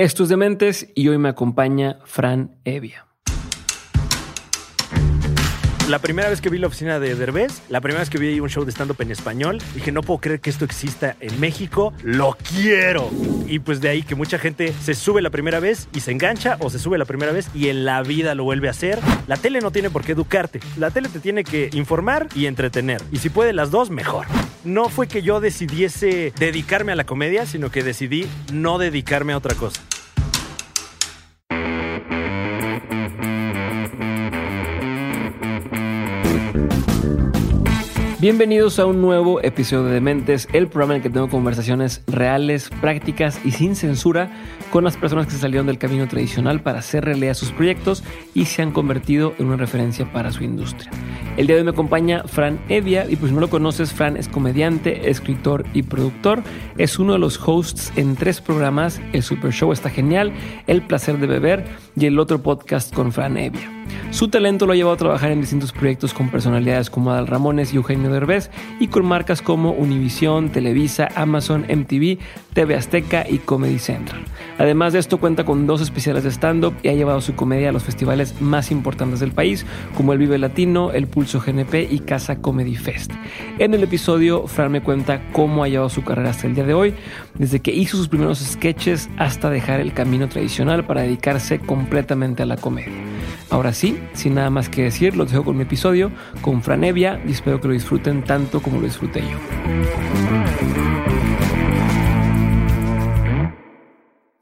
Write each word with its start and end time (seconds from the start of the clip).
Estos 0.00 0.30
Dementes 0.30 0.88
y 0.94 1.08
hoy 1.08 1.18
me 1.18 1.28
acompaña 1.28 1.98
Fran 2.06 2.56
Evia. 2.64 3.06
La 5.90 5.98
primera 5.98 6.30
vez 6.30 6.40
que 6.40 6.48
vi 6.48 6.56
la 6.56 6.68
oficina 6.68 7.00
de 7.00 7.16
Derbez, 7.16 7.62
la 7.68 7.80
primera 7.80 8.00
vez 8.00 8.08
que 8.08 8.16
vi 8.16 8.38
un 8.38 8.48
show 8.48 8.64
de 8.64 8.70
stand-up 8.70 8.96
en 9.00 9.10
español, 9.10 9.58
dije, 9.74 9.92
no 9.92 10.02
puedo 10.02 10.20
creer 10.20 10.40
que 10.40 10.48
esto 10.48 10.64
exista 10.64 11.16
en 11.20 11.38
México, 11.38 11.92
lo 12.02 12.34
quiero. 12.48 13.10
Y 13.46 13.58
pues 13.58 13.82
de 13.82 13.88
ahí 13.90 14.02
que 14.02 14.14
mucha 14.14 14.38
gente 14.38 14.72
se 14.72 14.94
sube 14.94 15.20
la 15.20 15.30
primera 15.30 15.60
vez 15.60 15.88
y 15.92 16.00
se 16.00 16.12
engancha, 16.12 16.56
o 16.60 16.70
se 16.70 16.78
sube 16.78 16.96
la 16.96 17.04
primera 17.06 17.32
vez 17.32 17.50
y 17.54 17.68
en 17.68 17.84
la 17.84 18.02
vida 18.02 18.34
lo 18.34 18.44
vuelve 18.44 18.68
a 18.68 18.70
hacer. 18.70 19.00
La 19.26 19.36
tele 19.36 19.60
no 19.60 19.70
tiene 19.70 19.90
por 19.90 20.02
qué 20.02 20.12
educarte, 20.12 20.60
la 20.78 20.90
tele 20.92 21.10
te 21.10 21.18
tiene 21.18 21.44
que 21.44 21.68
informar 21.74 22.28
y 22.34 22.46
entretener. 22.46 23.02
Y 23.12 23.18
si 23.18 23.28
puede 23.28 23.52
las 23.52 23.70
dos, 23.70 23.90
mejor. 23.90 24.28
No 24.62 24.90
fue 24.90 25.08
que 25.08 25.22
yo 25.22 25.40
decidiese 25.40 26.32
dedicarme 26.38 26.92
a 26.92 26.96
la 26.96 27.04
comedia, 27.04 27.46
sino 27.46 27.70
que 27.70 27.82
decidí 27.82 28.26
no 28.52 28.78
dedicarme 28.78 29.32
a 29.32 29.38
otra 29.38 29.56
cosa. 29.56 29.82
Bienvenidos 38.20 38.78
a 38.78 38.84
un 38.84 39.00
nuevo 39.00 39.40
episodio 39.40 39.84
de 39.84 39.94
Dementes, 39.94 40.46
el 40.52 40.68
programa 40.68 40.92
en 40.92 40.96
el 40.98 41.02
que 41.02 41.08
tengo 41.08 41.30
conversaciones 41.30 42.02
reales, 42.06 42.68
prácticas 42.82 43.40
y 43.46 43.52
sin 43.52 43.74
censura 43.74 44.30
con 44.70 44.84
las 44.84 44.98
personas 44.98 45.24
que 45.24 45.32
se 45.32 45.38
salieron 45.38 45.66
del 45.66 45.78
camino 45.78 46.06
tradicional 46.06 46.60
para 46.60 46.80
hacer 46.80 47.06
realidad 47.06 47.32
sus 47.32 47.50
proyectos 47.50 48.04
y 48.34 48.44
se 48.44 48.60
han 48.60 48.72
convertido 48.72 49.32
en 49.38 49.46
una 49.46 49.56
referencia 49.56 50.12
para 50.12 50.32
su 50.32 50.44
industria. 50.44 50.90
El 51.38 51.46
día 51.46 51.56
de 51.56 51.62
hoy 51.62 51.64
me 51.64 51.70
acompaña 51.70 52.24
Fran 52.26 52.60
Evia 52.68 53.06
y 53.08 53.16
pues 53.16 53.30
si 53.30 53.34
no 53.34 53.40
lo 53.40 53.48
conoces, 53.48 53.94
Fran 53.94 54.18
es 54.18 54.28
comediante, 54.28 55.08
escritor 55.08 55.64
y 55.72 55.82
productor. 55.82 56.42
Es 56.76 56.98
uno 56.98 57.14
de 57.14 57.20
los 57.20 57.40
hosts 57.42 57.90
en 57.96 58.16
tres 58.16 58.42
programas, 58.42 59.00
El 59.14 59.22
Super 59.22 59.50
Show 59.50 59.72
está 59.72 59.88
genial, 59.88 60.30
El 60.66 60.82
Placer 60.82 61.16
de 61.16 61.26
Beber 61.26 61.64
y 61.96 62.04
el 62.04 62.18
otro 62.18 62.42
podcast 62.42 62.94
con 62.94 63.12
Fran 63.12 63.38
Evia. 63.38 63.79
Su 64.10 64.28
talento 64.28 64.66
lo 64.66 64.72
ha 64.72 64.76
llevado 64.76 64.94
a 64.94 64.98
trabajar 64.98 65.30
en 65.30 65.40
distintos 65.40 65.72
proyectos 65.72 66.12
con 66.12 66.30
personalidades 66.30 66.90
como 66.90 67.10
Adal 67.10 67.26
Ramones 67.26 67.72
y 67.72 67.76
Eugenio 67.76 68.10
Derbez 68.10 68.50
y 68.80 68.88
con 68.88 69.06
marcas 69.06 69.42
como 69.42 69.70
Univision, 69.72 70.50
Televisa, 70.50 71.08
Amazon, 71.14 71.64
MTV, 71.68 72.18
TV 72.52 72.74
Azteca 72.74 73.24
y 73.28 73.38
Comedy 73.38 73.78
Central. 73.78 74.22
Además 74.58 74.92
de 74.92 74.98
esto 74.98 75.18
cuenta 75.18 75.44
con 75.44 75.66
dos 75.66 75.80
especiales 75.80 76.24
de 76.24 76.30
stand-up 76.30 76.74
y 76.82 76.88
ha 76.88 76.94
llevado 76.94 77.20
su 77.20 77.34
comedia 77.34 77.68
a 77.68 77.72
los 77.72 77.84
festivales 77.84 78.40
más 78.40 78.70
importantes 78.70 79.20
del 79.20 79.32
país 79.32 79.64
como 79.96 80.12
el 80.12 80.18
Vive 80.18 80.38
Latino, 80.38 80.90
el 80.92 81.06
Pulso 81.06 81.40
GNP 81.40 81.88
y 81.90 82.00
Casa 82.00 82.40
Comedy 82.40 82.76
Fest. 82.76 83.12
En 83.58 83.74
el 83.74 83.82
episodio, 83.82 84.46
Fran 84.46 84.72
me 84.72 84.82
cuenta 84.82 85.22
cómo 85.32 85.62
ha 85.62 85.68
llevado 85.68 85.88
su 85.88 86.02
carrera 86.02 86.30
hasta 86.30 86.46
el 86.46 86.54
día 86.54 86.64
de 86.64 86.74
hoy, 86.74 86.94
desde 87.34 87.60
que 87.60 87.72
hizo 87.72 87.96
sus 87.96 88.08
primeros 88.08 88.38
sketches 88.40 89.08
hasta 89.16 89.50
dejar 89.50 89.80
el 89.80 89.92
camino 89.92 90.28
tradicional 90.28 90.84
para 90.84 91.02
dedicarse 91.02 91.58
completamente 91.58 92.42
a 92.42 92.46
la 92.46 92.56
comedia. 92.56 92.92
Ahora 93.50 93.72
sí, 93.72 93.79
sin 93.80 94.34
nada 94.34 94.50
más 94.50 94.68
que 94.68 94.82
decir, 94.82 95.16
los 95.16 95.30
dejo 95.30 95.44
con 95.44 95.56
mi 95.56 95.62
episodio 95.62 96.12
con 96.42 96.62
Fran 96.62 96.84
Evia 96.84 97.20
y 97.26 97.32
espero 97.32 97.60
que 97.60 97.68
lo 97.68 97.74
disfruten 97.74 98.22
tanto 98.22 98.60
como 98.60 98.78
lo 98.78 98.84
disfruté 98.84 99.22
yo. 99.22 99.38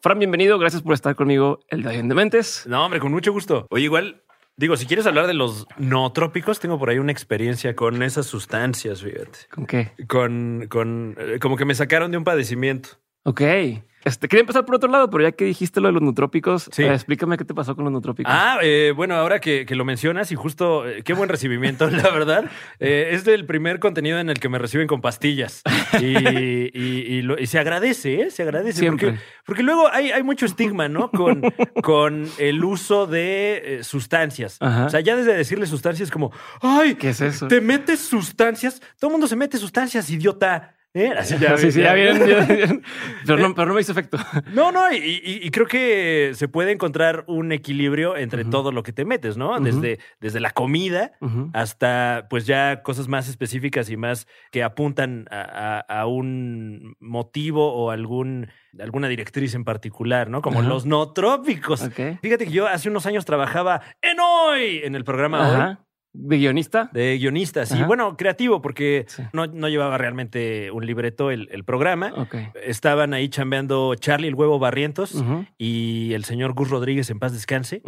Fran, 0.01 0.19
bienvenido, 0.19 0.59
gracias 0.59 0.83
por 0.83 0.95
estar 0.95 1.15
conmigo 1.15 1.61
el 1.69 1.83
día 1.83 1.93
de 1.93 2.03
Dementes. 2.03 2.65
No, 2.67 2.85
hombre, 2.85 2.99
con 2.99 3.13
mucho 3.13 3.33
gusto. 3.33 3.67
Oye, 3.71 3.85
igual, 3.85 4.23
digo, 4.57 4.77
si 4.77 4.87
quieres 4.87 5.07
hablar 5.07 5.29
de 5.29 5.35
los 5.35 5.67
nootrópicos, 5.77 6.59
tengo 6.59 6.79
por 6.79 6.91
ahí 6.91 6.99
una 6.99 7.13
experiencia 7.13 7.77
con 7.77 8.03
esas 8.03 8.27
sustancias, 8.27 9.03
fíjate. 9.03 9.39
¿Con 9.51 9.67
qué? 9.67 9.93
Con, 10.09 10.67
con, 10.69 11.17
eh, 11.19 11.39
como 11.41 11.57
que 11.57 11.65
me 11.65 11.77
sacaron 11.77 12.11
de 12.11 12.17
un 12.17 12.25
padecimiento. 12.25 12.91
Ok. 13.23 13.43
Este, 14.05 14.29
quería 14.29 14.43
empezar 14.43 14.65
por 14.65 14.77
otro 14.77 14.89
lado, 14.91 15.11
pero 15.11 15.25
ya 15.25 15.33
que 15.33 15.45
dijiste 15.45 15.81
lo 15.81 15.89
de 15.89 15.93
los 15.93 16.03
nutrópicos, 16.03 16.69
Sí. 16.73 16.85
eh, 16.85 16.93
explícame 16.95 17.37
qué 17.37 17.45
te 17.45 17.53
pasó 17.55 17.75
con 17.75 17.85
los 17.85 17.93
nutrópicos. 17.93 18.33
Ah, 18.35 18.59
eh, 18.63 18.93
bueno, 18.95 19.15
ahora 19.17 19.41
que, 19.41 19.67
que 19.67 19.75
lo 19.75 19.85
mencionas 19.85 20.31
y 20.33 20.37
justo, 20.37 20.87
eh, 20.89 21.03
qué 21.03 21.13
buen 21.15 21.29
recibimiento, 21.29 21.89
la 21.91 22.11
verdad. 22.11 22.45
Es 22.79 23.25
del 23.25 23.45
primer 23.47 23.81
contenido 23.81 24.19
en 24.19 24.31
el 24.31 24.39
que 24.41 24.49
me 24.49 24.59
reciben 24.59 24.87
con 24.87 25.01
pastillas. 25.01 25.63
Y, 26.01 26.07
y- 26.07 26.73
y 27.19 27.23
lo- 27.23 27.39
y 27.39 27.47
se 27.47 27.59
agradece. 27.59 28.31
Se 28.31 28.43
agradece. 28.43 28.79
Siempre. 28.81 29.09
Porque, 29.11 29.23
porque 29.45 29.63
luego 29.63 29.89
hay, 29.93 30.11
hay 30.13 30.23
mucho 30.23 30.47
estigma, 30.47 30.89
¿no? 30.89 31.11
Con, 31.11 31.43
con 31.83 32.27
el 32.39 32.65
uso 32.65 33.07
de 33.07 33.81
sustancias. 33.83 34.59
Ajá. 34.61 34.87
O 34.87 34.91
sea, 34.91 35.01
ya 35.01 35.17
desde 35.17 35.35
decirle 35.35 35.67
sustancias 35.67 36.11
como, 36.11 36.33
¡ay! 36.63 36.95
¿Qué 36.95 37.11
es 37.11 37.21
eso? 37.21 37.49
¿Te 37.49 37.61
metes 37.61 38.01
sustancias? 38.01 38.81
Todo 38.99 39.09
el 39.11 39.13
mundo 39.13 39.27
se 39.27 39.37
mete 39.37 39.59
sustancias, 39.59 40.09
idiota. 40.11 40.75
¿Eh? 40.99 41.13
Ya, 41.41 41.57
sí, 41.57 41.71
sí, 41.73 41.81
ya 41.81 41.93
bien, 41.95 42.19
ya 42.27 42.41
bien. 42.45 42.83
Pero, 43.27 43.39
no, 43.49 43.55
pero 43.55 43.69
no 43.69 43.75
me 43.75 43.81
hizo 43.81 43.93
efecto. 43.93 44.17
no, 44.55 44.73
no, 44.73 44.93
y, 44.93 45.51
creo 45.51 45.67
que 45.67 46.33
se 46.35 46.49
puede 46.49 46.73
encontrar 46.73 47.25
un 47.27 47.53
equilibrio 47.53 48.17
entre 48.17 48.45
todo 48.45 48.73
lo 48.73 48.83
que 48.83 48.93
te 48.93 49.05
metes, 49.05 49.37
¿no? 49.37 49.59
Desde, 49.61 49.99
desde 50.21 50.41
la 50.41 50.51
comida 50.51 51.13
hasta 51.53 52.27
pues 52.31 52.47
ya 52.47 52.83
cosas 52.83 53.09
más 53.09 53.29
específicas 53.29 53.91
y 53.91 53.97
más 53.97 54.27
que 54.51 54.63
apuntan 54.63 55.27
a, 55.31 55.85
a- 55.89 56.01
a 56.01 56.07
un 56.07 56.97
motivo 57.01 57.73
o 57.75 57.91
algún, 57.91 58.49
alguna 58.81 59.09
directriz 59.09 59.55
en 59.55 59.65
particular, 59.65 60.31
¿no? 60.31 60.43
Como 60.43 60.63
los 60.63 60.87
no 60.87 61.13
trópicos. 61.13 61.89
Fíjate 62.23 62.47
que 62.47 62.53
yo 62.53 62.67
hace 62.67 62.89
unos 62.89 63.07
años 63.07 63.25
trabajaba 63.25 63.83
en 64.03 64.19
hoy, 64.21 64.81
en 64.85 64.95
el 64.95 65.05
programa 65.05 65.49
Hoy. 65.69 65.77
¿De 66.13 66.39
guionista? 66.39 66.89
de 66.93 67.17
guionistas. 67.19 67.71
Y 67.71 67.75
Ajá. 67.75 67.87
bueno, 67.87 68.17
creativo, 68.17 68.61
porque 68.63 69.05
Sí. 69.09 69.23
no, 69.33 69.47
no 69.47 69.69
llevaba 69.69 69.99
realmente 69.99 70.71
un 70.71 70.85
libreto 70.87 71.31
el, 71.31 71.49
el 71.53 71.65
programa. 71.65 72.13
Ok. 72.17 72.35
Estaban 72.65 73.15
ahí 73.15 73.29
chambeando 73.29 73.95
Charlie 73.95 74.29
el 74.29 74.35
Huevo 74.35 74.59
Barrientos 74.59 75.23
y 75.59 76.13
el 76.15 76.25
señor 76.25 76.55
Gus 76.55 76.71
Rodríguez 76.71 77.11
en 77.11 77.19
paz 77.19 77.33
descanse. 77.33 77.83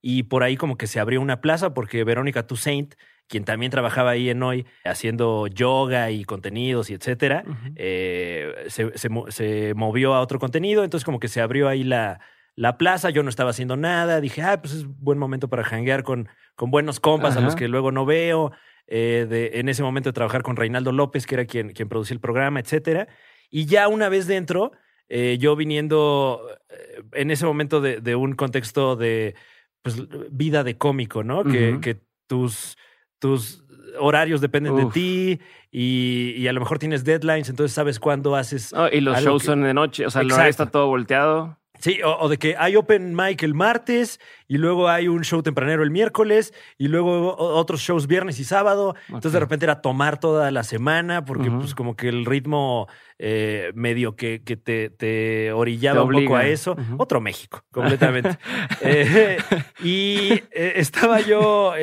Y 0.00 0.24
por 0.24 0.42
ahí 0.44 0.56
como 0.56 0.76
que 0.76 0.86
se 0.86 1.00
abrió 1.00 1.20
una 1.20 1.40
plaza 1.40 1.74
porque 1.74 2.04
Verónica 2.04 2.46
Toussaint, 2.46 2.94
quien 3.28 3.44
también 3.44 3.70
trabajaba 3.70 4.10
ahí 4.10 4.28
en 4.30 4.42
hoy 4.42 4.66
haciendo 4.84 5.46
yoga 5.48 6.10
y 6.10 6.24
contenidos 6.24 6.90
y 6.90 6.94
etcétera, 6.94 7.42
eh, 7.76 8.54
se, 8.68 8.96
se 8.96 9.08
se 9.28 9.74
movió 9.74 10.14
a 10.14 10.20
otro 10.20 10.38
contenido. 10.38 10.84
Entonces 10.84 11.04
como 11.04 11.18
que 11.20 11.28
se 11.28 11.40
abrió 11.40 11.68
ahí 11.68 11.84
la, 11.84 12.20
la 12.56 12.76
plaza. 12.78 13.10
Yo 13.10 13.22
no 13.22 13.28
estaba 13.28 13.50
haciendo 13.50 13.76
nada. 13.76 14.20
Dije, 14.20 14.42
ah, 14.42 14.60
pues 14.60 14.74
es 14.74 14.86
buen 14.86 15.18
momento 15.18 15.48
para 15.48 15.64
janguear 15.64 16.02
con, 16.02 16.28
con 16.54 16.70
buenos 16.70 17.00
compas 17.00 17.36
a 17.36 17.40
los 17.40 17.56
que 17.56 17.68
luego 17.68 17.90
no 17.92 18.04
veo. 18.06 18.52
Eh, 18.86 19.26
de, 19.28 19.58
en 19.60 19.68
ese 19.70 19.82
momento 19.82 20.10
de 20.10 20.12
trabajar 20.12 20.42
con 20.42 20.56
Reinaldo 20.56 20.92
López, 20.92 21.26
que 21.26 21.36
era 21.36 21.46
quien, 21.46 21.72
quien 21.72 21.88
producía 21.88 22.14
el 22.14 22.20
programa, 22.20 22.60
etcétera. 22.60 23.08
Y 23.50 23.64
ya 23.64 23.88
una 23.88 24.08
vez 24.10 24.26
dentro, 24.26 24.72
eh, 25.08 25.38
yo 25.40 25.56
viniendo 25.56 26.40
eh, 26.68 27.02
en 27.12 27.30
ese 27.30 27.46
momento 27.46 27.80
de, 27.80 28.00
de 28.00 28.14
un 28.14 28.34
contexto 28.34 28.94
de 28.94 29.34
pues, 29.80 30.02
vida 30.30 30.64
de 30.64 30.76
cómico, 30.76 31.22
¿no? 31.24 31.44
que, 31.44 31.78
que 31.80 31.96
tus, 32.26 32.76
tus 33.18 33.64
horarios 33.98 34.40
dependen 34.42 34.76
de 34.76 34.86
ti 34.86 35.40
y, 35.70 36.34
y 36.36 36.48
a 36.48 36.52
lo 36.52 36.60
mejor 36.60 36.78
tienes 36.78 37.04
deadlines, 37.04 37.48
entonces 37.48 37.72
sabes 37.74 37.98
cuándo 37.98 38.36
haces. 38.36 38.72
Oh, 38.74 38.88
y 38.92 39.00
los 39.00 39.18
shows 39.22 39.42
que- 39.42 39.46
son 39.46 39.62
de 39.62 39.72
noche, 39.72 40.04
o 40.06 40.10
sea, 40.10 40.22
el 40.22 40.30
horario 40.32 40.50
está 40.50 40.66
todo 40.66 40.88
volteado. 40.88 41.58
Sí, 41.84 42.00
o, 42.02 42.16
o 42.18 42.30
de 42.30 42.38
que 42.38 42.56
hay 42.58 42.76
open 42.76 43.14
mic 43.14 43.42
el 43.42 43.52
martes 43.52 44.18
y 44.48 44.56
luego 44.56 44.88
hay 44.88 45.06
un 45.06 45.22
show 45.22 45.42
tempranero 45.42 45.82
el 45.82 45.90
miércoles 45.90 46.54
y 46.78 46.88
luego 46.88 47.36
otros 47.36 47.82
shows 47.82 48.06
viernes 48.06 48.40
y 48.40 48.44
sábado. 48.44 48.94
Entonces 49.08 49.32
de 49.32 49.40
repente 49.40 49.66
era 49.66 49.82
tomar 49.82 50.18
toda 50.18 50.50
la 50.50 50.62
semana 50.62 51.26
porque 51.26 51.50
pues 51.50 51.74
como 51.74 51.94
que 51.94 52.08
el 52.08 52.24
ritmo 52.24 52.88
eh, 53.18 53.70
medio 53.74 54.16
que, 54.16 54.42
que 54.42 54.56
te, 54.56 54.88
te 54.88 55.52
orillaba 55.52 56.00
Te 56.00 56.06
un 56.06 56.24
poco 56.24 56.36
a 56.36 56.46
eso. 56.46 56.74
Otro 56.96 57.20
México, 57.20 57.62
completamente. 57.70 58.38
Eh, 58.80 59.36
y 59.82 60.32
eh, 60.52 60.72
estaba 60.76 61.20
yo 61.20 61.74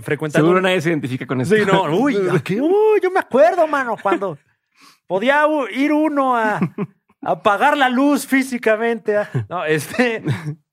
frecuentando... 0.00 0.46
Seguro 0.46 0.62
nadie 0.62 0.80
se 0.80 0.88
identifica 0.88 1.26
con 1.26 1.42
eso. 1.42 1.54
Sí, 1.54 1.62
no, 1.66 1.84
uy. 1.94 2.16
Uy, 2.16 3.00
yo 3.02 3.10
me 3.10 3.20
acuerdo, 3.20 3.66
mano, 3.66 3.96
cuando 4.02 4.38
podía 5.06 5.44
ir 5.74 5.92
uno 5.92 6.34
a, 6.34 6.58
apagar 7.22 7.76
la 7.76 7.88
luz 7.88 8.26
físicamente. 8.26 9.16
ah. 9.16 9.28
No, 9.48 9.64
este. 9.64 10.22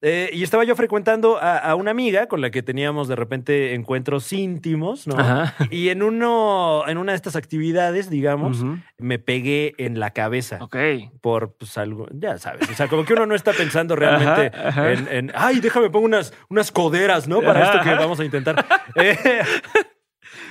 eh, 0.01 0.29
y 0.33 0.43
estaba 0.43 0.63
yo 0.63 0.75
frecuentando 0.75 1.37
a, 1.37 1.57
a 1.57 1.75
una 1.75 1.91
amiga 1.91 2.27
con 2.27 2.41
la 2.41 2.49
que 2.51 2.63
teníamos 2.63 3.07
de 3.07 3.15
repente 3.15 3.73
encuentros 3.75 4.31
íntimos, 4.33 5.05
¿no? 5.07 5.17
Ajá. 5.17 5.55
Y 5.69 5.89
en 5.89 6.01
uno, 6.03 6.83
en 6.87 6.97
una 6.97 7.11
de 7.11 7.17
estas 7.17 7.35
actividades, 7.35 8.09
digamos, 8.09 8.63
me 8.97 9.19
pegué 9.19 9.75
en 9.77 9.99
la 9.99 10.11
cabeza. 10.11 10.57
Ok. 10.61 10.75
Por 11.21 11.53
pues 11.55 11.77
algo, 11.77 12.07
ya 12.11 12.37
sabes. 12.37 12.69
O 12.69 12.73
sea, 12.73 12.87
como 12.87 13.05
que 13.05 13.13
uno 13.13 13.25
no 13.25 13.35
está 13.35 13.53
pensando 13.53 13.95
realmente 13.95 14.57
Ajá, 14.57 14.67
ajá. 14.69 14.91
En, 14.91 15.07
en, 15.11 15.31
ay, 15.35 15.59
déjame 15.59 15.89
pongo 15.89 16.05
unas, 16.05 16.33
unas 16.49 16.71
coderas, 16.71 17.27
¿no? 17.27 17.41
Para 17.41 17.59
Ajá, 17.61 17.71
esto 17.71 17.83
que 17.83 17.89
ajá. 17.91 17.99
vamos 17.99 18.19
a 18.19 18.25
intentar. 18.25 18.65
Eh, 18.95 19.17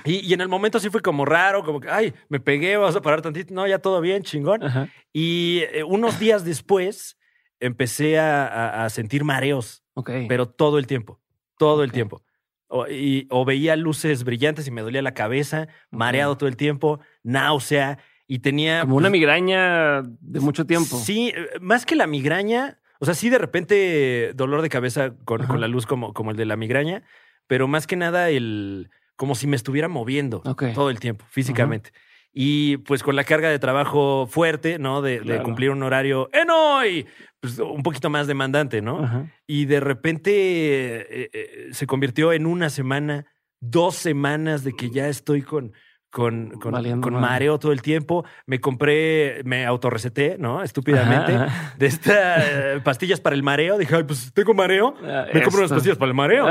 y, 0.05 0.27
y 0.27 0.33
en 0.35 0.41
el 0.41 0.49
momento 0.49 0.79
sí 0.81 0.91
fue 0.91 1.01
como 1.03 1.25
raro, 1.25 1.63
como 1.65 1.81
que, 1.81 1.89
ay, 1.91 2.15
me 2.29 2.41
pegué, 2.41 2.77
vamos 2.77 2.97
a 2.97 3.03
parar 3.03 3.23
tantito. 3.23 3.53
No, 3.55 3.67
ya 3.67 3.79
todo 3.79 4.01
bien, 4.01 4.23
chingón. 4.23 4.63
Ajá. 4.63 4.89
Y 5.13 5.61
eh, 5.73 5.85
unos 5.85 6.19
días 6.19 6.45
después 6.45 7.19
empecé 7.61 8.19
a, 8.19 8.47
a- 8.47 8.85
a 8.85 8.91
sentir 8.91 9.25
mareos, 9.25 9.83
Ok. 9.95 10.11
pero 10.29 10.47
todo 10.49 10.79
el 10.79 10.87
tiempo, 10.87 11.21
todo 11.59 11.83
el 11.85 11.93
tiempo. 11.93 12.23
O, 12.69 12.87
y- 12.87 13.27
o 13.31 13.45
veía 13.45 13.77
luces 13.77 14.25
brillantes 14.25 14.67
y 14.67 14.71
me 14.71 14.83
dolía 14.83 15.03
la 15.03 15.15
cabeza, 15.15 15.69
mareado 15.91 16.37
todo 16.37 16.49
el 16.49 16.57
tiempo, 16.57 17.01
náusea 17.23 17.99
y 18.27 18.41
tenía... 18.41 18.83
Como 18.83 18.97
una 18.97 19.09
pues, 19.09 19.13
migraña 19.21 20.03
de 20.03 20.41
mucho 20.41 20.67
tiempo. 20.67 20.99
Sí, 20.99 21.33
eh, 21.35 21.49
más 21.61 21.87
que 21.87 21.97
la 21.97 22.07
migraña, 22.07 22.79
o 23.01 23.07
sea, 23.07 23.15
sí 23.15 23.31
de 23.31 23.39
repente 23.39 24.33
dolor 24.35 24.61
de 24.63 24.69
cabeza 24.69 25.15
con, 25.25 25.47
con 25.47 25.61
la 25.61 25.69
luz 25.69 25.87
como, 25.87 26.13
como 26.13 26.31
el 26.31 26.37
de 26.37 26.45
la 26.45 26.57
migraña, 26.57 27.03
pero 27.47 27.67
más 27.69 27.87
que 27.87 27.97
nada 27.97 28.29
el 28.29 28.91
como 29.19 29.35
si 29.35 29.49
me 29.49 29.57
estuviera 29.57 29.89
moviendo 29.89 30.41
todo 30.75 30.91
el 30.91 31.01
tiempo, 31.01 31.25
físicamente. 31.29 31.91
Y 32.33 32.77
pues 32.79 33.03
con 33.03 33.17
la 33.17 33.25
carga 33.25 33.51
de 33.51 33.59
trabajo 33.59 34.29
fuerte, 34.31 34.79
¿no? 34.79 35.03
De, 35.03 35.21
de 35.21 35.43
cumplir 35.43 35.71
un 35.71 35.83
horario 35.83 36.31
en 36.33 36.49
hoy, 36.51 37.05
pues 37.41 37.59
un 37.59 37.83
poquito 37.83 38.11
más 38.11 38.29
demandante, 38.29 38.81
¿no? 38.81 39.29
Y 39.45 39.65
de 39.65 39.81
repente 39.81 40.31
eh, 40.31 41.31
eh, 41.33 41.69
se 41.73 41.87
convirtió 41.89 42.33
en 42.33 42.47
una 42.47 42.71
semana, 42.71 43.27
dos 43.59 43.97
semanas 43.97 44.63
de 44.63 44.73
que 44.73 44.89
ya 44.89 45.09
estoy 45.09 45.43
con, 45.43 45.73
con, 46.11 46.51
con, 46.61 46.73
Valiendo 46.73 47.03
con 47.03 47.15
mareo 47.21 47.59
todo 47.59 47.73
el 47.73 47.83
tiempo. 47.83 48.25
Me 48.47 48.61
compré, 48.61 49.43
me 49.45 49.67
autorreceté, 49.67 50.37
¿no? 50.39 50.63
Estúpidamente. 50.63 51.35
Ajá, 51.35 51.45
ajá. 51.45 51.75
De 51.77 51.87
estas 51.87 52.45
eh, 52.47 52.81
pastillas 52.83 53.21
para 53.21 53.37
el 53.37 53.43
mareo. 53.43 53.77
Dije, 53.79 53.95
ay, 53.95 54.05
pues 54.05 54.33
tengo 54.33 54.55
mareo. 54.55 54.95
Ah, 55.05 55.27
Me 55.33 55.43
compro 55.43 55.61
unas 55.61 55.65
esto. 55.71 55.75
pastillas 55.77 55.99
para 55.99 56.09
el 56.11 56.15
mareo. 56.15 56.47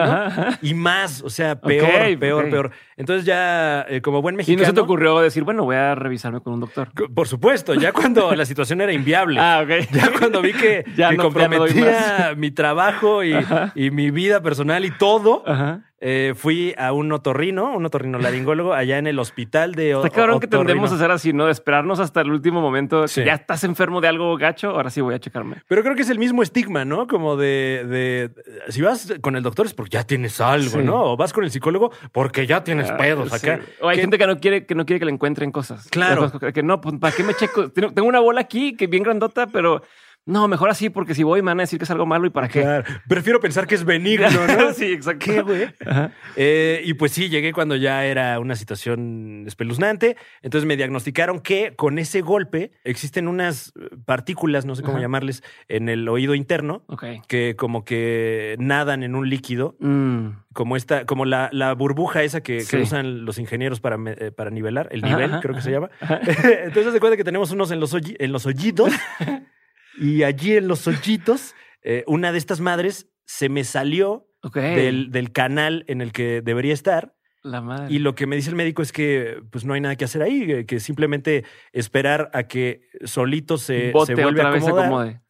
Y 0.62 0.74
más, 0.74 1.22
o 1.24 1.30
sea, 1.30 1.60
peor, 1.60 2.20
peor, 2.20 2.50
peor. 2.50 2.72
Entonces 2.98 3.26
ya, 3.26 3.86
eh, 3.90 4.02
como 4.02 4.22
buen 4.22 4.36
Y 4.36 4.38
mexicano... 4.38 4.62
no 4.62 4.66
se 4.68 4.74
te 4.74 4.80
ocurrió 4.80 5.20
decir, 5.20 5.44
bueno, 5.44 5.64
voy 5.64 5.76
a 5.76 5.96
revisarme 5.96 6.40
con 6.42 6.54
un 6.54 6.60
doctor. 6.60 6.90
Por 7.14 7.28
supuesto, 7.28 7.74
ya 7.74 7.92
cuando 7.92 8.34
la 8.36 8.46
situación 8.46 8.82
era 8.82 8.94
inviable. 8.94 9.40
Ah, 9.40 9.62
ok. 9.64 9.88
Ya 9.92 10.12
cuando 10.18 10.42
vi 10.42 10.54
que, 10.54 10.84
Ya 10.96 11.10
que 11.10 11.18
no- 11.18 11.24
ya 11.24 11.30
comprometía 11.30 12.34
mi 12.38 12.52
trabajo 12.52 13.24
y, 13.24 13.36
y 13.76 13.92
mi 13.92 14.12
vida 14.12 14.42
personal 14.42 14.86
y 14.86 14.92
todo, 14.92 15.44
Ajá. 15.48 15.82
Eh, 16.00 16.34
fui 16.36 16.76
a 16.78 16.92
un 16.94 17.12
otorrino, 17.12 17.76
un 17.76 17.84
otorrinolaringólogo 17.86 18.74
allá 18.74 19.00
en 19.00 19.08
el 19.08 19.18
hospital 19.18 19.74
de 19.74 19.92
Está 19.92 20.08
o- 20.08 20.12
cabrón 20.12 20.40
que 20.40 20.46
otorrino. 20.46 20.68
tendemos 20.68 20.92
a 20.92 20.96
hacer 20.96 21.10
así, 21.12 21.34
¿no? 21.34 21.46
De 21.48 21.52
esperarnos 21.52 22.00
hasta 22.00 22.22
el 22.22 22.30
último 22.32 22.62
momento. 22.62 23.06
Ya 23.08 23.34
estás 23.34 23.64
enfermo 23.64 24.00
de 24.00 24.08
algo 24.08 24.38
gacho, 24.38 24.70
ahora 24.70 24.90
sí 24.92 25.02
voy 25.02 25.16
a 25.16 25.20
checarme. 25.20 25.64
Pero 25.68 25.82
creo 25.82 25.96
que 25.96 26.04
es 26.04 26.10
el 26.12 26.20
mismo 26.20 26.44
estigma, 26.44 26.86
¿no? 26.86 27.08
Como 27.08 27.36
de, 27.36 27.84
de- 27.88 28.72
si 28.72 28.82
vas 28.84 29.12
con 29.22 29.36
el 29.36 29.42
doctor 29.44 29.66
es 29.66 29.74
porque 29.74 29.92
ya 29.98 30.04
tienes 30.04 30.40
algo, 30.40 30.70
Sí. 30.70 30.78
¿no? 30.84 31.04
O 31.14 31.18
vas 31.18 31.34
con 31.34 31.44
el 31.44 31.50
psicólogo 31.52 31.92
porque 32.12 32.46
ya 32.46 32.64
tienes 32.64 32.92
Ah, 32.92 32.98
pedos 32.98 33.32
sí. 33.32 33.50
acá. 33.50 33.62
O 33.82 33.90
hay 33.90 33.98
gente 34.00 34.18
que 34.20 34.28
no 34.28 34.38
quiere 34.40 34.66
que 34.68 34.76
no 34.76 34.86
quiere 34.86 35.00
que 35.00 35.06
le 35.06 35.12
encuentren 35.12 35.52
cosas. 35.52 35.88
Claro. 35.90 36.32
Que 36.54 36.62
no, 36.62 36.80
pues 36.80 36.96
¿para 37.00 37.16
qué 37.16 37.24
me 37.24 37.34
checo? 37.34 37.70
Tengo 37.70 37.92
tengo 37.92 38.08
una 38.08 38.20
bola 38.20 38.42
aquí 38.42 38.76
que 38.76 38.86
bien 38.88 39.02
grandota, 39.04 39.48
pero 39.48 39.82
no, 40.28 40.48
mejor 40.48 40.70
así 40.70 40.90
porque 40.92 41.16
si 41.16 41.24
voy 41.24 41.42
me 41.42 41.48
van 41.52 41.60
a 41.60 41.64
decir 41.64 41.80
que 41.80 41.86
es 41.86 41.92
algo 41.92 42.06
malo 42.06 42.28
y 42.28 42.30
para 42.30 42.48
qué. 42.48 42.62
Claro. 42.62 42.84
Prefiero 43.08 43.40
pensar 43.40 43.66
que 43.66 43.74
es 43.76 43.84
benigno, 43.84 44.28
¿no? 44.60 44.74
sí, 44.74 44.86
exacto. 44.92 45.26
¿Qué, 45.26 45.42
güey? 45.42 45.68
Eh, 46.36 46.82
y 46.86 46.94
pues 46.94 47.12
sí, 47.14 47.30
llegué 47.30 47.54
cuando 47.54 47.76
ya 47.76 48.06
era 48.06 48.40
una 48.40 48.56
situación 48.56 49.46
espeluznante. 49.48 50.18
Entonces 50.42 50.68
me 50.68 50.78
diagnosticaron 50.78 51.40
que 51.40 51.74
con 51.76 51.98
ese 51.98 52.22
golpe 52.22 52.72
existen 52.84 53.28
unas 53.28 53.74
eh, 53.80 53.90
partículas, 54.06 54.66
no 54.66 54.76
sé 54.76 54.82
cómo 54.84 54.96
Ajá. 54.98 55.02
llamarles, 55.04 55.44
en 55.68 55.90
el 55.90 56.08
oído 56.10 56.36
interno, 56.36 56.84
Ok. 56.88 57.06
que 57.28 57.56
como 57.58 57.84
que 57.86 58.56
nadan 58.60 59.04
en 59.04 59.16
un 59.16 59.30
líquido, 59.30 59.76
Mm. 59.80 60.30
como 60.54 60.76
esta, 60.76 61.06
como 61.06 61.26
la, 61.26 61.50
la 61.52 61.74
burbuja 61.74 62.24
esa 62.24 62.42
que, 62.42 62.64
usan 62.82 63.26
los 63.26 63.40
ingenieros 63.40 63.80
para, 63.80 63.98
eh, 64.18 64.32
para 64.32 64.50
nivelar, 64.50 64.90
el 64.92 65.02
nivel, 65.02 65.32
ajá, 65.32 65.40
creo 65.42 65.56
que 65.56 65.62
se 65.62 65.72
llama. 65.72 65.90
Entonces 66.02 66.94
se 66.94 67.00
cuenta 67.00 67.16
que 67.18 67.24
tenemos 67.24 67.52
unos 67.52 67.72
en 67.72 67.80
los, 67.80 67.96
en 67.96 68.32
los 68.32 68.46
hoyitos 68.46 68.92
y 69.98 70.24
allí 70.24 70.56
en 70.58 70.68
los 70.68 70.88
hoyitos, 70.88 71.54
eh, 71.82 72.04
una 72.08 72.32
de 72.32 72.38
estas 72.38 72.60
madres 72.60 73.10
se 73.26 73.50
me 73.50 73.64
salió 73.64 74.28
del, 74.76 75.12
del 75.12 75.32
canal 75.32 75.84
en 75.88 76.02
el 76.02 76.12
que 76.12 76.42
debería 76.42 76.74
estar. 76.74 77.16
La 77.44 77.62
madre. 77.62 77.94
Y 77.94 78.00
lo 78.00 78.14
que 78.16 78.28
me 78.28 78.36
dice 78.36 78.50
el 78.50 78.56
médico 78.56 78.82
es 78.82 78.92
que 78.92 79.42
pues 79.52 79.64
no 79.66 79.74
hay 79.74 79.82
nada 79.82 79.96
que 79.96 80.06
hacer 80.06 80.22
ahí, 80.22 80.46
que- 80.46 80.66
que 80.66 80.80
simplemente 80.80 81.44
esperar 81.72 82.30
a 82.34 82.44
que 82.44 82.82
solito 83.06 83.58
se, 83.58 83.92
Bote 83.92 84.16
se 84.16 84.22
vuelve 84.22 84.40
otra 84.42 84.50
a 84.50 84.54
vez 84.54 84.64
se 84.64 84.70
acomodar. 84.70 84.86
acomode. 84.88 85.22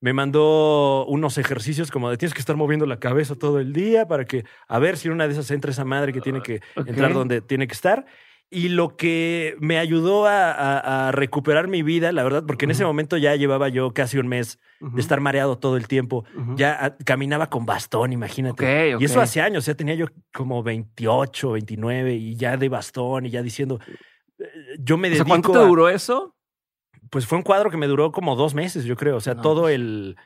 Me 0.00 0.12
mandó 0.12 1.06
unos 1.06 1.38
ejercicios 1.38 1.90
como 1.90 2.10
de 2.10 2.16
tienes 2.18 2.34
que 2.34 2.40
estar 2.40 2.54
moviendo 2.56 2.84
la 2.86 2.98
cabeza 3.00 3.34
todo 3.34 3.58
el 3.60 3.72
día 3.72 4.06
para 4.06 4.24
que 4.26 4.44
a 4.68 4.78
ver 4.78 4.96
si 4.98 5.08
en 5.08 5.14
una 5.14 5.26
de 5.26 5.32
esas 5.32 5.50
entra 5.50 5.70
esa 5.70 5.84
madre 5.84 6.12
que 6.12 6.20
tiene 6.20 6.42
que 6.42 6.60
Ok. 6.76 6.86
entrar 6.88 7.12
donde 7.14 7.40
tiene 7.40 7.66
que 7.66 7.72
estar. 7.74 8.04
Y 8.48 8.68
lo 8.68 8.96
que 8.96 9.56
me 9.58 9.78
ayudó 9.78 10.26
a, 10.26 10.52
a- 10.52 11.08
a 11.08 11.12
recuperar 11.12 11.66
mi 11.66 11.82
vida, 11.82 12.12
la 12.12 12.22
verdad, 12.22 12.44
porque 12.46 12.64
en 12.66 12.70
ese 12.70 12.84
momento 12.84 13.16
ya 13.16 13.34
llevaba 13.34 13.68
yo 13.68 13.92
casi 13.92 14.18
un 14.18 14.28
mes 14.28 14.60
de 14.80 15.00
estar 15.00 15.20
mareado 15.20 15.58
todo 15.58 15.76
el 15.76 15.88
tiempo. 15.88 16.24
Ya 16.54 16.78
ah, 16.80 16.96
caminaba 17.04 17.50
con 17.50 17.66
bastón, 17.66 18.12
imagínate. 18.12 18.96
Y 19.00 19.04
eso 19.04 19.20
hace 19.20 19.40
años, 19.40 19.66
ya 19.66 19.74
tenía 19.74 19.94
yo 19.96 20.06
como 20.32 20.62
28, 20.62 21.52
29 21.52 22.14
y 22.14 22.36
ya 22.36 22.56
de 22.56 22.68
bastón 22.68 23.26
y 23.26 23.30
ya 23.30 23.42
diciendo, 23.42 23.80
eh, 24.38 24.44
yo 24.78 24.96
me 24.96 25.08
O 25.08 25.10
sea, 25.10 25.24
dedico 25.24 25.28
¿cuánto 25.28 25.52
te 25.52 25.58
duró 25.66 25.88
eso? 25.88 26.36
Pues 27.10 27.26
fue 27.26 27.38
un 27.38 27.42
cuadro 27.44 27.68
que 27.70 27.76
me 27.76 27.88
duró 27.88 28.12
como 28.12 28.36
dos 28.36 28.54
meses, 28.54 28.84
yo 28.84 28.94
creo. 28.96 29.16
O 29.16 29.20
sea, 29.20 29.34
No, 29.34 29.42
todo 29.42 29.62
pues. 29.62 29.74
el... 29.74 30.16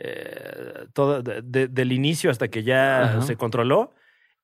eh, 0.00 0.86
todo 0.94 1.22
de- 1.22 1.42
de- 1.42 1.68
del 1.68 1.92
inicio 1.92 2.30
hasta 2.30 2.48
que 2.48 2.62
ya 2.62 3.02
Ajá. 3.04 3.22
se 3.22 3.36
controló. 3.36 3.94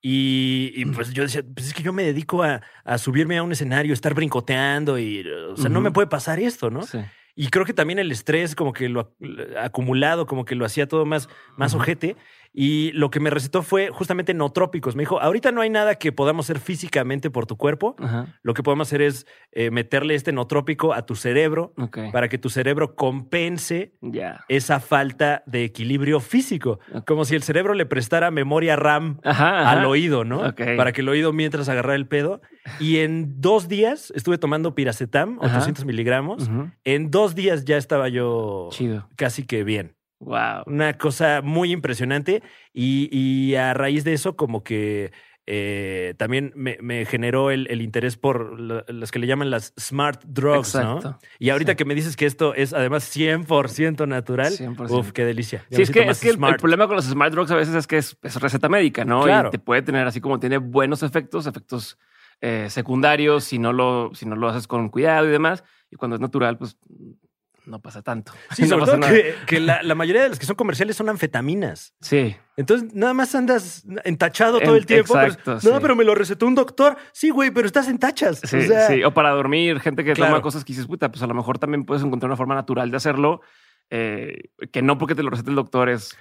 Y, 0.07 0.71
y, 0.77 0.85
pues 0.85 1.15
yo 1.15 1.23
decía, 1.23 1.43
pues 1.55 1.69
es 1.69 1.73
que 1.73 1.83
yo 1.83 1.95
me 1.95 2.03
dedico 2.03 2.43
a, 2.43 2.61
a 2.85 2.99
subirme 2.99 3.39
a 3.39 3.43
un 3.43 3.53
escenario, 3.53 3.95
estar 3.95 4.13
brincoteando 4.13 4.99
y, 4.99 5.27
o 5.51 5.57
sea, 5.57 5.71
no 5.71 5.81
me 5.81 5.93
puede 5.93 6.09
pasar 6.09 6.39
esto, 6.39 6.69
¿no? 6.69 6.83
Sí. 6.83 6.99
Y 7.35 7.49
creo 7.49 7.65
que 7.65 7.73
también 7.73 7.99
el 7.99 8.13
estrés, 8.13 8.55
como 8.55 8.75
que 8.75 8.91
lo 8.91 9.15
ac- 9.19 9.57
acumulado, 9.59 10.27
como 10.27 10.45
que 10.45 10.57
lo 10.57 10.67
hacía 10.67 10.87
todo 10.87 11.07
más, 11.07 11.31
más 11.57 11.73
Ujú. 11.73 11.83
ojete. 11.85 12.17
Y 12.57 12.93
lo 12.93 13.11
que 13.11 13.19
me 13.19 13.31
recetó 13.31 13.63
fue 13.63 13.89
justamente 13.89 14.33
nootrópicos. 14.33 14.95
Me 14.95 15.03
dijo, 15.03 15.21
ahorita 15.21 15.51
no 15.51 15.61
hay 15.61 15.71
nada 15.71 15.97
que 15.97 16.13
podamos 16.13 16.47
hacer 16.47 16.61
físicamente 16.61 17.29
por 17.29 17.47
tu 17.47 17.57
cuerpo. 17.57 17.97
Ajá. 17.99 18.39
Lo 18.43 18.55
que 18.55 18.63
podemos 18.63 18.87
hacer 18.89 19.03
es 19.03 19.27
eh, 19.51 19.73
meterle 19.73 20.15
este 20.15 20.31
nootrópico 20.33 20.95
a 20.95 21.05
tu 21.05 21.17
cerebro 21.17 21.75
para 22.13 22.29
que 22.29 22.39
tu 22.39 22.51
cerebro 22.51 22.95
compense 22.95 23.95
esa 24.49 24.79
falta 24.79 25.43
de 25.47 25.65
equilibrio 25.65 26.21
físico. 26.21 26.79
Como 27.07 27.25
si 27.25 27.35
el 27.35 27.43
cerebro 27.43 27.75
le 27.75 27.87
prestara 27.87 28.31
memoria 28.31 28.77
RAM 28.77 29.19
Ajá, 29.25 29.63
ajá. 29.63 29.71
al 29.73 29.85
oído, 29.85 30.25
¿no? 30.25 30.55
Para 30.55 30.93
que 30.93 31.01
el 31.01 31.09
oído 31.09 31.33
mientras 31.33 31.69
agarrar 31.69 31.97
el 31.97 32.07
pedo. 32.07 32.41
Y 32.79 32.99
en 32.99 33.41
dos 33.41 33.67
días 33.67 34.13
estuve 34.15 34.39
tomando 34.39 34.77
piracetam, 34.77 35.39
Ajá. 35.43 35.57
800 35.57 35.85
miligramos. 35.87 36.49
En 36.85 37.11
dos 37.11 37.35
días 37.35 37.65
ya 37.65 37.77
estaba 37.79 38.09
yo 38.09 38.69
Chido. 38.71 39.09
casi 39.17 39.45
que 39.45 39.65
bien. 39.65 39.97
Wow. 40.25 40.63
Una 40.67 40.97
cosa 40.99 41.41
muy 41.43 41.71
impresionante. 41.73 42.43
Y, 42.73 43.09
y 43.17 43.55
a 43.57 43.75
raíz 43.75 44.05
de 44.05 44.13
eso, 44.15 44.37
como 44.37 44.65
que 44.65 45.13
eh, 45.47 46.15
también 46.17 46.53
me, 46.57 46.79
me 46.81 47.05
generó 47.05 47.51
el, 47.51 47.67
el 47.71 47.83
interés 47.83 48.17
por 48.17 48.59
la- 48.59 48.85
las 48.89 49.11
que 49.11 49.19
le 49.19 49.27
llaman 49.27 49.51
las 49.51 49.75
smart 49.79 50.23
drugs, 50.25 50.75
¿no? 50.75 50.97
Exacto. 50.97 51.19
Y 51.39 51.51
ahorita 51.51 51.73
Sí. 51.73 51.77
que 51.77 51.85
me 51.85 51.95
dices 51.95 52.17
que 52.17 52.25
esto 52.25 52.55
es 52.55 52.73
además 52.73 53.05
100% 53.15 54.07
natural, 54.09 54.53
100%. 54.57 54.91
uf, 54.91 55.13
qué 55.13 55.27
delicia. 55.27 55.67
Sí, 55.71 55.83
es 55.83 55.91
que, 55.91 56.01
es 56.09 56.21
que 56.21 56.31
el, 56.31 56.39
problema 56.39 56.87
con 56.87 56.97
los 56.97 57.05
smart 57.05 57.31
drugs 57.33 57.51
a 57.51 57.57
veces 57.57 57.75
es 57.75 57.87
que 57.87 57.99
es, 57.99 58.17
es 58.23 58.41
receta 58.41 58.71
médica, 58.71 59.05
¿no? 59.05 59.23
Claro. 59.25 59.49
Y 59.49 59.51
te 59.51 59.59
puede 59.59 59.83
tener 59.83 60.07
así 60.07 60.23
como 60.23 60.41
tiene 60.41 60.57
buenos 60.57 61.03
efectos, 61.03 61.47
efectos 61.47 61.99
eh, 62.41 62.69
secundarios 62.71 63.45
si 63.45 63.59
no, 63.59 63.75
lo, 63.75 64.13
si 64.15 64.25
no 64.25 64.37
lo 64.37 64.49
haces 64.49 64.67
con 64.67 64.89
cuidado 64.89 65.27
y 65.29 65.31
demás. 65.31 65.63
Y 65.91 65.97
cuando 65.97 66.15
es 66.17 66.21
natural, 66.23 66.57
pues 66.57 66.79
no 67.67 67.81
pasa 67.81 68.03
tanto. 68.03 68.33
Sí, 68.55 68.63
no 68.69 68.69
sobre 68.69 68.85
todo 68.87 68.97
nada. 68.99 69.13
que, 69.13 69.35
que 69.47 69.61
la, 69.61 69.83
la 69.83 69.95
mayoría 69.95 70.23
de 70.23 70.29
las 70.31 70.39
que 70.39 70.47
son 70.47 70.57
comerciales 70.57 70.97
son 70.97 71.09
anfetaminas. 71.09 71.95
Sí, 72.01 72.37
Entonces, 72.57 72.95
nada 72.95 73.15
más 73.15 73.35
andas 73.35 73.85
entachado 74.05 74.61
todo 74.61 74.73
En- 74.75 74.79
el 74.81 74.87
tiempo. 74.87 75.15
pero- 75.15 75.59
no, 75.63 75.81
pero 75.81 75.97
me 75.97 76.05
lo 76.05 76.15
recetó 76.15 76.47
un 76.47 76.55
doctor. 76.55 76.97
Sí, 77.13 77.31
güey, 77.31 77.51
pero 77.51 77.67
estás 77.67 77.89
en 77.89 77.99
tachas. 77.99 78.41
sí, 78.45 78.57
o 78.57 78.61
sea, 78.63 78.87
sí. 78.89 79.03
O 79.05 79.13
para 79.15 79.31
dormir, 79.31 79.81
gente 79.81 80.05
que 80.05 80.13
Claro. 80.13 80.33
toma 80.33 80.43
cosas 80.43 80.65
que 80.65 80.73
dices, 80.73 80.87
puta, 80.87 81.11
pues 81.11 81.23
a 81.23 81.27
lo 81.27 81.35
mejor 81.35 81.59
también 81.59 81.85
puedes 81.85 82.05
encontrar 82.05 82.29
una 82.31 82.37
forma 82.37 82.55
natural 82.55 82.91
de 82.91 82.97
hacerlo. 82.97 83.41
eh, 83.91 84.51
que 84.73 84.81
no 84.83 84.97
porque 84.99 85.15
te 85.15 85.23
lo 85.23 85.31
recete 85.31 85.51
el 85.51 85.57
doctor 85.57 85.89
es, 85.91 86.17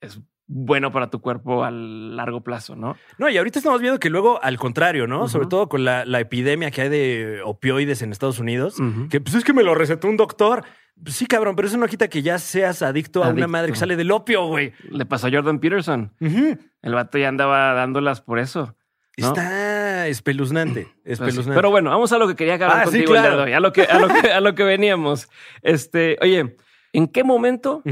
es 0.00 0.18
bueno 0.46 0.92
para 0.92 1.08
tu 1.08 1.20
cuerpo 1.20 1.64
a 1.64 1.70
largo 1.70 2.42
plazo, 2.42 2.76
¿no? 2.76 2.96
No, 3.18 3.28
y 3.28 3.36
ahorita 3.38 3.58
estamos 3.58 3.80
viendo 3.80 3.98
que 3.98 4.10
luego, 4.10 4.42
al 4.42 4.58
contrario, 4.58 5.06
¿no? 5.06 5.28
Sobre 5.28 5.46
todo 5.46 5.68
con 5.68 5.84
la, 5.84 6.04
la 6.04 6.20
epidemia 6.20 6.70
que 6.70 6.82
hay 6.82 6.88
de 6.88 7.40
opioides 7.44 8.02
en 8.02 8.12
Estados 8.12 8.38
Unidos, 8.38 8.76
que 9.10 9.20
pues 9.20 9.34
es 9.34 9.44
que 9.44 9.52
me 9.52 9.62
lo 9.62 9.74
recetó 9.74 10.08
un 10.08 10.16
doctor. 10.16 10.64
Pues 11.02 11.16
sí, 11.16 11.26
cabrón, 11.26 11.56
pero 11.56 11.68
eso 11.68 11.78
no 11.78 11.86
quita 11.88 12.08
que 12.08 12.22
ya 12.22 12.38
seas 12.38 12.82
adicto, 12.82 13.24
a 13.24 13.30
una 13.30 13.48
madre 13.48 13.72
que 13.72 13.78
sale 13.78 13.96
del 13.96 14.10
opio, 14.10 14.46
güey. 14.46 14.72
Le 14.90 15.06
pasó 15.06 15.28
a 15.28 15.30
Jordan 15.30 15.58
Peterson. 15.58 16.12
El 16.20 16.94
vato 16.94 17.16
ya 17.18 17.28
andaba 17.28 17.72
dándolas 17.72 18.20
por 18.20 18.38
eso. 18.38 18.76
¿no? 19.18 19.28
Está 19.28 20.06
espeluznante, 20.08 20.84
sí. 20.84 20.90
espeluznante. 21.04 21.54
Pero 21.54 21.70
bueno, 21.70 21.90
vamos 21.90 22.12
a 22.12 22.18
lo 22.18 22.26
que 22.28 22.34
quería 22.36 22.54
hablar 22.54 22.70
Ah, 22.72 22.84
sí, 22.86 22.90
contigo 23.04 23.14
el 23.14 23.20
día 23.20 23.30
claro. 23.30 23.36
de 23.38 23.42
hoy, 23.44 23.52
a 23.52 23.60
lo 23.60 23.72
que, 23.72 23.82
a 23.82 23.98
lo 23.98 24.08
que, 24.08 24.32
a 24.32 24.40
lo 24.40 24.54
que 24.54 24.64
veníamos. 24.64 25.28
Este, 25.62 26.18
oye, 26.22 26.56
¿en 26.92 27.08
qué 27.08 27.22
momento. 27.24 27.82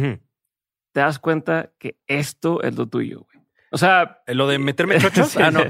Te 0.93 1.01
das 1.01 1.19
cuenta 1.19 1.73
que 1.79 1.99
esto 2.07 2.63
es 2.63 2.77
lo 2.77 2.87
tuyo? 2.89 3.27
O 3.73 3.79
sea, 3.79 4.19
¿Lo 4.27 4.47
de 4.49 4.59
meterme 4.59 4.99
chochos? 4.99 5.37
Ah, 5.41 5.51
no. 5.51 5.61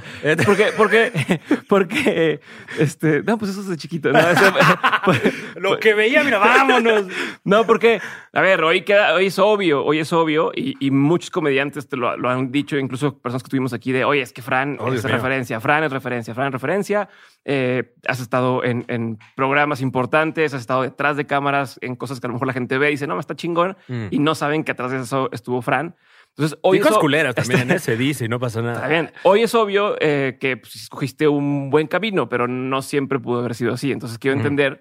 porque, 0.46 0.72
porque, 0.76 1.40
porque, 1.68 2.40
este, 2.78 3.22
no, 3.22 3.36
pues 3.38 3.50
eso 3.52 3.60
es 3.60 3.68
de 3.68 3.76
chiquito. 3.76 4.10
No, 4.12 4.18
Lo 5.56 5.78
que 5.78 5.94
veía, 5.94 6.22
mira, 6.24 6.38
vámonos. 6.38 7.06
No, 7.44 7.64
porque, 7.66 8.00
a 8.32 8.40
ver, 8.40 8.62
hoy, 8.62 8.82
queda, 8.82 9.14
hoy 9.14 9.26
es 9.26 9.38
obvio, 9.38 9.84
hoy 9.84 9.98
es 9.98 10.12
obvio, 10.12 10.52
y, 10.54 10.76
y 10.84 10.90
muchos 10.90 11.30
comediantes 11.30 11.88
te 11.88 11.96
lo, 11.96 12.16
lo 12.16 12.28
han 12.30 12.52
dicho, 12.52 12.76
incluso 12.76 13.18
personas 13.18 13.42
que 13.42 13.48
tuvimos 13.48 13.72
aquí 13.72 13.92
de, 13.92 14.04
oye, 14.04 14.20
es 14.20 14.32
que 14.32 14.42
Fran 14.42 14.76
Oh, 14.78 14.86
es 14.88 14.92
Dios 14.94 15.04
mío. 15.04 15.14
referencia, 15.16 15.60
Fran 15.60 15.84
es 15.84 15.92
referencia, 15.92 16.34
Fran 16.34 16.48
es 16.48 16.52
referencia. 16.52 17.08
Eh, 17.44 17.94
has 18.06 18.20
estado 18.20 18.62
en, 18.64 18.84
en 18.88 19.18
programas 19.36 19.80
importantes, 19.80 20.52
has 20.54 20.60
estado 20.60 20.82
detrás 20.82 21.16
de 21.16 21.26
cámaras, 21.26 21.78
en 21.82 21.96
cosas 21.96 22.20
que 22.20 22.26
a 22.26 22.28
lo 22.28 22.34
mejor 22.34 22.46
la 22.46 22.52
gente 22.52 22.76
ve 22.78 22.88
y 22.88 22.92
dice, 22.92 23.06
no, 23.06 23.14
me 23.14 23.20
está 23.20 23.34
chingón, 23.34 23.76
Mm. 23.88 24.06
y 24.10 24.18
no 24.18 24.34
saben 24.34 24.64
que 24.64 24.72
atrás 24.72 24.90
de 24.90 25.00
eso 25.00 25.28
estuvo 25.32 25.62
Fran. 25.62 25.96
Entonces, 26.36 26.58
hoy 26.62 26.78
eso- 26.78 26.98
culeras 27.00 27.34
también, 27.34 27.70
¿eh? 27.70 27.78
Se 27.78 27.96
dice 27.96 28.24
y 28.24 28.28
no 28.28 28.38
pasa 28.40 28.62
nada. 28.62 28.74
Está 28.76 28.88
bien. 28.88 29.12
Hoy 29.24 29.42
es 29.42 29.54
obvio 29.54 29.96
eh, 30.00 30.38
que 30.40 30.56
pues, 30.56 30.74
escogiste 30.76 31.28
un 31.28 31.70
buen 31.70 31.86
camino, 31.86 32.28
pero 32.28 32.48
no 32.48 32.80
siempre 32.82 33.18
pudo 33.18 33.40
haber 33.40 33.54
sido 33.54 33.74
así. 33.74 33.92
Entonces 33.92 34.18
quiero 34.18 34.36
entender 34.36 34.80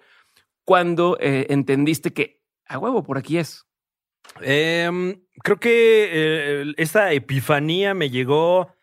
cuándo 0.63 1.18
eh, 1.20 1.48
entendiste 1.50 2.13
que 2.13 2.41
a 2.68 2.77
huevo 2.77 3.03
por 3.03 3.18
aquí 3.18 3.38
es. 3.38 3.65
Em, 4.41 5.22
creo 5.44 5.58
que 5.60 6.74
esta 6.77 7.12
epifanía 7.13 7.94
me 7.94 8.10
llegó 8.10 8.74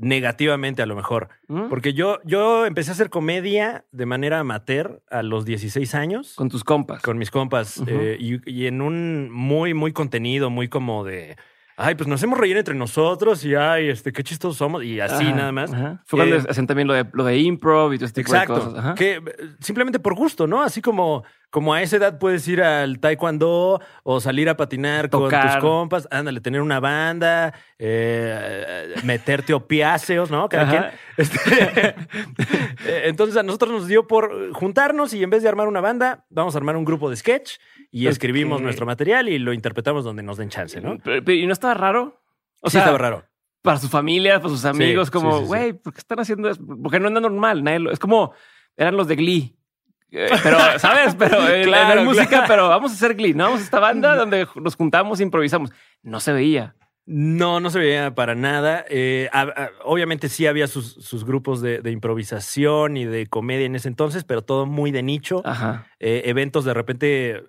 negativamente 0.00 0.82
a 0.82 0.86
lo 0.86 0.96
mejor. 0.96 1.28
¿Mm? 1.48 1.68
Porque 1.68 1.94
yo, 1.94 2.18
yo 2.24 2.66
empecé 2.66 2.90
a 2.90 2.94
hacer 2.94 3.10
comedia 3.10 3.86
de 3.92 4.06
manera 4.06 4.40
amateur 4.40 5.02
a 5.10 5.22
los 5.22 5.44
16 5.44 5.94
años 5.94 6.34
Con 6.34 6.48
tus 6.48 6.64
compas. 6.64 7.00
con 7.02 7.16
mis 7.16 7.30
compas 7.30 7.82
y, 8.18 8.40
y 8.50 8.66
en 8.66 8.82
un 8.82 9.30
muy, 9.30 9.72
muy 9.72 9.92
contenido, 9.92 10.50
muy 10.50 10.68
como 10.68 11.04
de, 11.04 11.36
ay, 11.76 11.94
pues 11.94 12.06
nos 12.08 12.22
hemos 12.22 12.38
reído 12.38 12.58
entre 12.58 12.74
nosotros 12.74 13.44
y 13.44 13.54
ay, 13.54 13.88
este, 13.88 14.12
qué 14.12 14.22
chistosos 14.22 14.56
somos 14.56 14.84
y 14.84 15.00
así 15.00 15.26
Ajá, 15.26 15.36
nada 15.36 15.52
más. 15.52 15.72
ajá. 15.72 16.02
Fue 16.06 16.18
cuando 16.18 16.36
Eh, 16.36 16.42
hacían 16.48 16.66
también 16.66 16.88
lo 16.88 16.94
de, 16.94 17.04
lo 17.12 17.24
de 17.24 17.38
improv 17.38 17.92
y 17.92 17.98
todo 17.98 18.06
este 18.06 18.22
tipo 18.22 18.32
Exacto. 18.34 18.54
de 18.54 18.60
cosas. 18.60 18.78
Ajá. 18.78 18.94
Que 18.94 19.14
eh, 19.16 19.22
simplemente 19.60 19.98
por 19.98 20.14
gusto, 20.14 20.46
¿no? 20.46 20.62
Así 20.62 20.80
como, 20.82 21.24
como 21.50 21.74
a 21.74 21.82
esa 21.82 21.96
edad 21.96 22.18
puedes 22.18 22.46
ir 22.48 22.62
al 22.62 22.98
taekwondo 23.00 23.80
o 24.02 24.20
salir 24.20 24.48
a 24.48 24.56
patinar 24.56 25.10
con 25.10 25.30
tus 25.30 25.56
compas, 25.60 26.06
ándale, 26.10 26.40
tener 26.40 26.60
una 26.60 26.80
banda, 26.80 27.54
eh, 27.78 28.94
meterte 29.04 29.52
opiáceos, 29.54 30.30
¿no? 30.30 30.48
Cada 30.48 30.68
quien. 30.70 30.84
Este, 31.16 31.38
eh, 32.86 33.02
entonces 33.04 33.36
a 33.36 33.44
nosotros 33.44 33.70
nos 33.70 33.86
dio 33.86 34.06
por 34.08 34.52
juntarnos 34.52 35.14
y 35.14 35.22
en 35.22 35.30
vez 35.30 35.44
de 35.44 35.48
armar 35.48 35.68
una 35.68 35.80
banda, 35.80 36.24
vamos 36.28 36.56
a 36.56 36.58
armar 36.58 36.76
un 36.76 36.84
grupo 36.84 37.08
de 37.08 37.14
sketch 37.16 37.52
y 37.96 38.06
escribimos 38.08 38.60
nuestro 38.60 38.86
material 38.86 39.28
y 39.28 39.38
lo 39.38 39.52
interpretamos 39.52 40.04
donde 40.04 40.22
nos 40.22 40.36
den 40.36 40.48
chance, 40.48 40.80
¿no? 40.80 40.98
¿Y 41.32 41.46
no 41.46 41.52
estaba 41.52 41.74
raro? 41.74 42.20
O 42.60 42.70
sí, 42.70 42.78
estaba 42.78 42.98
raro. 42.98 43.24
para 43.62 43.78
su 43.78 43.88
familia, 43.88 44.38
para 44.40 44.48
sus 44.48 44.64
amigos, 44.64 45.08
sí, 45.08 45.12
como, 45.12 45.32
sí, 45.38 45.42
sí. 45.42 45.46
güey, 45.46 45.72
¿por 45.74 45.92
qué 45.92 45.98
están 46.00 46.18
haciendo 46.20 46.50
eso? 46.50 46.60
Porque 46.82 46.98
no 46.98 47.08
anda 47.08 47.20
normal. 47.20 47.62
Nadie 47.62 47.78
lo- 47.78 47.90
es 47.92 47.98
como, 47.98 48.32
eran 48.76 48.96
los 48.96 49.06
de 49.06 49.16
Glee. 49.16 49.56
Eh, 50.10 50.28
Pero, 50.42 50.58
¿sabes? 50.78 51.14
Pero 51.14 51.48
en, 51.48 51.64
Claro, 51.64 52.00
en 52.00 52.06
música, 52.06 52.26
claro. 52.28 52.44
pero 52.48 52.68
vamos 52.68 52.90
a 52.92 52.94
hacer 52.94 53.14
Glee, 53.14 53.34
¿no? 53.34 53.44
Vamos 53.44 53.60
a 53.60 53.64
esta 53.64 53.80
banda 53.80 54.16
donde 54.16 54.46
nos 54.56 54.76
juntamos, 54.76 55.20
improvisamos. 55.20 55.70
No 56.02 56.20
se 56.20 56.32
veía. 56.32 56.74
No, 57.06 57.60
no 57.60 57.68
se 57.68 57.78
veía 57.78 58.14
para 58.14 58.34
nada. 58.34 58.84
Eh, 58.88 59.28
a- 59.32 59.42
a- 59.42 59.70
obviamente 59.84 60.28
sí 60.28 60.46
había 60.46 60.66
sus, 60.66 60.94
sus 60.94 61.24
grupos 61.24 61.60
de, 61.60 61.80
de 61.80 61.90
improvisación 61.90 62.96
y 62.96 63.04
de 63.04 63.26
comedia 63.26 63.66
en 63.66 63.76
ese 63.76 63.88
entonces, 63.88 64.24
pero 64.24 64.42
todo 64.42 64.66
muy 64.66 64.90
de 64.90 65.02
nicho. 65.02 65.42
Ajá. 65.44 65.86
Eh, 66.00 66.22
eventos 66.26 66.64
de 66.64 66.72
repente 66.74 67.44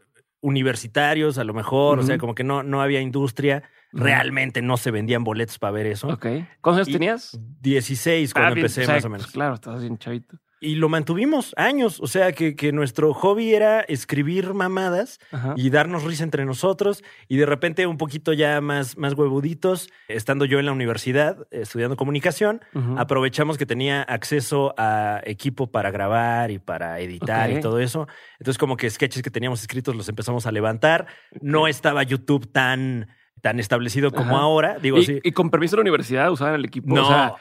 universitarios, 0.45 1.37
a 1.37 1.43
lo 1.43 1.53
mejor, 1.53 1.99
o 1.99 2.03
sea, 2.03 2.17
como 2.17 2.35
que 2.35 2.43
no, 2.43 2.61
no 2.63 2.81
había 2.81 3.01
industria. 3.01 3.63
Realmente 3.91 4.61
no 4.61 4.77
se 4.77 4.91
vendían 4.91 5.23
boletos 5.23 5.57
para 5.57 5.71
ver 5.71 5.85
eso. 5.87 6.09
Ok. 6.09 6.25
¿Cuántos 6.61 6.87
años 6.87 6.87
tenías? 6.91 7.39
16 7.61 8.33
cuando 8.33 8.51
Ah, 8.51 8.53
bien, 8.53 8.65
empecé, 8.65 8.81
o 8.81 8.85
sea, 8.85 8.95
más 8.95 9.05
o 9.05 9.09
menos. 9.09 9.25
pues, 9.25 9.33
claro, 9.33 9.53
estabas 9.55 9.81
bien 9.81 9.97
chavito. 9.97 10.37
Y 10.65 10.75
lo 10.75 10.89
mantuvimos 10.89 11.53
años. 11.57 11.99
O 12.01 12.07
sea, 12.07 12.31
que, 12.31 12.55
que 12.55 12.71
nuestro 12.71 13.13
hobby 13.13 13.53
era 13.53 13.81
escribir 13.81 14.53
mamadas 14.53 15.19
Ajá. 15.31 15.53
y 15.55 15.69
darnos 15.69 16.03
risa 16.03 16.23
entre 16.23 16.45
nosotros. 16.45 17.03
Y 17.27 17.37
de 17.37 17.45
repente, 17.45 17.85
un 17.87 17.97
poquito 17.97 18.33
ya 18.33 18.59
más, 18.61 18.97
más 18.97 19.13
huevuditos, 19.13 19.89
estando 20.07 20.45
yo 20.45 20.59
en 20.59 20.65
la 20.65 20.71
universidad 20.71 21.47
estudiando 21.51 21.95
comunicación, 21.95 22.61
aprovechamos 22.97 23.57
que 23.57 23.65
tenía 23.65 24.01
acceso 24.01 24.73
a 24.77 25.21
equipo 25.25 25.67
para 25.67 25.91
grabar 25.91 26.51
y 26.51 26.59
para 26.59 26.99
editar 26.99 27.51
y 27.51 27.59
todo 27.59 27.79
eso. 27.79 28.07
Entonces, 28.39 28.57
como 28.57 28.77
que 28.77 28.89
sketches 28.89 29.21
que 29.21 29.29
teníamos 29.29 29.61
escritos 29.61 29.95
los 29.95 30.09
empezamos 30.09 30.45
a 30.45 30.51
levantar. 30.51 31.07
No 31.41 31.67
estaba 31.67 32.03
YouTube 32.03 32.51
tan, 32.51 33.07
tan 33.45 33.59
establecido 33.59 34.11
como 34.11 34.37
Ajá. 34.37 34.43
ahora. 34.43 34.79
Digo, 34.81 34.97
y, 34.97 35.05
sí. 35.05 35.19
y 35.23 35.31
con 35.31 35.51
permiso 35.51 35.75
de 35.75 35.77
la 35.77 35.81
universidad 35.81 36.31
usaban 36.31 36.55
el 36.55 36.65
equipo. 36.65 36.95
No. 36.95 37.03
O 37.03 37.07
sea, 37.07 37.35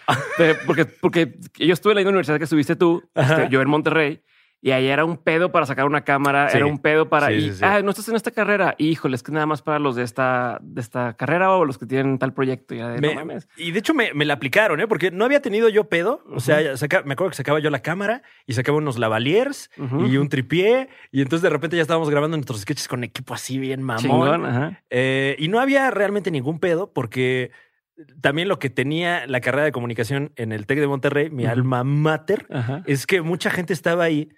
porque, 0.67 0.85
porque 0.85 1.39
yo 1.55 1.73
estuve 1.73 1.93
en 1.93 1.95
la 1.95 2.01
misma 2.01 2.11
universidad 2.11 2.37
que 2.37 2.45
estuviste 2.45 2.77
tú, 2.77 3.03
este, 3.15 3.49
yo 3.49 3.63
en 3.63 3.71
Monterrey, 3.71 4.21
y 4.67 4.71
ahí 4.71 4.87
era 4.89 5.05
un 5.05 5.19
pedo 5.19 5.53
para 5.53 5.67
sacar 5.67 5.85
una 5.85 6.05
cámara, 6.05 6.49
Sí. 6.49 6.57
era 6.57 6.65
un 6.65 6.79
pedo 6.79 7.11
para. 7.11 7.27
Sí, 7.29 7.35
y, 7.35 7.53
sí. 7.53 7.61
Ah, 7.63 7.83
no 7.83 7.91
estás 7.91 8.09
en 8.09 8.17
esta 8.17 8.31
carrera. 8.31 8.75
Híjole, 8.79 9.15
es 9.15 9.23
que 9.23 9.31
nada 9.31 9.45
más 9.45 9.61
para 9.61 9.79
los 9.79 9.95
de 9.95 10.03
esta, 10.05 10.59
de 10.63 10.81
esta 10.81 11.13
carrera 11.19 11.51
o 11.53 11.67
los 11.67 11.77
que 11.77 11.85
tienen 11.85 12.19
tal 12.19 12.33
proyecto. 12.33 12.75
Y, 12.75 12.79
de, 12.79 12.99
Me- 12.99 13.09
no 13.09 13.21
mames. 13.21 13.47
y 13.59 13.73
de 13.73 13.79
hecho 13.79 13.93
me, 13.93 14.15
me 14.15 14.25
la 14.25 14.33
aplicaron, 14.35 14.81
¿eh? 14.81 14.89
Porque 14.89 15.11
no 15.11 15.27
había 15.27 15.43
tenido 15.43 15.69
yo 15.69 15.85
pedo. 15.91 16.25
O 16.35 16.41
sea, 16.41 16.77
saca- 16.79 17.03
me 17.05 17.13
acuerdo 17.13 17.31
que 17.33 17.37
sacaba 17.37 17.59
yo 17.59 17.69
la 17.69 17.81
cámara 17.83 18.23
y 18.47 18.55
sacaba 18.55 18.79
unos 18.79 18.99
lavaliers 18.99 19.71
y 20.09 20.17
un 20.17 20.31
tripié. 20.31 20.89
Y 21.13 21.21
entonces 21.21 21.43
de 21.43 21.51
repente 21.51 21.77
ya 21.77 21.83
estábamos 21.83 22.09
grabando 22.09 22.37
nuestros 22.39 22.61
sketches 22.63 22.89
con 22.89 23.05
equipo 23.05 23.35
así 23.35 23.59
bien 23.59 23.83
mamón. 23.83 24.03
Chingón, 24.03 24.47
ajá. 24.47 24.83
Eh, 24.89 25.37
y 25.39 25.49
no 25.49 25.61
había 25.61 25.91
realmente 25.91 26.31
ningún 26.31 26.59
pedo 26.59 26.91
porque 26.91 27.51
también 28.21 28.49
lo 28.49 28.59
que 28.59 28.71
tenía 28.71 29.27
la 29.27 29.41
carrera 29.41 29.65
de 29.67 29.73
comunicación 29.73 30.33
en 30.37 30.53
el 30.53 30.67
TEC 30.67 30.81
de 30.81 30.87
Monterrey, 30.87 31.29
mi 31.31 31.45
alma 31.47 31.85
mater, 31.85 32.47
es 32.87 33.07
que 33.07 33.21
mucha 33.21 33.51
gente 33.51 33.73
estaba 33.73 34.05
ahí 34.05 34.31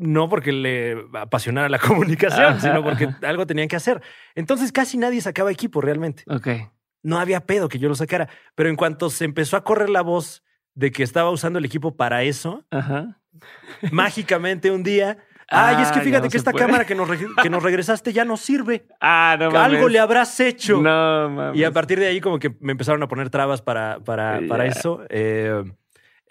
no 0.00 0.28
porque 0.28 0.52
le 0.52 0.96
apasionara 1.14 1.68
la 1.68 1.78
comunicación, 1.78 2.44
Ajá, 2.44 2.60
sino 2.60 2.82
porque 2.82 3.08
algo 3.22 3.46
tenían 3.46 3.68
que 3.68 3.76
hacer. 3.76 4.02
Entonces 4.34 4.72
casi 4.72 4.98
nadie 4.98 5.20
sacaba 5.20 5.52
equipo 5.52 5.80
realmente. 5.80 6.24
Ok. 6.26 6.48
No 7.02 7.18
había 7.18 7.40
pedo 7.40 7.68
que 7.68 7.78
yo 7.78 7.88
lo 7.88 7.94
sacara. 7.94 8.28
Pero 8.54 8.68
en 8.68 8.76
cuanto 8.76 9.10
se 9.10 9.24
empezó 9.24 9.56
a 9.56 9.64
correr 9.64 9.88
la 9.90 10.02
voz 10.02 10.42
de 10.74 10.90
que 10.90 11.02
estaba 11.02 11.30
usando 11.30 11.58
el 11.58 11.64
equipo 11.64 11.96
para 11.96 12.22
eso, 12.22 12.64
Ajá. 12.70 13.18
mágicamente 13.90 14.70
un 14.70 14.82
día, 14.82 15.18
ay, 15.48 15.82
es 15.82 15.90
que 15.92 16.00
fíjate 16.00 16.26
no 16.26 16.30
que 16.30 16.36
esta 16.36 16.52
puede. 16.52 16.64
cámara 16.66 16.84
que 16.84 16.94
nos, 16.94 17.08
que 17.42 17.50
nos 17.50 17.62
regresaste 17.62 18.12
ya 18.12 18.24
no 18.24 18.36
sirve. 18.36 18.86
Ah, 19.00 19.36
no 19.38 19.50
mames. 19.50 19.76
Algo 19.76 19.88
le 19.88 19.98
habrás 19.98 20.38
hecho. 20.40 20.80
No 20.80 21.30
mames. 21.30 21.58
Y 21.58 21.64
a 21.64 21.70
partir 21.72 21.98
de 21.98 22.06
ahí 22.06 22.20
como 22.20 22.38
que 22.38 22.54
me 22.60 22.72
empezaron 22.72 23.02
a 23.02 23.08
poner 23.08 23.30
trabas 23.30 23.62
para, 23.62 23.98
para, 24.00 24.40
para 24.48 24.66
eso. 24.66 25.02
Eh, 25.08 25.62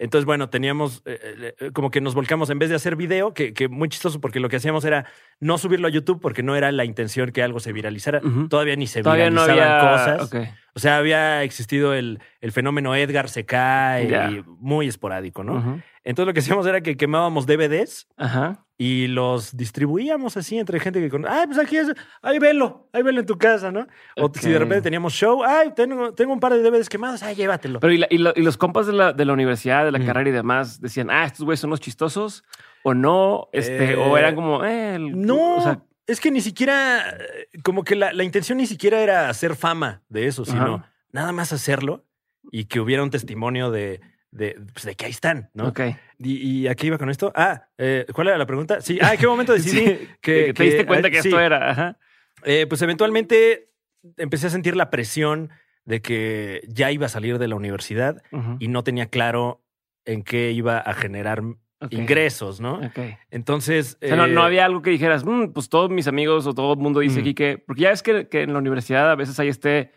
entonces, 0.00 0.24
bueno, 0.24 0.48
teníamos 0.48 1.02
eh, 1.04 1.54
eh, 1.60 1.70
como 1.74 1.90
que 1.90 2.00
nos 2.00 2.14
volcamos 2.14 2.48
en 2.48 2.58
vez 2.58 2.70
de 2.70 2.74
hacer 2.74 2.96
video, 2.96 3.34
que, 3.34 3.52
que 3.52 3.68
muy 3.68 3.90
chistoso 3.90 4.18
porque 4.18 4.40
lo 4.40 4.48
que 4.48 4.56
hacíamos 4.56 4.86
era 4.86 5.04
no 5.40 5.58
subirlo 5.58 5.88
a 5.88 5.90
YouTube 5.90 6.20
porque 6.22 6.42
no 6.42 6.56
era 6.56 6.72
la 6.72 6.86
intención 6.86 7.32
que 7.32 7.42
algo 7.42 7.60
se 7.60 7.74
viralizara. 7.74 8.22
Todavía 8.48 8.76
ni 8.76 8.86
se 8.86 9.02
Todavía 9.02 9.28
no 9.28 9.42
viralizaban 9.42 9.80
había 9.80 10.24
cosas. 10.24 10.50
O 10.72 10.78
sea, 10.78 10.96
había 10.96 11.42
existido 11.42 11.92
el, 11.92 12.18
el 12.40 12.50
fenómeno 12.50 12.96
Edgar 12.96 13.28
se 13.28 13.44
cae 13.44 14.04
y 14.32 14.42
muy 14.46 14.88
esporádico, 14.88 15.44
¿no? 15.44 15.82
Entonces 16.04 16.26
lo 16.28 16.32
que 16.34 16.40
hacíamos 16.40 16.66
era 16.66 16.80
que 16.80 16.96
quemábamos 16.96 17.46
DVDs 17.46 18.08
Ajá. 18.16 18.64
y 18.78 19.06
los 19.08 19.54
distribuíamos 19.56 20.36
así 20.38 20.58
entre 20.58 20.80
gente 20.80 20.98
que 21.00 21.10
con, 21.10 21.26
ay, 21.28 21.46
pues 21.46 21.58
aquí 21.58 21.76
es, 21.76 21.92
ay, 22.22 22.38
velo, 22.38 22.88
ahí 22.94 23.02
velo 23.02 23.20
en 23.20 23.26
tu 23.26 23.36
casa, 23.36 23.70
¿no? 23.70 23.86
O 24.16 24.30
si 24.34 24.48
de 24.50 24.58
repente 24.58 24.80
teníamos 24.82 25.12
show, 25.12 25.42
ay, 25.44 25.72
tengo, 25.76 26.14
tengo 26.14 26.32
un 26.32 26.40
par 26.40 26.54
de 26.54 26.62
DVDs 26.62 26.88
quemados, 26.88 27.22
ay, 27.22 27.34
llévatelo. 27.34 27.80
Pero 27.80 27.92
y, 27.92 27.98
la- 27.98 28.06
y 28.10 28.16
lo- 28.18 28.32
y 28.34 28.40
los 28.42 28.56
compas 28.56 28.86
de 28.86 28.94
la, 28.94 29.12
de 29.12 29.24
la 29.26 29.34
universidad, 29.34 29.84
de 29.84 29.92
la 29.92 29.98
Mm. 29.98 30.06
carrera 30.06 30.28
y 30.30 30.32
demás, 30.32 30.80
decían, 30.80 31.10
ah, 31.10 31.26
estos 31.26 31.44
güeyes 31.44 31.60
son 31.60 31.68
los 31.70 31.80
chistosos, 31.80 32.44
o 32.82 32.94
no, 32.94 33.48
este, 33.52 33.92
Eh, 33.92 33.96
o 33.96 34.16
eran 34.16 34.34
como, 34.34 34.64
eh, 34.64 34.94
el- 34.94 35.20
no, 35.20 35.56
o 35.56 35.60
sea, 35.60 35.82
es 36.06 36.18
que 36.18 36.30
ni 36.30 36.40
siquiera, 36.40 37.10
eh, 37.10 37.48
como 37.62 37.84
que 37.84 37.94
la, 37.94 38.14
la 38.14 38.24
intención 38.24 38.56
ni 38.56 38.66
siquiera 38.66 39.00
era 39.00 39.28
hacer 39.28 39.54
fama 39.54 40.02
de 40.08 40.26
eso, 40.28 40.46
sino 40.46 40.76
Ajá. 40.76 40.92
nada 41.12 41.32
más 41.32 41.52
hacerlo 41.52 42.06
y 42.50 42.64
que 42.64 42.80
hubiera 42.80 43.02
un 43.02 43.10
testimonio 43.10 43.70
de, 43.70 44.00
de, 44.30 44.56
pues, 44.72 44.84
de 44.84 44.94
que 44.94 45.06
ahí 45.06 45.10
están, 45.10 45.50
¿no? 45.54 45.68
ok. 45.68 45.80
¿Y, 46.18 46.60
y 46.62 46.68
a 46.68 46.74
qué 46.74 46.86
iba 46.86 46.98
con 46.98 47.10
esto? 47.10 47.32
Ah, 47.34 47.66
eh, 47.78 48.06
¿cuál 48.12 48.28
era 48.28 48.38
la 48.38 48.46
pregunta? 48.46 48.80
Sí, 48.80 48.98
ah, 49.02 49.14
¿en 49.14 49.18
qué 49.20 49.26
momento 49.26 49.52
decidí 49.54 49.86
Sí, 49.86 50.08
que, 50.20 50.46
que 50.46 50.54
te 50.54 50.62
diste 50.64 50.86
cuenta 50.86 51.08
ah, 51.08 51.10
que 51.10 51.22
sí. 51.22 51.28
esto 51.28 51.40
era, 51.40 51.70
ajá. 51.70 51.98
Eh, 52.44 52.66
pues 52.68 52.80
eventualmente 52.82 53.70
empecé 54.16 54.46
a 54.46 54.50
sentir 54.50 54.76
la 54.76 54.88
presión 54.90 55.50
de 55.84 56.00
que 56.00 56.62
ya 56.68 56.90
iba 56.92 57.06
a 57.06 57.08
salir 57.08 57.38
de 57.38 57.48
la 57.48 57.54
universidad 57.56 58.22
y 58.58 58.68
no 58.68 58.84
tenía 58.84 59.06
claro 59.06 59.64
en 60.04 60.22
qué 60.22 60.52
iba 60.52 60.78
a 60.78 60.94
generar 60.94 61.42
ingresos, 61.90 62.60
¿no? 62.60 62.74
Ok. 62.74 62.98
Entonces. 63.30 63.96
O 64.02 64.06
sea, 64.06 64.16
no, 64.16 64.26
eh, 64.26 64.28
no 64.32 64.42
había 64.42 64.64
algo 64.64 64.82
que 64.82 64.90
dijeras, 64.90 65.24
"Mm, 65.24 65.52
pues 65.52 65.68
todos 65.68 65.90
mis 65.90 66.06
amigos 66.06 66.46
o 66.46 66.54
todo 66.54 66.74
el 66.74 66.78
mundo 66.78 67.00
dice 67.00 67.18
Mm. 67.18 67.22
aquí 67.22 67.34
que. 67.34 67.58
Porque 67.58 67.82
ya 67.82 67.90
ves 67.90 68.02
que, 68.02 68.28
que 68.28 68.42
en 68.42 68.52
la 68.52 68.58
universidad 68.58 69.10
a 69.10 69.14
veces 69.14 69.38
hay 69.40 69.48
este, 69.48 69.92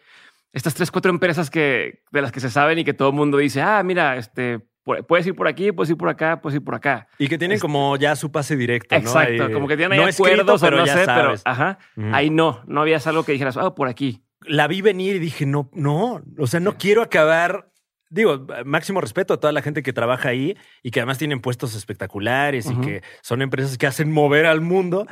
estas 0.54 0.74
tres, 0.76 0.92
cuatro 0.92 1.10
empresas 1.12 1.50
que, 1.50 2.04
de 2.12 2.22
las 2.22 2.32
que 2.32 2.40
se 2.40 2.50
saben 2.50 2.80
y 2.80 2.84
que 2.86 2.94
todo 2.94 3.10
el 3.10 3.16
mundo 3.16 3.38
dice, 3.40 3.62
ah, 3.62 3.82
mira, 3.84 4.16
este, 4.18 4.60
pu- 4.86 5.06
puedes 5.06 5.26
ir 5.28 5.36
por 5.36 5.48
aquí, 5.48 5.72
puedes 5.72 5.90
ir 5.90 5.98
por 5.98 6.10
acá, 6.10 6.40
puedes 6.42 6.58
ir 6.58 6.64
por 6.64 6.76
acá. 6.76 7.08
Y 7.18 7.28
que 7.28 7.38
tienen 7.38 7.56
Este- 7.56 7.64
como 7.64 7.98
ya 7.98 8.16
su 8.16 8.32
pase 8.32 8.56
directo, 8.56 8.96
¿no? 8.96 9.02
Exacto, 9.02 9.46
Ahí, 9.46 9.52
como 9.52 9.68
que 9.68 9.76
tienen 9.76 9.94
ahí 9.94 10.00
no 10.00 10.08
escrito, 10.08 10.32
acuerdos 10.54 10.64
o 10.64 10.72
no 10.72 10.86
ya 10.86 10.94
sé, 10.94 11.00
pero 11.06 11.16
sabes. 11.24 11.42
ajá. 11.46 11.80
Ujú. 11.98 12.08
Ahí 12.14 12.30
no, 12.30 12.62
no 12.68 12.82
había 12.82 13.00
algo 13.04 13.24
que 13.26 13.32
dijeras, 13.34 13.58
ah, 13.58 13.74
por 13.76 13.88
aquí. 13.88 14.24
La 14.46 14.68
vi 14.68 14.82
venir 14.82 15.16
y 15.16 15.20
dije, 15.20 15.46
no, 15.46 15.70
no, 15.74 16.22
o 16.38 16.48
sea, 16.48 16.60
no 16.60 16.78
quiero 16.78 17.02
acabar. 17.02 17.70
Digo, 18.14 18.46
máximo 18.64 19.02
respeto 19.02 19.34
a 19.34 19.40
toda 19.40 19.52
la 19.52 19.62
gente 19.64 19.82
que 19.82 19.92
trabaja 19.92 20.30
ahí 20.30 20.56
y 20.84 20.92
que 20.92 21.00
además 21.00 21.18
tienen 21.18 21.42
puestos 21.42 21.74
espectaculares 21.76 22.70
y 22.70 22.76
que 22.80 23.02
son 23.22 23.42
empresas 23.42 23.78
que 23.78 23.88
hacen 23.88 24.12
mover 24.12 24.46
al 24.46 24.62
mundo. 24.62 25.08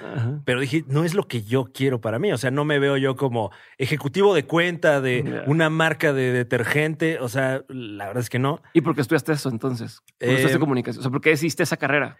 Pero 0.45 0.59
dije, 0.59 0.83
no 0.87 1.03
es 1.03 1.15
lo 1.15 1.27
que 1.27 1.41
yo 1.41 1.65
quiero 1.73 1.99
para 1.99 2.19
mí. 2.19 2.31
O 2.31 2.37
sea, 2.37 2.51
no 2.51 2.63
me 2.63 2.77
veo 2.77 2.97
yo 2.97 3.15
como 3.15 3.51
ejecutivo 3.79 4.35
de 4.35 4.45
cuenta 4.45 5.01
de 5.01 5.43
una 5.47 5.69
marca 5.71 6.13
de 6.13 6.31
detergente. 6.31 7.17
O 7.19 7.27
sea, 7.27 7.63
la 7.69 8.05
verdad 8.07 8.21
es 8.21 8.29
que 8.29 8.37
no. 8.39 8.61
¿Y 8.73 8.81
por 8.81 8.93
qué 8.93 9.01
estudiaste 9.01 9.31
eso 9.33 9.49
entonces? 9.49 10.01
¿Por 10.01 10.17
qué 10.19 10.25
Eh, 10.27 10.33
estudiaste 10.33 10.59
comunicación? 10.59 10.99
O 10.99 11.03
sea, 11.03 11.11
¿por 11.11 11.21
qué 11.21 11.31
hiciste 11.31 11.63
esa 11.63 11.77
carrera? 11.77 12.17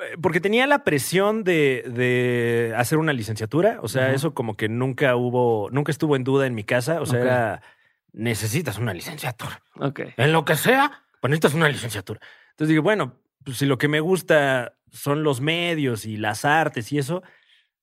Eh, 0.00 0.16
Porque 0.20 0.40
tenía 0.40 0.66
la 0.66 0.82
presión 0.84 1.44
de, 1.44 1.84
de 1.94 2.72
hacer 2.76 2.98
una 2.98 3.12
licenciatura. 3.12 3.78
O 3.82 3.88
sea, 3.88 4.12
eso 4.12 4.34
como 4.34 4.56
que 4.56 4.68
nunca 4.68 5.14
hubo, 5.16 5.68
nunca 5.70 5.92
estuvo 5.92 6.16
en 6.16 6.24
duda 6.24 6.46
en 6.46 6.54
mi 6.54 6.64
casa. 6.64 7.00
O 7.00 7.06
sea, 7.06 7.18
Ok. 7.20 7.24
era, 7.24 7.62
necesitas 8.12 8.78
una 8.78 8.94
licenciatura. 8.94 9.62
Ok. 9.76 10.00
En 10.16 10.32
lo 10.32 10.44
que 10.44 10.56
sea, 10.56 11.04
pues 11.20 11.30
necesitas 11.30 11.54
una 11.54 11.68
licenciatura. 11.68 12.20
Entonces 12.50 12.68
dije, 12.68 12.80
bueno, 12.80 13.16
pues 13.44 13.58
si 13.58 13.66
lo 13.66 13.78
que 13.78 13.88
me 13.88 14.00
gusta 14.00 14.74
son 14.90 15.22
los 15.22 15.40
medios 15.40 16.04
y 16.06 16.16
las 16.16 16.44
artes 16.44 16.92
y 16.92 16.98
eso, 16.98 17.22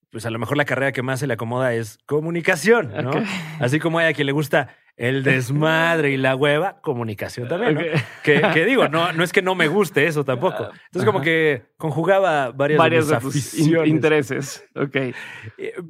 pues 0.09 0.25
a 0.25 0.29
lo 0.29 0.39
mejor 0.39 0.57
la 0.57 0.65
carrera 0.65 0.91
que 0.91 1.01
más 1.01 1.19
se 1.19 1.27
le 1.27 1.33
acomoda 1.33 1.73
es 1.73 1.97
comunicación, 2.05 2.93
¿no? 3.03 3.11
Así 3.59 3.79
como 3.79 3.99
hay 3.99 4.07
a 4.07 4.13
quien 4.13 4.27
le 4.27 4.31
gusta 4.31 4.75
el 4.97 5.23
desmadre 5.23 6.11
y 6.11 6.17
la 6.17 6.35
hueva, 6.35 6.79
comunicación 6.81 7.47
también. 7.49 7.77
Que, 8.23 8.41
que 8.53 8.65
digo, 8.65 8.87
no, 8.87 9.11
no 9.11 9.23
es 9.23 9.33
que 9.33 9.41
no 9.41 9.53
me 9.55 9.67
guste 9.67 10.07
eso 10.07 10.23
tampoco. 10.23 10.69
Entonces 10.85 11.05
como 11.05 11.21
que 11.21 11.63
conjugaba 11.77 12.51
varias, 12.51 12.77
Varios 12.79 13.07
de 13.09 13.17
de 13.17 13.25
mis 13.25 13.33
tus 13.33 13.53
in- 13.55 13.59
aficiones. 13.65 13.89
intereses. 13.89 14.65
Ok. 14.75 14.95
Eh, 14.95 15.13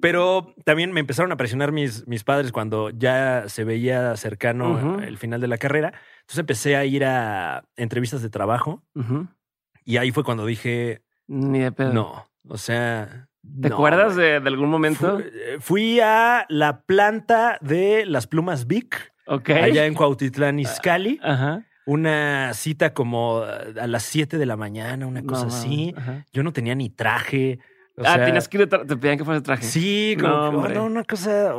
Pero 0.02 0.56
también 0.64 0.92
me 0.92 1.00
empezaron 1.02 1.32
a 1.32 1.38
presionar 1.38 1.72
mis, 1.72 2.08
mis 2.08 2.24
padres 2.24 2.52
cuando 2.52 2.90
ya 2.90 3.44
se 3.48 3.64
veía 3.64 4.16
cercano 4.18 5.00
el 5.02 5.18
final 5.18 5.40
de 5.40 5.48
la 5.50 5.58
carrera. 5.58 5.94
Entonces 6.22 6.40
empecé 6.40 6.76
a 6.76 6.86
ir 6.86 7.06
a 7.06 7.66
entrevistas 7.76 8.22
de 8.24 8.30
trabajo 8.30 8.84
y 9.84 9.98
ahí 9.98 10.12
fue 10.12 10.24
cuando 10.24 10.46
dije, 10.48 11.04
Ni 11.28 11.60
de 11.60 11.72
pedo. 11.72 11.94
no, 11.94 12.28
o 12.48 12.58
sea... 12.58 13.28
¿Te 13.62 13.70
no, 13.70 13.76
acuerdas 13.76 14.16
de, 14.16 14.40
de 14.40 14.48
algún 14.48 14.70
momento? 14.70 15.18
Fui, 15.20 15.24
eh, 15.34 15.58
fui 15.60 16.00
a 16.00 16.46
la 16.50 16.82
planta 16.82 17.58
de 17.62 18.06
las 18.06 18.28
plumas 18.28 18.68
Vic, 18.68 19.14
ok. 19.28 19.50
allá 19.52 19.86
en 19.86 19.94
Cuautitlán, 19.94 20.60
Izcalli. 20.60 21.20
Ajá. 21.24 21.64
Una 21.88 22.52
cita 22.56 22.94
como 22.96 23.42
a 23.44 23.88
las 23.88 24.04
7 24.04 24.38
de 24.40 24.46
la 24.48 24.58
mañana, 24.58 25.06
una 25.06 25.22
cosa 25.24 25.44
No, 25.46 25.48
así. 25.54 25.94
Ajá. 25.96 26.26
Yo 26.34 26.42
no 26.42 26.52
tenía 26.52 26.74
ni 26.74 26.90
traje. 26.90 27.60
o 27.96 28.02
ah, 28.04 28.16
sea, 28.16 28.26
tienes 28.26 28.48
que 28.48 28.58
ir 28.58 28.68
te 28.70 28.98
pedían 28.98 29.18
que 29.20 29.24
fueras 29.24 29.44
de 29.44 29.46
traje. 29.46 29.64
Sí, 29.64 30.18
como 30.20 30.34
No, 30.52 30.64
que, 30.64 30.72
oh, 30.72 30.74
no, 30.74 30.86
una 30.86 31.04
cosa. 31.04 31.54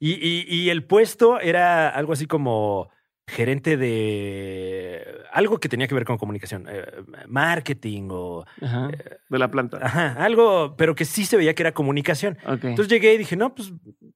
Y, 0.00 0.12
y- 0.14 0.46
y 0.48 0.70
el 0.70 0.84
puesto 0.84 1.38
era 1.38 1.88
algo 1.90 2.14
así 2.14 2.26
como 2.26 2.88
gerente 3.32 3.76
de 3.76 5.04
algo 5.32 5.58
que 5.58 5.68
tenía 5.68 5.88
que 5.88 5.94
ver 5.94 6.04
con 6.04 6.18
comunicación, 6.18 6.66
eh, 6.68 6.84
marketing 7.26 8.08
o 8.10 8.44
Ajá. 8.60 8.90
De 9.28 9.38
la 9.38 9.50
planta. 9.50 9.78
ajá, 9.82 10.12
algo, 10.22 10.76
pero 10.76 10.94
que 10.94 11.04
sí 11.04 11.24
se 11.24 11.36
veía 11.36 11.54
que 11.54 11.62
era 11.62 11.72
comunicación. 11.72 12.38
Entonces 12.46 12.88
llegué 12.88 13.14
y 13.14 13.18
dije, 13.18 13.36
no, 13.36 13.54
pues 13.54 13.72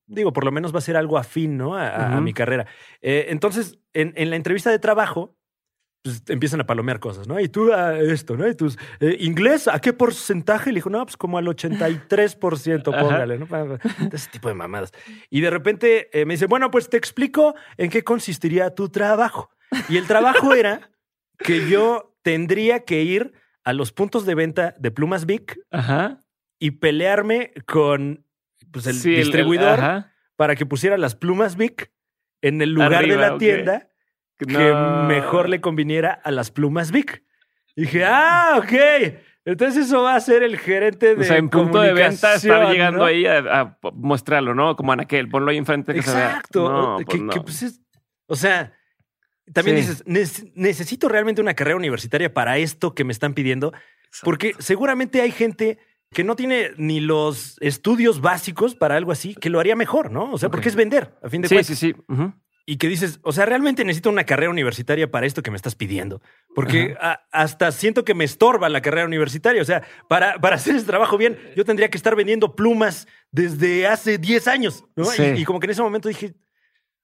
digo, 0.07 0.33
por 0.33 0.45
lo 0.45 0.53
menos 0.53 0.75
va 0.75 0.79
a 0.79 0.83
ser 0.83 0.97
algo 0.97 1.19
afín, 1.19 1.57
¿no? 1.57 1.77
A, 1.77 2.21
mi 2.21 2.33
carrera. 2.33 2.67
Eh, 3.03 3.27
entonces, 3.29 3.79
en, 3.93 4.13
en 4.17 4.31
la 4.31 4.37
entrevista 4.37 4.71
de 4.71 4.79
trabajo, 4.79 5.36
pues 6.07 6.23
empiezan 6.29 6.61
a 6.61 6.67
palomear 6.67 7.01
cosas, 7.01 7.27
¿no? 7.27 7.41
Y 7.41 7.49
tú 7.49 7.73
a 7.73 7.99
esto, 7.99 8.37
¿no? 8.37 8.47
Y 8.49 8.55
tus, 8.55 8.79
eh, 9.01 9.17
¿inglés 9.21 9.67
a 9.67 9.81
qué 9.81 9.93
porcentaje? 9.93 10.71
Le 10.71 10.77
dijo, 10.77 10.89
no, 10.91 11.05
pues 11.05 11.17
como 11.17 11.37
al 11.39 11.47
83%, 11.47 12.95
Ajá. 12.95 13.03
póngale, 13.03 13.39
¿no? 13.39 13.47
Ese 14.13 14.31
tipo 14.31 14.49
de 14.49 14.55
mamadas. 14.55 14.93
Y 15.31 15.41
de 15.41 15.51
repente 15.51 16.09
eh, 16.19 16.25
me 16.25 16.35
dice, 16.35 16.47
bueno, 16.47 16.71
pues 16.71 16.89
te 16.89 16.97
explico 16.97 17.55
en 17.77 17.91
qué 17.91 18.05
consistiría 18.05 18.71
tu 18.75 18.89
trabajo. 18.89 19.51
Y 19.89 19.97
el 19.97 20.07
trabajo 20.07 20.55
era 20.55 20.91
que 21.39 21.69
yo 21.69 22.17
tendría 22.23 22.85
que 22.85 23.03
ir 23.03 23.33
a 23.65 23.73
los 23.73 23.91
puntos 23.93 24.25
de 24.27 24.35
venta 24.37 24.75
de 24.79 24.91
Plumas 24.93 25.27
Vic 25.27 25.59
Ajá. 25.71 26.23
y 26.61 26.73
pelearme 26.73 27.53
con 27.67 28.25
pues, 28.71 28.87
el 28.87 28.95
Sí, 28.95 29.09
el- 29.11 29.15
el- 29.17 29.23
distribuidor 29.25 30.05
para 30.37 30.55
que 30.55 30.67
pusiera 30.67 30.97
las 30.99 31.17
plumas 31.17 31.57
Vic 31.57 31.91
en 32.43 32.63
el 32.63 32.71
lugar 32.75 33.07
de 33.07 33.17
la 33.17 33.39
tienda 33.39 33.89
que 34.39 34.47
mejor 35.09 35.49
le 35.49 35.61
conviniera 35.61 36.13
a 36.13 36.31
las 36.31 36.51
plumas 36.51 36.91
Vic. 36.91 37.23
Dije, 37.75 38.05
ah, 38.05 38.55
ok. 38.59 38.73
Entonces 39.45 39.87
eso 39.87 40.03
va 40.03 40.17
a 40.17 40.21
ser 40.21 40.43
el 40.43 40.59
gerente 40.59 41.15
de 41.15 41.21
O 41.21 41.25
sea, 41.25 41.37
en 41.37 41.49
punto 41.49 41.81
de 41.81 41.93
venta 41.93 42.35
estar 42.35 42.69
llegando 42.73 42.99
¿no? 43.01 43.05
ahí 43.05 43.27
a, 43.27 43.39
a 43.39 43.79
mostrarlo, 43.93 44.55
¿no? 44.55 44.75
Como 44.75 44.93
Anaquel, 44.93 45.29
ponlo 45.29 45.51
ahí 45.51 45.57
enfrente 45.57 45.95
que 45.95 46.03
se 46.03 46.15
vea. 46.17 46.27
Exacto. 46.31 46.69
No, 46.73 46.97
que, 46.99 47.05
pues 47.05 47.21
no. 47.23 47.33
que, 47.33 47.41
pues, 47.43 47.63
es- 47.63 47.81
o 48.27 48.35
sea, 48.35 48.73
también 49.53 49.77
Sí. 49.77 49.83
dices, 49.83 50.05
"Nece- 50.07 50.53
necesito 50.57 51.09
realmente 51.09 51.41
una 51.41 51.55
carrera 51.55 51.77
universitaria 51.77 52.33
para 52.35 52.59
esto 52.59 52.93
que 52.95 53.05
me 53.05 53.13
están 53.13 53.35
pidiendo, 53.35 53.73
porque 54.25 54.55
seguramente 54.59 55.21
hay 55.21 55.31
gente 55.31 55.79
que 56.13 56.25
no 56.25 56.35
tiene 56.35 56.71
ni 56.77 56.99
los 57.01 57.57
estudios 57.61 58.21
básicos 58.21 58.75
para 58.75 58.97
algo 58.97 59.13
así, 59.13 59.35
que 59.37 59.51
lo 59.51 59.61
haría 59.61 59.77
mejor, 59.77 60.11
¿no? 60.11 60.33
O 60.33 60.39
sea, 60.39 60.49
porque 60.49 60.69
es 60.69 60.75
vender, 60.75 61.15
a 61.23 61.29
fin 61.29 61.43
de 61.43 61.49
Sí, 61.49 61.55
cuentas. 61.55 61.79
sí, 61.79 61.93
sí. 61.93 62.01
Ujú. 62.09 62.33
Y 62.69 62.79
que 62.79 62.89
dices, 62.89 63.21
o 63.23 63.31
sea, 63.31 63.47
realmente 63.47 63.85
necesito 63.85 64.11
una 64.11 64.25
carrera 64.25 64.51
universitaria 64.51 65.09
para 65.09 65.25
esto 65.25 65.41
que 65.41 65.53
me 65.53 65.57
estás 65.57 65.77
pidiendo. 65.77 66.21
Porque 66.53 66.97
a- 67.01 67.21
hasta 67.31 67.71
siento 67.71 68.05
que 68.05 68.13
me 68.15 68.25
estorba 68.25 68.69
la 68.69 68.83
carrera 68.83 69.07
universitaria. 69.07 69.63
O 69.63 69.65
sea, 69.65 69.85
para, 70.09 70.41
para 70.41 70.57
hacer 70.57 70.75
ese 70.75 70.85
trabajo 70.85 71.17
bien, 71.17 71.39
yo 71.55 71.65
tendría 71.65 71.89
que 71.91 71.97
estar 71.97 72.17
vendiendo 72.17 72.57
plumas 72.57 73.07
desde 73.31 73.87
hace 73.87 74.19
10 74.19 74.49
años, 74.49 74.85
¿no? 74.97 75.05
Sí. 75.05 75.23
Y, 75.23 75.43
y 75.43 75.45
como 75.45 75.61
que 75.61 75.67
en 75.67 75.71
ese 75.71 75.83
momento 75.83 76.09
dije, 76.09 76.35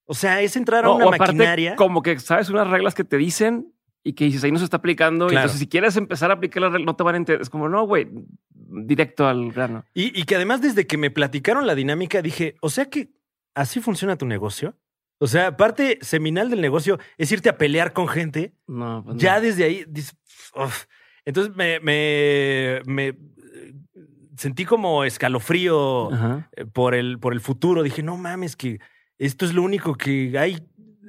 o 0.04 0.14
sea, 0.14 0.40
es 0.40 0.56
entrar 0.56 0.84
a 0.84 0.90
una 0.90 1.04
o 1.04 1.08
aparte, 1.14 1.26
maquinaria. 1.32 1.76
Como 1.76 2.02
que 2.02 2.18
sabes 2.18 2.48
unas 2.50 2.66
reglas 2.68 2.94
que 2.96 3.04
te 3.04 3.16
dicen 3.16 3.72
y 4.02 4.14
que 4.14 4.24
dices 4.24 4.42
ahí 4.42 4.50
no 4.50 4.58
se 4.58 4.64
está 4.64 4.78
aplicando. 4.78 5.26
y 5.26 5.28
Claro. 5.28 5.42
Entonces, 5.44 5.60
si 5.60 5.68
quieres 5.68 5.96
empezar 5.96 6.32
a 6.32 6.34
aplicar 6.34 6.60
las 6.60 6.72
reglas, 6.72 6.86
no 6.86 6.96
te 6.96 7.04
van 7.04 7.14
a 7.14 7.18
entender. 7.18 7.40
Es 7.40 7.48
como, 7.50 7.68
no, 7.68 7.86
güey, 7.86 8.08
directo 8.50 9.28
al 9.28 9.52
grano. 9.52 9.84
Y, 9.94 10.18
y 10.18 10.24
que 10.24 10.36
además 10.36 10.60
desde 10.60 10.88
que 10.88 10.96
me 10.98 11.12
platicaron 11.12 11.68
la 11.68 11.74
dinámica 11.76 12.20
dije, 12.20 12.56
o 12.62 12.68
sea 12.70 12.86
que 12.86 13.10
así 13.54 13.80
funciona 13.80 14.16
tu 14.16 14.26
negocio. 14.26 14.76
O 15.22 15.28
sea, 15.28 15.56
parte 15.56 15.98
seminal 16.00 16.50
del 16.50 16.60
negocio 16.60 16.98
es 17.16 17.30
irte 17.30 17.48
a 17.48 17.56
pelear 17.56 17.92
con 17.92 18.08
gente. 18.08 18.56
No, 18.66 19.04
pues 19.04 19.14
no. 19.14 19.22
Ya 19.22 19.40
desde 19.40 19.62
ahí, 19.62 19.86
entonces 21.24 21.54
me, 21.54 21.78
me, 21.78 22.82
me, 22.86 23.06
eh, 23.06 23.72
sentí 24.36 24.64
como 24.64 25.04
escalofrío 25.04 26.12
Ajá. 26.12 26.50
eh, 26.56 26.64
por 26.64 26.96
el, 26.96 27.20
por 27.20 27.34
el 27.34 27.40
futuro. 27.40 27.84
Dije, 27.84 28.02
no 28.02 28.16
mames, 28.16 28.56
que 28.56 28.80
esto 29.16 29.44
es 29.44 29.54
lo 29.54 29.62
único 29.62 29.94
que 29.94 30.36
hay 30.36 30.54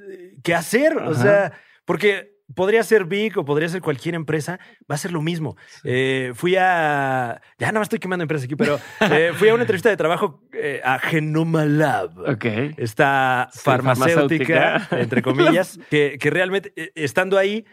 eh, 0.08 0.36
que 0.44 0.54
hacer. 0.54 0.96
O 0.96 1.14
sea, 1.16 1.52
porque 1.84 2.33
podría 2.54 2.82
ser 2.82 3.04
Big 3.04 3.38
o 3.38 3.44
podría 3.44 3.68
ser 3.68 3.80
cualquier 3.80 4.14
empresa, 4.14 4.58
va 4.90 4.94
a 4.94 4.98
ser 4.98 5.12
lo 5.12 5.22
mismo. 5.22 5.56
Eh, 5.84 6.32
fui 6.34 6.56
a. 6.56 7.40
Ya 7.58 7.66
nada 7.68 7.80
más 7.80 7.86
estoy 7.86 7.98
quemando 7.98 8.22
empresas 8.22 8.44
aquí, 8.44 8.56
pero 8.56 8.78
eh, 9.00 9.32
fui 9.36 9.48
a 9.48 9.54
una 9.54 9.62
entrevista 9.62 9.88
de 9.88 9.96
trabajo 9.96 10.42
eh, 10.52 10.80
a 10.84 10.98
Genoma 10.98 11.64
Lab. 11.64 12.18
Ok. 12.28 12.44
Esta 12.76 13.48
Sí, 13.52 13.60
farmacéutica, 13.62 14.80
farmacéutica. 14.80 15.00
entre 15.00 15.22
comillas, 15.22 15.78
que, 15.90 16.18
que 16.20 16.30
realmente, 16.30 16.72
estando 16.94 17.38
ahí, 17.38 17.64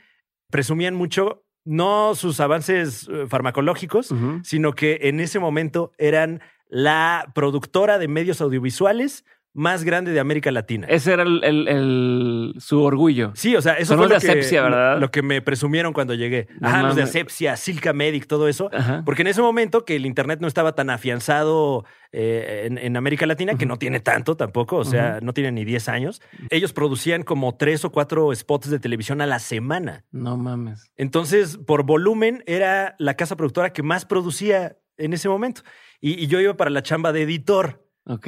presumían 0.49 0.95
mucho 0.95 1.43
no 1.63 2.15
sus 2.15 2.39
avances 2.39 3.07
farmacológicos, 3.27 4.13
sino 4.43 4.73
que 4.73 4.97
en 5.03 5.19
ese 5.19 5.39
momento 5.39 5.91
eran 5.99 6.41
la 6.69 7.31
productora 7.36 7.99
de 7.99 8.07
medios 8.07 8.41
audiovisuales 8.41 9.25
más 9.53 9.83
grande 9.83 10.11
de 10.11 10.19
América 10.21 10.49
Latina. 10.51 10.87
Ese 10.89 11.11
era 11.13 11.23
el, 11.23 11.43
el- 11.43 11.67
el- 11.67 12.53
su 12.59 12.81
orgullo. 12.81 13.31
Sí, 13.35 13.55
o 13.55 13.61
sea, 13.61 13.73
eso 13.73 13.87
Son 13.89 13.97
fue 13.97 14.07
los 14.07 14.13
lo 14.15 14.19
de 14.19 14.25
que, 14.33 14.39
Asepsia, 14.39 14.61
¿verdad? 14.63 14.99
Lo, 14.99 15.11
que 15.11 15.21
me 15.21 15.41
presumieron 15.41 15.91
cuando 15.91 16.13
llegué. 16.13 16.47
No 16.59 16.69
Ajá, 16.69 16.83
los 16.83 16.95
de. 16.95 17.03
Asepsia, 17.03 17.57
Silca 17.57 17.91
Medic, 17.91 18.27
todo 18.27 18.47
eso. 18.47 18.69
Ajá. 18.73 19.01
Porque 19.05 19.23
en 19.23 19.27
ese 19.27 19.41
momento 19.41 19.83
que 19.83 19.95
el 19.97 20.05
Internet 20.05 20.39
no 20.39 20.47
estaba 20.47 20.73
tan 20.73 20.89
afianzado 20.89 21.83
eh, 22.13 22.63
en, 22.67 22.77
en 22.77 22.95
América 22.97 23.25
Latina, 23.25 23.55
que 23.57 23.65
no 23.65 23.77
tiene 23.77 23.99
tanto 23.99 24.35
tampoco, 24.37 24.77
o 24.77 24.85
sea, 24.85 25.19
no 25.21 25.33
tiene 25.33 25.51
ni 25.51 25.65
10 25.65 25.89
años, 25.89 26.21
ellos 26.49 26.71
producían 26.73 27.23
como 27.23 27.55
tres 27.55 27.83
o 27.85 27.91
cuatro 27.91 28.33
spots 28.33 28.69
de 28.69 28.79
televisión 28.79 29.21
a 29.21 29.25
la 29.25 29.39
semana. 29.39 30.05
No 30.11 30.37
mames. 30.37 30.91
Entonces, 30.95 31.57
por 31.57 31.83
volumen, 31.83 32.43
era 32.47 32.95
la 32.99 33.15
casa 33.15 33.35
productora 33.35 33.73
que 33.73 33.83
más 33.83 34.05
producía 34.05 34.77
en 34.97 35.13
ese 35.13 35.27
momento. 35.29 35.61
Y, 35.99 36.13
y 36.23 36.27
yo 36.27 36.39
iba 36.39 36.55
para 36.55 36.69
la 36.69 36.83
chamba 36.83 37.11
de 37.11 37.23
editor. 37.23 37.85
Ok. 38.05 38.27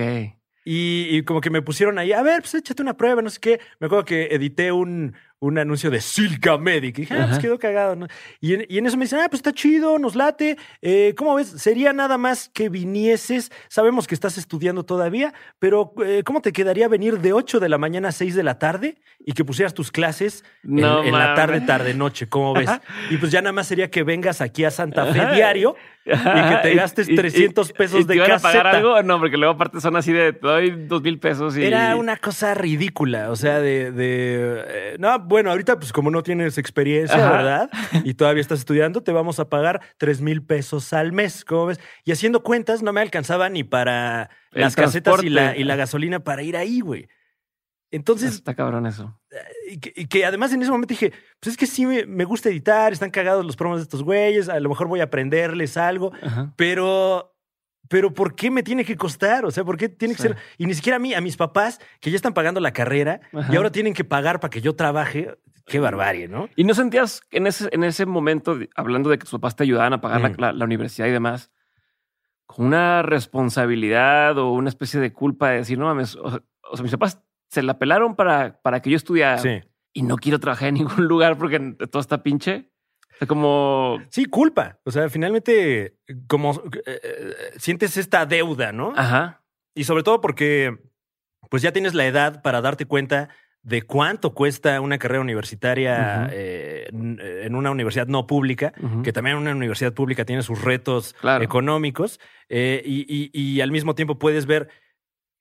Y, 0.66 1.08
y 1.10 1.24
como 1.24 1.42
que 1.42 1.50
me 1.50 1.62
pusieron 1.62 2.00
ahí, 2.00 2.14
a 2.14 2.22
ver, 2.22 2.42
pues 2.42 2.54
échate 2.56 2.82
una 2.82 2.96
prueba, 2.98 3.22
no 3.22 3.30
sé 3.30 3.40
qué. 3.40 3.60
Me 3.80 3.88
acuerdo 3.88 4.06
que 4.06 4.28
edité 4.32 4.72
un, 4.72 5.14
un 5.44 5.58
anuncio 5.58 5.92
de 5.92 6.00
Silca 6.00 6.58
Medic. 6.58 6.98
Y 7.00 7.02
dije, 7.02 7.16
ah, 7.16 7.26
pues 7.28 7.40
quedó 7.40 7.60
cagado, 7.60 7.98
¿no? 7.98 8.08
Y 8.40 8.54
en, 8.54 8.66
y 8.70 8.78
en 8.78 8.86
eso 8.86 8.96
me 8.96 9.04
dicen, 9.04 9.20
ah, 9.20 9.28
pues 9.30 9.40
está 9.40 9.52
chido, 9.52 10.00
nos 10.00 10.16
late. 10.16 10.58
Eh, 10.82 11.14
¿Cómo 11.18 11.36
ves? 11.36 11.48
Sería 11.48 11.92
nada 11.92 12.18
más 12.18 12.50
que 12.54 12.70
vinieses. 12.70 13.52
Sabemos 13.68 14.08
que 14.08 14.16
estás 14.16 14.38
estudiando 14.38 14.84
todavía, 14.86 15.34
pero 15.60 15.94
eh, 16.06 16.24
¿cómo 16.26 16.42
te 16.42 16.54
quedaría 16.54 16.88
venir 16.88 17.20
de 17.20 17.34
8 17.34 17.60
de 17.60 17.68
la 17.68 17.78
mañana 17.78 18.10
a 18.10 18.12
6 18.14 18.36
de 18.36 18.44
la 18.44 18.58
tarde 18.58 18.96
y 19.20 19.34
que 19.34 19.44
pusieras 19.44 19.74
tus 19.74 19.92
clases 19.92 20.46
en, 20.64 20.76
No 20.76 21.04
en 21.04 21.12
la 21.12 21.36
tarde, 21.36 21.60
tarde, 21.62 21.94
noche? 21.94 22.30
¿Cómo 22.30 22.54
ves? 22.54 22.70
Y 23.10 23.18
pues 23.18 23.32
ya 23.32 23.42
nada 23.42 23.52
más 23.52 23.68
sería 23.68 23.92
que 23.92 24.04
vengas 24.04 24.40
aquí 24.40 24.64
a 24.64 24.72
Santa 24.72 25.08
Fe 25.08 25.20
Ajá. 25.20 25.34
diario 25.34 25.76
y 26.06 26.10
que 26.10 26.60
te 26.64 26.76
gastes 26.76 27.08
300 27.08 27.72
pesos 27.72 28.02
¿Y 28.02 28.06
te 28.06 28.14
de 28.14 28.16
iban 28.18 28.32
a 28.32 28.40
pagar 28.40 28.68
algo? 28.68 29.02
No, 29.04 29.20
porque 29.20 29.38
luego 29.38 29.54
aparte 29.54 29.80
son 29.80 29.96
así 29.96 30.12
de, 30.12 30.34
te 30.34 30.48
doy 30.48 30.72
mil 31.02 31.20
pesos 31.20 31.58
y... 31.58 31.64
Era 31.64 31.96
una 31.96 32.18
cosa 32.18 32.54
ridícula, 32.54 33.32
o 33.32 33.36
sea, 33.36 33.60
de... 33.60 33.92
de, 33.92 34.64
eh, 34.68 34.96
no, 35.00 35.18
bueno, 35.34 35.50
ahorita 35.52 35.78
pues 35.80 35.92
como 35.92 36.10
no 36.12 36.24
tienes 36.24 36.58
experiencia, 36.58 37.18
Ajá. 37.18 37.32
¿verdad? 37.38 37.70
Y 38.06 38.14
todavía 38.14 38.42
estás 38.42 38.60
estudiando, 38.60 39.04
te 39.04 39.12
vamos 39.12 39.40
a 39.40 39.50
pagar 39.50 39.82
3 39.98 40.22
mil 40.22 40.44
pesos 40.44 40.94
al 40.94 41.12
mes, 41.12 41.44
¿cómo 41.44 41.66
ves? 41.66 41.80
Y 42.06 42.12
haciendo 42.12 42.44
cuentas 42.44 42.82
no 42.84 42.94
me 42.94 43.02
alcanzaba 43.02 43.50
ni 43.50 43.64
para 43.64 44.30
El 44.52 44.62
las 44.62 44.76
casetas 44.76 45.24
y 45.24 45.30
la, 45.30 45.42
transporte. 45.42 45.62
y 45.62 45.64
la 45.66 45.76
gasolina 45.76 46.20
para 46.24 46.44
ir 46.44 46.56
ahí, 46.56 46.80
güey. 46.80 47.08
Entonces, 47.92 48.34
Está 48.36 48.56
cabrón 48.56 48.86
eso. 48.88 49.20
y 49.70 49.80
que, 49.80 49.94
y 49.96 50.08
que 50.08 50.26
además 50.26 50.52
en 50.54 50.62
ese 50.62 50.72
momento 50.72 50.92
dije, 50.94 51.12
pues 51.40 51.52
es 51.52 51.58
que 51.58 51.68
sí 51.68 51.86
me, 51.86 52.06
me 52.08 52.26
gusta 52.26 52.50
editar, 52.50 52.92
están 52.94 53.12
cagados 53.12 53.46
los 53.46 53.56
promos 53.56 53.78
de 53.80 53.84
estos 53.84 54.02
güeyes, 54.04 54.50
a 54.50 54.60
lo 54.60 54.70
mejor 54.70 54.88
voy 54.88 55.00
a 55.02 55.04
aprenderles 55.04 55.78
algo, 55.78 56.12
Ajá. 56.24 56.54
pero, 56.56 57.33
pero 57.94 58.12
¿por 58.12 58.34
qué 58.34 58.50
me 58.50 58.64
tiene 58.64 58.84
que 58.84 58.98
costar? 58.98 59.46
O 59.46 59.52
sea, 59.52 59.64
¿por 59.64 59.78
qué 59.78 59.88
tiene 59.88 60.16
que 60.16 60.22
Sí. 60.24 60.28
ser? 60.30 60.38
Y 60.58 60.66
ni 60.66 60.74
siquiera 60.74 60.96
a 60.96 61.00
mí, 61.00 61.14
a 61.14 61.22
mis 61.22 61.38
papás, 61.38 61.80
que 62.02 62.10
ya 62.10 62.16
están 62.16 62.34
pagando 62.34 62.60
la 62.60 62.74
carrera 62.74 63.20
Ajá. 63.32 63.54
y 63.54 63.56
ahora 63.56 63.72
tienen 63.72 63.94
que 63.94 64.04
pagar 64.04 64.40
para 64.40 64.50
que 64.50 64.62
yo 64.62 64.76
trabaje. 64.76 65.38
Qué 65.68 65.80
barbarie, 65.80 66.28
¿no? 66.28 66.50
¿Y 66.56 66.64
no 66.64 66.74
sentías 66.74 67.22
en 67.30 67.46
ese, 67.46 67.70
en 67.72 67.84
ese 67.84 68.08
momento, 68.08 68.58
hablando 68.76 69.12
de 69.12 69.20
que 69.20 69.26
tus 69.26 69.34
papás 69.34 69.56
te 69.56 69.62
ayudaban 69.62 69.94
a 69.94 70.02
pagar 70.02 70.22
la- 70.22 70.30
Mm. 70.30 70.36
la, 70.40 70.54
la 70.54 70.66
universidad 70.66 71.08
y 71.08 71.12
demás, 71.12 71.52
con 72.48 72.66
una 72.66 73.04
responsabilidad 73.04 74.40
o 74.40 74.52
una 74.54 74.70
especie 74.70 75.00
de 75.00 75.14
culpa 75.14 75.50
de 75.52 75.58
decir, 75.58 75.78
no 75.78 75.86
mames, 75.86 76.16
o 76.16 76.32
sea, 76.32 76.42
o 76.72 76.76
sea, 76.76 76.82
mis 76.84 76.92
papás 76.94 77.22
se 77.50 77.62
la 77.62 77.78
pelaron 77.78 78.16
para, 78.16 78.60
para 78.64 78.82
que 78.82 78.90
yo 78.90 78.96
estudiara 78.98 79.38
Sí. 79.38 79.62
y 79.94 80.02
no 80.02 80.16
quiero 80.18 80.40
trabajar 80.40 80.70
en 80.70 80.74
ningún 80.76 81.06
lugar 81.08 81.38
porque 81.38 81.60
todo 81.92 82.00
está 82.00 82.24
pinche? 82.24 82.72
Como... 83.28 84.00
Sí, 84.10 84.26
culpa. 84.26 84.80
O 84.84 84.92
sea, 84.92 85.10
finalmente, 85.10 85.96
como 86.28 86.52
eh, 86.86 87.00
eh, 87.04 87.34
sientes 87.58 87.98
esta 87.98 88.26
deuda, 88.26 88.72
¿no? 88.72 88.94
Ajá. 88.96 89.42
Y 89.76 89.84
sobre 89.86 90.04
todo 90.04 90.22
porque, 90.22 90.78
pues 91.50 91.62
ya 91.64 91.72
tienes 91.72 91.94
la 91.94 92.06
edad 92.06 92.42
para 92.42 92.62
darte 92.62 92.86
cuenta 92.86 93.30
de 93.62 93.82
cuánto 93.82 94.34
cuesta 94.34 94.82
una 94.82 94.98
carrera 94.98 95.22
universitaria 95.22 96.28
eh, 96.34 96.88
en 96.92 97.56
una 97.56 97.72
universidad 97.72 98.08
no 98.08 98.28
pública, 98.28 98.74
que 99.04 99.14
también 99.14 99.38
una 99.38 99.52
universidad 99.56 99.94
pública 99.94 100.26
tiene 100.26 100.42
sus 100.42 100.62
retos 100.62 101.14
Claro. 101.22 101.44
económicos, 101.44 102.20
eh, 102.50 102.82
y, 102.86 103.06
y- 103.08 103.32
y 103.34 103.62
al 103.62 103.72
mismo 103.72 103.96
tiempo 103.96 104.20
puedes 104.20 104.46
ver 104.48 104.68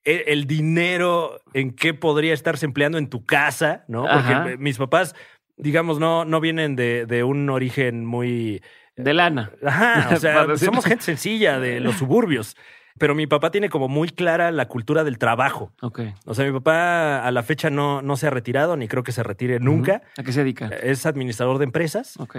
e- 0.05 0.23
el 0.27 0.47
dinero 0.47 1.41
en 1.53 1.75
qué 1.75 1.93
podría 1.93 2.33
estarse 2.33 2.65
empleando 2.65 2.97
en 2.97 3.09
tu 3.09 3.25
casa, 3.25 3.83
¿no? 3.89 4.03
Porque 4.03 4.33
Ajá. 4.33 4.45
mis 4.57 4.77
papás, 4.77 5.15
digamos, 5.57 5.99
no, 5.99 6.25
no 6.25 6.39
vienen 6.39 6.75
de, 6.75 7.05
de 7.05 7.23
un 7.23 7.49
origen 7.49 8.05
muy... 8.05 8.61
De 8.95 9.13
lana. 9.13 9.51
Ajá, 9.65 10.09
o 10.13 10.17
sea, 10.19 10.55
somos 10.57 10.85
gente 10.85 11.03
sencilla 11.03 11.59
de 11.59 11.79
los 11.79 11.95
suburbios. 11.95 12.55
Pero 12.99 13.15
mi 13.15 13.25
papá 13.25 13.49
tiene 13.49 13.69
como 13.69 13.87
muy 13.87 14.09
clara 14.09 14.51
la 14.51 14.67
cultura 14.67 15.03
del 15.03 15.17
trabajo. 15.17 15.73
Ok. 15.81 16.01
O 16.25 16.35
sea, 16.35 16.45
mi 16.45 16.51
papá 16.51 17.25
a 17.25 17.31
la 17.31 17.41
fecha 17.41 17.71
no, 17.71 18.03
no 18.03 18.17
se 18.17 18.27
ha 18.27 18.29
retirado, 18.29 18.77
ni 18.77 18.87
creo 18.87 19.01
que 19.01 19.11
se 19.11 19.23
retire 19.23 19.59
nunca. 19.59 20.03
¿A 20.15 20.21
qué 20.23 20.31
se 20.31 20.41
dedica? 20.41 20.67
Es 20.67 21.07
administrador 21.07 21.57
de 21.57 21.63
empresas 21.63 22.19
Ok. 22.19 22.37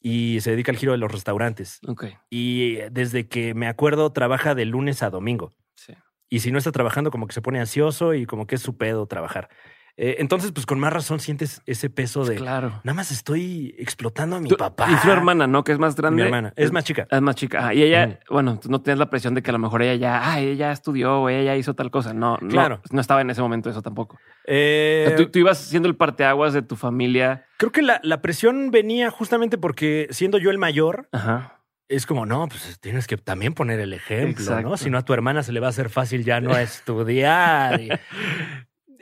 y 0.00 0.38
se 0.40 0.52
dedica 0.52 0.70
al 0.70 0.78
giro 0.78 0.92
de 0.92 0.98
los 0.98 1.10
restaurantes. 1.10 1.80
Ok. 1.88 2.04
Y 2.30 2.76
desde 2.92 3.26
que 3.26 3.54
me 3.54 3.66
acuerdo, 3.66 4.12
trabaja 4.12 4.54
de 4.54 4.66
lunes 4.66 5.02
a 5.02 5.10
domingo. 5.10 5.52
Sí. 5.74 5.94
Y 6.30 6.40
si 6.40 6.52
no 6.52 6.58
está 6.58 6.70
trabajando, 6.70 7.10
como 7.10 7.26
que 7.26 7.32
se 7.32 7.42
pone 7.42 7.58
ansioso 7.58 8.14
y 8.14 8.24
como 8.24 8.46
que 8.46 8.54
es 8.54 8.62
su 8.62 8.76
pedo 8.76 9.06
trabajar. 9.06 9.48
Eh, 10.00 10.16
entonces, 10.20 10.52
pues 10.52 10.64
con 10.64 10.78
más 10.78 10.92
razón 10.92 11.18
sientes 11.18 11.60
ese 11.66 11.90
peso 11.90 12.24
de 12.24 12.36
Claro. 12.36 12.80
nada 12.84 12.94
más 12.94 13.10
estoy 13.10 13.74
explotando 13.78 14.36
a 14.36 14.40
mi 14.40 14.48
Tú- 14.48 14.56
papá. 14.56 14.88
Y 14.92 14.94
su 14.98 15.10
hermana, 15.10 15.48
¿no? 15.48 15.64
Que 15.64 15.72
es 15.72 15.78
más 15.80 15.96
grande. 15.96 16.22
Mi 16.22 16.26
hermana. 16.26 16.52
Es 16.54 16.70
más 16.70 16.84
chica. 16.84 17.08
Es 17.10 17.20
más 17.20 17.34
chica. 17.34 17.66
Ah, 17.66 17.74
y 17.74 17.82
ella, 17.82 18.20
bueno, 18.30 18.60
tú 18.60 18.70
no 18.70 18.80
tienes 18.80 19.00
la 19.00 19.10
presión 19.10 19.34
de 19.34 19.42
que 19.42 19.50
a 19.50 19.52
lo 19.52 19.58
mejor 19.58 19.82
ella 19.82 19.96
ya, 19.96 20.30
ah, 20.32 20.38
ella 20.38 20.54
ya 20.54 20.72
estudió 20.72 21.22
o 21.22 21.28
ella 21.28 21.42
ya 21.42 21.56
hizo 21.56 21.74
tal 21.74 21.90
cosa. 21.90 22.14
No, 22.14 22.38
no, 22.40 22.48
Claro. 22.48 22.80
no 22.92 23.00
estaba 23.00 23.22
en 23.22 23.30
ese 23.30 23.42
momento 23.42 23.70
eso 23.70 23.82
tampoco. 23.82 24.14
O 24.16 24.18
Eh, 24.44 25.04
sea, 25.08 25.16
tú, 25.16 25.26
tú 25.30 25.40
ibas 25.40 25.58
siendo 25.58 25.88
el 25.88 25.96
parteaguas 25.96 26.52
de 26.52 26.62
tu 26.62 26.76
familia. 26.76 27.44
Creo 27.56 27.72
que 27.72 27.82
la, 27.82 27.98
la 28.04 28.22
presión 28.22 28.70
venía 28.70 29.10
justamente 29.10 29.58
porque 29.58 30.06
siendo 30.10 30.38
yo 30.38 30.50
el 30.52 30.58
mayor, 30.58 31.08
Ajá. 31.10 31.60
es 31.88 32.06
como, 32.06 32.24
no, 32.24 32.46
pues 32.46 32.78
tienes 32.80 33.08
que 33.08 33.16
también 33.16 33.52
poner 33.52 33.80
el 33.80 33.92
ejemplo, 33.92 34.44
Exacto. 34.44 34.68
¿no? 34.68 34.76
Si 34.76 34.90
no, 34.90 34.98
a 34.98 35.04
tu 35.04 35.12
hermana 35.12 35.42
se 35.42 35.50
le 35.50 35.58
va 35.58 35.66
a 35.66 35.70
hacer 35.70 35.90
fácil 35.90 36.22
ya 36.24 36.40
no 36.40 36.50
estudiar. 36.56 38.00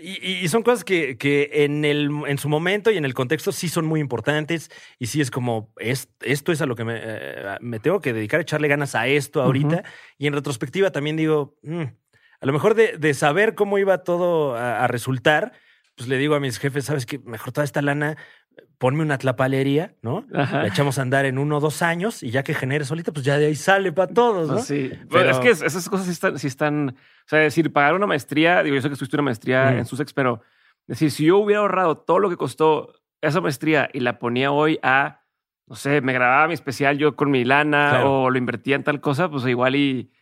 Y, 0.09 0.45
y- 0.45 0.49
son 0.49 0.63
cosas 0.63 0.85
que, 0.85 1.19
que 1.19 1.51
en, 1.53 1.85
el, 1.85 2.11
en 2.29 2.39
su 2.39 2.49
momento 2.49 2.93
y 2.93 2.97
en 2.97 3.05
el 3.05 3.13
contexto 3.13 3.51
sí 3.51 3.69
son 3.69 3.87
muy 3.87 3.99
importantes 3.99 4.71
y 5.01 5.07
sí 5.07 5.21
es 5.21 5.33
como, 5.33 5.73
es, 5.79 6.09
esto 6.21 6.53
es 6.53 6.61
a 6.63 6.67
lo 6.67 6.77
que 6.77 6.85
me, 6.85 7.01
eh, 7.03 7.57
me 7.61 7.81
tengo 7.81 8.01
que 8.01 8.13
dedicar, 8.13 8.41
echarle 8.41 8.69
ganas 8.69 8.95
a 8.95 9.09
esto 9.09 9.43
ahorita. 9.43 9.83
Y 10.17 10.29
en 10.29 10.35
retrospectiva 10.35 10.93
también 10.93 11.17
digo, 11.17 11.57
mm, 11.65 11.83
a 12.41 12.47
lo 12.47 12.53
mejor 12.53 12.75
de, 12.77 12.99
de 12.99 13.15
saber 13.15 13.57
cómo 13.57 13.79
iba 13.79 14.05
todo 14.05 14.55
a, 14.55 14.85
a 14.85 14.87
resultar, 14.87 15.53
pues 15.97 16.09
le 16.09 16.19
digo 16.19 16.37
a 16.37 16.41
mis 16.41 16.59
jefes, 16.59 16.85
¿sabes 16.85 17.05
qué? 17.05 17.19
Mejor 17.19 17.53
toda 17.53 17.65
esta 17.65 17.83
lana, 17.83 18.17
ponme 18.79 19.03
una 19.03 19.19
tlapalería, 19.19 19.95
¿no? 20.03 20.25
Ajá. 20.35 20.63
La 20.63 20.69
echamos 20.69 20.99
a 20.99 21.03
andar 21.03 21.25
en 21.27 21.39
uno 21.39 21.57
o 21.57 21.61
dos 21.61 21.83
años 21.83 22.23
y 22.23 22.31
ya 22.31 22.43
que 22.43 22.55
genere 22.55 22.85
solita, 22.85 23.13
pues 23.13 23.25
ya 23.25 23.39
de 23.39 23.47
ahí 23.47 23.55
sale 23.55 23.93
para 23.93 24.13
todos, 24.13 24.49
¿no? 24.49 24.59
Sí. 24.59 24.91
Pero, 25.11 25.31
es 25.31 25.39
que 25.39 25.51
es- 25.51 25.63
esas 25.63 25.89
cosas 25.89 26.07
sí 26.07 26.13
están, 26.13 26.39
sí 26.39 26.47
están, 26.47 26.91
o 26.91 27.29
sea, 27.29 27.39
decir, 27.41 27.73
pagar 27.73 27.95
una 27.95 28.07
maestría, 28.07 28.63
digo, 28.63 28.77
yo 28.77 28.83
sé 28.83 28.89
que 28.89 28.93
estuviste 28.95 29.17
una 29.17 29.23
maestría 29.25 29.71
Mm. 29.73 29.79
en 29.79 29.85
Sussex, 29.87 30.13
pero 30.13 30.43
decir, 30.87 31.11
si 31.11 31.25
yo 31.27 31.39
hubiera 31.39 31.61
ahorrado 31.63 31.97
todo 31.97 32.19
lo 32.19 32.29
que 32.31 32.37
costó 32.37 32.93
esa 33.23 33.41
maestría 33.41 33.89
y 33.93 34.01
la 34.01 34.19
ponía 34.19 34.53
hoy 34.53 34.79
a, 34.83 35.23
no 35.67 35.75
sé, 35.75 36.01
me 36.01 36.13
grababa 36.13 36.47
mi 36.49 36.55
especial 36.55 36.99
yo 36.99 37.17
con 37.17 37.31
mi 37.31 37.45
lana 37.45 37.89
Claro. 37.91 38.23
o 38.25 38.31
lo 38.31 38.39
invertía 38.39 38.77
en 38.77 38.85
tal 38.85 39.01
cosa, 39.01 39.29
pues 39.31 39.45
igual 39.47 39.75
y, 39.75 40.13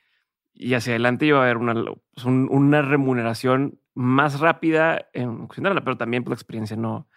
y 0.55 0.75
hacia 0.75 0.93
adelante 0.93 1.27
iba 1.27 1.41
a 1.41 1.43
haber 1.43 1.57
una, 1.57 1.75
pues, 1.75 2.25
un- 2.25 2.49
una 2.51 2.81
remuneración 2.83 3.81
más 3.95 4.41
rápida 4.41 5.07
en 5.13 5.47
pero 5.85 5.97
también 5.97 6.23
pues, 6.25 6.31
la 6.31 6.35
experiencia 6.35 6.77
no, 6.77 7.09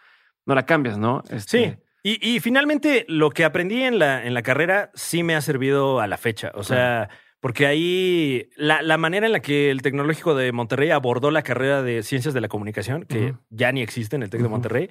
no 0.47 0.55
la 0.55 0.65
cambias, 0.65 0.97
¿no? 0.97 1.23
Este, 1.29 1.45
Sí. 1.59 1.75
Y, 2.03 2.35
y 2.35 2.39
finalmente 2.39 3.05
lo 3.09 3.31
que 3.31 3.43
aprendí 3.43 3.83
en 3.83 3.99
la, 3.99 4.25
en 4.25 4.33
la 4.33 4.41
carrera 4.41 4.91
sí 4.93 5.23
me 5.23 5.35
ha 5.35 5.41
servido 5.41 5.99
a 5.99 6.07
la 6.07 6.15
fecha. 6.17 6.51
O 6.55 6.63
sea, 6.63 7.09
porque 7.41 7.67
ahí 7.67 8.49
la, 8.55 8.81
la 8.81 8.97
manera 8.97 9.25
en 9.25 9.33
la 9.33 9.41
que 9.41 9.69
el 9.71 9.81
Tecnológico 9.81 10.33
de 10.33 10.53
Monterrey 10.53 10.89
abordó 10.91 11.31
la 11.31 11.41
carrera 11.41 11.81
de 11.81 12.03
Ciencias 12.03 12.33
de 12.33 12.39
la 12.39 12.47
Comunicación, 12.47 13.03
que 13.03 13.33
ya 13.49 13.73
ni 13.73 13.81
existe 13.81 14.15
en 14.15 14.23
el 14.23 14.29
Tec 14.29 14.41
de. 14.41 14.47
Monterrey, 14.47 14.89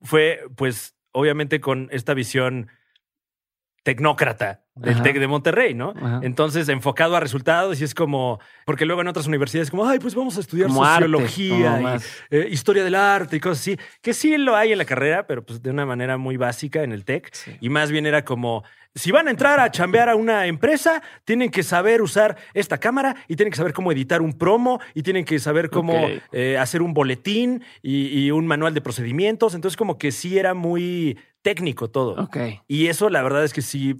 fue 0.00 0.40
pues 0.56 0.96
obviamente 1.12 1.60
con 1.60 1.88
esta 1.92 2.14
visión 2.14 2.68
tecnócrata 3.86 4.62
del. 4.74 5.00
Tec 5.00 5.20
de 5.20 5.28
Monterrey, 5.28 5.72
¿no? 5.72 5.94
Ajá. 5.96 6.18
Entonces, 6.24 6.68
enfocado 6.68 7.14
a 7.14 7.20
resultados 7.20 7.80
y 7.80 7.84
es 7.84 7.94
como, 7.94 8.40
porque 8.64 8.84
luego 8.84 9.00
en 9.00 9.06
otras 9.06 9.28
universidades 9.28 9.70
como, 9.70 9.86
ay, 9.86 10.00
pues 10.00 10.16
vamos 10.16 10.36
a 10.36 10.40
estudiar 10.40 10.66
Como 10.66 10.84
sociología 10.84 11.80
y 11.80 12.34
eh, 12.34 12.48
historia 12.50 12.82
del 12.82 12.96
arte 12.96 13.36
y 13.36 13.40
cosas 13.40 13.60
así, 13.60 13.78
que 14.02 14.12
sí 14.12 14.36
lo 14.38 14.56
hay 14.56 14.72
en 14.72 14.78
la 14.78 14.84
carrera, 14.84 15.28
pero 15.28 15.46
pues 15.46 15.62
de 15.62 15.70
una 15.70 15.86
manera 15.86 16.16
muy 16.16 16.36
básica 16.36 16.82
en 16.82 16.90
el 16.90 17.04
TEC. 17.04 17.32
Sí. 17.32 17.56
Y 17.60 17.68
más 17.68 17.92
bien 17.92 18.06
era 18.06 18.24
como, 18.24 18.64
si 18.96 19.12
van 19.12 19.28
a 19.28 19.30
entrar 19.30 19.60
a 19.60 19.70
chambear 19.70 20.08
a 20.08 20.16
una 20.16 20.46
empresa, 20.46 21.00
tienen 21.24 21.52
que 21.52 21.62
saber 21.62 22.02
usar 22.02 22.36
esta 22.52 22.78
cámara 22.78 23.14
y 23.28 23.36
tienen 23.36 23.52
que 23.52 23.58
saber 23.58 23.72
cómo 23.72 23.92
editar 23.92 24.20
un 24.20 24.32
promo 24.32 24.80
y 24.94 25.04
tienen 25.04 25.24
que 25.24 25.38
saber 25.38 25.70
cómo 25.70 26.08
eh, 26.32 26.58
hacer 26.58 26.82
un 26.82 26.92
boletín 26.92 27.62
y, 27.82 28.08
y 28.18 28.32
un 28.32 28.48
manual 28.48 28.74
de 28.74 28.80
procedimientos. 28.80 29.54
Entonces 29.54 29.76
como 29.76 29.96
que 29.96 30.10
sí 30.10 30.40
era 30.40 30.54
muy 30.54 31.16
técnico 31.46 31.88
todo. 31.88 32.20
Ok. 32.20 32.36
Y 32.66 32.88
eso 32.88 33.08
la 33.08 33.22
verdad 33.22 33.44
es 33.44 33.52
que 33.52 33.62
sí 33.62 33.94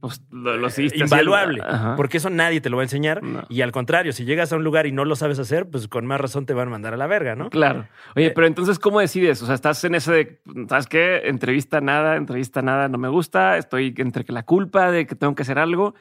Pues 0.00 0.22
lo, 0.30 0.56
lo 0.56 0.68
invaluable, 0.94 1.60
haciendo. 1.62 1.96
Porque 1.96 2.16
eso 2.16 2.30
nadie 2.30 2.62
te 2.62 2.70
lo 2.70 2.78
va 2.78 2.82
a 2.82 2.86
enseñar. 2.86 3.22
No. 3.22 3.44
Y 3.50 3.60
al 3.60 3.70
contrario, 3.70 4.14
si 4.14 4.24
llegas 4.24 4.50
a 4.50 4.56
un 4.56 4.64
lugar 4.64 4.86
y 4.86 4.92
no 4.92 5.04
lo 5.04 5.14
sabes 5.14 5.38
hacer, 5.38 5.68
pues 5.68 5.88
con 5.88 6.06
más 6.06 6.18
razón 6.18 6.46
te 6.46 6.54
van 6.54 6.68
a 6.68 6.70
mandar 6.70 6.94
a 6.94 6.96
la 6.96 7.06
verga, 7.06 7.34
¿no? 7.36 7.50
Claro. 7.50 7.86
Oye, 8.16 8.28
Eh, 8.28 8.30
pero 8.34 8.46
entonces, 8.46 8.78
¿cómo 8.78 8.98
decides? 9.00 9.42
O 9.42 9.46
sea, 9.46 9.54
estás 9.54 9.84
en 9.84 9.94
ese 9.94 10.10
de, 10.10 10.40
¿sabes 10.70 10.86
qué? 10.86 11.22
Entrevista 11.24 11.82
nada, 11.82 12.16
entrevista 12.16 12.62
nada, 12.62 12.88
no 12.88 12.96
me 12.96 13.08
gusta. 13.08 13.58
Estoy 13.58 13.94
entre 13.98 14.24
que 14.24 14.32
la 14.32 14.44
culpa 14.44 14.90
de 14.90 15.06
que 15.06 15.14
tengo 15.14 15.34
que 15.34 15.42
hacer 15.42 15.58
algo. 15.58 15.94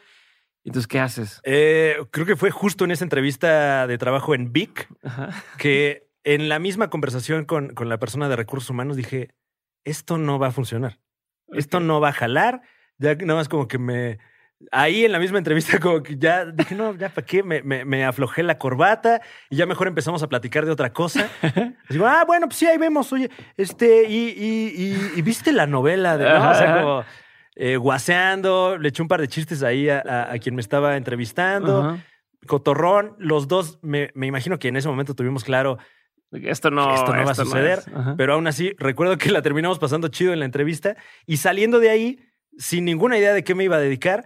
Entonces, 0.64 0.88
¿qué 0.88 1.00
haces? 1.02 1.42
Eh, 1.44 1.98
creo 2.12 2.26
que 2.26 2.38
fue 2.38 2.52
justo 2.52 2.86
en 2.86 2.92
esa 2.92 3.04
entrevista 3.04 3.86
de 3.86 3.98
trabajo 3.98 4.34
en 4.34 4.54
Vic 4.54 4.88
Ajá. 5.04 5.30
que 5.58 6.08
en 6.24 6.48
la 6.48 6.60
misma 6.60 6.90
conversación 6.90 7.44
con, 7.44 7.74
con 7.74 7.90
la 7.90 7.98
persona 7.98 8.30
de 8.30 8.36
recursos 8.38 8.70
humanos 8.70 8.96
dije, 8.96 9.36
esto 9.90 10.18
no 10.18 10.40
va 10.40 10.48
a 10.48 10.52
funcionar. 10.52 11.00
Esto 11.50 11.80
no 11.80 12.00
va 12.00 12.10
a 12.10 12.14
jalar. 12.14 12.62
Ya 12.98 13.16
nada 13.16 13.36
más 13.36 13.50
como 13.50 13.68
que 13.68 13.78
me, 13.78 14.20
ahí 14.72 15.06
en 15.06 15.12
la 15.12 15.20
misma 15.20 15.38
entrevista, 15.38 15.80
como 15.80 16.04
que 16.04 16.18
ya 16.18 16.46
dije, 16.46 16.76
no, 16.76 16.94
ya 16.96 17.10
para 17.10 17.26
qué, 17.26 17.44
me, 17.44 17.62
me- 17.64 17.86
me 17.86 18.04
aflojé 18.06 18.44
la 18.44 18.58
corbata 18.58 19.22
y 19.50 19.56
ya 19.56 19.66
mejor 19.66 19.88
empezamos 19.88 20.22
a 20.24 20.28
platicar 20.30 20.66
de 20.66 20.72
otra 20.72 20.92
cosa. 20.94 21.30
Digo, 21.90 22.06
ah, 22.06 22.24
bueno, 22.28 22.48
pues 22.48 22.58
sí, 22.58 22.66
ahí 22.68 22.78
vemos, 22.78 23.12
oye, 23.14 23.30
este, 23.58 24.06
y, 24.10 24.30
y, 24.30 24.74
y- 24.76 25.12
y 25.20 25.22
viste 25.22 25.52
la 25.54 25.66
novela 25.66 26.18
de, 26.18 26.26
¿no? 26.26 26.50
O 26.52 26.54
sea, 26.56 26.82
como 26.82 27.04
eh, 27.56 27.78
guaseando, 27.78 28.78
le 28.78 28.90
eché 28.90 29.02
un 29.02 29.08
par 29.08 29.22
de 29.22 29.28
chistes 29.28 29.64
ahí 29.64 29.90
a, 29.90 30.00
a- 30.06 30.34
a 30.34 30.38
quien 30.40 30.56
me 30.56 30.62
estaba 30.62 30.98
entrevistando. 30.98 31.82
Ajá. 31.84 32.04
Cotorrón, 32.48 33.16
los 33.20 33.48
dos, 33.50 33.80
me, 33.82 34.12
me 34.14 34.26
imagino 34.28 34.60
que 34.60 34.70
en 34.70 34.78
ese 34.78 34.88
momento 34.88 35.14
tuvimos 35.14 35.44
claro 35.44 35.78
Esto 36.32 36.70
no, 36.70 36.94
esto 36.94 37.14
no 37.16 37.26
va 37.26 37.32
a 37.32 37.36
suceder, 37.36 37.80
pero 38.18 38.34
aún 38.34 38.46
así 38.48 38.74
recuerdo 38.78 39.18
que 39.18 39.32
la 39.32 39.42
terminamos 39.42 39.80
pasando 39.80 40.10
chido 40.10 40.32
en 40.34 40.40
la 40.40 40.46
entrevista 40.46 40.96
y 41.26 41.38
saliendo 41.38 41.80
de 41.80 41.90
ahí, 41.90 42.20
sin 42.58 42.86
ninguna 42.86 43.18
idea 43.18 43.34
de 43.34 43.44
qué 43.44 43.56
me 43.56 43.64
iba 43.64 43.78
a 43.78 43.80
dedicar, 43.80 44.26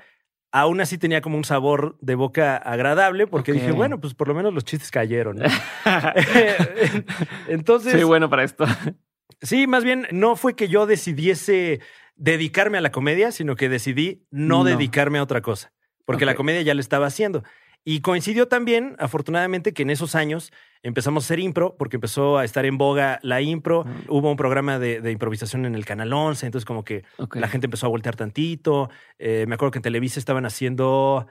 aún 0.51 0.81
así 0.81 0.97
tenía 0.97 1.21
como 1.21 1.37
un 1.37 1.45
sabor 1.45 1.97
de 2.01 2.15
boca 2.15 2.57
agradable 2.57 3.25
porque 3.25 3.53
dije, 3.53 3.71
bueno, 3.71 3.99
pues 4.01 4.13
por 4.13 4.27
lo 4.27 4.35
menos 4.35 4.53
los 4.53 4.65
chistes 4.65 4.91
cayeron. 4.91 5.37
¿no? 5.37 5.45
Entonces, 7.47 7.91
Soy 7.93 8.03
bueno 8.03 8.29
para 8.29 8.43
esto. 8.43 8.65
sí, 9.41 9.67
más 9.67 9.83
bien 9.83 10.07
no 10.11 10.35
fue 10.35 10.55
que 10.55 10.67
yo 10.67 10.85
decidiese 10.85 11.79
dedicarme 12.15 12.77
a 12.77 12.81
la 12.81 12.91
comedia, 12.91 13.31
sino 13.31 13.55
que 13.55 13.69
decidí 13.69 14.25
no, 14.29 14.59
No. 14.59 14.63
dedicarme 14.65 15.19
a 15.19 15.23
otra 15.23 15.41
cosa, 15.41 15.73
porque 16.05 16.25
la 16.25 16.35
comedia 16.35 16.61
ya 16.61 16.73
la 16.73 16.81
estaba 16.81 17.07
haciendo. 17.07 17.43
Y 17.85 17.99
coincidió 18.01 18.47
también, 18.47 18.95
afortunadamente, 18.99 19.73
que 19.73 19.81
en 19.83 19.89
esos 19.89 20.15
años 20.15 20.51
empezamos 20.83 21.23
a 21.23 21.25
hacer 21.25 21.39
impro, 21.39 21.75
porque 21.77 21.97
empezó 21.97 22.37
a 22.37 22.43
estar 22.45 22.65
en 22.65 22.77
boga 22.77 23.19
la 23.23 23.41
impro. 23.41 23.85
Mm. 23.85 24.09
Hubo 24.09 24.29
un 24.29 24.37
programa 24.37 24.77
de, 24.77 25.01
de 25.01 25.11
improvisación 25.11 25.65
en 25.65 25.75
el 25.75 25.85
Canal 25.85 26.13
11, 26.13 26.45
entonces 26.45 26.65
como 26.65 26.83
que 26.83 27.03
la 27.33 27.47
gente 27.47 27.65
empezó 27.67 27.87
a 27.87 27.89
voltear 27.89 28.15
tantito. 28.15 28.89
Eh, 29.17 29.45
me 29.47 29.55
acuerdo 29.55 29.71
que 29.71 29.79
en 29.79 29.83
Televisa 29.83 30.19
estaban 30.19 30.45
haciendo 30.45 31.27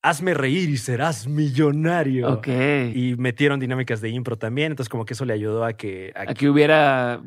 Hazme 0.00 0.32
reír 0.32 0.70
y 0.70 0.76
serás 0.76 1.26
millonario. 1.26 2.32
Ok. 2.34 2.48
Y 2.94 3.16
metieron 3.16 3.58
dinámicas 3.58 4.00
de 4.00 4.10
impro 4.10 4.36
también, 4.38 4.72
entonces 4.72 4.88
como 4.88 5.04
que 5.04 5.14
eso 5.14 5.24
le 5.24 5.32
ayudó 5.32 5.64
a 5.64 5.72
que... 5.72 6.12
a 6.14 6.34
que- 6.34 6.48
hubiera. 6.48 7.20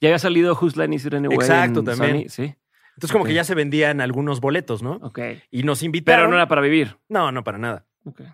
Ya 0.00 0.08
había 0.08 0.18
salido 0.18 0.56
Who's 0.58 0.76
Line 0.76 0.96
Is 0.96 1.06
Anyway. 1.06 1.34
Exacto, 1.36 1.80
en 1.80 1.84
también. 1.84 2.28
Sony, 2.28 2.44
Sí. 2.46 2.54
Entonces 2.94 3.12
como 3.12 3.24
que 3.24 3.34
ya 3.34 3.42
se 3.42 3.56
vendían 3.56 4.00
algunos 4.00 4.40
boletos, 4.40 4.80
¿no? 4.82 5.00
Ok. 5.02 5.18
Y 5.50 5.64
nos 5.64 5.82
invitaron... 5.82 6.22
Pero 6.22 6.30
no 6.30 6.36
era 6.36 6.46
para 6.46 6.60
vivir. 6.60 6.96
No, 7.08 7.32
no, 7.32 7.42
para 7.42 7.58
nada. 7.58 7.86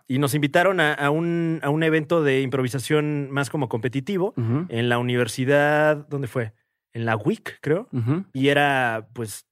Y 0.09 0.19
nos 0.19 0.35
invitaron 0.35 0.81
a, 0.81 0.95
a 0.95 1.11
un, 1.11 1.61
a 1.63 1.71
un 1.71 1.83
evento 1.83 2.23
de 2.23 2.41
improvisación 2.43 3.31
más 3.31 3.51
como 3.51 3.69
competitivo 3.69 4.35
en 4.69 4.89
la 4.89 4.99
universidad, 4.99 5.97
¿dónde 6.09 6.29
fue? 6.29 6.53
En 6.93 7.05
la 7.05 7.17
WIC, 7.17 7.59
creo. 7.61 7.89
Y 8.33 8.49
era, 8.49 9.09
pues, 9.13 9.47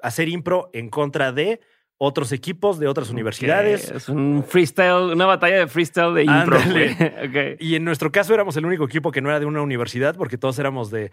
hacer 0.00 0.28
impro 0.28 0.70
en 0.72 0.90
contra 0.90 1.32
de 1.32 1.60
otros 1.98 2.32
equipos 2.32 2.78
de 2.78 2.86
otras 2.88 3.10
universidades. 3.10 3.90
Es 3.90 4.08
un 4.08 4.44
freestyle, 4.46 5.12
una 5.12 5.26
batalla 5.26 5.58
de 5.58 5.66
freestyle 5.66 6.14
de 6.14 6.24
impro. 6.24 6.58
Y 7.58 7.74
en 7.74 7.84
nuestro 7.84 8.12
caso 8.12 8.34
éramos 8.34 8.56
el 8.56 8.66
único 8.66 8.84
equipo 8.84 9.10
que 9.10 9.20
no 9.20 9.28
era 9.28 9.40
de 9.40 9.46
una 9.46 9.62
universidad, 9.62 10.16
porque 10.16 10.38
todos 10.38 10.58
éramos 10.58 10.90
de 10.90 11.10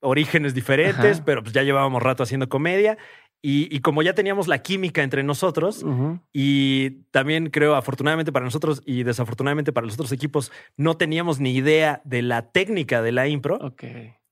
orígenes 0.00 0.54
diferentes, 0.54 1.16
Ajá. 1.16 1.24
pero 1.24 1.42
pues 1.42 1.52
ya 1.52 1.62
llevábamos 1.62 2.02
rato 2.02 2.22
haciendo 2.22 2.48
comedia. 2.48 2.98
Y, 3.40 3.74
y 3.74 3.80
como 3.80 4.02
ya 4.02 4.14
teníamos 4.14 4.48
la 4.48 4.58
química 4.58 5.02
entre 5.02 5.22
nosotros. 5.22 5.84
Y 6.32 7.02
también 7.10 7.50
creo, 7.50 7.76
afortunadamente 7.76 8.32
para 8.32 8.44
nosotros 8.44 8.82
y 8.84 9.04
desafortunadamente 9.04 9.72
para 9.72 9.86
los 9.86 9.94
otros 9.94 10.12
equipos, 10.12 10.50
no 10.76 10.96
teníamos 10.96 11.38
ni 11.40 11.54
idea 11.54 12.02
de 12.04 12.22
la 12.22 12.50
técnica 12.50 13.02
de 13.02 13.12
la 13.12 13.28
impro. 13.28 13.56
Ok. 13.60 13.84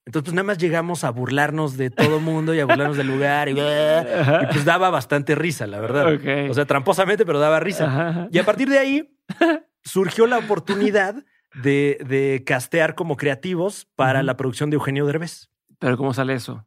Entonces, 0.07 0.27
pues 0.27 0.35
nada 0.35 0.45
más 0.45 0.59
llegamos 0.59 1.03
a 1.03 1.11
burlarnos 1.11 1.77
de 1.77 1.90
todo 1.90 2.21
mundo 2.21 2.55
y 2.55 2.61
a 2.61 2.64
burlarnos 2.64 2.97
del 2.97 3.09
lugar. 3.09 3.49
Y, 3.49 3.55
pues 3.55 4.64
daba 4.64 4.88
bastante 4.90 5.35
risa, 5.35 5.66
la 5.66 5.81
verdad. 5.81 6.19
O 6.49 6.55
sea, 6.55 6.64
tramposamente, 6.64 7.27
pero 7.27 7.40
daba 7.40 7.59
risa. 7.59 7.87
Ajá. 7.87 8.29
Y 8.31 8.38
a 8.38 8.45
partir 8.45 8.69
de 8.69 8.79
ahí 8.79 9.16
surgió 9.85 10.29
la 10.29 10.38
oportunidad 10.38 11.16
de, 11.55 11.99
de 12.07 12.45
castear 12.45 12.95
como 12.95 13.16
creativos 13.16 13.88
para 13.97 14.23
la 14.23 14.37
producción 14.37 14.71
de 14.71 14.75
Eugenio 14.75 15.07
Derbez. 15.07 15.51
Pero 15.81 15.97
¿cómo 15.97 16.14
sale 16.14 16.35
eso? 16.35 16.64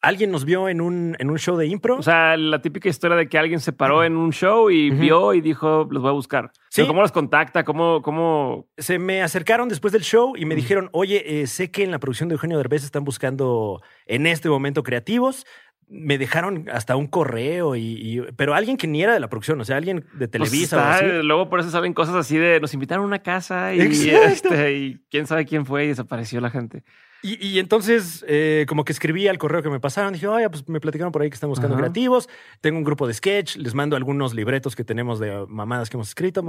Alguien 0.00 0.30
nos 0.30 0.44
vio 0.44 0.68
en 0.68 0.80
un, 0.80 1.16
en 1.18 1.30
un 1.30 1.38
show 1.38 1.56
de 1.56 1.66
impro. 1.66 1.96
O 1.96 2.02
sea, 2.02 2.36
la 2.36 2.60
típica 2.62 2.88
historia 2.88 3.16
de 3.16 3.28
que 3.28 3.36
alguien 3.38 3.58
se 3.60 3.72
paró 3.72 4.04
en 4.04 4.16
un 4.16 4.32
show 4.32 4.70
y 4.70 4.90
vio 4.90 5.34
y 5.34 5.40
dijo, 5.40 5.88
los 5.90 6.02
voy 6.02 6.10
a 6.10 6.12
buscar. 6.12 6.52
Sí. 6.68 6.82
Pero 6.82 6.88
¿Cómo 6.88 7.02
los 7.02 7.12
contacta? 7.12 7.64
¿Cómo, 7.64 8.00
cómo? 8.02 8.68
se 8.78 8.98
me 8.98 9.22
acercaron 9.22 9.68
después 9.68 9.92
del 9.92 10.02
show 10.02 10.34
y 10.36 10.44
me 10.44 10.54
dijeron, 10.54 10.88
oye, 10.92 11.40
eh, 11.42 11.46
sé 11.46 11.70
que 11.70 11.82
en 11.82 11.90
la 11.90 11.98
producción 11.98 12.28
de 12.28 12.34
Eugenio 12.34 12.58
Derbez 12.58 12.84
están 12.84 13.04
buscando 13.04 13.82
en 14.06 14.26
este 14.26 14.48
momento 14.48 14.82
creativos. 14.82 15.44
Me 15.90 16.18
dejaron 16.18 16.66
hasta 16.70 16.96
un 16.96 17.06
correo, 17.06 17.74
y, 17.74 17.80
y- 17.80 18.20
pero 18.36 18.54
alguien 18.54 18.76
que 18.76 18.86
ni 18.86 19.02
era 19.02 19.14
de 19.14 19.20
la 19.20 19.28
producción, 19.30 19.58
o 19.58 19.64
sea, 19.64 19.78
alguien 19.78 20.04
de 20.12 20.28
Pues 20.28 20.30
Televisa 20.30 20.76
o 20.76 20.80
está, 20.80 20.94
así. 20.96 21.06
Luego 21.22 21.48
por 21.48 21.60
eso 21.60 21.70
saben 21.70 21.94
cosas 21.94 22.14
así 22.14 22.36
de 22.36 22.60
nos 22.60 22.74
invitaron 22.74 23.04
a 23.04 23.06
una 23.06 23.20
casa 23.22 23.74
y, 23.74 23.80
este, 23.80 24.74
y 24.76 25.00
quién 25.10 25.26
sabe 25.26 25.46
quién 25.46 25.64
fue 25.64 25.86
y 25.86 25.88
desapareció 25.88 26.42
la 26.42 26.50
gente. 26.50 26.84
Y, 27.22 27.44
y 27.44 27.58
entonces, 27.58 28.24
eh, 28.28 28.64
como 28.68 28.84
que 28.84 28.92
escribí 28.92 29.26
al 29.28 29.38
correo 29.38 29.62
que 29.62 29.70
me 29.70 29.80
pasaron, 29.80 30.12
dije, 30.12 30.26
oye, 30.28 30.48
pues 30.50 30.68
me 30.68 30.80
platicaron 30.80 31.12
por 31.12 31.22
ahí 31.22 31.30
que 31.30 31.34
están 31.34 31.50
buscando 31.50 31.74
Ajá. 31.74 31.82
creativos. 31.82 32.28
Tengo 32.60 32.78
un 32.78 32.84
grupo 32.84 33.06
de 33.06 33.14
sketch, 33.14 33.56
les 33.56 33.74
mando 33.74 33.96
algunos 33.96 34.34
libretos 34.34 34.76
que 34.76 34.84
tenemos 34.84 35.18
de 35.18 35.46
mamadas 35.48 35.90
que 35.90 35.96
hemos 35.96 36.08
escrito. 36.08 36.44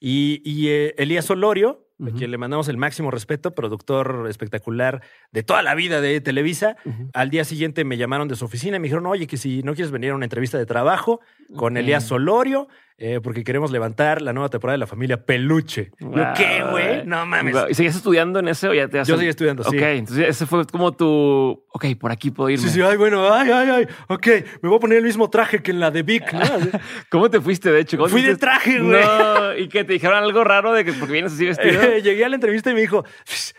Y, 0.00 0.40
y, 0.44 0.68
eh, 0.68 0.94
Elías 0.98 1.28
Olorio, 1.30 1.86
a 2.04 2.10
quien 2.10 2.30
le 2.30 2.38
mandamos 2.38 2.68
el 2.68 2.76
máximo 2.76 3.10
respeto, 3.10 3.54
productor 3.54 4.26
espectacular 4.28 5.02
de 5.30 5.42
toda 5.42 5.62
la 5.62 5.74
vida 5.74 6.00
de 6.00 6.20
Televisa. 6.20 6.76
Al 7.12 7.30
día 7.30 7.44
siguiente 7.44 7.84
me 7.84 7.96
llamaron 7.96 8.28
de 8.28 8.36
su 8.36 8.44
oficina 8.44 8.76
y 8.76 8.80
me 8.80 8.84
dijeron, 8.84 9.06
oye, 9.06 9.26
que 9.26 9.36
si 9.36 9.62
no 9.62 9.74
quieres 9.74 9.90
venir 9.90 10.10
a 10.10 10.14
una 10.14 10.26
entrevista 10.26 10.58
de 10.58 10.66
trabajo 10.66 11.20
con. 11.56 11.76
Elías 11.76 12.04
Solorio, 12.04 12.68
eh, 12.96 13.20
porque 13.20 13.42
queremos 13.42 13.72
levantar 13.72 14.22
la 14.22 14.32
nueva 14.32 14.48
temporada 14.48 14.74
de 14.74 14.78
la 14.78 14.86
familia 14.86 15.24
Peluche. 15.24 15.90
Yo, 15.98 16.08
Wow, 16.08 16.26
¿Qué, 16.36 16.62
güey? 16.70 17.04
No 17.04 17.26
mames. 17.26 17.52
Wow. 17.52 17.64
¿Y 17.68 17.74
seguías 17.74 17.96
estudiando 17.96 18.38
en 18.38 18.46
ese 18.46 18.68
o 18.68 18.74
ya 18.74 18.86
te 18.86 19.00
has 19.00 19.08
Yo 19.08 19.16
seguí 19.16 19.28
estudiando, 19.28 19.64
sí. 19.64 19.76
Ok, 19.76 19.82
entonces 19.82 20.28
ese 20.28 20.46
fue 20.46 20.64
como 20.66 20.92
tu. 20.92 21.64
Ok, 21.72 21.86
por 21.98 22.12
aquí 22.12 22.30
puedo 22.30 22.50
irme. 22.50 22.62
Sí, 22.62 22.70
sí, 22.70 22.82
ay, 22.82 22.96
bueno, 22.96 23.32
ay, 23.32 23.50
ay, 23.50 23.68
ay, 23.68 23.88
ok, 24.06 24.26
me 24.62 24.68
voy 24.68 24.76
a 24.76 24.80
poner 24.80 24.98
el 24.98 25.04
mismo 25.04 25.28
traje 25.28 25.60
que 25.60 25.72
en 25.72 25.80
la 25.80 25.90
de 25.90 26.04
Vic, 26.04 26.32
¿no? 26.32 26.40
Así. 26.40 26.70
¿Cómo 27.10 27.28
te 27.28 27.40
fuiste, 27.40 27.72
de 27.72 27.80
hecho? 27.80 27.96
¿Cómo 27.96 28.08
Fui 28.08 28.22
de 28.22 28.36
traje, 28.36 28.78
güey. 28.78 29.02
No, 29.02 29.54
y 29.58 29.68
que 29.68 29.82
te 29.82 29.94
dijeron 29.94 30.16
algo 30.16 30.44
raro 30.44 30.72
de 30.72 30.84
que 30.84 30.92
porque 30.92 31.14
vienes 31.14 31.32
así 31.32 31.46
vestido. 31.46 31.82
Eh, 31.82 32.00
Llegué 32.04 32.24
a 32.24 32.28
la 32.28 32.36
entrevista 32.36 32.70
y 32.70 32.74
me 32.74 32.80
dijo, 32.80 33.04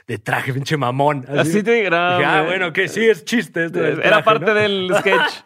de 0.08 0.18
traje, 0.18 0.54
pinche 0.54 0.78
mamón. 0.78 1.26
así 1.28 1.62
te 1.62 1.74
dijeron. 1.74 2.20
Dije, 2.20 2.30
ah, 2.30 2.44
bueno, 2.44 2.72
que 2.72 2.88
sí, 2.88 3.06
es 3.06 3.26
chiste. 3.26 3.66
Era 3.66 3.96
traje, 3.96 4.24
parte 4.24 4.46
¿no? 4.46 4.54
del 4.54 4.92
sketch. 4.98 5.45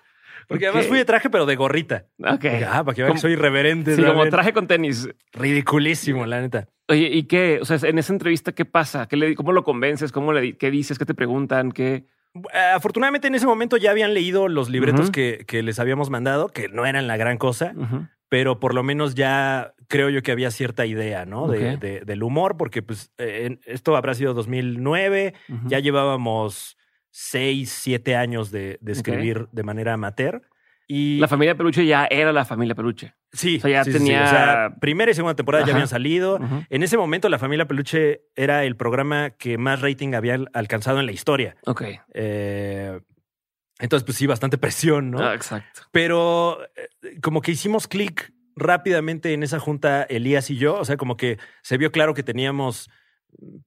Porque 0.50 0.66
además 0.68 0.88
fui 0.88 0.98
de 0.98 1.06
traje, 1.06 1.30
pero 1.30 1.46
de 1.46 1.56
gorrita. 1.56 2.08
Ok. 2.20 2.44
Ah, 2.68 2.84
para 2.84 2.94
que 2.96 3.04
vean 3.04 3.14
que 3.14 3.20
soy 3.20 3.34
irreverente. 3.34 3.96
Sí, 3.96 4.04
como 4.04 4.28
traje 4.30 4.52
con 4.52 4.68
tenis. 4.68 5.08
Ridiculísimo, 5.32 6.26
la 6.26 6.42
neta. 6.42 6.68
Oye, 6.88 7.08
¿y 7.14 7.24
qué? 7.24 7.60
O 7.62 7.66
sea, 7.66 7.78
en 7.88 7.98
esa 8.00 8.12
entrevista, 8.14 8.52
¿qué 8.52 8.66
pasa? 8.66 9.08
¿Qué 9.08 9.16
le, 9.16 9.36
¿Cómo 9.36 9.52
lo 9.52 9.64
convences? 9.64 10.12
¿Cómo 10.12 10.34
le, 10.34 10.58
¿Qué 10.58 10.72
dices? 10.72 10.98
¿Qué 11.00 11.06
te 11.06 11.14
preguntan? 11.14 11.72
¿Qué? 11.72 12.06
Eh, 12.54 12.58
Afortunadamente 12.76 13.28
en 13.28 13.36
ese 13.36 13.46
momento 13.48 13.78
ya 13.78 13.92
habían 13.92 14.14
leído 14.14 14.48
los 14.48 14.70
libretos 14.70 15.12
que, 15.12 15.44
que 15.48 15.62
les 15.64 15.80
habíamos 15.80 16.10
mandado, 16.10 16.50
que 16.50 16.68
no 16.68 16.86
eran 16.86 17.08
la 17.08 17.16
gran 17.18 17.38
cosa, 17.38 17.74
pero 18.28 18.60
por 18.60 18.74
lo 18.76 18.84
menos 18.84 19.16
ya 19.16 19.74
creo 19.88 20.10
yo 20.10 20.22
que 20.22 20.32
había 20.32 20.52
cierta 20.52 20.86
idea, 20.86 21.26
¿no? 21.26 21.48
De- 21.48 21.78
de- 21.78 22.02
del 22.02 22.24
humor, 22.24 22.58
porque 22.58 22.82
pues 22.84 23.12
eh, 23.18 23.58
esto 23.66 23.96
habrá 23.96 24.14
sido 24.14 24.34
2009, 24.36 25.34
Ujú. 25.50 25.68
ya 25.70 25.80
llevábamos 25.80 26.78
seis, 27.22 27.70
siete 27.70 28.16
años 28.16 28.50
de, 28.50 28.78
de 28.82 28.92
escribir 28.94 29.48
de 29.52 29.64
manera 29.64 29.94
amateur. 29.94 30.42
Y 30.88 31.20
La 31.20 31.28
familia 31.28 31.56
Peluche 31.56 31.86
ya 31.86 32.08
era 32.10 32.32
la 32.34 32.46
familia 32.46 32.74
Peluche. 32.74 33.14
sí, 33.32 33.58
o 33.58 33.62
sea, 33.62 33.70
ya 33.70 33.84
sí, 33.84 33.92
sí, 33.92 33.98
sí. 34.00 34.04
tenía- 34.06 34.24
O 34.24 34.28
sea, 34.30 34.76
primera 34.82 35.12
y 35.12 35.14
segunda 35.14 35.36
temporada 35.36 35.64
ya 35.66 35.74
habían 35.74 35.88
salido. 35.88 36.40
En 36.70 36.82
ese 36.82 36.98
momento, 36.98 37.30
La 37.30 37.38
Familia 37.38 37.68
Peluche 37.68 38.22
era 38.36 38.64
el 38.64 38.76
programa 38.76 39.32
que 39.32 39.58
más 39.60 39.82
rating 39.82 40.14
había 40.16 40.40
alcanzado 40.54 41.00
en 41.00 41.06
la 41.06 41.12
historia. 41.12 41.58
Ok. 41.66 41.84
Eh, 42.14 43.00
entonces, 43.80 44.04
pues 44.06 44.18
sí, 44.18 44.26
bastante 44.26 44.58
presión, 44.58 45.12
¿no? 45.12 45.20
Ah, 45.20 45.36
exacto. 45.36 45.82
Pero 45.92 46.58
eh, 46.76 47.20
como 47.22 47.42
que 47.42 47.52
hicimos 47.52 47.88
clic 47.88 48.34
rápidamente 48.56 49.34
en 49.34 49.44
esa 49.44 49.60
junta, 49.60 50.04
Elías 50.04 50.50
y 50.50 50.58
yo. 50.58 50.76
O 50.80 50.86
sea, 50.86 50.98
como 50.98 51.18
que 51.18 51.38
se 51.62 51.78
vio 51.78 51.92
claro 51.92 52.14
que 52.16 52.24
teníamos, 52.24 52.90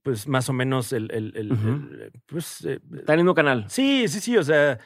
pues, 0.03 0.27
más 0.29 0.48
o 0.48 0.53
menos 0.53 0.92
el. 0.92 1.11
el- 1.12 1.33
el- 1.37 1.53
Ujú. 1.53 1.68
el- 1.68 2.12
pues, 2.27 2.64
eh, 2.64 2.81
Está 2.96 3.14
en 3.14 3.20
el 3.20 3.25
mismo 3.25 3.35
canal. 3.35 3.64
sí, 3.68 4.07
sí, 4.09 4.20
sí. 4.20 4.37
O 4.37 4.42
sea, 4.42 4.79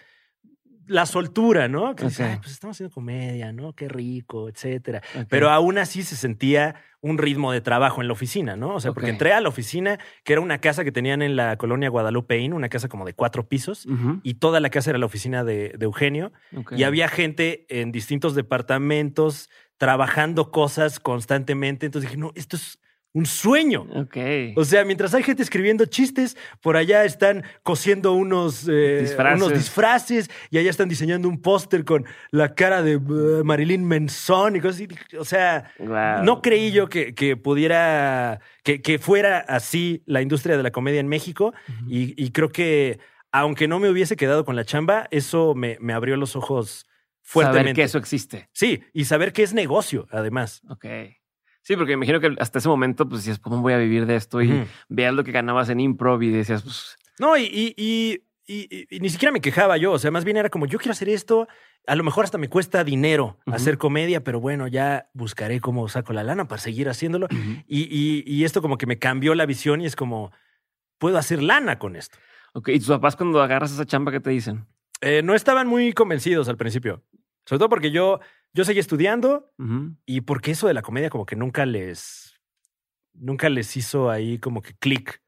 la 0.89 1.05
soltura, 1.05 1.67
¿no? 1.67 1.97
Que 1.97 2.05
dices, 2.05 2.21
Ok. 2.21 2.27
"Ay, 2.31 2.37
pues 2.39 2.53
estamos 2.53 2.77
haciendo 2.77 2.95
comedia, 2.95 3.53
¿no? 3.53 3.73
Qué 3.73 3.89
rico, 3.89 4.49
etcétera. 4.49 5.03
Pero 5.29 5.51
aún 5.51 5.79
así 5.79 6.05
se 6.05 6.15
sentía 6.15 6.77
un 7.01 7.19
ritmo 7.19 7.51
de 7.51 7.61
trabajo 7.61 8.01
en 8.03 8.07
la 8.07 8.13
oficina, 8.13 8.55
¿no? 8.57 8.77
O 8.77 8.81
sea, 8.81 8.93
porque 8.93 9.11
entré 9.11 9.33
a 9.33 9.41
la 9.41 9.49
oficina, 9.49 9.99
que 10.23 10.33
era 10.35 10.41
una 10.43 10.59
casa 10.61 10.85
que 10.85 10.93
tenían 10.93 11.23
en 11.23 11.35
la 11.35 11.57
colonia 11.57 11.89
Guadalupeín, 11.89 12.53
una 12.53 12.69
casa 12.69 12.89
como 12.89 13.05
de 13.05 13.15
cuatro 13.15 13.49
pisos, 13.49 13.85
y 14.23 14.35
toda 14.35 14.61
la 14.61 14.71
casa 14.71 14.91
era 14.91 14.99
la 15.01 15.07
oficina 15.07 15.43
de, 15.43 15.75
de 15.77 15.85
Eugenio. 15.87 16.33
Y 16.77 16.85
había 16.85 17.09
gente 17.09 17.67
en 17.69 17.91
distintos 17.91 18.37
departamentos 18.37 19.51
trabajando 19.79 20.51
cosas 20.53 21.01
constantemente. 21.01 21.87
Entonces 21.87 22.11
dije, 22.11 22.21
no, 22.21 22.31
esto 22.37 22.55
es 22.57 22.79
un 23.17 23.25
sueño. 23.25 23.87
Ok. 23.95 24.17
O 24.57 24.65
sea, 24.67 24.85
mientras 24.85 25.15
hay 25.15 25.23
gente 25.23 25.43
escribiendo 25.43 25.87
chistes, 25.87 26.37
por 26.61 26.77
allá 26.77 27.05
están 27.07 27.45
cosiendo 27.63 28.13
unos, 28.13 28.69
eh, 28.69 28.99
Disfraces. 29.01 29.43
unos 29.43 29.55
disfraces 29.59 30.31
y 30.51 30.59
allá 30.59 30.69
están 30.69 30.89
diseñando 30.91 31.27
un 31.27 31.41
póster 31.41 31.85
con 31.87 32.05
la 32.31 32.55
cara 32.55 32.83
de 32.83 32.93
eh, 32.93 33.43
Marilyn 33.43 33.85
Manson 33.89 34.57
y 34.57 34.61
cosas 34.61 34.83
así. 34.83 34.89
O 35.19 35.25
sea, 35.25 35.73
Wow. 35.79 36.25
no 36.25 36.43
creí 36.43 36.73
yo 36.73 36.89
que, 36.91 37.15
que 37.15 37.37
pudiera, 37.39 38.41
que, 38.63 38.83
que 38.83 38.99
fuera 38.99 39.39
así 39.39 40.03
la 40.05 40.21
industria 40.21 40.59
de 40.59 40.63
la 40.63 40.71
comedia 40.71 41.01
en 41.01 41.09
México 41.09 41.55
y, 41.89 42.23
y 42.23 42.31
creo 42.33 42.51
que 42.51 42.99
aunque 43.33 43.67
no 43.67 43.79
me 43.81 43.89
hubiese 43.89 44.17
quedado 44.17 44.45
con 44.45 44.57
la 44.57 44.65
chamba, 44.65 45.09
eso 45.11 45.55
me, 45.55 45.79
me 45.81 45.93
abrió 45.95 46.17
los 46.17 46.37
ojos 46.37 46.87
Saber 47.23 47.47
fuertemente. 47.47 47.81
que 47.81 47.85
eso 47.85 47.99
existe. 47.99 48.49
Sí, 48.53 48.83
y 48.93 49.07
saber 49.07 49.33
que 49.33 49.43
es 49.43 49.53
negocio, 49.55 50.07
además. 50.11 50.61
Ok. 50.69 50.85
Sí, 51.67 51.75
porque 51.77 51.97
me 51.97 52.07
imagino 52.07 52.21
que 52.21 52.41
hasta 52.41 52.61
ese 52.61 52.69
momento, 52.69 53.09
pues 53.09 53.23
decías, 53.23 53.41
¿cómo 53.41 53.61
voy 53.61 53.73
a 53.73 53.79
vivir 53.79 54.07
de 54.07 54.15
esto? 54.15 54.41
Y 54.41 54.53
Ujú. 54.53 54.67
veías 54.89 55.13
lo 55.13 55.25
que 55.25 55.33
ganabas 55.33 55.69
en 55.69 55.81
improv 55.81 56.23
y 56.23 56.31
decías, 56.31 56.63
pues, 56.63 56.97
No, 57.19 57.37
y, 57.37 57.43
y- 57.43 57.75
y- 57.77 58.23
y- 58.47 58.69
y- 58.71 58.87
y 58.89 59.01
ni 59.01 59.09
siquiera 59.09 59.33
me 59.33 59.41
quejaba 59.41 59.77
yo. 59.77 59.91
O 59.91 59.99
sea, 59.99 60.13
más 60.13 60.25
bien 60.25 60.37
era 60.37 60.49
como, 60.49 60.67
yo 60.67 60.79
quiero 60.79 60.93
hacer 60.93 61.09
esto. 61.09 61.49
A 61.89 61.97
lo 61.97 62.05
mejor 62.05 62.25
hasta 62.25 62.39
me 62.39 62.49
cuesta 62.49 62.85
dinero 62.85 63.39
hacer 63.47 63.79
comedia, 63.79 64.23
pero 64.23 64.39
bueno, 64.39 64.69
ya 64.69 65.09
buscaré 65.13 65.59
cómo 65.61 65.89
saco 65.89 66.13
la 66.13 66.23
lana 66.23 66.47
para 66.47 66.61
seguir 66.61 66.89
haciéndolo. 66.89 67.27
Y, 67.67 67.83
y- 67.91 68.23
y 68.25 68.45
esto 68.45 68.63
como 68.63 68.79
que 68.79 68.87
me 68.87 69.01
cambió 69.01 69.35
la 69.35 69.45
visión 69.47 69.81
y 69.81 69.87
es 69.87 69.97
como, 69.97 70.31
puedo 70.99 71.19
hacer 71.19 71.43
lana 71.43 71.81
con 71.81 71.97
esto. 71.97 72.17
ok. 72.53 72.69
¿Y 72.69 72.79
tus 72.79 72.89
papás 72.89 73.17
cuando 73.17 73.43
agarras 73.43 73.73
esa 73.73 73.87
chamba, 73.87 74.13
qué 74.13 74.21
te 74.21 74.31
dicen? 74.31 74.67
Eh, 75.01 75.21
no 75.25 75.35
estaban 75.35 75.67
muy 75.67 75.93
convencidos 75.93 76.49
al 76.49 76.57
principio. 76.57 77.03
Sobre 77.45 77.59
todo 77.59 77.69
porque 77.69 77.91
yo, 77.91 78.21
yo 78.57 78.65
seguía 78.65 78.81
estudiando 78.81 79.53
y 80.07 80.23
porque 80.23 80.51
eso 80.53 80.67
de 80.67 80.75
la 80.75 80.83
comedia 80.83 81.11
como 81.11 81.27
que 81.27 81.37
nunca 81.37 81.65
les, 81.67 82.35
nunca 83.15 83.49
les 83.49 83.77
hizo 83.77 84.11
ahí 84.11 84.39
como 84.39 84.63
que 84.63 84.75
clic. 84.75 85.23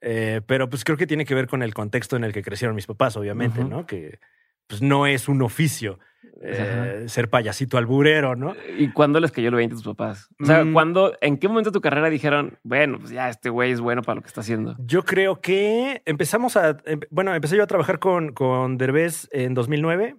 Eh, 0.00 0.40
pero 0.46 0.68
pues 0.68 0.84
creo 0.84 0.96
que 0.98 1.06
tiene 1.06 1.24
que 1.24 1.34
ver 1.34 1.46
con 1.46 1.62
el 1.62 1.72
contexto 1.72 2.16
en 2.16 2.24
el 2.24 2.32
que 2.32 2.42
crecieron 2.42 2.74
mis 2.76 2.86
papás, 2.86 3.16
obviamente. 3.16 3.64
¿no? 3.64 3.86
Que 3.86 4.18
pues 4.66 4.82
no 4.82 5.06
es 5.06 5.28
un 5.28 5.42
oficio 5.42 6.00
eh, 6.42 7.04
ser 7.06 7.30
payasito 7.30 7.78
alburero, 7.78 8.34
¿no? 8.34 8.54
¿Y 8.76 8.90
cuándo 8.92 9.20
les 9.20 9.30
cayó 9.30 9.48
el 9.48 9.54
20 9.54 9.74
a 9.74 9.76
tus 9.76 9.86
papás? 9.86 10.28
O 10.40 10.44
sea, 10.44 10.64
Mm. 10.64 10.72
¿cuándo, 10.72 11.16
en 11.20 11.38
qué 11.38 11.46
momento 11.46 11.70
de 11.70 11.74
tu 11.74 11.80
carrera 11.80 12.10
dijeron, 12.10 12.58
bueno, 12.64 12.98
pues 12.98 13.10
ya 13.12 13.28
este 13.30 13.48
güey 13.48 13.70
es 13.70 13.80
bueno 13.80 14.02
para 14.02 14.16
lo 14.16 14.22
que 14.22 14.26
está 14.28 14.40
haciendo? 14.40 14.74
Yo 14.80 15.04
creo 15.04 15.40
que 15.40 16.02
empezamos 16.04 16.56
a, 16.56 16.76
em- 16.84 17.00
bueno, 17.10 17.32
empecé 17.32 17.56
yo 17.56 17.62
a 17.62 17.68
trabajar 17.68 18.00
con, 18.00 18.32
con 18.32 18.76
Derbez 18.76 19.28
en 19.30 19.54
2009 19.54 20.16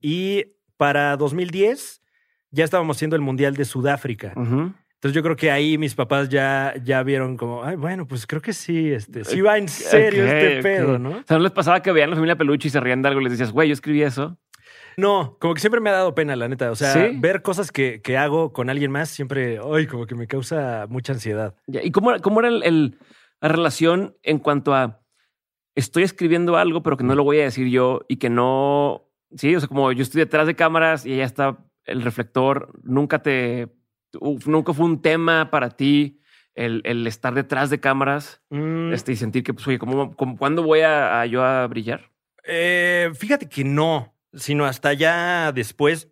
y 0.00 0.46
para 0.82 1.16
2010 1.16 2.02
ya 2.50 2.64
estábamos 2.64 2.96
haciendo 2.96 3.14
el 3.14 3.22
Mundial 3.22 3.54
de 3.54 3.64
Sudáfrica. 3.64 4.32
Entonces 4.36 5.14
yo 5.14 5.22
creo 5.22 5.36
que 5.36 5.50
ahí 5.50 5.78
mis 5.78 5.94
papás 5.94 6.28
ya, 6.28 6.74
ya 6.82 7.02
vieron 7.04 7.36
como, 7.36 7.62
ay, 7.62 7.76
bueno, 7.76 8.06
pues 8.08 8.26
creo 8.26 8.42
que 8.42 8.52
sí, 8.52 8.90
este, 8.92 9.24
sí 9.24 9.40
va 9.40 9.58
en 9.58 9.68
serio 9.68 10.24
este 10.24 10.62
pedo, 10.62 10.98
¿no? 10.98 11.10
O 11.10 11.22
sea, 11.26 11.36
¿no 11.36 11.42
les 11.44 11.52
pasaba 11.52 11.82
que 11.82 11.92
veían 11.92 12.10
la 12.10 12.16
familia 12.16 12.36
Peluche 12.36 12.66
y 12.68 12.70
se 12.70 12.80
rían 12.80 13.00
de 13.02 13.08
algo 13.08 13.20
y 13.20 13.24
les 13.24 13.32
decías, 13.32 13.52
güey, 13.52 13.68
yo 13.68 13.74
escribí 13.74 14.02
eso? 14.02 14.38
No, 14.96 15.36
como 15.40 15.54
que 15.54 15.60
siempre 15.60 15.80
me 15.80 15.90
ha 15.90 15.92
dado 15.94 16.14
pena, 16.16 16.34
la 16.36 16.48
neta. 16.48 16.70
O 16.70 16.74
sea, 16.76 16.92
¿Sí? 16.92 17.16
ver 17.18 17.42
cosas 17.42 17.70
que, 17.72 18.02
que 18.02 18.16
hago 18.18 18.52
con 18.52 18.68
alguien 18.70 18.90
más 18.90 19.08
siempre, 19.08 19.58
ay, 19.72 19.86
como 19.86 20.06
que 20.06 20.14
me 20.16 20.26
causa 20.26 20.86
mucha 20.88 21.12
ansiedad. 21.12 21.54
¿Y 21.68 21.90
cómo, 21.92 22.12
cómo 22.20 22.40
era 22.40 22.48
el- 22.48 22.62
el- 22.64 22.98
la 23.40 23.48
relación 23.48 24.16
en 24.22 24.38
cuanto 24.38 24.74
a 24.74 25.00
estoy 25.74 26.02
escribiendo 26.02 26.56
algo, 26.56 26.82
pero 26.82 26.96
que 26.96 27.04
no 27.04 27.14
lo 27.14 27.24
voy 27.24 27.38
a 27.40 27.44
decir 27.44 27.68
yo 27.68 28.02
y 28.08 28.16
que 28.16 28.28
no. 28.30 29.08
Sí, 29.36 29.54
o 29.56 29.60
sea, 29.60 29.68
como 29.68 29.92
yo 29.92 30.02
estoy 30.02 30.20
detrás 30.20 30.46
de 30.46 30.54
cámaras 30.56 31.06
y 31.06 31.14
allá 31.14 31.24
está 31.24 31.58
el 31.84 32.02
reflector, 32.02 32.72
nunca 32.82 33.22
te. 33.22 33.68
uf, 34.20 34.46
nunca 34.46 34.72
fue 34.72 34.84
un 34.86 35.00
tema 35.02 35.50
para 35.50 35.70
ti 35.70 36.20
el, 36.54 36.82
el 36.84 37.06
estar 37.06 37.34
detrás 37.34 37.70
de 37.70 37.80
cámaras 37.80 38.42
Mm, 38.50 38.92
este, 38.92 39.12
y 39.12 39.16
sentir 39.16 39.42
que, 39.42 39.54
pues, 39.54 39.66
oye, 39.68 39.78
¿cómo, 39.78 40.14
cómo- 40.16 40.36
¿cuándo 40.36 40.62
voy 40.62 40.80
a, 40.80 41.20
a 41.22 41.26
yo 41.26 41.42
a 41.44 41.66
brillar? 41.66 42.10
eh, 42.44 43.10
fíjate 43.14 43.48
que 43.48 43.64
no, 43.64 44.14
sino 44.34 44.64
hasta 44.66 44.92
ya 44.92 45.52
después, 45.52 46.08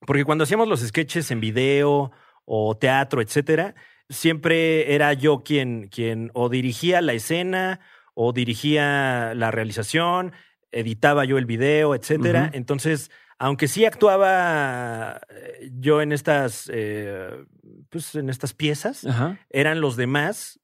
porque 0.00 0.24
cuando 0.24 0.44
hacíamos 0.44 0.68
los 0.68 0.80
sketches 0.80 1.30
en 1.30 1.40
video 1.40 2.12
o 2.44 2.76
teatro, 2.76 3.20
etcétera, 3.22 3.74
siempre 4.08 4.94
era 4.94 5.12
yo 5.14 5.42
quien, 5.42 5.88
quien 5.88 6.30
o 6.34 6.48
dirigía 6.50 7.00
la 7.00 7.14
escena 7.14 7.80
o 8.14 8.32
dirigía 8.32 9.32
la 9.34 9.50
realización, 9.50 10.32
editaba 10.74 11.24
yo 11.24 11.38
el 11.38 11.46
video, 11.46 11.94
etcétera. 11.94 12.50
Entonces, 12.52 13.10
aunque 13.38 13.68
sí 13.68 13.84
actuaba 13.84 15.20
eh, 15.30 15.70
yo 15.72 16.02
en 16.02 16.12
estas, 16.12 16.70
eh, 16.72 17.44
pues 17.88 18.14
en 18.14 18.28
estas 18.28 18.52
piezas, 18.54 19.06
eran 19.50 19.80
los 19.80 19.96
demás 19.96 20.60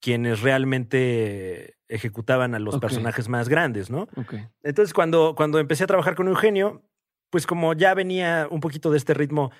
quienes 0.00 0.42
realmente 0.42 1.76
ejecutaban 1.88 2.54
a 2.54 2.58
los 2.58 2.78
personajes 2.78 3.28
más 3.28 3.48
grandes, 3.48 3.90
¿no? 3.90 4.08
Entonces, 4.62 4.92
cuando, 4.92 5.34
cuando 5.34 5.58
empecé 5.58 5.84
a 5.84 5.86
trabajar 5.86 6.14
con 6.14 6.28
Eugenio, 6.28 6.82
pues 7.30 7.46
como 7.46 7.72
ya 7.72 7.94
venía 7.94 8.46
un 8.50 8.60
poquito 8.60 8.90
de 8.90 8.98
este 8.98 9.14
ritmo 9.14 9.50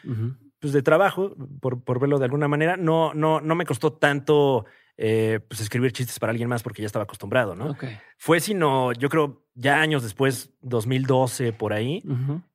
pues, 0.58 0.72
de 0.72 0.82
trabajo, 0.82 1.34
por, 1.60 1.82
por 1.82 1.98
verlo 1.98 2.18
de 2.18 2.26
alguna 2.26 2.48
manera, 2.48 2.76
no, 2.76 3.14
no, 3.14 3.40
no 3.40 3.54
me 3.54 3.64
costó 3.64 3.94
tanto 3.94 4.66
eh, 4.96 5.40
pues, 5.48 5.60
escribir 5.60 5.92
chistes 5.92 6.18
para 6.18 6.30
alguien 6.30 6.48
más 6.48 6.62
porque 6.62 6.82
ya 6.82 6.86
estaba 6.86 7.02
acostumbrado, 7.04 7.54
¿no? 7.54 7.76
Fue 8.18 8.40
sino, 8.40 8.92
yo 8.92 9.08
creo, 9.08 9.44
ya 9.54 9.80
años 9.80 10.02
después, 10.02 10.50
2012 10.62 11.52
por 11.52 11.72
ahí, 11.72 12.02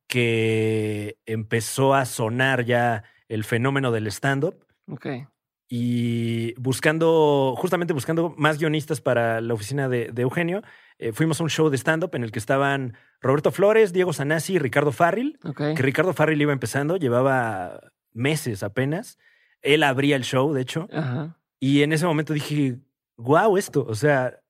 que 0.06 1.18
empezó 1.26 1.94
a 1.94 2.04
sonar 2.04 2.64
ya 2.64 3.04
el 3.28 3.44
fenómeno 3.44 3.92
del 3.92 4.06
stand-up 4.08 4.66
Ok. 4.88 5.06
y 5.68 6.52
buscando, 6.60 7.54
justamente 7.56 7.92
buscando 7.92 8.34
más 8.36 8.58
guionistas 8.58 9.00
para 9.00 9.40
la 9.40 9.54
oficina 9.54 9.88
de, 9.88 10.10
de 10.12 10.22
Eugenio, 10.22 10.62
eh, 10.98 11.12
fuimos 11.12 11.40
a 11.40 11.44
un 11.44 11.50
show 11.50 11.70
de 11.70 11.76
stand-up 11.78 12.10
en 12.14 12.24
el 12.24 12.32
que 12.32 12.38
estaban 12.40 12.94
Roberto 13.20 13.52
Flores, 13.52 13.92
Diego 13.92 14.12
Sanasi 14.12 14.54
y 14.54 14.58
Ricardo 14.58 14.92
Farril, 14.92 15.38
que 15.56 15.82
Ricardo 15.82 16.12
Farril 16.12 16.40
iba 16.42 16.52
empezando, 16.52 16.96
llevaba 16.96 17.80
meses 18.12 18.62
apenas. 18.62 19.16
Él 19.62 19.82
abría 19.82 20.16
el 20.16 20.24
show, 20.24 20.52
de 20.52 20.62
hecho, 20.62 20.88
Ajá. 20.92 21.36
Y 21.60 21.82
en 21.82 21.92
ese 21.92 22.06
momento 22.06 22.32
dije, 22.32 22.78
wow, 23.16 23.56
esto, 23.56 23.84
o 23.86 23.94
sea, 23.94 24.40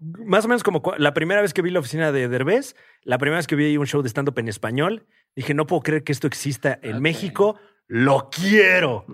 más 0.00 0.44
o 0.44 0.48
menos 0.48 0.62
como 0.62 0.82
la 0.98 1.14
primera 1.14 1.40
vez 1.40 1.54
que 1.54 1.62
vi 1.62 1.70
la 1.70 1.80
oficina 1.80 2.12
de 2.12 2.28
Derbez, 2.28 2.76
la 3.02 3.18
primera 3.18 3.38
vez 3.38 3.46
que 3.46 3.56
vi 3.56 3.76
un 3.76 3.86
show 3.86 4.02
de 4.02 4.08
stand-up 4.08 4.38
en 4.38 4.48
español, 4.48 5.06
dije, 5.34 5.54
no 5.54 5.66
puedo 5.66 5.82
creer 5.82 6.04
que 6.04 6.12
esto 6.12 6.26
exista 6.26 6.78
en. 6.82 7.00
México, 7.00 7.58
lo 7.86 8.30
quiero. 8.30 9.06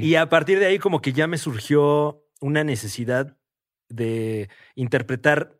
Y 0.00 0.14
a 0.14 0.28
partir 0.28 0.58
de 0.58 0.66
ahí 0.66 0.78
como 0.78 1.00
que 1.00 1.12
ya 1.12 1.26
me 1.26 1.38
surgió 1.38 2.22
una 2.40 2.64
necesidad 2.64 3.36
de 3.88 4.48
interpretar 4.74 5.58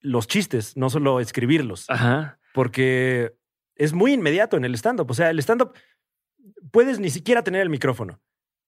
los 0.00 0.26
chistes, 0.26 0.76
no 0.76 0.90
solo 0.90 1.20
escribirlos, 1.20 1.86
Ajá. 1.88 2.38
porque 2.54 3.34
es 3.74 3.92
muy 3.92 4.12
inmediato 4.12 4.56
en 4.56 4.64
el 4.64 4.74
stand-up. 4.74 5.10
O 5.10 5.14
sea, 5.14 5.30
el 5.30 5.38
stand-up 5.38 5.72
puedes 6.70 7.00
ni 7.00 7.10
siquiera 7.10 7.42
tener 7.42 7.62
el 7.62 7.70
micrófono, 7.70 8.20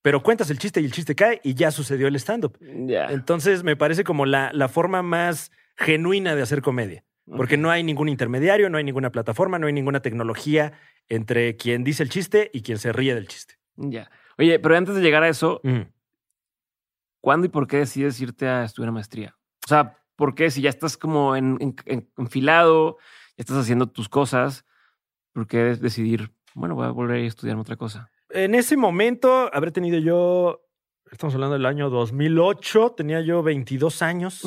pero 0.02 0.22
cuentas 0.22 0.50
el 0.50 0.58
chiste 0.58 0.80
y 0.80 0.84
el 0.84 0.92
chiste 0.92 1.14
cae 1.14 1.40
y 1.44 1.54
ya 1.54 1.70
sucedió 1.70 2.08
el 2.08 2.16
stand-up. 2.16 2.58
Entonces 2.60 3.62
me 3.64 3.76
parece 3.76 4.04
como 4.04 4.26
la, 4.26 4.50
la 4.52 4.68
forma 4.68 5.02
más 5.02 5.50
genuina 5.76 6.34
de 6.34 6.42
hacer 6.42 6.62
comedia, 6.62 7.04
porque 7.24 7.56
no 7.56 7.70
hay 7.70 7.82
ningún 7.82 8.08
intermediario, 8.08 8.70
no 8.70 8.78
hay 8.78 8.84
ninguna 8.84 9.10
plataforma, 9.10 9.58
no 9.58 9.66
hay 9.66 9.72
ninguna 9.72 10.00
tecnología 10.00 10.72
entre 11.08 11.56
quien 11.56 11.84
dice 11.84 12.02
el 12.02 12.10
chiste 12.10 12.50
y 12.52 12.62
quien 12.62 12.78
se 12.78 12.92
ríe 12.92 13.14
del 13.14 13.28
chiste. 13.28 13.54
Ya. 13.76 14.10
Oye, 14.38 14.58
pero 14.58 14.76
antes 14.76 14.94
de 14.94 15.00
llegar 15.02 15.22
a 15.22 15.28
eso, 15.28 15.60
Ujú. 15.64 15.86
¿cuándo 17.20 17.46
y 17.46 17.48
por 17.50 17.66
qué 17.66 17.78
decides 17.78 18.20
irte 18.20 18.46
a 18.48 18.64
estudiar 18.64 18.92
maestría? 18.92 19.36
O 19.64 19.68
sea, 19.68 19.98
¿por 20.16 20.34
qué 20.34 20.50
si 20.50 20.62
ya 20.62 20.70
estás 20.70 20.96
como 20.96 21.36
en, 21.36 21.56
en- 21.60 21.76
en- 21.86 22.10
enfilado, 22.16 22.98
ya 23.36 23.42
estás 23.42 23.56
haciendo 23.58 23.88
tus 23.88 24.08
cosas, 24.08 24.64
¿por 25.32 25.46
qué 25.46 25.58
decidir, 25.76 26.32
bueno, 26.54 26.74
voy 26.74 26.86
a 26.86 26.90
volver 26.90 27.22
a 27.22 27.26
estudiar 27.26 27.56
otra 27.56 27.76
cosa? 27.76 28.10
En 28.30 28.54
ese 28.54 28.76
momento 28.76 29.50
habré 29.52 29.70
tenido 29.70 29.98
yo, 29.98 30.60
estamos 31.10 31.34
hablando 31.34 31.54
del 31.54 31.66
año 31.66 31.90
2008, 31.90 32.94
tenía 32.96 33.20
yo 33.20 33.42
22 33.42 34.02
años. 34.02 34.44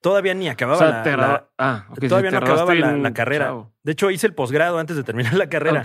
Todavía 0.00 0.34
ni 0.34 0.48
O 0.48 0.52
acababa 0.52 0.78
sea, 0.78 0.88
la, 0.88 1.02
te 1.02 1.16
la- 1.16 1.48
ah, 1.58 1.86
todavía 2.08 2.30
no 2.30 2.38
acababa 2.38 2.74
la, 2.74 3.12
carrera. 3.12 3.54
De 3.82 3.92
hecho, 3.92 4.10
hice 4.10 4.26
el 4.28 4.34
posgrado 4.34 4.78
antes 4.78 4.96
de 4.96 5.02
terminar 5.02 5.34
la 5.34 5.48
carrera 5.48 5.82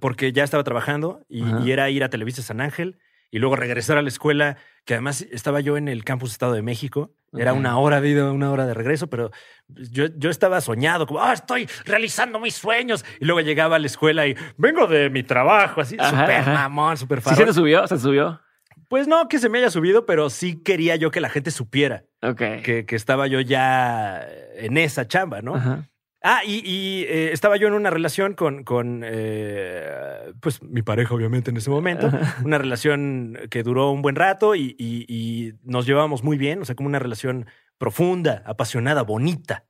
porque 0.00 0.32
ya 0.32 0.44
estaba 0.44 0.64
trabajando 0.64 1.24
y 1.28 1.70
era 1.70 1.88
ir 1.88 2.04
a 2.04 2.10
Televisa 2.10 2.42
San 2.42 2.60
Ángel 2.60 2.98
y 3.34 3.40
luego 3.40 3.56
regresar 3.56 3.98
a 3.98 4.02
la 4.02 4.08
escuela, 4.08 4.58
que 4.84 4.94
además 4.94 5.22
estaba 5.22 5.58
yo 5.58 5.76
en 5.76 5.88
el 5.88 6.04
campus 6.04 6.30
Estado 6.30 6.52
de 6.52 6.62
México. 6.62 7.16
Era 7.36 7.52
una 7.52 7.76
hora 7.78 8.00
de 8.00 8.10
ida, 8.10 8.30
una 8.30 8.52
hora 8.52 8.64
de 8.64 8.74
regreso, 8.74 9.08
pero 9.08 9.32
yo, 9.66 10.06
yo 10.16 10.30
estaba 10.30 10.60
soñado, 10.60 11.04
como, 11.04 11.20
ah, 11.20 11.32
estoy 11.32 11.68
realizando 11.84 12.38
mis 12.38 12.54
sueños. 12.54 13.04
Y 13.18 13.24
luego 13.24 13.40
llegaba 13.40 13.74
a 13.74 13.78
la 13.80 13.88
escuela 13.88 14.24
y 14.28 14.36
vengo 14.56 14.86
de 14.86 15.10
mi 15.10 15.24
trabajo, 15.24 15.80
así, 15.80 15.96
súper 15.96 16.46
mamón, 16.46 16.96
súper 16.96 17.22
¿Sí 17.22 17.34
se 17.34 17.44
te 17.44 17.52
subió? 17.52 17.84
¿Se 17.88 17.96
te 17.96 18.02
subió? 18.02 18.40
Pues 18.86 19.08
no 19.08 19.26
que 19.26 19.40
se 19.40 19.48
me 19.48 19.58
haya 19.58 19.70
subido, 19.70 20.06
pero 20.06 20.30
sí 20.30 20.62
quería 20.62 20.94
yo 20.94 21.10
que 21.10 21.20
la 21.20 21.28
gente 21.28 21.50
supiera 21.50 22.04
que, 22.36 22.86
que 22.86 22.94
estaba 22.94 23.26
yo 23.26 23.40
ya 23.40 24.24
en 24.54 24.76
esa 24.76 25.08
chamba, 25.08 25.42
¿no? 25.42 25.56
Ajá. 25.56 25.88
Ah, 26.26 26.40
y, 26.42 26.62
y, 26.64 27.02
eh, 27.04 27.32
estaba 27.32 27.58
yo 27.58 27.68
en 27.68 27.74
una 27.74 27.90
relación 27.90 28.32
con, 28.32 28.64
con 28.64 29.02
eh, 29.04 30.32
pues, 30.40 30.62
mi 30.62 30.80
pareja, 30.80 31.14
obviamente, 31.14 31.50
en 31.50 31.58
ese 31.58 31.68
momento. 31.68 32.10
Una 32.44 32.56
relación 32.56 33.38
que 33.50 33.62
duró 33.62 33.90
un 33.90 34.00
buen 34.00 34.16
rato 34.16 34.54
y, 34.54 34.74
y- 34.78 35.04
y 35.06 35.52
nos 35.64 35.84
llevábamos 35.86 36.22
muy 36.24 36.38
bien, 36.38 36.62
o 36.62 36.64
sea, 36.64 36.74
como 36.74 36.88
una 36.88 36.98
relación 36.98 37.44
profunda, 37.76 38.42
apasionada, 38.46 39.02
bonita. 39.02 39.66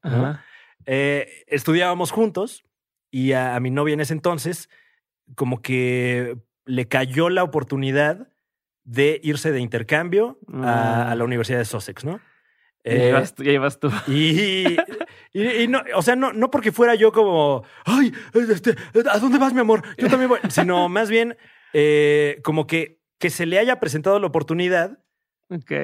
Eh, 0.86 1.44
estudiábamos 1.48 2.12
juntos 2.12 2.62
y 3.10 3.32
a, 3.32 3.56
a 3.56 3.60
mi 3.60 3.70
novia 3.72 3.94
en 3.94 4.00
ese 4.00 4.12
entonces, 4.12 4.70
como 5.34 5.60
que 5.60 6.36
le 6.66 6.86
cayó 6.86 7.30
la 7.30 7.42
oportunidad 7.42 8.28
de 8.84 9.18
irse 9.24 9.50
de 9.50 9.60
intercambio 9.60 10.38
a, 10.52 11.08
Ah. 11.08 11.10
a 11.10 11.14
la 11.16 11.24
Universidad 11.24 11.58
de 11.58 11.64
Sussex, 11.64 12.04
¿no? 12.04 12.20
Ya 12.84 12.92
Eh, 12.92 13.08
ibas 13.08 13.34
tú, 13.34 13.42
ya 13.42 13.52
ibas 13.52 13.80
tú. 13.80 13.90
y, 14.06 14.76
y- 15.34 15.62
y 15.64 15.68
no, 15.68 15.82
o 15.94 16.00
sea, 16.02 16.16
no, 16.16 16.32
no 16.32 16.50
porque 16.50 16.72
fuera 16.72 16.94
yo 16.94 17.12
como, 17.12 17.64
ay, 17.84 18.12
este, 18.50 18.74
¿a 19.10 19.18
dónde 19.18 19.38
vas, 19.38 19.52
mi 19.52 19.60
amor? 19.60 19.82
Yo 19.98 20.08
también 20.08 20.30
voy. 20.30 20.38
Sino 20.48 20.88
más 20.88 21.10
bien, 21.10 21.36
eh, 21.74 22.40
como 22.42 22.66
que, 22.66 23.00
que 23.18 23.28
se 23.30 23.44
le 23.44 23.58
haya 23.58 23.80
presentado 23.80 24.18
la 24.20 24.26
oportunidad 24.28 24.98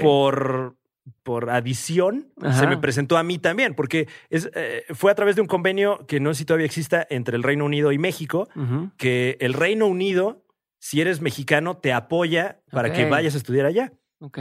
por, 0.01 0.77
por 1.23 1.51
adición, 1.51 2.33
Ajá. 2.41 2.61
se 2.61 2.67
me 2.67 2.77
presentó 2.79 3.17
a 3.19 3.23
mí 3.23 3.39
también, 3.39 3.75
porque 3.75 4.09
es, 4.31 4.51
eh, 4.55 4.85
fue 4.95 5.11
a 5.11 5.15
través 5.15 5.35
de 5.37 5.43
un 5.43 5.49
convenio 5.49 6.07
que 6.07 6.21
no 6.21 6.33
sé 6.33 6.39
si 6.41 6.45
todavía 6.45 6.67
exista 6.67 7.07
entre 7.11 7.37
el 7.37 7.43
Reino 7.43 7.65
Unido 7.65 7.93
y 7.93 7.99
México, 7.99 8.49
que 8.97 9.37
el 9.41 9.53
Reino 9.55 9.87
Unido, 9.87 10.45
si 10.79 11.01
eres 11.01 11.21
mexicano, 11.21 11.77
te 11.77 11.93
apoya 11.93 12.61
para 12.71 12.93
que 12.93 13.05
vayas 13.09 13.35
a 13.35 13.39
estudiar 13.39 13.67
allá. 13.67 13.93
Ok. 14.21 14.39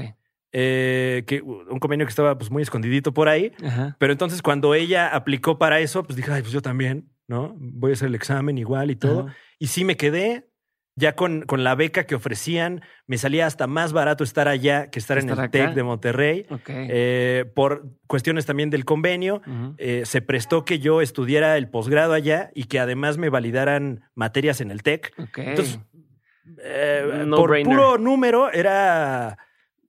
Eh, 0.52 1.24
que, 1.28 1.42
un 1.42 1.80
convenio 1.80 2.06
que 2.06 2.10
estaba 2.10 2.38
pues, 2.38 2.50
muy 2.50 2.64
escondidito 2.64 3.14
por 3.14 3.30
ahí. 3.30 3.52
Ajá. 3.64 3.96
Pero 4.00 4.12
entonces 4.12 4.42
cuando 4.42 4.74
ella 4.74 5.08
aplicó 5.08 5.58
para 5.60 5.80
eso, 5.80 6.04
pues 6.04 6.16
dije, 6.16 6.32
ay, 6.32 6.42
pues 6.42 6.54
yo 6.54 6.62
también, 6.62 7.10
¿no? 7.28 7.56
Voy 7.60 7.92
a 7.92 7.94
hacer 7.94 8.08
el 8.08 8.16
examen 8.16 8.58
igual 8.58 8.90
y 8.92 8.96
todo. 8.96 9.28
Ajá. 9.28 9.36
Y 9.60 9.68
sí 9.68 9.84
me 9.84 9.98
quedé. 9.98 10.46
Ya 10.96 11.16
con, 11.16 11.44
con 11.44 11.64
la 11.64 11.76
beca 11.76 12.04
que 12.04 12.16
ofrecían, 12.16 12.82
me 13.08 13.18
salía 13.18 13.46
hasta 13.46 13.68
más 13.68 13.94
barato 13.94 14.26
estar 14.26 14.50
allá 14.50 14.90
que 14.90 15.00
estar 15.00 15.18
en 15.18 15.30
el. 15.30 15.50
TEC 15.50 15.74
de 15.74 15.84
Monterrey. 15.84 16.46
Eh, 16.68 17.46
por 17.56 17.86
cuestiones 18.06 18.46
también 18.46 18.70
del 18.70 18.84
convenio, 18.84 19.42
eh, 19.78 20.02
se 20.04 20.22
prestó 20.22 20.66
que 20.66 20.80
yo 20.80 21.00
estudiara 21.00 21.56
el 21.56 21.70
posgrado 21.70 22.12
allá 22.12 22.52
y 22.54 22.66
que 22.66 22.80
además 22.80 23.18
me 23.18 23.30
validaran 23.30 24.02
materias 24.14 24.60
en 24.60 24.72
el 24.72 24.84
TEC. 24.84 25.14
Entonces, 25.38 25.80
No 27.26 27.38
por 27.38 27.52
brainer. 27.52 27.74
puro 27.74 27.98
número 27.98 28.52
era 28.52 29.38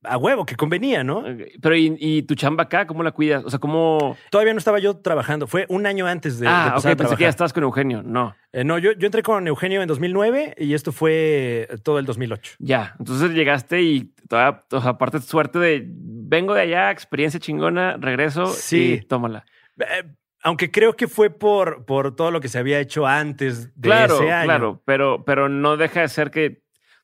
a 0.02 0.16
huevo 0.16 0.46
que 0.46 0.56
convenía, 0.56 1.04
¿no? 1.04 1.18
Ok. 1.18 1.42
Pero 1.60 1.76
¿y, 1.76 1.94
y 1.98 2.22
tu 2.22 2.34
chamba 2.34 2.64
acá, 2.64 2.86
cómo 2.86 3.02
la 3.02 3.12
cuidas? 3.12 3.44
O 3.44 3.50
sea, 3.50 3.58
¿cómo...? 3.58 4.16
Todavía 4.30 4.52
no 4.54 4.58
estaba 4.58 4.78
yo 4.78 4.96
trabajando. 4.96 5.46
Fue 5.46 5.66
un 5.68 5.86
año 5.86 6.06
antes 6.06 6.38
de, 6.40 6.46
de 6.46 6.52
ah, 6.52 6.68
ok, 6.68 6.74
empezar 6.76 6.92
a 6.92 6.96
pensé 6.96 7.16
que 7.16 7.22
ya 7.24 7.28
estabas 7.28 7.52
con 7.52 7.62
Eugenio. 7.64 8.02
No. 8.02 8.34
Eh, 8.52 8.64
no, 8.64 8.78
yo, 8.78 8.92
yo 8.92 9.06
entré 9.06 9.22
con 9.22 9.46
Eugenio 9.46 9.82
en 9.82 9.88
2009 9.88 10.54
y 10.58 10.74
esto 10.74 10.92
fue 10.92 11.68
todo 11.82 11.98
el 11.98 12.06
2008. 12.06 12.54
Ya. 12.58 12.94
Entonces 12.98 13.30
llegaste 13.32 13.82
y 13.82 14.14
todavía, 14.28 14.60
o 14.72 14.80
sea, 14.80 14.90
aparte 14.92 15.20
suerte 15.20 15.58
de 15.58 15.84
vengo 15.86 16.54
de 16.54 16.62
allá, 16.62 16.90
experiencia 16.90 17.38
chingona, 17.40 17.96
regreso 17.98 18.46
Sí. 18.46 18.94
y 18.94 19.06
tómala. 19.06 19.44
Eh, 19.78 20.04
aunque 20.42 20.70
creo 20.70 20.94
que 20.96 21.06
fue 21.08 21.28
por, 21.28 21.84
por 21.84 22.16
todo 22.16 22.30
lo 22.30 22.40
que 22.40 22.48
se 22.48 22.58
había 22.58 22.80
hecho 22.80 23.06
antes 23.06 23.74
de 23.74 23.88
Claro, 23.88 24.14
ese 24.14 24.32
año. 24.32 24.44
claro, 24.46 24.82
pero, 24.86 25.24
pero 25.26 25.50
no 25.50 25.76
deja 25.76 26.00
de 26.00 26.08
ser 26.08 26.30
que 26.30 26.62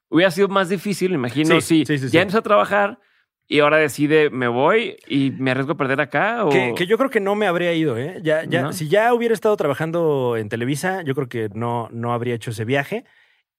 hubiera 0.09 0.30
sido 0.30 0.48
más 0.48 0.68
difícil, 0.68 1.12
imagino, 1.12 1.61
Sí, 1.61 1.84
si 1.84 1.98
sí, 1.98 1.98
sí, 1.98 2.09
ya 2.09 2.22
empezó 2.22 2.38
a 2.38 2.42
trabajar 2.42 2.98
y 3.48 3.61
ahora 3.61 3.76
decide 3.76 4.30
me 4.30 4.48
voy 4.48 4.96
y 5.07 5.30
me 5.32 5.50
arriesgo 5.52 5.72
a 5.72 5.76
perder 5.76 6.00
acá 6.00 6.44
o 6.44 6.50
Que, 6.50 6.74
que 6.76 6.86
yo 6.86 6.98
creo 6.98 7.11
que 7.11 7.20
no 7.20 7.34
me 7.34 7.46
habría 7.46 7.72
ido, 7.72 7.96
¿eh? 7.96 8.18
Ya, 8.22 8.44
ya, 8.44 8.62
¿No? 8.62 8.72
Si 8.72 8.88
ya 8.88 9.12
hubiera 9.14 9.34
estado 9.34 9.57
trabajando 9.57 10.36
en 10.36 10.48
Televisa, 10.48 11.02
yo 11.02 11.14
creo 11.14 11.28
que 11.28 11.48
no, 11.54 11.88
no 11.92 12.12
habría 12.12 12.34
hecho 12.34 12.50
ese 12.50 12.64
viaje. 12.64 13.04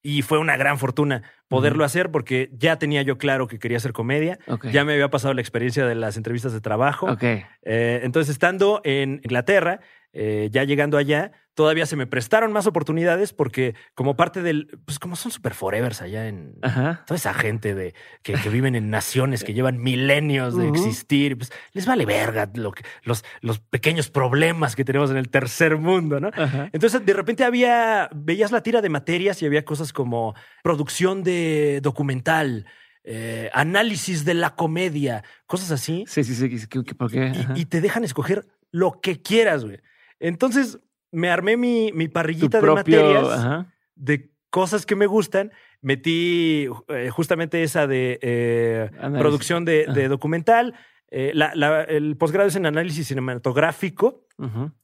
Y 0.03 0.21
fue 0.21 0.37
una 0.37 0.55
gran 0.57 0.77
fortuna 0.77 1.23
poderlo 1.49 1.79
Ujú. 1.79 1.85
hacer 1.85 2.11
porque 2.11 2.49
ya 2.53 2.77
tenía 2.77 3.01
yo 3.01 3.17
claro 3.17 3.47
que 3.47 3.59
quería 3.59 3.77
hacer 3.77 3.93
comedia. 3.93 4.37
Ok. 4.47 4.67
Ya 4.67 4.85
me 4.85 4.93
había 4.93 5.09
pasado 5.09 5.33
la 5.33 5.41
experiencia 5.41 5.85
de 5.85 5.95
las 5.95 6.15
entrevistas 6.17 6.53
de 6.53 6.61
trabajo. 6.61 7.07
Ok. 7.11 7.23
Eh, 7.23 8.01
entonces, 8.03 8.31
estando 8.31 8.79
en 8.83 9.19
Inglaterra, 9.23 9.81
eh, 10.19 10.49
ya 10.51 10.63
llegando 10.63 10.97
allá, 10.97 11.31
todavía 11.53 11.85
se 11.85 11.95
me 11.95 12.07
prestaron 12.07 12.51
más 12.51 12.65
oportunidades 12.65 13.33
porque 13.33 13.75
como 13.93 14.15
parte 14.15 14.41
del, 14.41 14.67
pues 14.85 14.97
como 14.97 15.15
son 15.15 15.31
super 15.31 15.53
forevers 15.53 16.01
allá 16.01 16.27
en 16.27 16.55
Ajá. 16.63 17.03
toda 17.05 17.17
esa 17.17 17.33
gente 17.35 17.75
de 17.75 17.93
que, 18.23 18.33
que 18.33 18.49
viven 18.49 18.73
en 18.75 18.89
naciones 18.89 19.43
que 19.43 19.53
llevan 19.53 19.77
milenios 19.77 20.57
de 20.57 20.67
existir, 20.69 21.37
pues 21.37 21.51
les 21.73 21.85
vale 21.85 22.05
verga 22.07 22.49
lo 22.55 22.71
que, 22.71 22.83
los, 23.03 23.23
los 23.41 23.59
pequeños 23.59 24.09
problemas 24.09 24.75
que 24.75 24.83
tenemos 24.85 25.11
en 25.11 25.17
el 25.17 25.29
tercer 25.29 25.77
mundo, 25.77 26.19
¿no? 26.19 26.29
Ajá. 26.33 26.69
Entonces, 26.73 27.05
de 27.05 27.13
repente 27.13 27.43
había, 27.43 28.09
veías 28.15 28.51
la 28.51 28.61
tira 28.61 28.81
de 28.81 28.89
materias 28.89 29.41
y 29.41 29.45
había 29.45 29.65
cosas 29.65 29.93
como 29.93 30.33
producción 30.63 31.23
de 31.23 31.79
documental, 31.83 32.65
eh, 33.03 33.49
análisis 33.53 34.25
de 34.25 34.33
la 34.33 34.55
comedia, 34.55 35.23
cosas 35.45 35.71
así 35.71 36.03
Sí, 36.07 36.23
sí, 36.23 36.35
sí. 36.35 36.49
¿qué- 36.67 36.83
qué- 36.83 36.95
¿Por 36.95 37.09
qué? 37.11 37.31
Y, 37.55 37.61
y 37.61 37.65
te 37.65 37.81
dejan 37.81 38.03
escoger 38.03 38.45
lo 38.71 38.99
que 39.01 39.21
quieras, 39.21 39.63
güey. 39.63 39.79
Entonces 40.19 40.79
me 41.11 41.29
armé 41.29 41.57
mi, 41.57 41.91
mi 41.93 42.07
parrillita 42.07 42.59
de 42.59 42.67
materias 42.75 43.29
Ajá. 43.39 43.73
de 43.95 44.31
cosas 44.49 44.85
que 44.85 44.95
me 44.95 45.05
gustan. 45.05 45.51
Metí 45.81 46.67
eh, 46.89 47.09
justamente 47.11 47.63
esa 47.63 47.87
de 47.87 48.19
eh, 48.21 48.89
producción 49.19 49.63
de, 49.65 49.85
de 49.93 50.07
documental. 50.07 50.73
Eh, 51.09 51.31
la- 51.33 51.53
la- 51.55 51.83
el 51.83 52.17
posgrado 52.17 52.49
es 52.49 52.55
en 52.55 52.65
análisis 52.65 53.07
cinematográfico. 53.07 54.25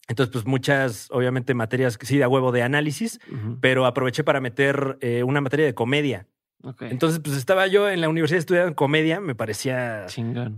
Entonces, 0.08 0.32
pues 0.34 0.46
muchas, 0.46 1.08
obviamente, 1.12 1.54
materias 1.54 1.98
que 1.98 2.06
sí, 2.08 2.18
de 2.18 2.24
a 2.24 2.28
huevo 2.28 2.52
de 2.52 2.64
análisis, 2.64 3.20
pero 3.62 3.86
aproveché 3.86 4.24
para 4.24 4.40
meter 4.42 4.98
eh, 5.02 5.24
una 5.24 5.42
materia 5.42 5.66
de 5.66 5.76
comedia. 5.76 6.28
Entonces, 6.92 7.20
pues 7.20 7.36
estaba 7.36 7.68
yo 7.68 7.90
en 7.90 8.00
la 8.00 8.08
universidad 8.08 8.40
estudiando 8.40 8.74
comedia, 8.76 9.20
me 9.20 9.36
parecía 9.36 10.06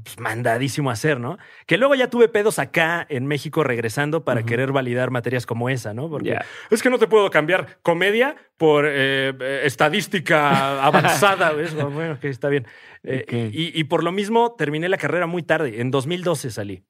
pues, 0.03 0.19
mandadísimo 0.19 0.91
hacer, 0.91 1.19
¿no? 1.19 1.37
Que 1.65 1.77
luego 1.77 1.95
ya 1.95 2.09
tuve 2.11 2.27
pedos 2.27 2.59
acá 2.59 3.05
en 3.09 3.25
México 3.25 3.63
regresando 3.63 4.23
para 4.23 4.43
querer 4.43 4.71
validar 4.71 5.09
materias 5.09 5.45
como 5.47 5.67
esa, 5.69 5.93
¿no? 5.95 6.07
Porque 6.09 6.29
es 6.69 6.83
que 6.83 6.89
no 6.91 6.99
te 6.99 7.07
puedo 7.07 7.29
cambiar 7.31 7.79
comedia 7.81 8.35
por 8.57 8.85
eh, 8.87 9.33
eh, 9.39 9.61
estadística 9.63 10.83
avanzada. 10.85 11.51
¿ves? 11.53 11.73
Bueno, 11.73 12.19
que 12.19 12.29
está 12.29 12.49
bien. 12.49 12.67
Eh, 13.03 13.49
y, 13.53 13.79
y 13.79 13.83
por 13.85 14.03
lo 14.03 14.11
mismo 14.11 14.53
terminé 14.55 14.87
la 14.89 14.97
carrera 14.97 15.25
muy 15.27 15.41
tarde. 15.43 15.81
En 15.81 15.89
2012 15.91 16.51
salí. 16.51 16.83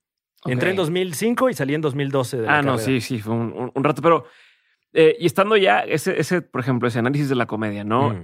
Entré 0.45 0.69
en 0.71 0.75
Ok. 0.75 0.79
2005 0.81 1.49
y 1.49 1.53
salí 1.53 1.73
en 1.73 1.81
2012 1.81 2.37
de 2.37 2.43
la 2.43 2.57
Ah, 2.57 2.61
no, 2.61 2.77
sí, 2.77 3.01
sí, 3.01 3.19
fue 3.19 3.33
un, 3.33 3.51
un- 3.53 3.71
un 3.73 3.83
rato, 3.83 4.01
pero 4.01 4.25
eh, 4.93 5.15
y 5.19 5.25
estando 5.25 5.57
ya, 5.57 5.79
ese, 5.79 6.19
ese, 6.19 6.41
por 6.41 6.61
ejemplo, 6.61 6.87
ese 6.87 6.99
análisis 6.99 7.29
de 7.29 7.35
la 7.35 7.47
comedia, 7.47 7.83
¿no? 7.83 8.11
Mm. 8.11 8.23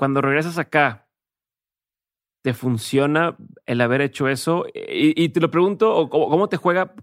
Cuando 0.00 0.22
regresas 0.22 0.56
acá, 0.56 1.10
¿te 2.42 2.54
funciona 2.54 3.36
el 3.66 3.82
haber 3.82 4.00
hecho 4.00 4.28
eso? 4.28 4.64
Y, 4.74 5.12
y 5.22 5.28
te 5.28 5.40
lo 5.40 5.50
pregunto, 5.50 5.94
¿o 5.94 6.08
¿cómo, 6.08 6.48
te 6.48 6.56
juega? 6.56 6.94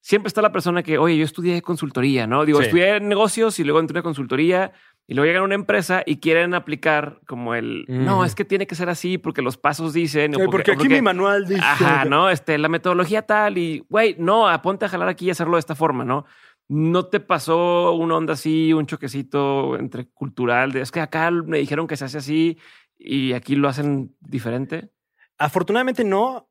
Siempre 0.00 0.28
está 0.28 0.40
la 0.40 0.52
persona 0.52 0.84
que, 0.84 0.98
oye, 0.98 1.18
yo 1.18 1.24
estudié 1.24 1.60
consultoría, 1.62 2.28
¿no? 2.28 2.44
Digo, 2.44 2.60
Sí. 2.60 2.66
estudié 2.66 3.00
negocios 3.00 3.58
y 3.58 3.64
luego 3.64 3.80
entré 3.80 3.98
a 3.98 4.02
consultoría 4.04 4.70
y 5.08 5.14
luego 5.14 5.26
llegan 5.26 5.42
a 5.42 5.46
una 5.46 5.56
empresa 5.56 6.04
y 6.06 6.20
quieren 6.20 6.54
aplicar 6.54 7.20
como 7.26 7.56
el, 7.56 7.86
Mm. 7.88 8.04
no, 8.04 8.24
es 8.24 8.36
que 8.36 8.44
tiene 8.44 8.68
que 8.68 8.76
ser 8.76 8.88
así 8.88 9.18
porque 9.18 9.42
los 9.42 9.56
pasos 9.56 9.92
dicen. 9.92 10.32
Ay, 10.40 10.46
porque, 10.46 10.70
aquí 10.70 10.88
mi 10.88 11.02
manual 11.02 11.44
dice. 11.44 11.60
Ajá, 11.60 12.04
¿no? 12.04 12.30
Este, 12.30 12.56
la 12.56 12.68
metodología 12.68 13.22
tal 13.22 13.58
y, 13.58 13.84
güey, 13.88 14.14
no, 14.16 14.48
aponte 14.48 14.84
a 14.84 14.88
jalar 14.88 15.08
aquí 15.08 15.26
y 15.26 15.30
hacerlo 15.30 15.56
de 15.56 15.60
esta 15.60 15.74
forma, 15.74 16.04
¿no? 16.04 16.24
¿No 16.72 17.06
te 17.06 17.18
pasó 17.18 17.92
una 17.94 18.16
onda 18.16 18.34
así, 18.34 18.72
un 18.72 18.86
choquecito 18.86 19.76
entre 19.76 20.06
cultural? 20.10 20.70
De, 20.70 20.80
es 20.82 20.92
que 20.92 21.00
acá 21.00 21.28
me 21.32 21.58
dijeron 21.58 21.88
que 21.88 21.96
se 21.96 22.04
hace 22.04 22.18
así 22.18 22.58
y 22.96 23.32
aquí 23.32 23.56
lo 23.56 23.68
hacen 23.68 24.14
diferente. 24.20 24.90
Afortunadamente 25.36 26.04
no. 26.04 26.48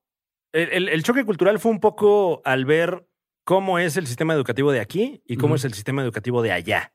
El, 0.52 0.70
el- 0.74 0.90
el 0.90 1.04
choque 1.04 1.24
cultural 1.24 1.58
fue 1.60 1.72
un 1.72 1.80
poco 1.80 2.42
al 2.44 2.66
ver 2.66 3.08
cómo 3.46 3.80
es 3.80 3.96
el 3.98 4.08
sistema 4.08 4.34
educativo 4.34 4.72
de 4.74 4.82
aquí 4.82 5.22
y 5.26 5.38
cómo 5.38 5.56
es 5.56 5.64
el 5.64 5.74
sistema 5.74 6.02
educativo 6.04 6.42
de 6.42 6.52
allá. 6.52 6.94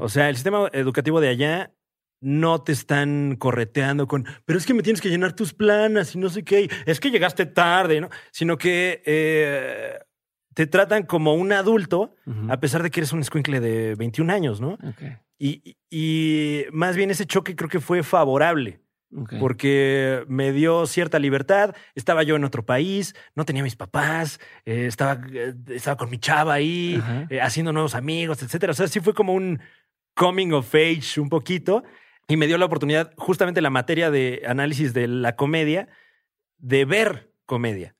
O 0.00 0.08
sea, 0.08 0.28
el 0.30 0.36
sistema 0.36 0.68
educativo 0.72 1.20
de 1.20 1.28
allá 1.28 1.74
no 2.20 2.62
te 2.62 2.72
están 2.72 3.36
correteando 3.36 4.06
con, 4.08 4.24
pero 4.46 4.58
es 4.58 4.64
que 4.64 4.72
me 4.72 4.82
tienes 4.82 5.02
que 5.02 5.10
llenar 5.10 5.34
tus 5.34 5.52
planas 5.52 6.14
y 6.14 6.18
no 6.18 6.30
sé 6.30 6.42
qué, 6.44 6.70
es 6.86 6.98
que 6.98 7.10
llegaste 7.10 7.44
tarde, 7.44 8.00
¿no? 8.00 8.08
Sino 8.30 8.56
que 8.56 9.02
eh, 9.04 9.98
te 10.54 10.66
tratan 10.66 11.04
como 11.04 11.34
un 11.34 11.52
adulto, 11.52 12.14
a 12.48 12.58
pesar 12.60 12.82
de 12.82 12.90
que 12.90 13.00
eres 13.00 13.12
un 13.12 13.20
escuincle 13.20 13.60
de 13.60 13.94
21 13.96 14.32
años, 14.32 14.60
¿no? 14.60 14.78
Y, 15.38 15.76
y 15.90 16.64
más 16.72 16.96
bien 16.96 17.10
ese 17.10 17.26
choque 17.26 17.56
creo 17.56 17.68
que 17.68 17.80
fue 17.80 18.02
favorable 18.02 18.80
porque 19.38 20.24
me 20.28 20.52
dio 20.52 20.86
cierta 20.86 21.18
libertad. 21.18 21.74
Estaba 21.94 22.22
yo 22.22 22.36
en 22.36 22.44
otro 22.44 22.64
país, 22.64 23.14
no 23.34 23.44
tenía 23.44 23.62
mis 23.62 23.76
papás, 23.76 24.40
eh, 24.64 24.86
estaba, 24.86 25.20
eh, 25.32 25.54
estaba 25.68 25.96
con 25.96 26.10
mi 26.10 26.18
chava 26.18 26.54
ahí, 26.54 27.00
eh, 27.30 27.40
haciendo 27.40 27.72
nuevos 27.72 27.94
amigos, 27.94 28.42
etcétera. 28.42 28.72
O 28.72 28.74
sea, 28.74 28.88
sí 28.88 29.00
fue 29.00 29.14
como 29.14 29.32
un 29.32 29.60
coming 30.14 30.52
of 30.52 30.74
age 30.74 31.20
un 31.20 31.28
poquito 31.28 31.84
y 32.26 32.36
me 32.36 32.46
dio 32.46 32.58
la 32.58 32.64
oportunidad, 32.64 33.12
justamente 33.16 33.60
la 33.60 33.70
materia 33.70 34.10
de 34.10 34.42
análisis 34.46 34.94
de 34.94 35.06
la 35.06 35.36
comedia, 35.36 35.88
de 36.58 36.84
ver 36.84 37.30
comedia. 37.46 37.94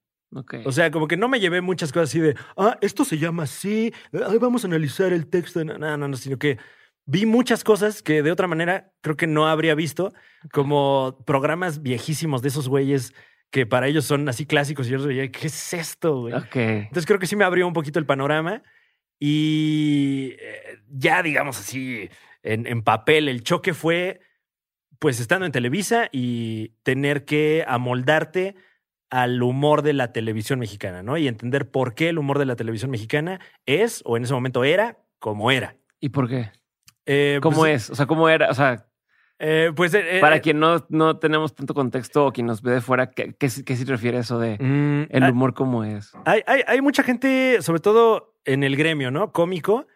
O 0.65 0.73
sea, 0.73 0.91
como 0.91 1.07
que 1.07 1.17
no 1.17 1.29
me 1.29 1.41
llevé 1.41 1.61
muchas 1.61 1.93
cosas 1.93 2.11
así 2.11 2.21
de, 2.21 2.37
ah, 2.57 2.77
esto 2.81 3.05
se 3.05 3.19
llama 3.19 3.45
así, 3.45 3.93
ay, 4.13 4.39
vamos 4.39 4.65
a 4.65 4.67
analizar 4.67 5.13
el 5.13 5.27
texto. 5.29 5.65
No, 5.65 5.79
no, 5.79 6.09
no, 6.09 6.17
sino 6.17 6.39
que 6.39 6.59
vi 7.07 7.27
muchas 7.27 7.65
cosas 7.65 8.03
que 8.03 8.23
de 8.23 8.33
otra 8.33 8.47
manera 8.47 8.93
creo 9.01 9.17
que 9.17 9.27
no 9.27 9.47
habría 9.47 9.75
visto, 9.75 10.13
como 10.53 11.23
programas 11.27 11.83
viejísimos 11.83 12.43
de 12.43 12.49
esos 12.49 12.69
güeyes 12.69 13.15
que 13.51 13.67
para 13.67 13.87
ellos 13.87 14.05
son 14.05 14.29
así 14.29 14.47
clásicos 14.47 14.87
y 14.87 14.91
yo 14.91 14.97
los 14.97 15.07
veía, 15.07 15.31
¿qué 15.31 15.47
es 15.47 15.75
esto, 15.75 16.23
güey? 16.23 16.35
Entonces 16.35 17.07
creo 17.07 17.21
que 17.21 17.29
sí 17.29 17.37
me 17.37 17.45
abrió 17.45 17.69
un 17.69 17.73
poquito 17.73 18.01
el 18.01 18.07
panorama 18.07 18.63
y 19.21 20.35
eh, 20.41 20.81
ya, 20.89 21.23
digamos 21.23 21.61
así, 21.61 22.09
en, 22.43 22.67
en 22.67 22.83
papel, 22.83 23.29
el 23.29 23.45
choque 23.45 23.73
fue 23.73 24.21
pues 24.99 25.21
estando 25.21 25.47
en 25.47 25.53
Televisa 25.53 26.09
y 26.13 26.71
tener 26.83 27.25
que 27.25 27.65
amoldarte 27.69 28.57
al 29.11 29.43
humor 29.43 29.83
de 29.83 29.93
la 29.93 30.13
televisión 30.13 30.59
mexicana, 30.59 31.03
¿no? 31.03 31.17
Y 31.17 31.29
entender 31.29 31.71
por 31.71 31.95
qué 31.95 32.09
el 32.09 32.19
humor 32.19 32.39
de 32.39 32.47
la 32.47 32.57
televisión 32.57 32.91
mexicana 32.91 33.41
es, 33.67 34.03
o 34.05 34.17
en 34.17 34.25
ese 34.25 34.35
momento 34.35 34.65
era, 34.65 34.99
como 35.19 35.51
era. 35.51 35.77
¿Y 36.01 36.09
por 36.11 36.29
qué? 36.29 36.51
Eh, 37.07 37.39
¿Cómo 37.43 37.59
pues, 37.59 37.85
es? 37.85 37.91
O 37.91 37.95
sea, 37.95 38.07
¿cómo 38.07 38.29
era? 38.29 38.51
O 38.51 38.55
sea, 38.55 38.87
eh, 39.39 39.73
pues 39.75 39.93
eh, 39.95 40.19
para 40.21 40.37
eh, 40.37 40.41
quien 40.41 40.61
no, 40.61 40.87
no 40.89 41.19
tenemos 41.19 41.55
tanto 41.55 41.75
contexto 41.75 42.27
o 42.27 42.33
quien 42.33 42.47
nos 42.47 42.63
ve 42.63 42.73
de 42.73 42.81
fuera, 42.81 43.11
¿qué, 43.11 43.35
qué, 43.35 43.49
sí 43.51 43.85
refiere 43.85 44.19
eso 44.19 44.39
de 44.39 44.57
mm, 44.59 45.15
el 45.15 45.23
hay- 45.23 45.31
humor 45.33 45.55
cómo 45.55 45.85
es? 45.85 46.13
Hay, 46.25 46.43
hay, 46.47 46.63
hay 46.67 46.81
mucha 46.81 47.03
gente, 47.03 47.59
sobre 47.61 47.81
todo 47.81 48.37
en 48.45 48.63
el 48.63 48.77
gremio, 48.77 49.11
¿no? 49.11 49.33
Cómico, 49.33 49.87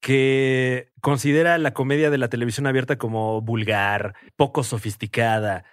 que 0.00 0.92
considera 1.00 1.58
la 1.58 1.72
comedia 1.72 2.10
de 2.10 2.18
la 2.18 2.28
televisión 2.28 2.66
abierta 2.66 2.96
como 2.96 3.40
vulgar, 3.40 4.14
poco 4.36 4.62
sofisticada, 4.62 5.64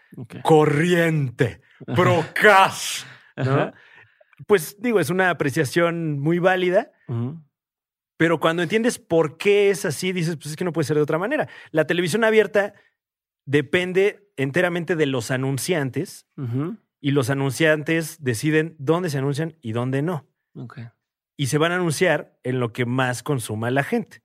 corriente, 0.43 1.61
procas, 1.95 3.05
¿no? 3.35 3.71
Pues 4.47 4.77
digo, 4.79 4.99
es 4.99 5.09
una 5.09 5.29
apreciación 5.29 6.19
muy 6.19 6.39
válida, 6.39 6.91
pero 8.17 8.39
cuando 8.39 8.63
entiendes 8.63 8.99
por 8.99 9.37
qué 9.37 9.69
es 9.69 9.85
así, 9.85 10.11
dices, 10.11 10.35
pues 10.37 10.47
es 10.47 10.55
que 10.55 10.65
no 10.65 10.73
puede 10.73 10.85
ser 10.87 10.97
de 10.97 11.03
otra 11.03 11.17
manera. 11.17 11.47
La 11.71 11.85
televisión 11.85 12.23
abierta 12.23 12.73
depende 13.45 14.29
enteramente 14.37 14.95
de 14.95 15.05
los 15.05 15.31
anunciantes 15.31 16.27
y 16.99 17.11
los 17.11 17.29
anunciantes 17.29 18.23
deciden 18.23 18.75
dónde 18.79 19.09
se 19.09 19.19
anuncian 19.19 19.55
y 19.61 19.71
dónde 19.71 20.01
no. 20.01 20.27
Ok. 20.55 20.79
Y 21.37 21.47
se 21.47 21.57
van 21.57 21.71
a 21.71 21.75
anunciar 21.75 22.37
en 22.43 22.59
lo 22.59 22.71
que 22.73 22.85
más 22.85 23.23
consuma 23.23 23.69
la 23.71 23.83
gente. 23.83 24.21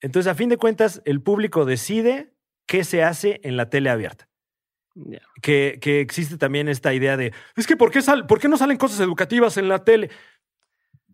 Entonces, 0.00 0.30
a 0.30 0.34
fin 0.34 0.48
de 0.48 0.56
cuentas, 0.56 1.02
el 1.04 1.20
público 1.20 1.64
decide 1.64 2.34
qué 2.66 2.84
se 2.84 3.02
hace 3.04 3.40
en 3.44 3.56
la 3.56 3.68
tele 3.70 3.90
abierta. 3.90 4.28
Que, 5.40 5.78
que 5.80 6.00
existe 6.00 6.36
también 6.36 6.68
esta 6.68 6.92
idea 6.92 7.16
de, 7.16 7.32
es 7.56 7.66
que 7.66 7.76
¿por 7.76 7.90
qué, 7.90 8.02
sal- 8.02 8.26
¿por 8.26 8.38
qué 8.40 8.48
no 8.48 8.56
salen 8.56 8.76
cosas 8.76 9.00
educativas 9.00 9.56
en 9.56 9.68
la 9.68 9.84
tele? 9.84 10.10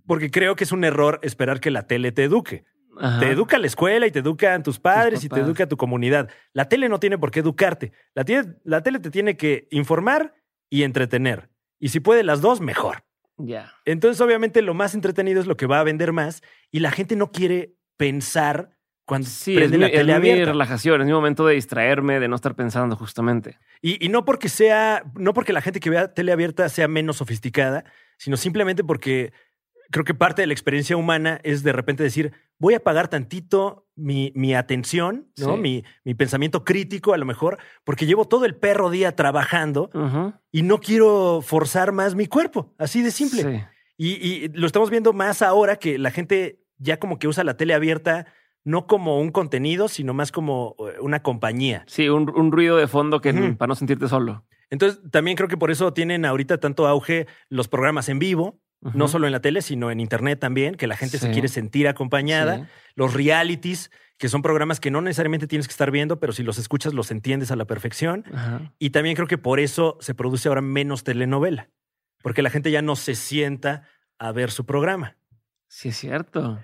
Porque 0.07 0.31
creo 0.31 0.57
que 0.57 0.65
es 0.65 0.73
un 0.73 0.85
error 0.85 1.21
esperar 1.23 1.61
que 1.61 1.71
la 1.71 1.87
tele 1.87 2.11
te 2.13 2.25
eduque. 2.25 2.65
Ajá. 3.01 3.21
Te 3.21 3.31
educa 3.31 3.59
la 3.59 3.67
escuela 3.69 4.07
y 4.07 4.11
te 4.11 4.19
educan 4.21 4.63
tus 4.65 4.81
padres 4.81 5.23
y 5.23 5.29
te 5.29 5.37
educa 5.47 5.69
tu 5.69 5.77
comunidad. 5.77 6.29
La 6.53 6.69
tele 6.69 6.89
no 6.89 6.99
tiene 6.99 7.19
por 7.19 7.31
qué 7.31 7.41
educarte. 7.41 7.93
La, 8.15 8.25
tiene- 8.25 8.55
la 8.65 8.83
tele 8.83 8.99
te 8.99 9.11
tiene 9.11 9.37
que 9.37 9.69
informar 9.71 10.35
y 10.71 10.83
entretener. 10.83 11.51
Y 11.79 11.91
si 11.91 12.01
puede 12.01 12.25
las 12.25 12.41
dos, 12.41 12.61
mejor. 12.61 13.05
Ya. 13.39 13.73
Entonces, 13.85 14.21
obviamente, 14.21 14.63
lo 14.63 14.75
más 14.75 14.95
entretenido 14.95 15.41
es 15.41 15.47
lo 15.47 15.57
que 15.57 15.67
va 15.67 15.81
a 15.81 15.85
vender 15.85 16.13
más 16.13 16.43
y 16.71 16.81
la 16.81 16.91
gente 16.91 17.17
no 17.17 17.31
quiere 17.33 17.75
pensar 17.97 18.71
cuando 19.05 19.27
Sí, 19.29 19.53
es 19.55 19.59
prende 19.61 19.79
mi, 19.79 19.83
la 19.83 19.87
es 19.89 19.93
tele 19.95 20.13
mi 20.13 20.17
abierta. 20.17 20.53
relajación, 20.53 21.01
es 21.01 21.07
mi 21.07 21.13
momento 21.13 21.47
de 21.47 21.55
distraerme, 21.55 22.21
de 22.21 22.29
no 22.29 22.37
estar 22.37 22.55
pensando 22.55 22.95
justamente. 22.97 23.59
Y, 23.81 24.05
y 24.05 24.11
no 24.11 24.25
porque 24.25 24.49
sea, 24.51 25.03
no 25.15 25.33
porque 25.33 25.53
la 25.55 25.63
gente 25.63 25.81
que 25.81 25.89
vea 25.89 26.13
tele 26.13 26.31
abierta 26.33 26.69
sea 26.69 26.89
menos 26.89 27.17
sofisticada, 27.17 27.85
sino 28.19 28.37
simplemente 28.37 28.85
porque 28.85 29.33
creo 29.91 30.05
que 30.05 30.13
parte 30.15 30.43
de 30.43 30.47
la 30.47 30.53
experiencia 30.53 30.97
humana 30.97 31.41
es 31.43 31.63
de 31.63 31.73
repente 31.73 32.03
decir, 32.03 32.33
voy 32.59 32.75
a 32.75 32.81
pagar 32.81 33.09
tantito 33.09 33.87
mi, 33.95 34.33
mi 34.35 34.55
atención, 34.55 35.29
¿no? 35.37 35.55
Sí. 35.55 35.61
Mi, 35.61 35.85
mi 36.05 36.15
pensamiento 36.15 36.65
crítico, 36.65 37.15
a 37.15 37.19
lo 37.19 37.25
mejor, 37.25 37.59
porque 37.85 38.07
llevo 38.07 38.27
todo 38.27 38.45
el 38.45 38.57
perro 38.57 38.91
día 38.91 39.15
trabajando 39.17 39.91
y 40.53 40.63
no 40.63 40.79
quiero 40.79 41.41
forzar 41.43 41.93
más 41.93 42.15
mi 42.15 42.27
cuerpo, 42.27 42.75
así 42.79 43.03
de 43.03 43.11
simple. 43.11 43.43
Sí. 43.43 43.65
Y, 43.97 44.09
y 44.27 44.49
lo 44.49 44.67
estamos 44.67 44.91
viendo 44.91 45.13
más 45.13 45.43
ahora 45.43 45.77
que 45.77 45.99
la 45.99 46.11
gente 46.11 46.61
ya 46.79 46.99
como 46.99 47.19
que 47.19 47.27
usa 47.27 47.43
la 47.43 47.57
tele 47.57 47.75
abierta 47.75 48.27
no 48.65 48.87
como 48.87 49.19
un 49.19 49.31
contenido, 49.31 49.89
sino 49.89 50.15
más 50.15 50.31
como 50.31 50.77
eh, 50.81 50.99
una 51.01 51.23
compañía. 51.23 51.85
Sí, 51.87 52.09
un, 52.09 52.31
un 52.31 52.53
ruido 52.53 52.77
de 52.77 52.87
fondo 52.87 53.21
que 53.21 53.33
para 53.33 53.69
no 53.69 53.75
sentirte 53.75 54.09
solo. 54.09 54.45
Entonces, 54.71 55.01
también 55.11 55.37
creo 55.37 55.49
que 55.49 55.57
por 55.57 55.71
eso 55.71 55.93
tienen 55.95 56.25
ahorita 56.25 56.59
tanto 56.59 56.87
auge 56.87 57.27
los 57.49 57.69
programas 57.69 58.09
en 58.09 58.19
vivo, 58.19 58.61
no 58.81 59.09
solo 59.09 59.27
en 59.27 59.33
la 59.33 59.41
tele, 59.41 59.61
sino 59.63 59.91
en 59.91 60.01
internet 60.01 60.39
también, 60.39 60.75
que 60.77 60.87
la 60.87 60.97
gente 60.97 61.19
se 61.19 61.31
quiere 61.31 61.49
sentir 61.49 61.89
acompañada. 61.89 62.59
Sí. 62.59 62.63
Los 62.95 63.15
realities, 63.15 63.91
que 64.19 64.29
son 64.29 64.43
programas 64.43 64.81
que 64.81 64.91
no 64.91 65.01
necesariamente 65.01 65.47
tienes 65.47 65.67
que 65.69 65.73
estar 65.73 65.91
viendo, 65.91 66.19
pero 66.21 66.33
si 66.33 66.43
los 66.43 66.59
escuchas 66.59 66.95
los 66.95 67.11
entiendes 67.11 67.51
a 67.51 67.57
la 67.57 67.65
perfección. 67.65 68.25
Y 68.79 68.91
también 68.91 69.17
creo 69.17 69.29
que 69.29 69.39
por 69.39 69.61
eso 69.61 69.97
se 70.01 70.15
produce 70.15 70.49
ahora 70.49 70.61
menos 70.61 71.05
telenovela, 71.05 71.71
porque 72.23 72.43
la 72.43 72.51
gente 72.51 72.71
ya 72.71 72.83
no 72.83 72.95
se 72.97 73.15
sienta 73.15 73.83
a 74.19 74.33
ver 74.33 74.51
su 74.51 74.65
programa. 74.67 75.17
Sí, 75.69 75.91
es 75.91 75.97
cierto. 75.97 76.59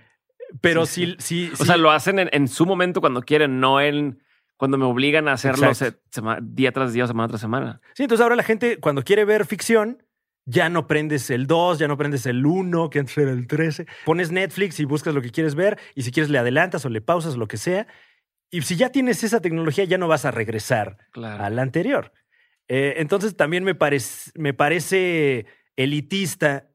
Pero 0.61 0.87
Sí, 0.87 1.07
sí, 1.07 1.17
sí, 1.19 1.51
O 1.53 1.57
sí- 1.57 1.65
sea, 1.67 1.77
lo 1.77 1.91
hacen 1.91 2.19
en, 2.21 2.29
en 2.33 2.49
su 2.49 2.65
momento 2.67 3.01
cuando 3.01 3.23
quieren, 3.23 3.59
no 3.61 3.81
en 3.81 4.21
cuando 4.57 4.79
me 4.79 4.85
obligan 4.85 5.27
a 5.27 5.33
hacerlo 5.33 5.75
se- 5.75 5.99
sema- 6.11 6.39
día 6.41 6.71
tras 6.71 6.93
día 6.93 7.07
semana 7.09 7.29
tras 7.29 7.41
semana. 7.41 7.81
Sí, 7.95 8.05
entonces 8.05 8.23
ahora 8.23 8.37
la 8.37 8.45
gente 8.45 8.79
cuando 8.79 9.03
quiere 9.03 9.25
ver 9.25 9.47
ficción, 9.47 10.04
ya 10.47 10.69
no 10.69 10.87
prendes 10.87 11.31
el 11.31 11.47
2, 11.47 11.79
ya 11.79 11.89
no 11.89 11.97
prendes 11.97 12.27
el 12.27 12.45
1, 12.45 12.91
que 12.91 12.99
antes 12.99 13.17
era 13.19 13.31
el 13.31 13.47
13. 13.47 13.87
Pones 14.05 14.31
Netflix 14.31 14.79
y 14.81 14.85
buscas 14.85 15.15
lo 15.15 15.23
que 15.23 15.31
quieres 15.31 15.55
ver 15.55 15.79
y 15.95 16.03
si 16.03 16.11
quieres 16.13 16.31
le 16.31 16.39
adelantas 16.39 16.85
o 16.85 16.89
le 16.91 17.01
pausas 17.01 17.37
lo 17.37 17.49
que 17.49 17.57
sea. 17.57 17.87
Y 18.51 18.63
si 18.63 18.77
ya 18.77 18.91
tienes 18.91 19.25
esa 19.25 19.41
tecnología, 19.41 19.85
ya 19.85 19.99
no 19.99 20.07
vas 20.09 20.25
a 20.25 20.31
regresar 20.31 20.99
Claro. 21.13 21.43
a 21.45 21.51
la 21.51 21.63
anterior. 21.63 22.13
Eh, 22.69 22.95
entonces 22.99 23.37
también 23.37 23.65
me, 23.65 23.77
parec- 23.77 24.31
me 24.37 24.55
parece 24.55 25.47
elitista 25.77 26.69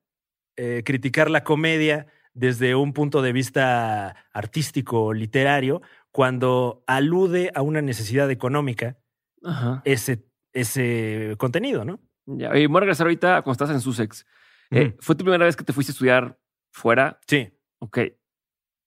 eh, 0.57 0.83
criticar 0.85 1.29
la 1.29 1.43
comedia 1.43 2.07
desde 2.33 2.75
un 2.75 2.93
punto 2.93 3.21
de 3.21 3.31
vista 3.33 4.15
artístico 4.33 5.05
o 5.05 5.13
literario 5.13 5.81
cuando 6.11 6.83
alude 6.87 7.51
a 7.55 7.61
una 7.61 7.81
necesidad 7.81 8.29
económica 8.31 8.97
Ajá. 9.43 9.81
ese, 9.85 10.25
ese 10.53 11.35
contenido, 11.37 11.85
¿no? 11.85 11.99
Ya. 12.37 12.55
Y 12.57 12.67
voy 12.67 12.77
a 12.77 12.79
regresar 12.81 13.07
ahorita 13.07 13.37
a 13.37 13.41
cuando 13.41 13.53
estás 13.53 13.69
en 13.71 13.81
Sussex. 13.81 14.25
Eh, 14.71 14.87
Ujú. 14.89 14.97
¿Fue 14.99 15.15
tu 15.15 15.23
primera 15.23 15.45
vez 15.45 15.55
que 15.55 15.63
te 15.63 15.73
fuiste 15.73 15.91
a 15.91 15.93
estudiar 15.93 16.39
fuera? 16.71 17.19
Sí. 17.27 17.49
Ok. 17.79 17.99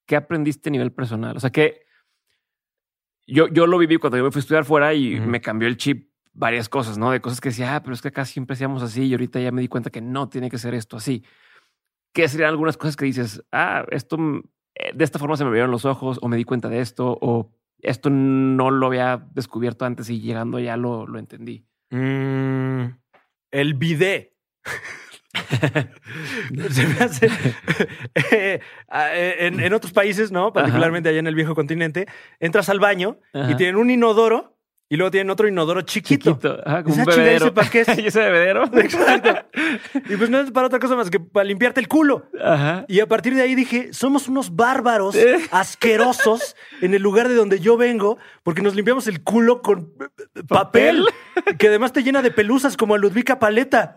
¿Qué 0.07 0.17
aprendiste 0.17 0.69
a 0.69 0.73
nivel 0.73 0.93
personal? 0.93 1.37
O 1.37 1.41
sea, 1.41 1.51
que 1.51 1.87
yo, 3.27 3.49
yo 3.49 3.67
lo 3.67 3.79
viví 3.79 3.97
cuando 3.97 4.19
yo 4.19 4.25
me 4.25 4.31
fui 4.31 4.41
a 4.41 4.43
estudiar 4.43 4.65
fuera 4.65 4.95
y 4.95 5.19
me 5.21 5.41
cambió 5.41 5.69
el 5.69 5.77
chip 5.77 6.11
varias 6.33 6.69
cosas, 6.69 6.99
¿no? 6.99 7.11
De 7.11 7.21
cosas 7.21 7.41
que 7.41 7.51
decía, 7.51 7.77
ah, 7.77 7.83
pero 7.83 7.95
es 7.95 8.03
que 8.03 8.09
acá 8.09 8.25
siempre 8.25 8.55
hacíamos 8.55 8.83
así 8.83 9.05
y 9.05 9.13
ahorita 9.13 9.41
ya 9.41 9.53
me 9.53 9.61
di 9.61 9.69
cuenta 9.69 9.91
que 9.91 10.01
no 10.01 10.29
tiene 10.29 10.51
que 10.51 10.59
ser 10.59 10.75
esto 10.75 10.97
así. 10.97 11.25
¿Qué 12.13 12.29
serían 12.29 12.51
algunas 12.51 12.77
cosas 12.77 12.97
que 12.97 13.05
dices, 13.05 13.43
ah, 13.53 13.85
esto 13.91 14.19
mm, 14.19 14.43
eh, 14.75 14.93
de 14.95 15.05
esta 15.05 15.19
forma 15.19 15.37
se 15.37 15.45
me 15.45 15.51
vieron 15.51 15.71
los 15.71 15.85
ojos 15.85 16.19
o 16.23 16.29
me 16.29 16.37
di 16.37 16.45
cuenta 16.45 16.69
de 16.69 16.81
esto 16.81 17.17
o 17.21 17.53
esto 17.81 18.11
no 18.11 18.71
lo 18.71 18.87
había 18.87 19.27
descubierto 19.33 19.85
antes 19.85 20.09
y 20.11 20.21
llegando 20.21 20.59
ya 20.59 20.77
lo, 20.77 21.07
lo 21.07 21.19
entendí? 21.19 21.67
Mm, 21.91 22.85
el 23.53 23.75
bidet. 23.75 24.33
Se 26.71 26.87
me 26.87 26.99
hace. 27.01 27.29
Eh, 28.33 28.61
en, 29.39 29.61
en 29.61 29.73
otros 29.73 29.93
países, 29.93 30.31
¿no? 30.31 30.53
Particularmente 30.53 31.09
allá 31.09 31.21
en 31.21 31.27
el 31.27 31.35
viejo 31.35 31.55
continente, 31.55 32.07
entras 32.41 32.69
al 32.69 32.81
baño 32.81 33.19
y 33.33 33.55
tienen 33.55 33.77
un 33.77 33.91
inodoro 33.91 34.59
y 34.93 34.97
luego 34.99 35.11
tienen 35.11 35.31
otro 35.31 35.49
inodoro 35.49 35.81
chiquito. 35.81 36.33
Chiquito. 36.33 36.59
Ajá, 36.67 36.83
como 36.83 36.95
Esa 36.95 37.03
un 37.03 37.07
bebedero. 37.17 37.45
¿ese 37.47 37.53
para 37.53 37.71
qué 37.71 37.81
es? 37.81 37.89
¿Y 37.99 38.07
ese 38.09 38.21
bebedero? 38.21 38.65
Exacto. 38.75 39.47
Y 40.11 40.17
pues 40.17 40.29
no 40.29 40.39
es 40.41 40.51
para 40.51 40.67
otra 40.67 40.79
cosa 40.79 40.97
más 40.97 41.09
que 41.09 41.19
para 41.19 41.45
limpiarte 41.45 41.81
el 41.81 41.89
culo. 41.89 42.27
Ajá. 42.45 42.85
Y 42.89 43.01
a 43.01 43.07
partir 43.07 43.35
de 43.35 43.41
ahí 43.41 43.55
dije, 43.55 43.95
somos 43.95 44.29
unos 44.29 44.55
bárbaros 44.55 45.15
¿Eh? 45.15 45.39
asquerosos 45.51 46.57
en 46.83 46.93
el 46.93 47.01
lugar 47.01 47.29
de 47.29 47.35
donde 47.37 47.59
yo 47.59 47.79
vengo, 47.79 48.19
porque 48.43 48.61
nos 48.61 48.75
limpiamos 48.75 49.07
el 49.07 49.23
culo 49.23 49.63
con 49.63 49.95
eh, 50.35 50.43
papel, 50.47 51.05
que 51.59 51.69
además 51.69 51.93
te 51.95 52.03
llena 52.03 52.21
de 52.21 52.31
pelusas 52.31 52.77
como 52.77 52.95
a 52.95 52.99
Ludvika 52.99 53.39
Paleta. 53.39 53.95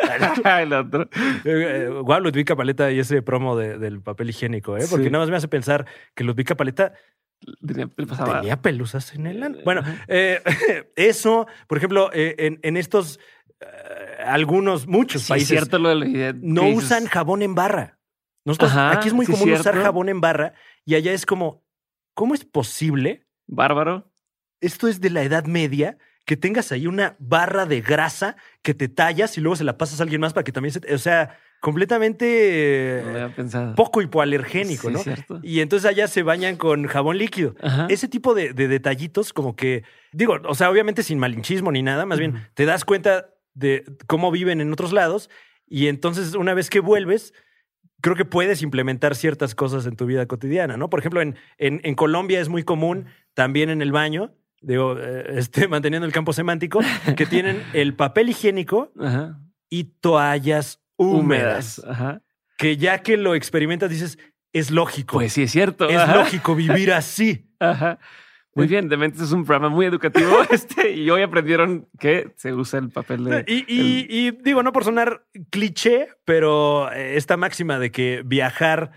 el 0.61 0.71
otro. 0.71 1.01
Eh, 1.01 1.07
eh, 1.43 1.89
Guau, 2.03 2.21
Ludvika 2.21 2.55
Paleta 2.55 2.89
y 2.91 2.99
ese 2.99 3.21
promo 3.21 3.57
de- 3.57 3.77
del 3.77 4.01
papel 4.01 4.29
higiénico, 4.29 4.77
¿eh? 4.77 4.85
Porque 4.89 5.05
Sí. 5.07 5.11
nada 5.11 5.23
más 5.23 5.29
me 5.29 5.35
hace 5.35 5.49
pensar 5.49 5.85
que 6.15 6.23
Ludvika 6.23 6.55
Paleta 6.55 6.93
Tenía- 7.65 7.87
pasaba. 7.87 8.39
tenía 8.41 8.61
pelusas 8.61 9.13
en 9.13 9.27
el 9.27 9.43
ano. 9.43 9.57
Bueno, 9.63 9.81
eh, 10.07 10.41
eso, 10.95 11.47
por 11.67 11.77
ejemplo, 11.77 12.09
eh, 12.13 12.35
en, 12.39 12.59
en 12.63 12.77
estos, 12.77 13.19
eh, 13.59 13.65
algunos, 14.25 14.87
muchos 14.87 15.23
Sí, 15.23 15.29
países 15.29 15.49
cierto 15.49 15.77
lo 15.79 15.89
de 15.89 16.33
no 16.41 16.63
dices, 16.63 16.85
usan 16.85 17.05
jabón 17.05 17.41
en 17.41 17.53
barra. 17.55 17.99
Nosotros, 18.45 18.71
Ajá, 18.71 18.91
aquí 18.93 19.07
es 19.09 19.13
muy 19.13 19.25
sí, 19.25 19.31
común 19.31 19.51
usar 19.53 19.75
jabón 19.75 20.09
en 20.09 20.21
barra 20.21 20.53
y 20.85 20.95
allá 20.95 21.11
es 21.13 21.25
como, 21.25 21.63
¿cómo 22.13 22.33
es 22.35 22.45
posible? 22.45 23.25
Bárbaro. 23.47 24.11
Esto 24.61 24.87
es 24.87 25.01
de 25.01 25.09
la 25.09 25.23
Edad 25.23 25.45
Media 25.45 25.97
que 26.25 26.37
tengas 26.37 26.71
ahí 26.71 26.87
una 26.87 27.15
barra 27.19 27.65
de 27.67 27.81
grasa 27.81 28.35
que 28.63 28.73
te 28.73 28.87
tallas 28.87 29.37
y 29.37 29.41
luego 29.41 29.55
se 29.55 29.63
la 29.63 29.77
pasas 29.77 29.99
a 29.99 30.03
alguien 30.03 30.21
más 30.21 30.33
para 30.33 30.43
que 30.43 30.51
también 30.51 30.73
se... 30.73 30.79
te- 30.79 30.93
O 30.93 30.97
sea, 30.97 31.37
completamente 31.65 33.03
No 33.37 33.75
poco 33.75 34.01
hipoalergénico, 34.01 34.87
Sí, 34.89 34.93
¿no? 34.93 34.99
cierto. 34.99 35.39
Y 35.41 35.61
entonces 35.61 35.89
allá 35.89 36.07
se 36.07 36.21
bañan 36.21 36.57
con 36.57 36.85
jabón 36.85 37.17
líquido. 37.17 37.55
Ajá. 37.59 37.87
Ese 37.89 38.07
tipo 38.07 38.35
de, 38.35 38.53
de 38.53 38.67
detallitos 38.67 39.33
como 39.33 39.55
que, 39.55 39.83
digo, 40.11 40.37
o 40.47 40.53
sea, 40.53 40.69
obviamente 40.69 41.01
sin 41.01 41.17
malinchismo 41.17 41.71
ni 41.71 41.81
nada, 41.81 42.05
más 42.05 42.19
bien 42.19 42.47
te 42.53 42.65
das 42.65 42.85
cuenta 42.85 43.31
de 43.55 43.83
cómo 44.05 44.29
viven 44.31 44.61
en 44.61 44.71
otros 44.71 44.93
lados 44.93 45.29
y 45.67 45.87
entonces 45.87 46.35
una 46.35 46.53
vez 46.53 46.69
que 46.69 46.81
vuelves, 46.81 47.33
creo 48.01 48.15
que 48.15 48.25
puedes 48.25 48.61
implementar 48.61 49.15
ciertas 49.15 49.55
cosas 49.55 49.87
en 49.87 49.95
tu 49.95 50.05
vida 50.05 50.27
cotidiana, 50.27 50.77
¿no? 50.77 50.91
Por 50.91 50.99
ejemplo, 50.99 51.21
en, 51.21 51.35
en, 51.57 51.81
en 51.83 51.95
Colombia 51.95 52.39
es 52.41 52.49
muy 52.49 52.61
común, 52.63 53.05
también 53.33 53.71
en 53.71 53.81
el 53.81 53.91
baño, 53.91 54.35
digo, 54.61 54.97
eh, 54.99 55.25
este, 55.39 55.67
manteniendo 55.67 56.05
el 56.05 56.13
campo 56.13 56.31
semántico, 56.31 56.79
que 57.17 57.25
tienen 57.25 57.63
el 57.73 57.95
papel 57.95 58.29
higiénico 58.29 58.91
Ajá. 58.99 59.39
y 59.67 59.85
toallas 59.99 60.81
húmedas, 60.97 61.81
Ajá. 61.87 62.21
que 62.57 62.77
ya 62.77 62.99
que 62.99 63.17
lo 63.17 63.35
experimentas 63.35 63.89
dices, 63.89 64.17
es 64.53 64.71
lógico. 64.71 65.17
Pues 65.17 65.33
sí, 65.33 65.43
es 65.43 65.51
cierto. 65.51 65.89
es 65.89 65.97
Ajá. 65.97 66.15
lógico 66.15 66.55
vivir 66.55 66.93
así. 66.93 67.47
Ajá. 67.59 67.99
Muy 68.57 68.67
bien, 68.67 68.87
Dementes 68.87 69.19
es 69.21 69.33
un 69.33 69.43
programa 69.43 69.67
muy 69.67 69.85
educativo 69.85 70.29
este, 70.49 70.91
y 70.91 71.09
hoy 71.09 71.21
aprendieron 71.23 71.89
que 71.99 72.31
se 72.37 72.53
usa 72.53 72.79
el 72.79 72.89
papel 72.89 73.25
de... 73.25 73.43
Y, 73.47 73.65
y- 73.67 74.07
y 74.09 74.31
digo, 74.31 74.63
no 74.63 74.71
por 74.71 74.85
sonar 74.85 75.25
cliché, 75.49 76.07
pero 76.23 76.89
eh, 76.93 77.17
esta 77.17 77.35
máxima 77.35 77.79
de 77.79 77.91
que 77.91 78.21
viajar 78.25 78.91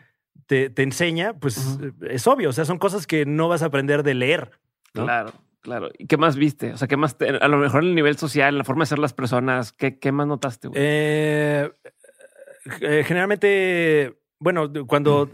te, 0.46 0.70
te 0.70 0.84
enseña, 0.84 1.34
pues 1.34 1.78
eh, 1.82 1.90
es 2.08 2.28
obvio. 2.28 2.50
O 2.50 2.52
sea, 2.52 2.64
son 2.66 2.78
cosas 2.78 3.08
que 3.08 3.26
no 3.26 3.48
vas 3.48 3.62
a 3.62 3.66
aprender 3.66 4.04
de 4.04 4.14
leer. 4.14 4.52
¿no? 4.94 5.04
Claro, 5.06 5.32
claro. 5.68 5.90
¿Y 5.98 6.06
qué 6.06 6.16
más 6.16 6.36
viste? 6.36 6.72
O 6.72 6.76
sea, 6.76 6.88
¿qué 6.88 6.96
más? 6.96 7.16
te- 7.18 7.28
a 7.28 7.48
lo 7.48 7.58
mejor 7.58 7.82
en 7.82 7.90
el 7.90 7.94
nivel 7.94 8.16
social, 8.16 8.54
en 8.54 8.58
la 8.58 8.64
forma 8.64 8.82
de 8.82 8.86
ser 8.86 8.98
las 8.98 9.12
personas, 9.12 9.72
¿qué, 9.72 9.98
qué 9.98 10.12
más 10.12 10.26
notaste? 10.26 10.68
güey? 10.68 10.80
Eh, 10.82 11.70
eh, 12.80 13.02
generalmente, 13.06 14.18
bueno, 14.38 14.70
cuando, 14.86 15.30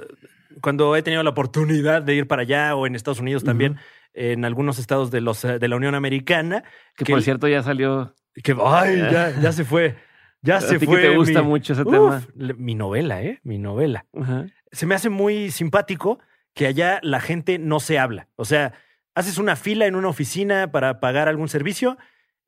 cuando 0.61 0.97
he 0.97 1.03
tenido 1.03 1.23
la 1.23 1.31
oportunidad 1.31 2.03
de 2.03 2.15
ir 2.15 2.27
para 2.27 2.43
allá 2.43 2.75
o 2.77 2.87
en 2.87 2.95
Estados 2.95 3.21
Unidos 3.21 3.45
también, 3.45 3.77
en 4.13 4.45
algunos 4.45 4.79
estados 4.79 5.11
de, 5.11 5.21
los, 5.21 5.45
eh, 5.45 5.59
de 5.59 5.69
la 5.69 5.77
Unión 5.77 5.95
Americana, 5.95 6.63
que 6.97 7.05
que 7.05 7.13
por 7.13 7.19
el- 7.19 7.25
cierto 7.25 7.49
ya 7.49 7.63
salió... 7.63 8.15
que, 8.43 8.55
ay, 8.65 8.99
ya, 9.13 9.41
ya 9.41 9.53
se 9.53 9.65
fue. 9.65 9.97
Ya 10.43 10.57
A 10.57 10.61
se 10.61 10.79
que 10.79 10.87
fue. 10.87 11.01
te 11.01 11.17
gusta 11.17 11.43
mi- 11.43 11.49
mucho 11.49 11.73
ese 11.73 11.83
Uf, 11.83 11.91
tema. 11.91 12.23
Mi 12.59 12.75
novela, 12.75 13.23
¿eh? 13.23 13.41
Mi 13.45 13.59
novela. 13.59 14.05
Se 14.73 14.85
me 14.87 14.95
hace 14.95 15.09
muy 15.09 15.51
simpático 15.51 16.19
que 16.53 16.67
allá 16.67 17.01
la 17.03 17.19
gente 17.21 17.59
no 17.59 17.81
se 17.81 17.99
habla. 17.99 18.29
O 18.37 18.45
sea, 18.45 18.75
haces 19.15 19.39
una 19.39 19.57
fila 19.57 19.87
en 19.87 19.95
una 19.97 20.09
oficina 20.09 20.71
para 20.73 21.01
pagar 21.01 21.29
algún 21.29 21.49
servicio 21.49 21.97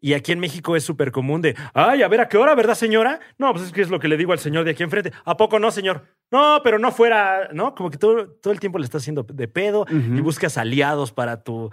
y 0.00 0.12
aquí 0.12 0.32
en 0.32 0.40
México 0.40 0.76
es 0.76 0.84
súper 0.84 1.10
común 1.10 1.40
de, 1.40 1.56
ay, 1.72 2.02
a 2.02 2.08
ver, 2.08 2.20
¿a 2.20 2.28
qué 2.28 2.36
hora, 2.36 2.54
verdad, 2.54 2.74
señora? 2.74 3.18
No, 3.38 3.52
pues 3.52 3.64
es 3.66 3.72
que 3.72 3.80
es 3.80 3.88
lo 3.88 3.98
que 3.98 4.08
le 4.08 4.16
digo 4.18 4.32
al 4.32 4.38
señor 4.38 4.64
de 4.64 4.72
aquí 4.72 4.82
enfrente. 4.82 5.12
¿A 5.24 5.36
poco 5.36 5.58
no, 5.58 5.70
señor? 5.70 6.04
No, 6.30 6.60
pero 6.62 6.78
no 6.78 6.92
fuera, 6.92 7.48
¿no? 7.52 7.74
Como 7.74 7.90
que 7.90 7.96
todo, 7.96 8.28
todo 8.28 8.52
el 8.52 8.60
tiempo 8.60 8.78
le 8.78 8.84
estás 8.84 9.02
haciendo 9.02 9.22
de 9.22 9.48
pedo 9.48 9.86
y 9.90 10.20
buscas 10.20 10.58
aliados 10.58 11.12
para 11.12 11.42
tu 11.42 11.70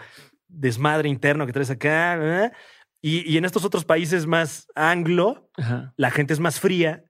desmadre 0.48 1.10
interno 1.10 1.46
que 1.46 1.52
traes 1.54 1.70
acá. 1.70 2.16
¿verdad? 2.16 2.54
Y, 3.02 3.30
y 3.30 3.38
en 3.38 3.44
estos 3.46 3.66
otros 3.66 3.84
países 3.84 4.26
más 4.26 4.68
anglo, 4.74 5.50
Ajá. 5.58 5.94
la 5.98 6.10
gente 6.10 6.34
es 6.34 6.40
más 6.40 6.60
fría. 6.62 7.04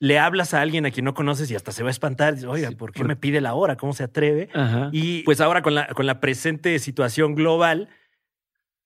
Le 0.00 0.18
hablas 0.18 0.54
a 0.54 0.60
alguien 0.60 0.86
a 0.86 0.90
quien 0.92 1.04
no 1.04 1.14
conoces 1.14 1.50
y 1.50 1.56
hasta 1.56 1.72
se 1.72 1.82
va 1.82 1.88
a 1.88 1.90
espantar. 1.90 2.34
Oiga, 2.46 2.70
¿por 2.70 2.92
qué 2.92 3.02
me 3.04 3.16
pide 3.16 3.40
la 3.40 3.54
hora? 3.54 3.76
¿Cómo 3.76 3.92
se 3.92 4.04
atreve? 4.04 4.48
Ajá. 4.54 4.90
Y 4.92 5.22
pues 5.24 5.40
ahora 5.40 5.60
con 5.62 5.74
la, 5.74 5.88
con 5.88 6.06
la 6.06 6.20
presente 6.20 6.78
situación 6.78 7.34
global, 7.34 7.88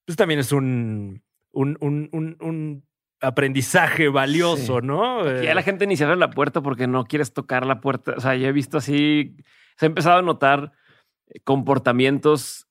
pues 0.07 0.17
también 0.17 0.41
es 0.41 0.53
un, 0.53 1.23
un, 1.53 1.77
un, 1.81 2.09
un- 2.13 2.37
un 2.41 2.85
aprendizaje 3.21 4.09
valioso, 4.09 4.81
Sí. 4.81 4.87
¿no? 4.87 5.21
Y 5.21 5.45
ya 5.45 5.53
Eh, 5.53 5.55
la 5.55 5.63
gente 5.63 5.87
ni 5.87 5.95
abre 6.03 6.17
la 6.17 6.31
puerta 6.31 6.61
porque 6.63 6.87
no 6.87 7.05
quieres 7.05 7.33
tocar 7.33 7.67
la 7.67 7.81
puerta. 7.81 8.15
O 8.17 8.21
sea, 8.21 8.35
yo 8.35 8.49
he 8.49 8.53
visto 8.53 8.79
así, 8.79 9.37
se 9.77 9.85
ha 9.85 9.89
empezado 9.89 10.19
a 10.19 10.23
notar 10.23 10.73
eh, 11.29 11.41
comportamientos 11.45 12.67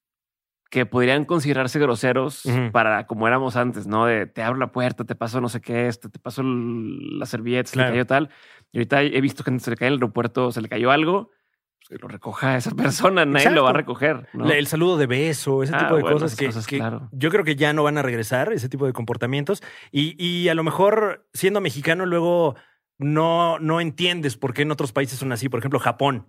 que 0.72 0.86
podrían 0.88 1.26
considerarse 1.26 1.78
groseros 1.80 2.44
para 2.72 3.06
como 3.06 3.28
éramos 3.28 3.56
antes, 3.58 3.86
¿no? 3.86 4.06
De 4.08 4.26
te 4.26 4.42
abro 4.42 4.58
la 4.58 4.72
puerta, 4.72 5.04
te 5.04 5.14
paso 5.16 5.40
no 5.42 5.50
sé 5.50 5.62
qué, 5.62 5.88
esto, 5.88 6.10
te 6.10 6.18
paso 6.18 6.42
la 6.44 7.26
servilleta, 7.28 7.70
se 7.70 7.78
le 7.78 7.84
cayó 7.84 8.06
tal. 8.08 8.30
Y 8.72 8.78
ahorita 8.80 9.04
he 9.04 9.22
visto 9.22 9.44
que 9.44 9.60
se 9.60 9.70
le 9.70 9.76
cae 9.78 9.90
en 9.90 9.94
el 9.96 10.00
aeropuerto, 10.00 10.50
se 10.52 10.62
le 10.62 10.70
cayó 10.70 10.90
algo, 10.92 11.30
pues 11.78 11.90
que 11.90 11.98
lo 11.98 12.08
recoja 12.08 12.56
esa 12.56 12.72
persona, 12.76 13.26
nadie 13.26 13.50
lo 13.52 13.66
va 13.66 13.72
a 13.72 13.74
recoger. 13.74 14.30
El 14.34 14.66
saludo 14.66 14.98
de 14.98 15.08
beso, 15.08 15.62
ese 15.62 15.76
Ah, 15.76 15.80
tipo 15.80 15.96
de 15.98 16.02
bueno, 16.04 16.16
cosas 16.16 16.38
que, 16.38 16.46
cosas, 16.46 16.66
que 16.66 16.78
claro. 16.78 17.10
yo 17.12 17.30
creo 17.32 17.44
que 17.44 17.58
ya 17.58 17.74
no 17.74 17.84
van 17.84 17.98
a 17.98 18.02
regresar, 18.02 18.54
ese 18.54 18.70
tipo 18.70 18.86
de 18.86 18.94
comportamientos. 18.94 19.62
Y, 19.92 20.16
y 20.26 20.48
a 20.48 20.54
lo 20.56 20.64
mejor, 20.64 21.28
siendo 21.34 21.60
mexicano, 21.60 22.06
luego 22.06 22.56
no, 22.98 23.60
no 23.60 23.82
entiendes 23.82 24.38
por 24.38 24.54
qué 24.54 24.62
en 24.62 24.72
otros 24.72 24.94
países 24.94 25.20
son 25.20 25.34
así. 25.34 25.50
Por 25.50 25.60
ejemplo, 25.60 25.80
Japón, 25.80 26.28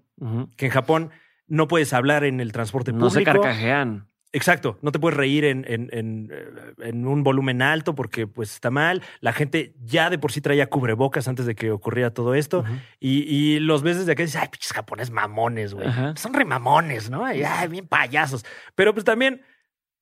que 0.57 0.67
en 0.67 0.73
Japón 0.73 1.11
no 1.47 1.69
puedes 1.69 1.93
hablar 1.93 2.25
en 2.25 2.41
el 2.41 2.51
transporte 2.51 2.93
No 2.93 3.09
se 3.09 3.21
público. 3.21 3.41
carcajean. 3.43 4.09
Exacto, 4.35 4.79
no 4.81 4.93
te 4.93 4.99
puedes 4.99 5.17
reír 5.17 5.45
en, 5.45 5.65
en- 5.69 5.91
en, 5.93 6.31
eh, 6.33 6.45
en 6.89 7.07
un 7.07 7.23
volumen 7.23 7.61
alto 7.61 7.95
porque 7.95 8.27
pues 8.27 8.53
está 8.55 8.71
mal. 8.71 9.03
La 9.21 9.33
gente 9.35 9.75
ya 9.85 10.09
de 10.09 10.19
por 10.19 10.33
sí 10.33 10.41
traía 10.41 10.69
cubrebocas 10.71 11.29
antes 11.29 11.45
de 11.45 11.55
que 11.55 11.71
ocurriera 11.71 12.15
todo 12.15 12.35
esto. 12.35 12.65
Y, 12.99 13.25
y 13.25 13.61
los 13.61 13.83
ves 13.83 13.99
desde 13.99 14.13
acá 14.13 14.23
dices, 14.23 14.41
ay, 14.41 14.49
pinches 14.49 14.73
japoneses 14.73 15.11
mamones, 15.13 15.75
güey. 15.75 15.87
Son 16.17 16.33
re 16.33 16.47
mamones, 16.47 17.11
¿no? 17.11 17.31
Y, 17.33 17.43
ay, 17.43 17.69
bien 17.69 17.87
payasos. 17.87 18.45
Pero 18.75 18.95
pues 18.95 19.05
también, 19.05 19.43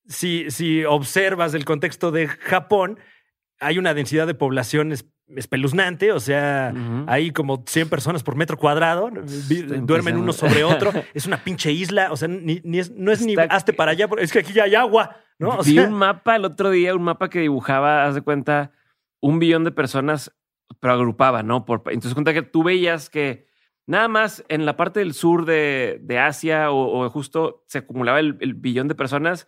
si, 0.06 0.48
si 0.50 0.84
observas 0.84 1.52
el 1.54 1.64
contexto 1.64 2.12
de 2.12 2.28
Japón, 2.28 3.00
hay 3.58 3.78
una 3.78 3.94
densidad 3.94 4.26
de 4.28 4.34
población 4.34 4.92
es- 4.92 5.06
espeluznante, 5.36 6.12
o 6.12 6.20
sea, 6.20 6.72
Ujú. 6.74 7.04
hay 7.06 7.30
como 7.30 7.64
100 7.66 7.88
personas 7.88 8.22
por 8.22 8.36
metro 8.36 8.56
cuadrado, 8.56 9.10
duermen 9.82 10.16
uno 10.16 10.32
sobre 10.32 10.64
otro, 10.64 10.92
es 11.14 11.26
una 11.26 11.42
pinche 11.42 11.72
isla, 11.72 12.12
o 12.12 12.16
sea, 12.16 12.28
ni, 12.28 12.60
ni 12.64 12.78
es, 12.78 12.90
no 12.90 13.12
es 13.12 13.24
ni 13.24 13.34
hazte 13.36 13.72
para 13.72 13.92
allá, 13.92 14.08
es 14.18 14.32
que 14.32 14.40
aquí 14.40 14.52
ya 14.52 14.64
hay 14.64 14.74
agua, 14.74 15.16
¿no? 15.38 15.58
O 15.58 15.62
Vi 15.62 15.74
sea, 15.74 15.88
un 15.88 15.94
mapa 15.94 16.36
el 16.36 16.44
otro 16.44 16.70
día, 16.70 16.94
un 16.94 17.02
mapa 17.02 17.30
que 17.30 17.40
dibujaba, 17.40 18.06
haz 18.06 18.14
de 18.14 18.22
cuenta, 18.22 18.72
un 19.20 19.38
billón 19.38 19.64
de 19.64 19.72
personas, 19.72 20.32
pero 20.80 20.94
agrupaba, 20.94 21.42
¿no? 21.42 21.64
Por, 21.64 21.82
entonces 21.86 22.14
cuenta 22.14 22.32
que 22.32 22.42
tú 22.42 22.62
veías 22.62 23.10
que 23.10 23.48
nada 23.86 24.08
más 24.08 24.44
en 24.48 24.66
la 24.66 24.76
parte 24.76 25.00
del 25.00 25.14
sur 25.14 25.44
de, 25.46 25.98
de 26.02 26.18
Asia 26.18 26.70
o, 26.70 27.04
o 27.04 27.10
justo 27.10 27.64
se 27.66 27.78
acumulaba 27.78 28.20
el, 28.20 28.36
el 28.40 28.54
billón 28.54 28.88
de 28.88 28.94
personas 28.94 29.46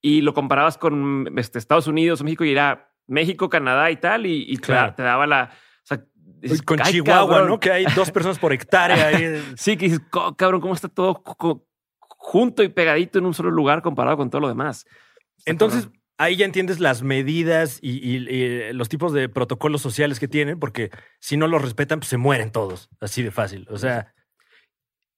y 0.00 0.20
lo 0.20 0.34
comparabas 0.34 0.78
con 0.78 1.32
este, 1.36 1.58
Estados 1.58 1.86
Unidos 1.86 2.20
o 2.20 2.24
México 2.24 2.44
y 2.44 2.52
era 2.52 2.91
México, 3.06 3.48
Canadá 3.48 3.90
y 3.90 3.96
tal, 3.96 4.26
y, 4.26 4.56
Claro. 4.58 4.94
te, 4.94 5.02
daba 5.02 5.26
la... 5.26 5.50
O 5.52 5.86
sea, 5.86 6.04
dices, 6.14 6.62
con 6.62 6.80
"Ay, 6.82 6.92
Chihuahua, 6.92 7.28
cabrón". 7.28 7.48
¿no? 7.48 7.60
Que 7.60 7.70
hay 7.72 7.84
dos 7.96 8.10
personas 8.10 8.38
por 8.38 8.52
hectárea. 8.52 9.08
ahí. 9.08 9.42
Sí, 9.56 9.76
que 9.76 9.86
dices, 9.86 10.00
"Co- 10.10 10.36
cabrón, 10.36 10.60
¿cómo 10.60 10.74
está 10.74 10.88
todo 10.88 11.22
junto 11.98 12.62
y 12.62 12.68
pegadito 12.68 13.18
en 13.18 13.26
un 13.26 13.34
solo 13.34 13.50
lugar 13.50 13.82
comparado 13.82 14.16
con 14.16 14.30
todo 14.30 14.40
lo 14.40 14.48
demás? 14.48 14.86
Está 15.38 15.50
Entonces, 15.50 15.84
cabrón. 15.86 16.02
ahí 16.18 16.36
ya 16.36 16.44
entiendes 16.46 16.78
las 16.80 17.02
medidas 17.02 17.78
y, 17.82 17.98
y- 17.98 18.28
y 18.28 18.72
los 18.72 18.88
tipos 18.88 19.12
de 19.12 19.28
protocolos 19.28 19.82
sociales 19.82 20.20
que 20.20 20.28
tienen, 20.28 20.58
porque 20.60 20.90
si 21.20 21.36
no 21.36 21.48
los 21.48 21.60
respetan, 21.62 21.98
pues 22.00 22.08
se 22.08 22.16
mueren 22.16 22.52
todos, 22.52 22.88
así 23.00 23.22
de 23.22 23.30
fácil. 23.30 23.66
O 23.70 23.78
sea, 23.78 24.14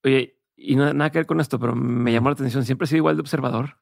Oye, 0.03 0.34
y 0.57 0.75
no- 0.75 0.93
nada 0.93 1.09
que 1.11 1.19
ver 1.19 1.25
con 1.25 1.39
esto, 1.41 1.59
pero 1.59 1.75
me 1.75 2.11
llamó 2.11 2.29
la 2.29 2.33
atención. 2.33 2.63
Siempre 2.65 2.85
he 2.85 2.87
sido 2.87 2.97
igual 2.99 3.15
de 3.17 3.21
observador. 3.21 3.77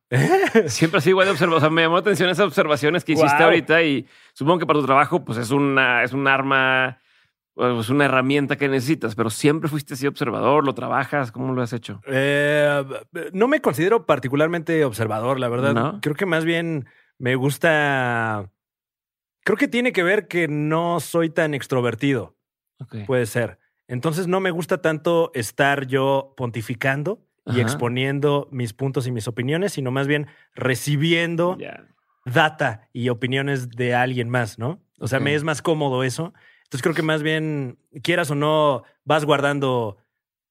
Siempre 0.67 0.99
he 0.99 1.01
sido 1.01 1.11
igual 1.11 1.28
de 1.28 1.32
observador. 1.34 1.57
O 1.57 1.61
sea, 1.61 1.69
me 1.69 1.82
llamó 1.84 1.95
la 1.95 2.01
atención 2.01 2.30
esas 2.30 2.47
observaciones 2.47 3.03
que 3.05 3.13
hiciste 3.13 3.43
ahorita 3.43 3.84
y 3.84 4.07
supongo 4.34 4.59
que 4.59 4.65
para 4.65 4.80
tu 4.80 4.86
trabajo, 4.86 5.24
pues 5.24 5.38
es 5.38 5.51
una, 5.51 6.03
es 6.03 6.13
un 6.13 6.28
arma, 6.28 6.99
es 7.55 7.89
una 7.89 8.05
herramienta 8.05 8.55
que 8.55 8.67
necesitas, 8.67 9.13
pero 9.15 9.30
siempre 9.30 9.69
fuiste 9.69 9.93
así 9.93 10.07
observador, 10.07 10.65
lo 10.65 10.74
trabajas, 10.74 11.32
¿cómo 11.32 11.53
lo 11.53 11.61
has 11.61 11.74
hecho? 11.74 12.01
Eh, 12.07 12.84
no 13.34 13.47
me 13.47 13.61
considero 13.61 14.05
particularmente 14.05 14.84
observador, 14.86 15.39
la 15.39 15.49
verdad. 15.49 15.74
¿No? 15.74 15.99
Creo 16.01 16.15
que 16.15 16.26
más 16.26 16.43
bien 16.45 16.88
me 17.19 17.36
gusta. 17.36 18.49
Creo 19.45 19.57
que 19.57 19.67
tiene 19.67 19.91
que 19.91 20.03
ver 20.03 20.28
que 20.28 20.47
no 20.47 20.99
soy 21.01 21.30
tan 21.30 21.53
extrovertido, 21.53 22.36
puede 23.05 23.26
ser. 23.26 23.59
Entonces 23.88 24.28
no 24.28 24.40
me 24.40 24.52
gusta 24.52 24.82
tanto 24.82 25.32
estar 25.34 25.88
yo 25.88 26.34
pontificando 26.38 27.26
y 27.46 27.60
exponiendo 27.60 28.48
mis 28.52 28.72
puntos 28.72 29.06
y 29.06 29.12
mis 29.12 29.28
opiniones, 29.28 29.74
sino 29.74 29.92
más 29.92 30.08
bien 30.08 30.28
recibiendo 30.56 31.58
data 32.26 32.88
y 32.94 33.10
opiniones 33.10 33.70
de 33.70 33.94
alguien 33.94 34.30
más, 34.30 34.58
¿no? 34.58 34.82
O 35.00 35.08
sea, 35.08 35.20
me 35.20 35.36
es 35.36 35.44
más 35.44 35.62
cómodo 35.62 36.04
eso. 36.04 36.34
Entonces 36.64 36.82
creo 36.82 36.96
que 36.96 37.02
más 37.02 37.22
bien, 37.22 37.78
quieras 38.02 38.32
o 38.32 38.36
no, 38.36 38.84
vas 39.04 39.26
guardando 39.26 39.98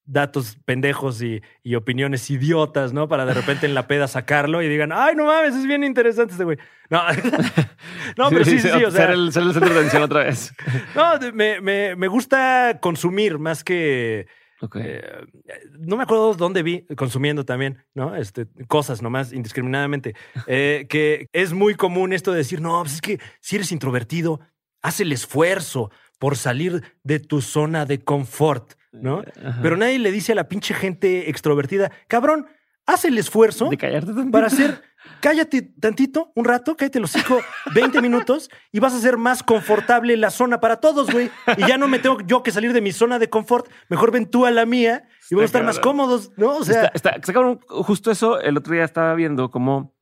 datos 0.05 0.57
pendejos 0.65 1.21
y, 1.21 1.41
y 1.63 1.75
opiniones 1.75 2.29
idiotas, 2.29 2.93
¿no? 2.93 3.07
Para 3.07 3.25
de 3.25 3.33
repente 3.33 3.65
en 3.65 3.73
la 3.73 3.87
peda 3.87 4.07
sacarlo 4.07 4.61
y 4.61 4.67
digan, 4.67 4.91
ay, 4.91 5.15
no 5.15 5.25
mames, 5.25 5.55
es 5.55 5.65
bien 5.65 5.83
interesante 5.83 6.33
este 6.33 6.43
güey. 6.43 6.57
No, 6.89 7.01
no 8.17 8.29
pero 8.29 8.45
sí, 8.45 8.59
sí, 8.59 8.69
sí, 8.69 8.83
o 8.83 8.91
sea, 8.91 9.07
Ser 9.07 9.11
el, 9.11 9.31
ser 9.31 9.43
el 9.43 9.53
centro 9.53 9.73
de 9.73 9.79
atención 9.79 10.03
otra 10.03 10.23
vez. 10.23 10.53
no, 10.95 11.19
me, 11.33 11.61
me, 11.61 11.95
me 11.95 12.07
gusta 12.07 12.79
consumir 12.81 13.39
más 13.39 13.63
que, 13.63 14.27
Ok. 14.63 14.77
Eh, 14.79 15.01
no 15.77 15.97
me 15.97 16.03
acuerdo 16.03 16.35
dónde 16.35 16.63
vi, 16.63 16.85
consumiendo 16.95 17.43
también, 17.43 17.83
¿no? 17.93 18.15
Este, 18.15 18.47
cosas 18.67 19.01
nomás, 19.01 19.33
indiscriminadamente. 19.33 20.15
Eh, 20.47 20.85
que 20.87 21.27
es 21.33 21.51
muy 21.51 21.75
común 21.75 22.13
esto 22.13 22.31
de 22.31 22.37
decir, 22.37 22.61
no, 22.61 22.81
pues 22.81 22.93
es 22.93 23.01
que 23.01 23.19
si 23.41 23.57
eres 23.57 23.73
introvertido, 23.73 24.39
haz 24.81 25.01
el 25.01 25.11
esfuerzo 25.11 25.91
por 26.23 26.37
salir 26.37 26.81
de 27.03 27.19
tu 27.19 27.41
zona 27.41 27.85
de 27.85 28.01
confort, 28.01 28.75
¿no? 28.93 29.23
Ajá. 29.45 29.59
Pero 29.61 29.75
nadie 29.75 29.99
le 29.99 30.09
dice 30.09 30.31
a 30.31 30.35
la 30.35 30.47
pinche 30.47 30.73
gente 30.73 31.29
extrovertida, 31.29 31.91
cabrón, 32.07 32.47
haz 32.85 33.03
el 33.03 33.17
esfuerzo 33.17 33.67
de 33.69 33.75
callarte 33.77 34.13
tantito. 34.13 34.31
para 34.31 34.47
hacer, 34.47 34.81
cállate 35.19 35.61
tantito, 35.81 36.31
un 36.35 36.45
rato, 36.45 36.77
cállate 36.77 37.01
los 37.01 37.13
hocico 37.13 37.41
20 37.75 38.01
minutos 38.01 38.49
y 38.71 38.79
vas 38.79 38.93
a 38.93 38.97
hacer 38.99 39.17
más 39.17 39.43
confortable 39.43 40.15
la 40.15 40.29
zona 40.29 40.61
para 40.61 40.77
todos, 40.79 41.11
güey. 41.11 41.29
Y 41.57 41.67
ya 41.67 41.77
no 41.77 41.89
me 41.89 41.99
tengo 41.99 42.19
yo 42.25 42.41
que 42.41 42.51
salir 42.51 42.71
de 42.71 42.79
mi 42.79 42.93
zona 42.93 43.19
de 43.19 43.29
confort, 43.29 43.69
mejor 43.89 44.11
ven 44.11 44.29
tú 44.29 44.45
a 44.45 44.51
la 44.51 44.65
mía 44.65 45.03
y 45.29 45.35
vamos 45.35 45.43
a 45.43 45.45
estar 45.47 45.63
más 45.65 45.79
cómodos, 45.81 46.31
¿no? 46.37 46.55
O 46.55 46.63
sea, 46.63 46.89
está, 46.93 47.09
está- 47.17 47.57
justo 47.67 48.11
eso, 48.11 48.39
el 48.39 48.55
otro 48.57 48.73
día 48.73 48.85
estaba 48.85 49.13
viendo 49.13 49.51
como 49.51 49.93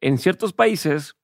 en 0.00 0.16
ciertos 0.16 0.54
países, 0.54 1.16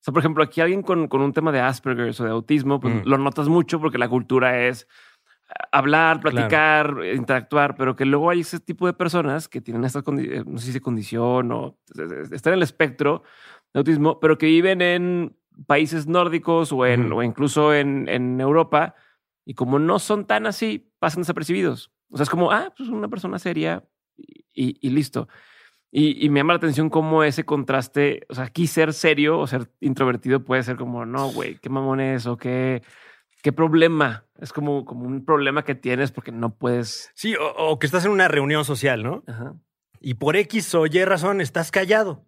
o 0.00 0.02
sea, 0.02 0.12
por 0.12 0.20
ejemplo, 0.20 0.42
aquí 0.42 0.62
alguien 0.62 0.82
con, 0.82 1.08
con 1.08 1.20
un 1.20 1.32
tema 1.34 1.52
de 1.52 1.60
Asperger 1.60 2.14
o 2.18 2.24
de 2.24 2.30
autismo, 2.30 2.80
pues 2.80 2.94
Mm. 2.94 3.02
lo 3.08 3.18
notas 3.18 3.48
mucho 3.48 3.78
porque 3.78 3.98
la 3.98 4.08
cultura 4.08 4.66
es 4.66 4.84
eh, 5.48 5.52
hablar, 5.72 6.20
platicar, 6.20 6.96
eh, 7.02 7.14
interactuar, 7.14 7.76
pero 7.76 7.94
que 7.94 8.06
luego 8.06 8.30
hay 8.30 8.40
ese 8.40 8.60
tipo 8.60 8.86
de 8.86 8.94
personas 8.94 9.46
que 9.46 9.60
tienen 9.60 9.84
esta 9.84 9.98
eh, 9.98 10.42
no 10.46 10.58
sé 10.58 10.72
si 10.72 10.80
condición 10.80 11.52
o 11.52 11.78
están 12.32 12.54
en 12.54 12.58
el 12.58 12.62
espectro 12.62 13.24
de 13.74 13.80
autismo, 13.80 14.18
pero 14.20 14.38
que 14.38 14.46
viven 14.46 14.80
en 14.80 15.36
países 15.66 16.06
nórdicos 16.06 16.72
o, 16.72 16.86
en, 16.86 17.12
o 17.12 17.22
incluso 17.22 17.74
en, 17.74 18.08
en 18.08 18.40
Europa 18.40 18.94
y 19.44 19.52
como 19.52 19.78
no 19.78 19.98
son 19.98 20.26
tan 20.26 20.46
así, 20.46 20.90
pasan 20.98 21.20
desapercibidos. 21.22 21.92
O 22.10 22.16
sea, 22.16 22.24
es 22.24 22.30
como, 22.30 22.50
ah, 22.52 22.72
pues 22.74 22.88
una 22.88 23.08
persona 23.08 23.38
seria 23.38 23.84
y, 24.16 24.78
y 24.80 24.90
listo. 24.90 25.28
Y, 25.92 26.24
y 26.24 26.28
me 26.30 26.40
llama 26.40 26.52
la 26.52 26.58
atención 26.58 26.88
cómo 26.88 27.24
ese 27.24 27.44
contraste, 27.44 28.24
o 28.28 28.34
sea, 28.34 28.44
aquí 28.44 28.66
ser 28.66 28.92
serio 28.92 29.38
o 29.38 29.46
ser 29.46 29.70
introvertido 29.80 30.44
puede 30.44 30.62
ser 30.62 30.76
como, 30.76 31.04
no, 31.04 31.30
güey, 31.32 31.56
qué 31.56 31.68
mamón 31.68 32.00
es 32.00 32.26
o 32.26 32.36
qué, 32.36 32.82
qué 33.42 33.52
problema. 33.52 34.24
Es 34.40 34.52
como, 34.52 34.84
como 34.84 35.06
un 35.06 35.24
problema 35.24 35.64
que 35.64 35.74
tienes 35.74 36.12
porque 36.12 36.32
no 36.32 36.54
puedes. 36.54 37.10
sí, 37.14 37.34
o, 37.34 37.48
o 37.56 37.78
que 37.78 37.86
estás 37.86 38.04
en 38.04 38.12
una 38.12 38.28
reunión 38.28 38.64
social, 38.64 39.02
¿no? 39.02 39.24
Ajá. 39.26 39.54
Y 40.00 40.14
por 40.14 40.36
X 40.36 40.74
o 40.74 40.86
Y 40.86 41.04
razón 41.04 41.40
estás 41.40 41.70
callado. 41.70 42.26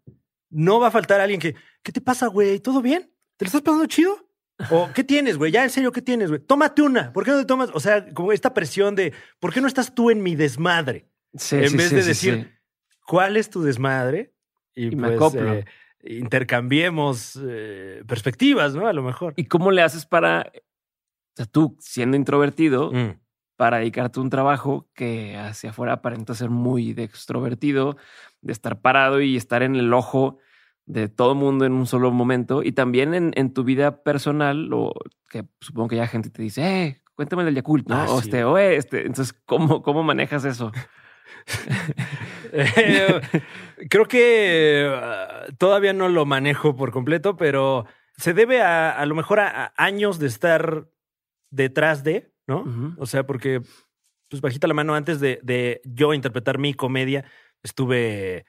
No 0.50 0.78
va 0.78 0.88
a 0.88 0.90
faltar 0.90 1.20
alguien 1.20 1.40
que, 1.40 1.54
¿qué 1.82 1.92
te 1.92 2.02
pasa, 2.02 2.26
güey? 2.26 2.60
¿Todo 2.60 2.82
bien? 2.82 3.10
¿Te 3.38 3.44
lo 3.44 3.46
estás 3.46 3.62
pasando 3.62 3.86
chido? 3.86 4.28
O, 4.70 4.90
¿qué 4.94 5.02
tienes, 5.02 5.38
güey? 5.38 5.50
Ya, 5.50 5.64
en 5.64 5.70
serio, 5.70 5.90
¿qué 5.92 6.02
tienes, 6.02 6.28
güey? 6.28 6.40
Tómate 6.40 6.82
una. 6.82 7.12
¿Por 7.12 7.24
qué 7.24 7.30
no 7.30 7.38
te 7.38 7.46
tomas? 7.46 7.70
O 7.72 7.80
sea, 7.80 8.12
como 8.12 8.32
esta 8.32 8.52
presión 8.52 8.94
de, 8.94 9.14
¿por 9.40 9.54
qué 9.54 9.62
no 9.62 9.66
estás 9.66 9.94
tú 9.94 10.10
en 10.10 10.22
mi 10.22 10.36
desmadre? 10.36 11.08
Sí, 11.34 11.56
En 11.56 11.70
sí, 11.70 11.76
vez 11.78 11.88
sí, 11.88 11.94
de 11.94 12.02
decir. 12.02 12.61
¿Cuál 13.06 13.36
es 13.36 13.50
tu 13.50 13.62
desmadre? 13.62 14.32
Y, 14.74 14.88
Y 14.92 14.96
me 14.96 15.08
pues 15.08 15.16
acoplo. 15.16 15.52
eh, 15.54 15.64
intercambiemos 16.04 17.38
eh, 17.44 18.02
perspectivas, 18.06 18.74
¿no? 18.74 18.86
A 18.86 18.92
lo 18.92 19.02
mejor. 19.02 19.34
¿Y 19.36 19.44
cómo 19.44 19.70
le 19.70 19.82
haces 19.82 20.06
para, 20.06 20.50
o 20.54 21.36
sea, 21.36 21.46
tú 21.46 21.76
siendo 21.80 22.16
introvertido, 22.16 22.90
Mm. 22.92 23.18
para 23.56 23.78
dedicarte 23.78 24.18
a 24.18 24.22
un 24.22 24.30
trabajo 24.30 24.88
que 24.94 25.36
hacia 25.36 25.70
afuera 25.70 25.92
aparenta 25.94 26.34
ser 26.34 26.50
muy 26.50 26.94
de 26.94 27.04
extrovertido, 27.04 27.96
de 28.40 28.52
estar 28.52 28.80
parado 28.80 29.20
y 29.20 29.36
estar 29.36 29.62
en 29.62 29.76
el 29.76 29.92
ojo 29.92 30.38
de 30.86 31.08
todo 31.08 31.32
el 31.32 31.38
mundo 31.38 31.64
en 31.64 31.72
un 31.74 31.86
solo 31.86 32.10
momento 32.10 32.62
y 32.64 32.72
también 32.72 33.14
en, 33.14 33.32
en 33.36 33.52
tu 33.54 33.62
vida 33.62 34.02
personal, 34.02 34.68
o 34.72 34.92
que 35.30 35.44
supongo 35.60 35.88
que 35.88 35.96
ya 35.96 36.08
gente 36.08 36.28
te 36.30 36.42
dice, 36.42 36.62
eh, 36.86 37.02
cuéntame 37.14 37.44
del 37.44 37.54
Yakult, 37.54 37.88
¿no? 37.88 37.94
Ah, 37.94 38.06
o 38.10 38.20
sí. 38.20 38.24
este, 38.28 38.44
o 38.44 38.58
este. 38.58 39.00
Entonces, 39.06 39.32
¿cómo, 39.44 39.82
cómo 39.82 40.02
manejas 40.02 40.44
eso? 40.44 40.72
Eh, 42.54 43.20
Creo 43.88 44.06
que 44.06 44.86
uh, 44.86 45.54
todavía 45.56 45.94
no 45.94 46.08
lo 46.10 46.26
manejo 46.26 46.76
por 46.76 46.92
completo, 46.92 47.36
pero 47.36 47.86
se 48.18 48.34
debe 48.34 48.60
a, 48.60 48.90
a 48.90 49.06
lo 49.06 49.14
mejor 49.14 49.40
a, 49.40 49.48
a 49.66 49.72
años 49.76 50.18
de 50.18 50.26
estar 50.26 50.86
detrás 51.50 52.04
de, 52.04 52.32
¿no? 52.46 52.94
O 52.98 53.06
sea, 53.06 53.24
porque, 53.26 53.62
pues 54.28 54.42
bajita 54.42 54.66
la 54.66 54.74
mano, 54.74 54.94
antes 54.94 55.18
de, 55.18 55.40
de 55.42 55.80
yo 55.84 56.12
interpretar 56.12 56.58
mi 56.58 56.74
comedia, 56.74 57.24
estuve 57.62 58.44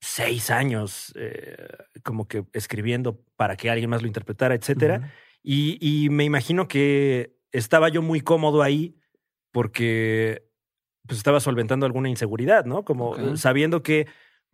seis 0.00 0.50
años 0.50 1.12
eh, 1.16 1.56
como 2.02 2.28
que 2.28 2.44
escribiendo 2.52 3.22
para 3.36 3.56
que 3.56 3.70
alguien 3.70 3.90
más 3.90 4.02
lo 4.02 4.08
interpretara, 4.08 4.54
etcétera. 4.54 5.12
Y 5.42 6.08
me 6.10 6.24
imagino 6.24 6.68
que 6.68 7.36
estaba 7.52 7.88
yo 7.88 8.02
muy 8.02 8.20
cómodo 8.20 8.62
ahí 8.62 8.96
porque 9.50 10.49
pues 11.10 11.18
estaba 11.18 11.40
solventando 11.40 11.86
alguna 11.86 12.08
inseguridad, 12.08 12.64
¿no? 12.64 12.84
Como 12.84 13.16
sabiendo 13.36 13.82
que, 13.82 14.06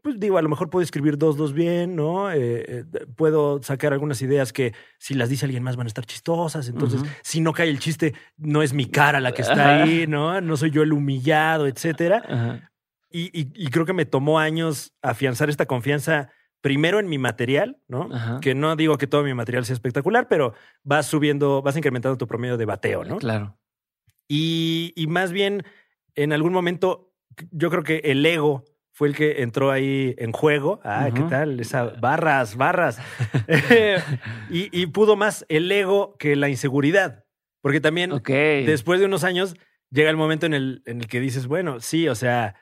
pues 0.03 0.19
digo, 0.21 0.39
a 0.39 0.43
lo 0.43 0.49
mejor 0.49 0.71
puedo 0.71 0.83
escribir 0.83 1.19
dos, 1.19 1.37
dos 1.37 1.53
bien, 1.53 1.97
¿no? 1.97 2.31
Eh, 2.31 2.65
eh, 2.69 2.85
puedo 3.17 3.63
sacar 3.63 3.93
algunas 3.93 4.23
ideas 4.23 4.53
que 4.53 4.73
si 4.99 5.15
las 5.15 5.29
dice 5.29 5.45
alguien 5.47 5.63
más 5.63 5.77
van 5.77 5.87
a 5.87 5.89
estar 5.89 6.07
chistosas. 6.07 6.69
Entonces, 6.69 7.03
si 7.23 7.41
no 7.41 7.53
cae 7.53 7.69
el 7.69 7.79
chiste, 7.79 8.15
no 8.37 8.63
es 8.63 8.73
mi 8.73 8.87
cara 8.87 9.21
la 9.21 9.33
que 9.33 9.43
está 9.43 9.83
ahí, 9.83 10.07
¿no? 10.07 10.41
No 10.41 10.57
soy 10.57 10.71
yo 10.71 10.83
el 10.83 10.93
humillado, 10.93 11.67
etcétera. 11.67 12.23
Y, 13.11 13.25
y- 13.39 13.51
y 13.55 13.69
creo 13.71 13.85
que 13.87 13.93
me 13.93 14.05
tomó 14.07 14.39
años 14.39 14.93
afianzar 15.03 15.49
esta 15.51 15.67
confianza 15.67 16.31
primero 16.61 16.99
en 17.01 17.09
mi 17.09 17.19
material, 17.19 17.79
¿no? 17.89 18.09
Que 18.41 18.55
no 18.55 18.75
digo 18.77 18.99
que 18.99 19.07
todo 19.07 19.23
mi 19.23 19.35
material 19.35 19.65
sea 19.65 19.75
espectacular, 19.75 20.27
pero 20.29 20.53
vas 20.83 21.07
subiendo, 21.07 21.63
vas 21.63 21.77
incrementando 21.77 22.17
tu 22.17 22.27
promedio 22.27 22.57
de 22.57 22.65
bateo, 22.65 23.05
¿no? 23.05 23.19
Claro. 23.19 23.57
Y, 24.29 24.93
y 24.97 25.07
más 25.07 25.31
bien, 25.33 25.65
en 26.17 26.33
algún 26.33 26.53
momento, 26.53 27.13
yo 27.51 27.71
creo 27.71 27.83
que 27.83 27.99
el 28.05 28.25
ego 28.27 28.65
fue 28.93 29.09
el 29.09 29.15
que 29.15 29.43
entró 29.43 29.71
ahí 29.71 30.15
en 30.19 30.33
juego. 30.33 30.81
Ah, 30.83 31.11
¿qué 31.15 31.23
tal? 31.23 31.61
Esa, 31.61 31.85
barras, 31.85 32.57
barras. 32.57 32.99
y, 34.51 34.69
y 34.73 34.87
pudo 34.87 35.17
más 35.17 35.45
el 35.49 35.71
ego 35.71 36.17
que 36.19 36.35
la 36.35 36.49
inseguridad. 36.49 37.25
Porque 37.61 37.81
también 37.81 38.13
después 38.65 39.01
de 39.01 39.07
unos 39.07 39.25
años 39.25 39.57
llega 39.91 40.09
el 40.09 40.17
momento 40.17 40.47
en 40.47 40.55
el, 40.55 40.83
en 40.87 41.01
el 41.01 41.09
que 41.09 41.21
dices, 41.21 41.47
bueno, 41.47 41.81
sí, 41.81 42.09
o 42.09 42.15
sea, 42.15 42.55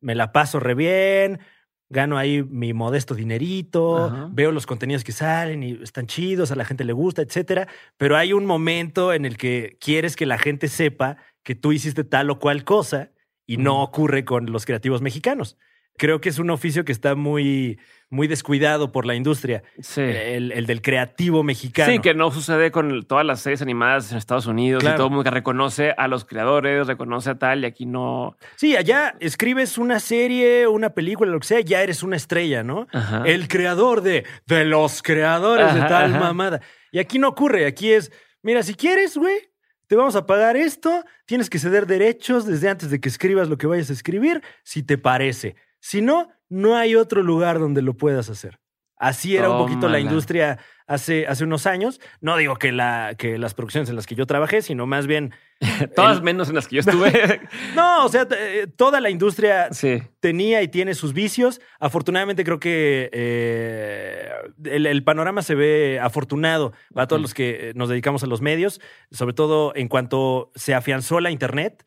me 0.00 0.14
la 0.14 0.32
paso 0.32 0.60
re 0.60 0.74
bien, 0.74 1.40
gano 1.88 2.16
ahí 2.16 2.42
mi 2.42 2.72
modesto 2.72 3.14
dinerito, 3.14 4.06
Ajá. 4.06 4.28
veo 4.30 4.52
los 4.52 4.66
contenidos 4.66 5.04
que 5.04 5.12
salen 5.12 5.62
y 5.62 5.82
están 5.82 6.06
chidos, 6.06 6.52
a 6.52 6.56
la 6.56 6.64
gente 6.64 6.84
le 6.84 6.92
gusta, 6.92 7.22
etcétera. 7.22 7.68
Pero 7.96 8.16
hay 8.16 8.32
un 8.32 8.46
momento 8.46 9.12
en 9.12 9.26
el 9.26 9.36
que 9.36 9.76
quieres 9.80 10.16
que 10.16 10.26
la 10.26 10.38
gente 10.38 10.68
sepa 10.68 11.18
que 11.42 11.54
tú 11.54 11.72
hiciste 11.72 12.04
tal 12.04 12.30
o 12.30 12.38
cual 12.38 12.64
cosa 12.64 13.10
y 13.46 13.56
no 13.56 13.82
ocurre 13.82 14.24
con 14.24 14.50
los 14.52 14.64
creativos 14.64 15.02
mexicanos. 15.02 15.56
Creo 15.98 16.22
que 16.22 16.30
es 16.30 16.38
un 16.38 16.48
oficio 16.48 16.86
que 16.86 16.92
está 16.92 17.14
muy, 17.14 17.78
muy 18.08 18.26
descuidado 18.26 18.92
por 18.92 19.04
la 19.04 19.14
industria, 19.14 19.62
Sí. 19.78 20.00
el, 20.00 20.50
el 20.52 20.64
del 20.64 20.80
creativo 20.80 21.42
mexicano. 21.42 21.92
Sí, 21.92 21.98
que 21.98 22.14
no 22.14 22.30
sucede 22.30 22.70
con 22.70 23.02
todas 23.04 23.26
las 23.26 23.40
series 23.40 23.60
animadas 23.60 24.10
en 24.10 24.16
Estados 24.16 24.46
Unidos 24.46 24.80
Claro. 24.80 24.94
y 24.94 24.96
todo 24.96 25.06
el 25.08 25.10
mundo 25.12 25.24
que 25.24 25.30
reconoce 25.30 25.92
a 25.98 26.08
los 26.08 26.24
creadores, 26.24 26.86
reconoce 26.86 27.28
a 27.28 27.34
tal 27.38 27.64
y 27.64 27.66
aquí 27.66 27.84
no. 27.84 28.38
Sí, 28.56 28.74
allá 28.74 29.16
escribes 29.20 29.76
una 29.76 30.00
serie, 30.00 30.66
una 30.66 30.90
película, 30.94 31.30
lo 31.30 31.40
que 31.40 31.46
sea, 31.48 31.60
ya 31.60 31.82
eres 31.82 32.02
una 32.02 32.16
estrella, 32.16 32.62
¿no? 32.62 32.86
Ajá. 32.90 33.24
El 33.26 33.46
creador 33.48 34.00
de, 34.00 34.24
de 34.46 34.64
los 34.64 35.02
creadores 35.02 35.74
de 35.74 35.80
tal 35.80 36.10
ajá. 36.14 36.18
mamada. 36.20 36.60
Y 36.90 37.00
aquí 37.00 37.18
no 37.18 37.28
ocurre, 37.28 37.66
aquí 37.66 37.92
es, 37.92 38.10
mira, 38.42 38.62
si 38.62 38.74
quieres, 38.74 39.14
güey, 39.18 39.51
te 39.92 39.96
vamos 39.96 40.16
a 40.16 40.24
pagar 40.24 40.56
esto, 40.56 41.04
tienes 41.26 41.50
que 41.50 41.58
ceder 41.58 41.86
derechos 41.86 42.46
desde 42.46 42.70
antes 42.70 42.88
de 42.88 42.98
que 42.98 43.10
escribas 43.10 43.50
lo 43.50 43.58
que 43.58 43.66
vayas 43.66 43.90
a 43.90 43.92
escribir, 43.92 44.42
si 44.64 44.82
te 44.82 44.96
parece. 44.96 45.54
Si 45.80 46.00
no, 46.00 46.30
no 46.48 46.76
hay 46.76 46.94
otro 46.94 47.22
lugar 47.22 47.58
donde 47.58 47.82
lo 47.82 47.94
puedas 47.94 48.30
hacer. 48.30 48.58
Así 49.02 49.36
era 49.36 49.50
un 49.50 49.58
poquito 49.58 49.88
la 49.88 49.98
industria 49.98 50.58
hace, 50.86 51.26
hace 51.26 51.42
unos 51.42 51.66
años. 51.66 52.00
No 52.20 52.36
digo 52.36 52.54
que, 52.54 52.70
la, 52.70 53.16
que 53.18 53.36
las 53.36 53.52
producciones 53.52 53.90
en 53.90 53.96
las 53.96 54.06
que 54.06 54.14
yo 54.14 54.26
trabajé, 54.26 54.62
sino 54.62 54.86
más 54.86 55.08
bien... 55.08 55.34
Todas 55.96 56.18
el- 56.18 56.22
menos 56.22 56.48
en 56.48 56.54
las 56.54 56.68
que 56.68 56.76
yo 56.76 56.80
estuve. 56.80 57.40
No, 57.74 58.04
o 58.04 58.08
sea, 58.08 58.28
eh, 58.30 58.68
toda 58.76 59.00
la 59.00 59.10
industria 59.10 59.72
sí. 59.72 60.00
tenía 60.20 60.62
y 60.62 60.68
tiene 60.68 60.94
sus 60.94 61.14
vicios. 61.14 61.60
Afortunadamente 61.80 62.44
creo 62.44 62.60
que 62.60 63.10
eh, 63.12 64.28
el, 64.64 64.86
el 64.86 65.02
panorama 65.02 65.42
se 65.42 65.56
ve 65.56 65.98
afortunado 66.00 66.72
para 66.94 67.08
todos 67.08 67.20
los 67.20 67.34
que 67.34 67.70
eh, 67.70 67.72
nos 67.74 67.88
dedicamos 67.88 68.22
a 68.22 68.26
los 68.28 68.40
medios, 68.40 68.80
sobre 69.10 69.34
todo 69.34 69.72
en 69.74 69.88
cuanto 69.88 70.52
se 70.54 70.74
afianzó 70.74 71.18
la 71.18 71.32
Internet, 71.32 71.84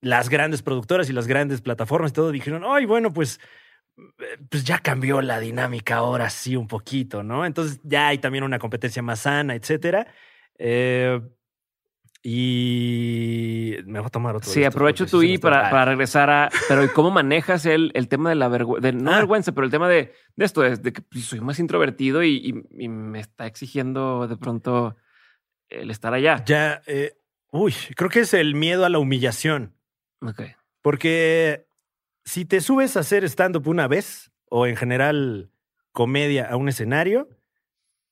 las 0.00 0.28
grandes 0.30 0.62
productoras 0.62 1.10
y 1.10 1.12
las 1.12 1.26
grandes 1.26 1.60
plataformas 1.60 2.12
y 2.12 2.14
todo 2.14 2.30
dijeron, 2.30 2.62
ay, 2.66 2.86
bueno, 2.86 3.12
pues, 3.12 3.38
pues 4.50 4.64
ya 4.64 4.78
cambió 4.78 5.20
la 5.22 5.40
dinámica 5.40 5.96
ahora 5.96 6.30
sí 6.30 6.56
un 6.56 6.68
poquito, 6.68 7.22
¿no? 7.22 7.44
Entonces 7.46 7.80
ya 7.82 8.08
hay 8.08 8.18
también 8.18 8.44
una 8.44 8.58
competencia 8.58 9.02
más 9.02 9.20
sana, 9.20 9.54
etcétera. 9.54 10.06
Eh, 10.58 11.20
y 12.22 13.76
me 13.86 14.00
voy 14.00 14.06
a 14.06 14.10
tomar 14.10 14.36
otro. 14.36 14.50
Sí, 14.50 14.64
aprovecho 14.64 15.06
tu 15.06 15.22
I 15.22 15.38
para, 15.38 15.70
para 15.70 15.84
regresar 15.86 16.28
a. 16.30 16.50
Pero 16.68 16.84
¿y 16.84 16.88
cómo 16.88 17.10
manejas 17.10 17.64
el, 17.64 17.90
el 17.94 18.08
tema 18.08 18.28
de 18.30 18.34
la 18.34 18.48
vergüenza? 18.48 18.92
No 18.92 19.12
Ah. 19.12 19.16
vergüenza, 19.16 19.52
pero 19.52 19.64
el 19.64 19.70
tema 19.70 19.88
de, 19.88 20.12
de 20.36 20.44
esto, 20.44 20.62
de, 20.62 20.76
de 20.76 20.92
que 20.92 21.00
pues, 21.02 21.24
soy 21.24 21.40
más 21.40 21.58
introvertido 21.58 22.22
y, 22.22 22.36
y- 22.36 22.84
y 22.84 22.88
me 22.88 23.20
está 23.20 23.46
exigiendo 23.46 24.26
de 24.26 24.36
pronto 24.36 24.96
el 25.68 25.90
estar 25.90 26.12
allá. 26.12 26.42
Ya, 26.44 26.82
eh, 26.86 27.14
uy, 27.50 27.74
creo 27.96 28.10
que 28.10 28.20
es 28.20 28.34
el 28.34 28.54
miedo 28.54 28.84
a 28.84 28.88
la 28.88 28.98
humillación. 28.98 29.74
Ok. 30.20 30.42
Porque 30.82 31.67
si 32.28 32.44
te 32.44 32.60
subes 32.60 32.94
a 32.96 33.00
hacer 33.00 33.24
stand-up 33.24 33.66
una 33.68 33.88
vez, 33.88 34.30
o 34.50 34.66
en 34.66 34.76
general 34.76 35.50
comedia 35.92 36.46
a 36.50 36.56
un 36.56 36.68
escenario, 36.68 37.28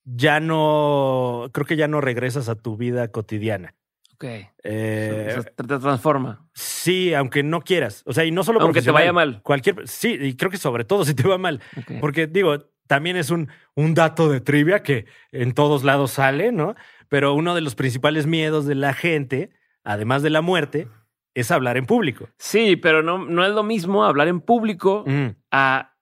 ya 0.05 0.41
no, 0.41 1.51
creo 1.53 1.67
que 1.67 1.77
ya 1.77 1.87
no 1.87 2.01
regresas 2.01 2.49
a 2.49 2.55
tu 2.55 2.79
vida 2.79 3.09
cotidiana. 3.09 3.75
Ok. 4.15 4.25
Eh, 4.65 5.35
O 5.39 5.43
sea, 5.43 5.43
te, 5.43 5.79
transforma. 5.79 6.49
sí, 6.55 7.13
aunque 7.13 7.43
no 7.43 7.61
quieras. 7.61 8.03
O 8.07 8.15
sea, 8.15 8.25
y 8.25 8.31
no 8.31 8.43
solo 8.43 8.61
Aunque 8.63 8.81
te 8.81 8.91
vaya 8.91 9.13
mal. 9.13 9.43
Cualquier, 9.43 9.87
sí, 9.87 10.17
y 10.19 10.35
creo 10.35 10.51
que 10.51 10.57
sobre 10.57 10.85
todo 10.85 11.05
si 11.05 11.15
te 11.15 11.29
va 11.29 11.37
mal. 11.37 11.61
Porque 12.01 12.27
digo, 12.27 12.71
también 12.87 13.17
es 13.17 13.29
un, 13.29 13.51
un 13.75 13.93
dato 13.93 14.31
de 14.31 14.41
trivia 14.41 14.83
que 14.83 15.05
en 15.31 15.53
todos 15.53 15.85
lados 15.85 16.13
sale, 16.13 16.53
¿no? 16.53 16.75
Pero 17.09 17.35
uno 17.35 17.55
de 17.55 17.61
los 17.61 17.75
principales 17.75 18.27
miedos 18.27 18.65
de 18.65 18.77
la 18.77 18.95
gente, 18.95 19.51
además 19.85 20.23
de 20.23 20.31
la 20.31 20.41
muerte, 20.41 20.89
es 21.37 21.51
hablar 21.51 21.77
en 21.77 21.87
público. 21.87 22.29
Sí, 22.39 22.77
pero 22.77 23.03
no, 23.03 23.19
no 23.27 23.45
es 23.45 23.53
lo 23.53 23.63
mismo 23.63 24.05
hablar 24.05 24.27
en 24.29 24.41
público 24.41 25.05
Mm. 25.07 25.27
a 25.53 25.93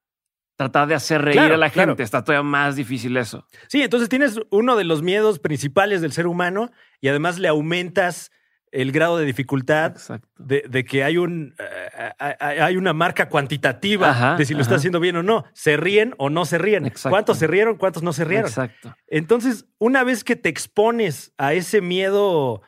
tratar 0.57 0.87
de 0.87 0.95
hacer 0.95 1.20
reír 1.20 1.37
Claro, 1.39 1.55
a 1.55 1.59
la 1.59 1.68
claro. 1.70 1.91
gente. 1.93 2.05
Está 2.05 2.22
todavía 2.22 2.45
más 2.49 2.76
difícil 2.76 3.16
eso. 3.16 3.45
Sí, 3.66 3.82
entonces 3.82 4.09
tienes 4.09 4.39
uno 4.51 4.76
de 4.76 4.85
los 4.85 5.03
miedos 5.03 5.41
principales 5.41 6.01
del 6.01 6.12
ser 6.12 6.28
humano 6.28 6.70
y 7.01 7.09
además 7.09 7.39
le 7.41 7.49
aumentas 7.49 8.30
el 8.70 8.91
grado 8.91 9.18
de 9.18 9.24
dificultad 9.24 9.95
de, 10.37 10.64
de 10.68 10.85
que 10.85 11.05
hay 11.05 11.16
un 11.16 11.55
eh, 11.61 12.11
hay 12.18 12.59
hay 12.59 12.76
una 12.76 12.93
marca 12.93 13.28
cuantitativa 13.28 14.11
Ajá, 14.11 14.37
de 14.37 14.45
si 14.45 14.53
lo 14.53 14.59
ajá. 14.59 14.62
está 14.62 14.74
haciendo 14.76 14.99
bien 14.99 15.14
o 15.16 15.22
no. 15.22 15.45
¿Se 15.53 15.76
ríen 15.76 16.14
o 16.18 16.28
no 16.30 16.45
se 16.45 16.59
ríen? 16.59 16.85
Exacto. 16.87 17.11
¿Cuántos 17.11 17.39
se 17.39 17.47
rieron? 17.47 17.76
¿Cuántos 17.76 18.03
no 18.03 18.12
se 18.12 18.24
rieron? 18.24 18.47
Exacto. 18.49 18.95
Entonces, 19.07 19.66
una 19.78 20.03
vez 20.03 20.24
que 20.24 20.35
te 20.37 20.49
expones 20.49 21.32
a 21.39 21.53
ese 21.53 21.80
miedo 21.82 22.62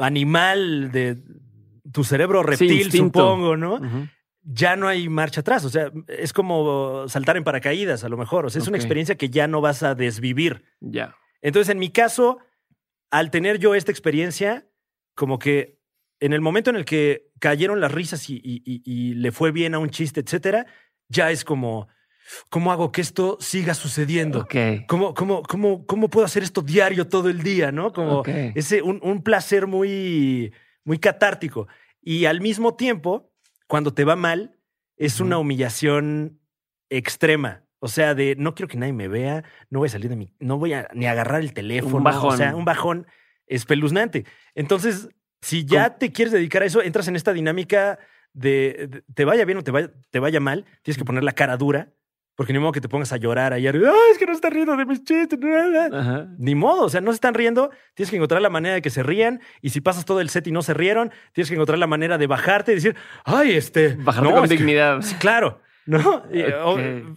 animal 0.00 0.90
de 0.92 1.18
tu 1.92 2.04
cerebro 2.04 2.42
reptil, 2.42 2.90
supongo, 3.06 3.56
¿no? 3.56 3.80
Ya 4.42 4.76
no 4.76 4.88
hay 4.88 5.08
marcha 5.08 5.40
atrás. 5.40 5.64
O 5.64 5.68
sea, 5.70 5.90
es 6.06 6.32
como 6.32 7.06
saltar 7.08 7.36
en 7.36 7.44
paracaídas, 7.44 8.04
a 8.04 8.08
lo 8.08 8.16
mejor. 8.16 8.46
O 8.46 8.50
sea, 8.50 8.62
es 8.62 8.68
una 8.68 8.76
Ok. 8.76 8.82
experiencia 8.82 9.16
que 9.16 9.28
ya 9.30 9.46
no 9.46 9.60
vas 9.60 9.82
a 9.82 9.94
desvivir. 9.94 10.64
Ya. 10.80 11.14
Entonces, 11.42 11.70
en 11.72 11.78
mi 11.78 11.90
caso, 11.90 12.38
al 13.10 13.30
tener 13.30 13.58
yo 13.58 13.74
esta 13.74 13.90
experiencia, 13.92 14.66
como 15.14 15.38
que 15.38 15.78
en 16.20 16.32
el 16.32 16.40
momento 16.40 16.70
en 16.70 16.76
el 16.76 16.84
que 16.84 17.30
cayeron 17.40 17.80
las 17.80 17.92
risas 17.92 18.28
y, 18.30 18.36
y- 18.42 18.62
y- 18.64 18.82
y 18.84 19.14
le 19.14 19.32
fue 19.32 19.52
bien 19.52 19.74
a 19.74 19.78
un 19.78 19.90
chiste, 19.90 20.20
etcétera, 20.20 20.66
ya 21.08 21.30
es 21.30 21.44
como, 21.44 21.88
¿cómo 22.50 22.72
hago 22.72 22.90
que 22.90 23.00
esto 23.00 23.36
siga 23.40 23.74
sucediendo? 23.74 24.40
¿Cómo, 24.88 25.14
cómo, 25.14 25.42
cómo, 25.42 25.86
¿Cómo 25.86 26.08
puedo 26.08 26.24
hacer 26.26 26.42
esto 26.42 26.60
diario 26.62 27.06
todo 27.06 27.28
el 27.28 27.42
día? 27.42 27.70
¿No? 27.70 27.92
Como 27.92 28.22
ese, 28.56 28.82
un, 28.82 28.98
un 29.02 29.22
placer 29.22 29.66
muy, 29.66 30.52
muy 30.88 30.98
catártico. 30.98 31.68
Y 32.00 32.24
al 32.24 32.40
mismo 32.40 32.74
tiempo, 32.74 33.30
cuando 33.66 33.92
te 33.92 34.04
va 34.04 34.16
mal, 34.16 34.56
es 34.96 35.20
una 35.20 35.36
humillación 35.38 36.40
extrema. 36.88 37.62
O 37.78 37.88
sea, 37.88 38.14
de 38.14 38.34
no 38.36 38.54
quiero 38.54 38.68
que 38.68 38.78
nadie 38.78 38.92
me 38.94 39.06
vea, 39.06 39.44
no 39.70 39.78
voy 39.80 39.86
a 39.86 39.92
salir 39.92 40.08
de 40.08 40.16
mi, 40.16 40.34
no 40.40 40.58
voy 40.58 40.72
a 40.72 40.88
ni 40.94 41.06
agarrar 41.06 41.40
el 41.42 41.52
teléfono. 41.52 42.02
bajón. 42.02 42.34
O 42.34 42.36
sea, 42.36 42.56
un 42.56 42.64
bajón 42.64 43.06
espeluznante. 43.46 44.24
Entonces, 44.54 45.08
si 45.42 45.64
ya 45.64 45.98
te 45.98 46.10
quieres 46.10 46.32
dedicar 46.32 46.62
a 46.62 46.66
eso, 46.66 46.82
entras 46.82 47.06
en 47.08 47.16
esta 47.16 47.32
dinámica 47.32 47.98
de, 48.32 48.88
de- 48.90 49.02
te 49.14 49.24
vaya 49.24 49.44
bien 49.44 49.58
o 49.58 49.62
te 49.62 49.70
vaya, 49.70 49.92
te 50.10 50.18
vaya 50.18 50.40
mal, 50.40 50.64
tienes 50.82 50.98
que 50.98 51.04
poner 51.04 51.22
la 51.22 51.32
cara 51.32 51.56
dura, 51.56 51.92
porque 52.38 52.52
ni 52.52 52.60
modo 52.60 52.70
que 52.70 52.80
te 52.80 52.88
pongas 52.88 53.12
a 53.12 53.16
llorar 53.16 53.52
ayer. 53.52 53.74
Ay, 53.74 54.12
es 54.12 54.16
que 54.16 54.24
no 54.24 54.32
se 54.32 54.36
está 54.36 54.48
riendo 54.48 54.76
de 54.76 54.86
mis 54.86 55.02
chistes. 55.02 55.40
Ajá. 55.92 56.28
Ni 56.38 56.54
modo, 56.54 56.84
o 56.84 56.88
sea, 56.88 57.00
no 57.00 57.10
se 57.10 57.16
están 57.16 57.34
riendo, 57.34 57.70
tienes 57.94 58.10
que 58.10 58.16
encontrar 58.16 58.40
la 58.40 58.48
manera 58.48 58.76
de 58.76 58.80
que 58.80 58.90
se 58.90 59.02
rían 59.02 59.40
y 59.60 59.70
si 59.70 59.80
pasas 59.80 60.04
todo 60.04 60.20
el 60.20 60.28
set 60.28 60.46
y 60.46 60.52
no 60.52 60.62
se 60.62 60.72
rieron, 60.72 61.10
tienes 61.32 61.48
que 61.48 61.56
encontrar 61.56 61.80
la 61.80 61.88
manera 61.88 62.16
de 62.16 62.28
bajarte 62.28 62.70
y 62.70 62.74
decir, 62.76 62.94
ay, 63.24 63.56
este... 63.56 63.96
Bajarte 63.96 64.28
no, 64.28 64.36
con 64.36 64.44
es 64.44 64.50
dignidad. 64.50 65.00
Claro, 65.18 65.60
¿no? 65.84 66.22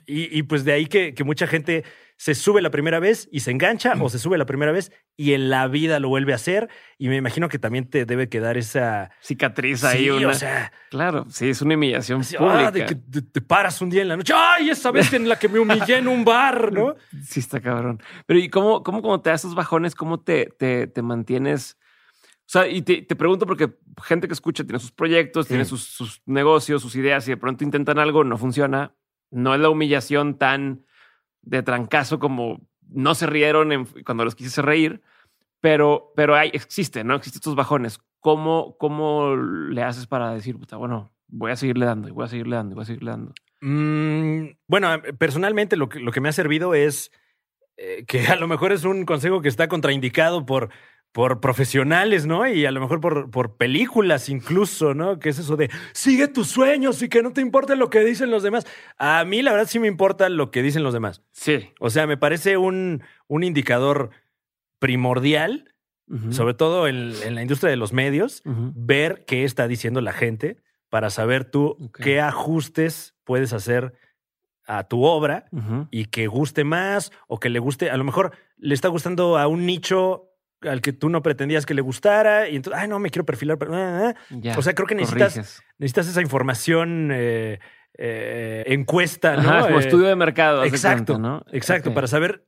Y, 0.07 0.41
pues 0.41 0.65
de 0.65 0.72
ahí 0.72 0.88
que, 0.88 1.13
que 1.13 1.24
mucha 1.24 1.45
gente 1.45 1.84
se 2.22 2.36
sube 2.36 2.61
la 2.61 2.69
primera 2.69 2.99
vez 2.99 3.28
y 3.32 3.39
se 3.39 3.49
engancha 3.49 3.95
o 3.99 4.07
se 4.07 4.19
sube 4.19 4.38
la 4.38 4.45
primera 4.45 4.72
vez 4.72 4.91
y 5.17 5.34
en 5.34 5.49
la 5.49 5.67
vida 5.67 5.99
lo 5.99 6.07
vuelve 6.09 6.34
a 6.34 6.36
hacer 6.36 6.69
y 6.99 7.07
me 7.09 7.15
imagino 7.15 7.49
que 7.49 7.57
también 7.57 7.89
te 7.89 8.05
debe 8.05 8.30
quedar 8.30 8.59
esa... 8.59 9.09
Cicatriz 9.24 9.84
ahí. 9.84 10.03
Sí, 10.03 10.09
una... 10.11 10.28
o 10.28 10.34
sea, 10.36 10.72
Claro, 10.91 11.26
sí, 11.30 11.49
es 11.49 11.63
una 11.63 11.74
humillación 11.74 12.22
así, 12.22 12.38
pública. 12.38 12.67
ah, 12.67 12.72
de 12.72 12.86
que 12.86 12.93
te, 12.93 13.24
te 13.24 13.41
paras 13.41 13.82
un 13.82 13.89
día 13.89 14.03
en 14.03 14.07
la 14.09 14.17
noche, 14.17 14.34
ay, 14.36 14.69
esa 14.69 14.91
vez 14.91 15.11
en 15.13 15.28
la 15.28 15.39
que 15.39 15.49
me 15.49 15.57
humillé 15.57 15.97
en 15.97 16.07
un 16.07 16.24
bar, 16.24 16.72
¿no? 16.72 16.95
Sí, 17.28 17.39
está 17.39 17.59
cabrón. 17.59 17.99
Pero 18.28 18.39
¿y 18.39 18.49
cómo, 18.49 18.84
cómo 18.84 19.01
cuando 19.01 19.24
te 19.24 19.32
das 19.32 19.41
esos 19.41 19.55
bajones, 19.55 19.95
cómo 19.95 20.19
te, 20.19 20.45
te, 20.59 20.86
te 20.86 21.01
mantienes? 21.01 21.76
O 22.41 22.45
sea, 22.45 22.67
y 22.67 22.84
te, 22.84 23.01
te 23.01 23.15
pregunto 23.15 23.47
porque 23.47 23.80
gente 24.03 24.28
que 24.28 24.34
escucha 24.36 24.63
tiene 24.63 24.78
sus 24.78 24.91
proyectos, 24.91 25.47
tiene 25.47 25.65
sus, 25.65 25.86
sus 25.86 26.22
negocios, 26.28 26.84
sus 26.84 26.95
ideas 26.95 27.28
y 27.28 27.32
de 27.32 27.38
pronto 27.38 27.63
intentan 27.63 27.97
algo, 27.97 28.24
no 28.24 28.38
funciona. 28.38 28.93
No 29.32 29.55
es 29.55 29.59
la 29.59 29.69
humillación 29.69 30.38
tan 30.38 30.86
de 31.41 31.63
trancazo 31.63 32.19
como 32.19 32.59
no 32.87 33.15
se 33.15 33.25
rieron 33.27 33.87
cuando 34.05 34.25
los 34.25 34.35
quise 34.35 34.61
reír, 34.61 35.01
pero, 35.59 36.11
pero 36.15 36.35
hay, 36.35 36.49
existe, 36.53 37.03
¿no? 37.03 37.15
Existen 37.15 37.39
estos 37.39 37.55
bajones. 37.55 37.99
¿Cómo, 38.19 38.75
¿Cómo 38.77 39.35
le 39.35 39.83
haces 39.83 40.07
para 40.07 40.33
decir, 40.33 40.57
puta, 40.57 40.77
bueno, 40.77 41.11
voy 41.27 41.51
a 41.51 41.55
seguirle 41.55 41.85
dando 41.85 42.07
y 42.07 42.11
voy 42.11 42.25
a 42.25 42.27
seguirle 42.27 42.55
dando 42.55 42.73
y 42.73 42.75
voy 42.75 42.83
a 42.83 42.85
seguirle 42.85 43.11
dando? 43.11 43.33
Mm, 43.61 44.57
bueno, 44.67 45.01
personalmente 45.17 45.77
lo 45.77 45.89
que, 45.89 45.99
lo 45.99 46.11
que 46.11 46.21
me 46.21 46.29
ha 46.29 46.33
servido 46.33 46.73
es 46.73 47.11
eh, 47.77 48.05
que 48.05 48.27
a 48.27 48.35
lo 48.35 48.47
mejor 48.47 48.71
es 48.71 48.83
un 48.83 49.05
consejo 49.05 49.41
que 49.41 49.49
está 49.49 49.67
contraindicado 49.67 50.45
por, 50.45 50.69
por 51.12 51.41
profesionales, 51.41 52.26
¿no? 52.26 52.47
Y 52.47 52.66
a 52.66 52.72
lo 52.72 52.80
mejor 52.80 53.01
por, 53.01 53.30
por 53.30 53.57
películas 53.57 54.30
incluso, 54.30 54.93
¿no? 54.93 55.20
Que 55.20 55.30
es 55.30 55.39
eso 55.39 55.57
de 55.57 55.70
sigue 55.91 56.28
tus 56.28 56.47
sueños 56.47 57.01
y 57.01 57.09
que 57.09 57.22
no 57.22 57.34
te 57.34 57.41
importe 57.41 57.76
lo 57.76 57.89
que 57.89 57.99
dicen 58.01 58.32
los 58.32 58.43
demás. 58.43 58.66
A 58.97 59.26
mí 59.26 59.41
la 59.41 59.51
verdad 59.51 59.68
sí 59.68 59.80
me 59.80 59.88
importa 59.88 60.30
lo 60.30 60.51
que 60.51 60.62
dicen 60.62 60.84
los 60.84 60.93
demás. 60.93 61.22
Sí. 61.32 61.72
O 61.80 61.89
sea, 61.89 62.07
me 62.07 62.18
parece 62.18 62.57
un, 62.57 63.03
un 63.28 63.43
indicador 63.43 64.12
primordial, 64.80 65.68
sobre 66.32 66.53
todo 66.53 66.89
en, 66.89 67.14
en 67.24 67.36
la 67.36 67.41
industria 67.41 67.70
de 67.70 67.78
los 67.78 67.93
medios, 67.93 68.41
ver 68.43 69.24
qué 69.26 69.45
está 69.45 69.70
diciendo 69.70 70.01
la 70.01 70.12
gente 70.12 70.57
para 70.89 71.09
saber 71.09 71.45
tú 71.45 71.89
qué 71.93 72.20
ajustes 72.20 73.16
puedes 73.24 73.53
hacer 73.53 73.93
a 74.66 74.84
tu 74.84 75.03
obra 75.03 75.45
y 75.89 76.05
que 76.05 76.28
guste 76.28 76.64
más 76.66 77.12
o 77.28 77.39
que 77.39 77.49
le 77.49 77.59
guste, 77.59 77.89
a 77.89 77.97
lo 77.97 78.03
mejor 78.03 78.34
le 78.57 78.74
está 78.74 78.89
gustando 78.89 79.38
a 79.38 79.47
un 79.47 79.66
nicho 79.66 80.30
al 80.62 80.82
que 80.82 80.93
tú 80.93 81.09
no 81.09 81.22
pretendías 81.24 81.66
que 81.66 81.74
le 81.74 81.82
gustara 81.82 82.47
y 82.49 82.55
entonces, 82.55 82.82
ay, 82.82 82.88
no, 82.88 82.99
me 82.99 83.09
quiero 83.09 83.26
perfilar. 83.26 83.57
pero, 83.57 83.76
ah, 83.76 84.09
ah". 84.14 84.16
Ya, 84.30 84.57
O 84.57 84.62
sea, 84.62 84.74
creo 84.74 84.88
que 84.88 84.95
necesitas, 84.95 85.34
corriges. 85.34 85.64
necesitas 85.80 86.07
esa 86.07 86.22
información 86.22 87.09
eh, 87.14 87.59
eh, 87.97 88.64
encuesta, 88.68 89.36
¿no? 89.38 89.49
Ajá, 89.49 89.62
como 89.64 89.78
Eh, 89.78 89.82
estudio 89.84 90.07
de 90.07 90.16
mercado. 90.16 90.64
exacto, 90.64 91.14
cuenta, 91.14 91.28
¿no? 91.30 91.45
Exacto, 91.51 91.93
para 91.93 92.07
saber 92.07 92.45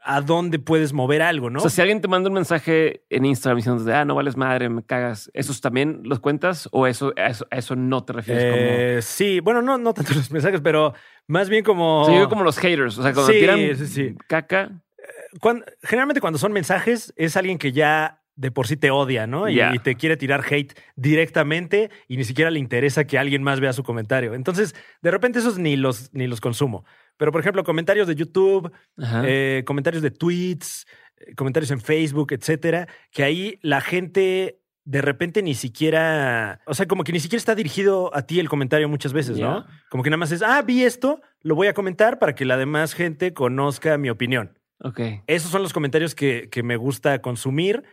a 0.00 0.20
dónde 0.22 0.58
puedes 0.58 0.92
mover 0.92 1.20
algo, 1.20 1.50
¿no? 1.50 1.58
O 1.58 1.60
sea, 1.62 1.70
si 1.70 1.80
alguien 1.82 2.00
te 2.00 2.08
manda 2.08 2.28
un 2.30 2.34
mensaje 2.34 3.02
en 3.10 3.24
Instagram 3.26 3.56
diciendo, 3.56 3.92
ah, 3.94 4.04
no 4.04 4.14
vales 4.14 4.36
madre, 4.36 4.68
me 4.70 4.82
cagas, 4.82 5.30
¿esos 5.34 5.60
también 5.60 6.00
los 6.04 6.20
cuentas 6.20 6.68
o 6.72 6.86
eso, 6.86 7.12
a 7.16 7.26
eso, 7.26 7.46
a 7.50 7.56
eso 7.58 7.76
no 7.76 8.04
te 8.04 8.12
refieres? 8.14 8.44
Eh, 8.46 8.98
sí, 9.02 9.40
bueno, 9.40 9.60
no, 9.60 9.76
no 9.76 9.92
tanto 9.92 10.14
los 10.14 10.30
mensajes, 10.30 10.60
pero 10.62 10.94
más 11.26 11.48
bien 11.50 11.64
como... 11.64 11.78
como... 11.82 12.02
O 12.02 12.06
sea, 12.06 12.18
yo 12.20 12.28
como 12.28 12.44
los 12.44 12.58
haters, 12.58 12.96
o 12.98 13.02
sea, 13.02 13.12
cuando 13.12 13.32
Sí, 13.32 13.40
tiran 13.40 13.58
sí, 13.76 13.86
sí. 13.86 14.14
caca. 14.28 14.70
Cuando- 15.40 15.64
generalmente 15.82 16.20
cuando 16.20 16.38
son 16.38 16.52
mensajes 16.52 17.12
es 17.16 17.36
alguien 17.36 17.58
que 17.58 17.72
ya 17.72 18.22
de 18.38 18.52
por 18.52 18.68
sí 18.68 18.76
te 18.76 18.92
odia, 18.92 19.26
¿no? 19.26 19.48
Y, 19.48 19.78
te 19.80 19.96
quiere 19.96 20.16
tirar 20.16 20.44
hate 20.48 20.72
directamente 20.94 21.90
y 22.06 22.16
ni 22.16 22.24
siquiera 22.24 22.52
le 22.52 22.60
interesa 22.60 23.04
que 23.04 23.18
alguien 23.18 23.42
más 23.42 23.58
vea 23.58 23.72
su 23.72 23.82
comentario. 23.82 24.34
Entonces, 24.34 24.76
de 25.02 25.10
repente 25.10 25.40
esos 25.40 25.58
ni 25.58 25.76
los, 25.76 26.14
ni 26.14 26.28
los 26.28 26.40
consumo. 26.40 26.84
Pero, 27.16 27.32
por 27.32 27.40
ejemplo, 27.40 27.64
comentarios 27.64 28.06
de 28.06 28.14
YouTube, 28.14 28.70
eh, 29.24 29.64
comentarios 29.66 30.04
de 30.04 30.12
tweets, 30.12 30.86
eh, 31.16 31.34
comentarios 31.34 31.72
en 31.72 31.80
Facebook, 31.80 32.32
etcétera, 32.32 32.86
que 33.10 33.24
ahí 33.24 33.58
la 33.60 33.80
gente 33.80 34.60
de 34.84 35.02
repente 35.02 35.42
ni 35.42 35.54
siquiera, 35.54 36.60
o 36.64 36.72
sea, 36.74 36.86
como 36.86 37.04
que 37.04 37.12
ni 37.12 37.20
siquiera 37.20 37.38
está 37.38 37.54
dirigido 37.54 38.14
a 38.14 38.22
ti 38.22 38.40
el 38.40 38.48
comentario 38.48 38.88
muchas 38.88 39.12
veces, 39.12 39.36
¿no? 39.38 39.66
Como 39.90 40.02
que 40.02 40.10
nada 40.10 40.16
más 40.18 40.32
es, 40.32 40.40
ah, 40.42 40.62
vi 40.62 40.84
esto, 40.84 41.20
lo 41.42 41.56
voy 41.56 41.66
a 41.66 41.74
comentar 41.74 42.18
para 42.18 42.34
que 42.34 42.44
la 42.44 42.56
demás 42.56 42.94
gente 42.94 43.34
conozca 43.34 43.98
mi 43.98 44.08
opinión. 44.08 44.57
Ok. 44.80 45.00
Esos 45.26 45.50
son 45.50 45.62
los 45.62 45.72
comentarios 45.72 46.14
que, 46.14 46.48
que 46.50 46.62
me 46.62 46.76
gusta 46.76 47.20
consumir, 47.20 47.84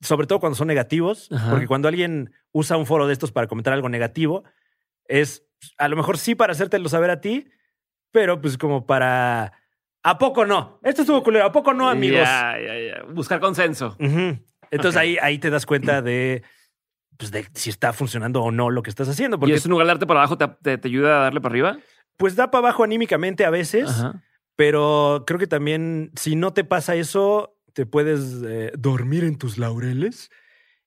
sobre 0.00 0.26
todo 0.26 0.40
cuando 0.40 0.56
son 0.56 0.68
negativos, 0.68 1.28
Ajá. 1.32 1.50
porque 1.50 1.66
cuando 1.66 1.88
alguien 1.88 2.32
usa 2.52 2.76
un 2.76 2.86
foro 2.86 3.06
de 3.06 3.12
estos 3.12 3.32
para 3.32 3.46
comentar 3.46 3.72
algo 3.72 3.88
negativo, 3.88 4.44
es 5.06 5.44
a 5.78 5.88
lo 5.88 5.96
mejor 5.96 6.18
sí 6.18 6.34
para 6.34 6.52
hacértelo 6.52 6.88
saber 6.88 7.10
a 7.10 7.20
ti, 7.20 7.48
pero 8.12 8.40
pues 8.40 8.58
como 8.58 8.86
para... 8.86 9.52
¿A 10.06 10.18
poco 10.18 10.44
no? 10.44 10.78
Esto 10.82 11.00
estuvo 11.02 11.22
culero. 11.22 11.46
¿A 11.46 11.52
poco 11.52 11.72
no, 11.72 11.88
amigos? 11.88 12.20
Ya, 12.20 12.56
ya, 12.58 12.78
ya. 12.78 13.02
Buscar 13.10 13.40
consenso. 13.40 13.96
Ujú. 13.98 14.38
Entonces 14.70 14.96
Ok. 14.96 15.00
ahí, 15.00 15.16
ahí 15.22 15.38
te 15.38 15.48
das 15.48 15.64
cuenta 15.64 16.02
de, 16.02 16.42
pues 17.16 17.30
de 17.30 17.46
si 17.54 17.70
está 17.70 17.94
funcionando 17.94 18.42
o 18.42 18.50
no 18.50 18.68
lo 18.68 18.82
que 18.82 18.90
estás 18.90 19.08
haciendo. 19.08 19.36
¿Y 19.36 19.40
Porque 19.40 19.54
eso 19.54 19.66
en 19.66 19.70
lugar 19.70 19.86
de 19.86 19.92
darte 19.92 20.06
para 20.06 20.20
abajo 20.20 20.36
te, 20.36 20.46
te- 20.62 20.76
te 20.76 20.88
ayuda 20.88 21.16
a 21.20 21.22
darle 21.24 21.40
para 21.40 21.52
arriba? 21.52 21.78
pues 22.18 22.36
da 22.36 22.50
para 22.50 22.60
abajo 22.68 22.84
anímicamente 22.84 23.44
a 23.46 23.50
veces, 23.50 23.88
Ajá. 23.88 24.22
Pero 24.56 25.24
creo 25.26 25.38
que 25.38 25.46
también 25.46 26.12
si 26.16 26.36
no 26.36 26.52
te 26.52 26.64
pasa 26.64 26.94
eso, 26.94 27.56
te 27.72 27.86
puedes 27.86 28.42
eh, 28.46 28.72
dormir 28.78 29.24
en 29.24 29.36
tus 29.36 29.58
laureles 29.58 30.30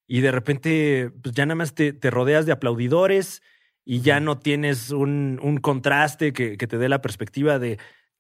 y 0.08 0.22
de 0.22 0.32
repente 0.32 1.12
pues 1.22 1.36
ya 1.36 1.46
nada 1.46 1.56
más 1.56 1.76
te, 1.76 1.94
te 1.94 2.10
rodeas 2.10 2.46
de 2.46 2.54
aplaudidores 2.54 3.42
y 3.84 4.02
ya 4.02 4.20
no 4.20 4.40
tienes 4.40 4.92
un, 4.92 5.40
un 5.42 5.58
contraste 5.58 6.34
que, 6.34 6.58
que 6.58 6.68
te 6.68 6.78
dé 6.78 6.90
la 6.90 7.02
perspectiva 7.02 7.60
de 7.60 7.78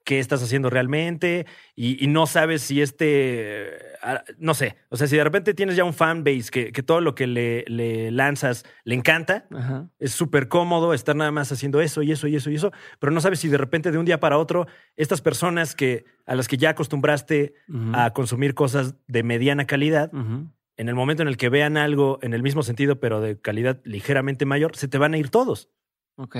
qué 0.08 0.20
estás 0.20 0.41
haciendo 0.41 0.70
realmente 0.70 1.45
y, 1.76 2.01
y 2.01 2.08
no 2.08 2.28
sabes 2.28 2.62
si 2.62 2.82
este, 2.82 3.72
ah, 4.01 4.24
no 4.38 4.53
sé, 4.53 4.78
o 4.88 4.95
sea, 4.95 5.05
si 5.05 5.18
de 5.18 5.24
repente 5.26 5.53
tienes 5.53 5.76
ya 5.76 5.84
un 5.84 5.93
fanbase 5.93 6.49
que, 6.49 6.72
que 6.72 6.82
todo 6.82 7.01
lo 7.01 7.14
que 7.14 7.28
le, 7.28 7.66
le 7.68 8.10
lanzas 8.12 8.64
le 8.86 8.95
encanta, 8.95 9.47
Ajá. 9.51 9.89
es 9.99 10.14
súper 10.14 10.47
cómodo 10.47 10.93
estar 10.93 11.14
nada 11.14 11.32
más 11.32 11.51
haciendo 11.51 11.82
eso 11.82 12.03
y 12.03 12.14
eso 12.14 12.28
y 12.30 12.38
eso 12.38 12.49
y 12.49 12.55
eso, 12.55 12.72
pero 12.99 13.12
no 13.12 13.20
sabes 13.20 13.39
si 13.41 13.49
de 13.49 13.58
repente 13.58 13.91
de 13.91 13.97
un 13.97 14.05
día 14.05 14.22
para 14.22 14.38
otro 14.38 14.66
estas 14.95 15.20
personas 15.20 15.76
que 15.76 16.05
a 16.26 16.36
las 16.36 16.47
que 16.47 16.55
ya 16.55 16.70
acostumbraste 16.70 17.55
a 17.93 18.12
consumir 18.14 18.53
cosas 18.53 18.95
de 19.08 19.24
mediana 19.24 19.68
calidad, 19.68 20.10
en 20.14 20.88
el 20.88 20.95
momento 20.95 21.22
en 21.22 21.28
el 21.28 21.36
que 21.36 21.49
vean 21.49 21.76
algo 21.76 22.18
en 22.22 22.34
el 22.34 22.43
mismo 22.43 22.64
sentido 22.64 23.01
pero 23.01 23.20
de 23.20 23.41
calidad 23.41 23.82
ligeramente 23.84 24.45
mayor, 24.45 24.78
se 24.78 24.88
te 24.88 24.97
van 24.97 25.14
a 25.16 25.18
ir 25.18 25.30
todos 25.30 25.70
Ok. 26.16 26.38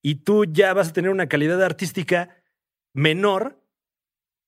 y 0.00 0.14
tú 0.24 0.46
ya 0.46 0.72
vas 0.72 0.88
a 0.88 0.92
tener 0.94 1.10
una 1.10 1.26
calidad 1.28 1.62
artística 1.62 2.30
menor 2.94 3.60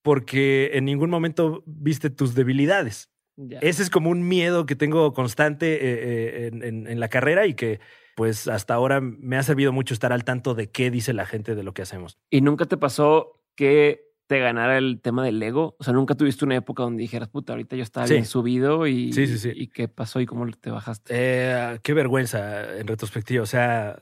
porque 0.03 0.70
en 0.74 0.84
ningún 0.84 1.11
momento 1.11 1.62
viste 1.66 2.11
tus 2.11 2.34
debilidades. 2.34 3.11
Ya. 3.36 3.59
Ese 3.59 3.82
es 3.82 3.90
como 3.90 4.09
un 4.11 4.26
miedo 4.26 4.64
que 4.64 4.76
tengo 4.76 5.12
constante 5.12 5.74
eh, 5.74 5.78
eh, 5.82 6.47
en, 6.53 6.62
en- 6.62 6.86
en 6.86 7.01
la 7.01 7.09
carrera 7.09 7.47
y 7.47 7.55
que 7.55 7.80
pues 8.14 8.49
hasta 8.49 8.72
ahora 8.72 9.03
me 9.03 9.36
ha 9.36 9.42
servido 9.42 9.72
mucho 9.72 9.92
estar 9.92 10.11
al 10.11 10.24
tanto 10.24 10.55
de 10.55 10.70
qué 10.70 10.90
dice 10.90 11.12
la 11.12 11.26
gente 11.26 11.55
de 11.55 11.62
lo 11.62 11.74
que 11.74 11.82
hacemos. 11.82 12.16
¿Y 12.30 12.40
nunca 12.40 12.64
te 12.64 12.78
pasó 12.78 13.42
que 13.57 14.07
te 14.26 14.38
ganara 14.38 14.78
el 14.78 15.01
tema 15.03 15.22
del 15.22 15.42
ego? 15.42 15.76
O 15.78 15.84
sea, 15.84 15.92
nunca 15.92 16.14
tuviste 16.14 16.47
una 16.47 16.57
época 16.57 16.82
donde 16.82 17.03
dijeras, 17.03 17.28
puta, 17.28 17.53
ahorita 17.53 17.76
yo 17.76 17.82
estaba 17.82 18.07
Sí. 18.07 18.14
bien 18.14 18.24
subido 18.24 18.86
y, 18.86 19.12
Sí, 19.12 19.26
sí, 19.26 19.36
sí. 19.38 19.51
y 19.55 19.66
qué 19.68 19.88
pasó 19.88 20.18
y 20.20 20.24
cómo 20.26 20.51
te 20.51 20.70
bajaste. 20.70 21.12
Eh, 21.14 21.78
qué 21.82 21.92
vergüenza 21.92 22.78
en 22.78 22.86
retrospectiva. 22.86 23.42
O 23.42 23.47
sea, 23.47 23.99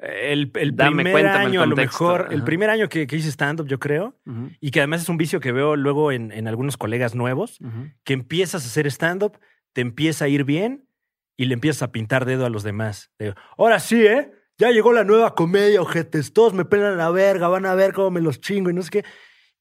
el, 0.00 0.50
el 0.54 0.76
Dame, 0.76 1.02
primer 1.04 1.24
el 1.24 1.30
año, 1.30 1.62
a 1.62 1.66
lo 1.66 1.74
contexto. 1.74 2.04
mejor, 2.04 2.28
el 2.32 2.44
primer 2.44 2.70
año 2.70 2.88
que, 2.88 3.06
que 3.06 3.16
hice 3.16 3.30
stand-up, 3.30 3.66
yo 3.66 3.78
creo, 3.78 4.14
y 4.60 4.70
que 4.70 4.80
además 4.80 5.02
es 5.02 5.08
un 5.08 5.16
vicio 5.16 5.40
que 5.40 5.52
veo 5.52 5.76
luego 5.76 6.12
en, 6.12 6.32
en 6.32 6.48
algunos 6.48 6.76
colegas 6.76 7.14
nuevos, 7.14 7.58
que 8.04 8.12
empiezas 8.12 8.64
a 8.64 8.66
hacer 8.66 8.86
stand-up, 8.86 9.38
te 9.72 9.80
empieza 9.80 10.26
a 10.26 10.28
ir 10.28 10.44
bien 10.44 10.88
y 11.36 11.46
le 11.46 11.54
empiezas 11.54 11.82
a 11.82 11.92
pintar 11.92 12.24
dedo 12.24 12.46
a 12.46 12.50
los 12.50 12.62
demás. 12.62 13.10
De, 13.18 13.34
Ahora 13.58 13.78
sí, 13.78 14.06
¿eh? 14.06 14.32
Ya 14.58 14.70
llegó 14.70 14.94
la 14.94 15.04
nueva 15.04 15.34
comedia, 15.34 15.82
ojetes. 15.82 16.32
Todos 16.32 16.54
me 16.54 16.64
pelan 16.64 16.96
la 16.96 17.10
verga, 17.10 17.48
van 17.48 17.66
a 17.66 17.74
ver 17.74 17.92
cómo 17.92 18.10
me 18.10 18.22
los 18.22 18.40
chingo 18.40 18.70
y 18.70 18.72
no 18.72 18.82
sé 18.82 18.88
qué. 18.90 19.04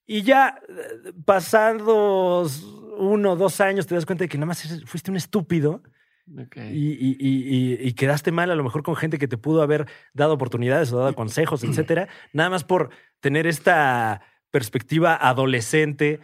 Y 0.05 0.21
ya 0.21 0.61
eh, 0.69 1.11
pasados 1.25 2.63
uno 2.97 3.33
o 3.33 3.36
dos 3.36 3.59
años 3.59 3.88
te 3.88 3.95
das 3.95 4.05
cuenta 4.05 4.23
de 4.23 4.29
que 4.29 4.38
nada 4.38 4.47
más 4.47 4.83
fuiste 4.86 5.11
un 5.11 5.17
estúpido 5.17 5.83
Ok. 6.28 6.57
y, 6.57 6.91
y- 6.93 7.17
y- 7.19 7.78
y- 7.88 7.93
quedaste 7.93 8.32
mal 8.32 8.49
a 8.51 8.55
lo 8.55 8.63
mejor 8.63 8.82
con 8.84 8.95
gente 8.95 9.17
que 9.19 9.28
te 9.28 9.38
pudo 9.38 9.61
haber 9.61 9.86
dado 10.13 10.34
oportunidades 10.34 10.91
o 10.91 10.97
dado 10.97 11.13
consejos, 11.13 11.63
etcétera, 11.63 12.07
nada 12.34 12.49
más 12.49 12.63
por 12.63 12.89
tener 13.19 13.45
esta 13.47 14.21
perspectiva 14.51 15.15
adolescente 15.15 16.19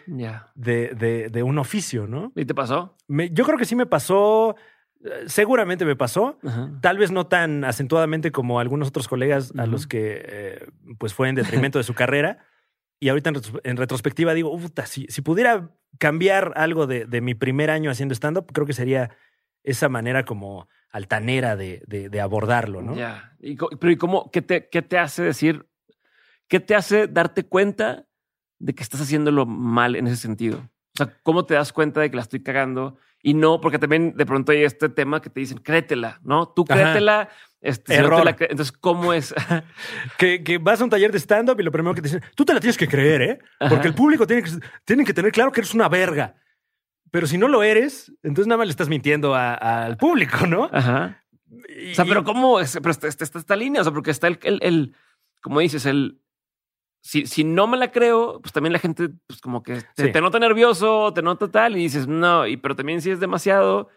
de, 0.56 0.89
de- 0.95 1.30
de 1.30 1.43
un 1.43 1.58
oficio, 1.60 2.08
¿no? 2.08 2.32
¿Y 2.36 2.45
te 2.45 2.56
pasó? 2.56 2.95
Me- 3.08 3.30
yo 3.30 3.45
creo 3.45 3.58
que 3.58 3.66
sí 3.66 3.76
me 3.76 3.86
pasó, 3.86 4.56
eh, 5.04 5.10
seguramente 5.28 5.86
me 5.86 5.95
pasó, 5.95 6.39
Ajá. 6.43 6.72
tal 6.82 6.97
vez 6.97 7.12
no 7.12 7.28
tan 7.28 7.64
acentuadamente 7.66 8.32
como 8.32 8.60
algunos 8.60 8.88
otros 8.88 9.08
colegas 9.08 9.54
a 9.58 9.66
los 9.66 9.86
que 9.86 10.22
eh, 10.26 10.66
pues 10.97 11.14
fue 11.14 11.30
en 11.30 11.36
detrimento 11.36 11.78
de 11.78 11.84
su 11.84 11.93
carrera. 12.02 12.39
Y 12.99 13.10
ahorita 13.10 13.30
en, 13.32 13.36
retros- 13.36 13.62
en 13.64 13.78
retrospectiva 13.78 14.34
digo, 14.34 14.56
puta, 14.58 14.86
si, 14.86 15.06
si 15.10 15.22
pudiera 15.22 15.70
cambiar 15.99 16.54
algo 16.56 16.88
de, 16.88 17.06
de 17.06 17.20
mi 17.22 17.34
primer 17.36 17.70
año 17.70 17.91
haciendo 17.91 18.14
stand-up, 18.14 18.45
creo 18.54 18.66
que 18.68 18.74
sería 18.74 19.10
esa 19.64 19.89
manera 19.89 20.26
como 20.26 20.68
altanera 20.91 21.55
de, 21.55 21.84
de- 21.88 22.09
de 22.09 22.22
abordarlo, 22.22 22.82
¿no? 22.82 22.95
Ya. 22.95 23.36
¿Y 23.39 23.55
pero 23.55 23.91
¿y 23.91 23.95
cómo, 23.97 24.30
qué 24.32 24.41
te, 24.41 24.68
qué 24.70 24.82
te 24.82 24.97
hace 24.97 25.24
decir, 25.24 25.66
qué 26.47 26.59
te 26.59 26.76
hace 26.76 27.07
darte 27.07 27.43
cuenta 27.45 28.05
de 28.59 28.74
que 28.76 28.84
estás 28.84 29.01
haciéndolo 29.01 29.45
mal 29.45 29.95
en 29.95 30.07
ese 30.07 30.18
sentido? 30.18 30.57
O 30.93 30.97
sea, 30.97 31.18
¿cómo 31.24 31.45
te 31.45 31.53
das 31.53 31.72
cuenta 31.72 32.01
de 32.01 32.09
que 32.09 32.18
la 32.18 32.22
estoy 32.24 32.43
cagando? 32.43 32.97
Y 33.24 33.34
no, 33.36 33.62
porque 33.62 33.78
también 33.80 34.16
de 34.18 34.26
pronto 34.26 34.51
hay 34.51 34.64
este 34.64 34.89
tema 34.89 35.22
que 35.22 35.30
te 35.30 35.39
dicen, 35.39 35.59
créetela, 35.59 36.20
¿no? 36.24 36.49
Tú 36.49 36.66
créetela. 36.66 37.30
Este, 37.62 37.93
si 37.95 38.01
no 38.01 38.07
te 38.07 38.14
Error. 38.16 38.26
la 38.26 38.36
cre- 38.36 38.47
Entonces, 38.49 38.72
¿cómo 38.72 39.14
es? 39.14 39.34
Que, 40.18 40.43
que 40.43 40.57
vas 40.57 40.82
a 40.82 40.84
un 40.84 40.89
taller 40.89 41.12
de 41.12 41.20
stand-up 41.20 41.59
y 41.59 41.64
lo 41.64 41.72
primero 41.72 41.93
que 41.93 42.01
te 42.01 42.07
dicen, 42.07 42.24
tú 42.36 42.43
te 42.43 42.53
la 42.53 42.59
tienes 42.59 42.78
que 42.78 42.88
creer, 42.88 43.22
¿eh? 43.22 43.39
Porque 43.59 43.76
Ajá. 43.76 43.88
el 43.88 43.93
público 43.93 44.26
tiene 44.28 44.41
que, 44.43 44.49
tiene 44.84 45.05
que 45.05 45.14
tener 45.14 45.32
claro 45.32 45.51
que 45.51 45.62
eres 45.62 45.74
una 45.74 45.88
verga. 45.88 46.36
Pero 47.12 47.28
si 47.28 47.38
no 47.38 47.47
lo 47.47 47.62
eres, 47.64 48.12
entonces 48.24 48.47
nada 48.47 48.57
más 48.59 48.68
le 48.68 48.72
estás 48.72 48.89
mintiendo 48.89 49.36
a- 49.36 49.53
al 49.53 49.97
público, 49.97 50.47
¿no? 50.47 50.70
Ajá. 50.72 51.24
O 51.51 51.93
sea, 51.95 52.05
pero 52.05 52.24
¿cómo 52.24 52.59
es? 52.59 52.74
Pero 52.82 52.91
está, 52.91 53.07
está- 53.07 53.24
está 53.26 53.38
esta 53.39 53.55
línea, 53.55 53.82
o 53.82 53.84
sea, 53.84 53.93
porque 53.93 54.12
está 54.12 54.28
el, 54.28 54.39
el, 54.43 54.59
el- 54.62 54.95
como 55.41 55.59
dices, 55.59 55.86
el, 55.86 56.20
si, 57.01 57.26
si 57.26 57.43
no 57.43 57.68
me 57.68 57.78
la 57.78 57.91
creo, 57.91 58.39
pues 58.41 58.53
también 58.53 58.72
la 58.74 58.80
gente, 58.80 59.09
pues 59.28 59.41
como 59.41 59.62
que 59.64 59.82
te, 59.95 60.05
Sí. 60.05 60.12
te 60.12 60.22
nota 60.22 60.39
nervioso, 60.39 61.12
te 61.14 61.22
nota 61.22 61.49
tal, 61.49 61.76
y 61.76 61.80
dices, 61.80 62.07
no, 62.07 62.47
y 62.47 62.57
pero 62.57 62.76
también 62.76 63.01
si 63.01 63.09
es 63.09 63.20
demasiado, 63.20 63.89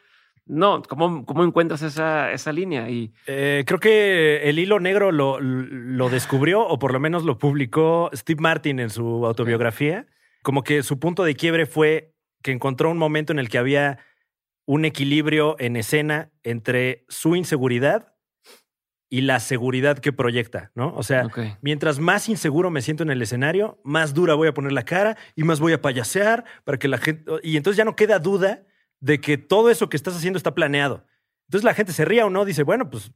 no, 0.47 0.83
¿cómo, 0.83 1.25
cómo 1.27 1.45
encuentras 1.45 1.83
esa, 1.83 2.33
esa 2.33 2.53
línea? 2.53 2.89
Y 2.89 3.13
Eh, 3.27 3.63
creo 3.67 3.79
que 3.79 4.49
el 4.49 4.59
hilo 4.59 4.81
negro 4.81 5.13
lo, 5.13 5.39
lo 5.41 6.09
descubrió, 6.09 6.63
o 6.67 6.79
por 6.79 6.93
lo 6.93 6.99
menos 6.99 7.25
lo 7.25 7.39
publicó 7.39 8.11
Steve 8.15 8.41
Martin 8.41 8.81
en 8.81 8.91
su 8.91 9.25
autobiografía. 9.27 10.07
Como 10.43 10.63
que 10.65 10.83
su 10.83 10.99
punto 10.99 11.25
de 11.25 11.35
quiebre 11.37 11.67
fue 11.67 12.14
que 12.45 12.53
encontró 12.53 12.91
un 12.91 12.99
momento 12.99 13.33
en 13.33 13.39
el 13.41 13.49
que 13.49 13.59
había 13.59 13.99
un 14.67 14.85
equilibrio 14.85 15.57
en 15.59 15.77
escena 15.77 16.31
entre 16.43 17.07
su 17.09 17.37
inseguridad 17.37 18.15
y 19.09 19.23
la 19.23 19.41
seguridad 19.41 19.99
que 19.99 20.13
proyecta, 20.13 20.71
¿no? 20.75 20.95
O 20.95 21.03
sea, 21.03 21.29
mientras 21.63 22.01
más 22.01 22.29
inseguro 22.29 22.71
me 22.71 22.83
siento 22.83 23.03
en 23.03 23.11
el 23.11 23.23
escenario, 23.23 23.81
más 23.83 24.13
dura 24.13 24.35
voy 24.35 24.49
a 24.49 24.55
poner 24.55 24.73
la 24.73 24.85
cara 24.85 25.17
y 25.35 25.45
más 25.45 25.59
voy 25.59 25.73
a 25.73 25.81
payasear 25.81 26.45
para 26.65 26.79
que 26.79 26.89
la 26.89 26.99
gente... 26.99 27.25
Y 27.43 27.57
entonces 27.57 27.79
ya 27.79 27.85
no 27.85 27.97
queda 27.97 28.19
duda 28.19 28.67
de 29.01 29.21
que 29.21 29.39
todo 29.39 29.71
eso 29.71 29.89
que 29.89 29.97
estás 29.97 30.15
haciendo 30.15 30.37
está 30.37 30.55
planeado. 30.55 31.07
Entonces 31.49 31.65
la 31.65 31.75
gente 31.75 31.93
se 31.93 32.05
ría 32.05 32.27
o 32.27 32.31
no, 32.31 32.45
dice, 32.45 32.63
bueno, 32.63 32.91
pues 32.91 33.11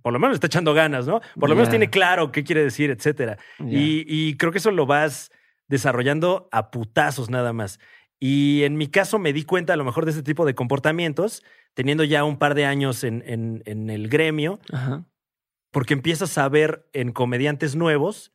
por 0.00 0.12
lo 0.12 0.18
menos 0.18 0.34
está 0.34 0.46
echando 0.46 0.72
ganas, 0.72 1.06
¿no? 1.06 1.20
Por 1.38 1.50
lo 1.50 1.54
menos 1.54 1.68
tiene 1.68 1.90
claro 1.90 2.32
qué 2.32 2.44
quiere 2.44 2.62
decir, 2.62 2.90
etcétera. 2.90 3.36
Y, 3.58 4.04
y 4.06 4.36
creo 4.38 4.52
que 4.52 4.58
eso 4.58 4.70
lo 4.70 4.86
vas 4.86 5.30
desarrollando 5.68 6.48
a 6.50 6.70
putazos 6.70 7.28
nada 7.30 7.52
más. 7.52 7.78
Y 8.22 8.64
en 8.64 8.76
mi 8.76 8.86
caso 8.88 9.18
me 9.18 9.32
di 9.32 9.44
cuenta 9.44 9.72
a 9.72 9.76
lo 9.76 9.84
mejor 9.84 10.04
de 10.04 10.10
este 10.10 10.22
tipo 10.22 10.44
de 10.44 10.54
comportamientos, 10.54 11.42
teniendo 11.74 12.04
ya 12.04 12.22
un 12.24 12.36
par 12.36 12.54
de 12.54 12.66
años 12.66 13.02
en, 13.02 13.24
en- 13.26 13.62
en 13.64 13.88
el 13.88 14.08
gremio, 14.10 14.60
Ajá. 14.72 15.04
porque 15.72 15.94
empiezas 15.94 16.36
a 16.36 16.48
ver 16.48 16.86
en 16.92 17.12
comediantes 17.12 17.76
nuevos 17.76 18.32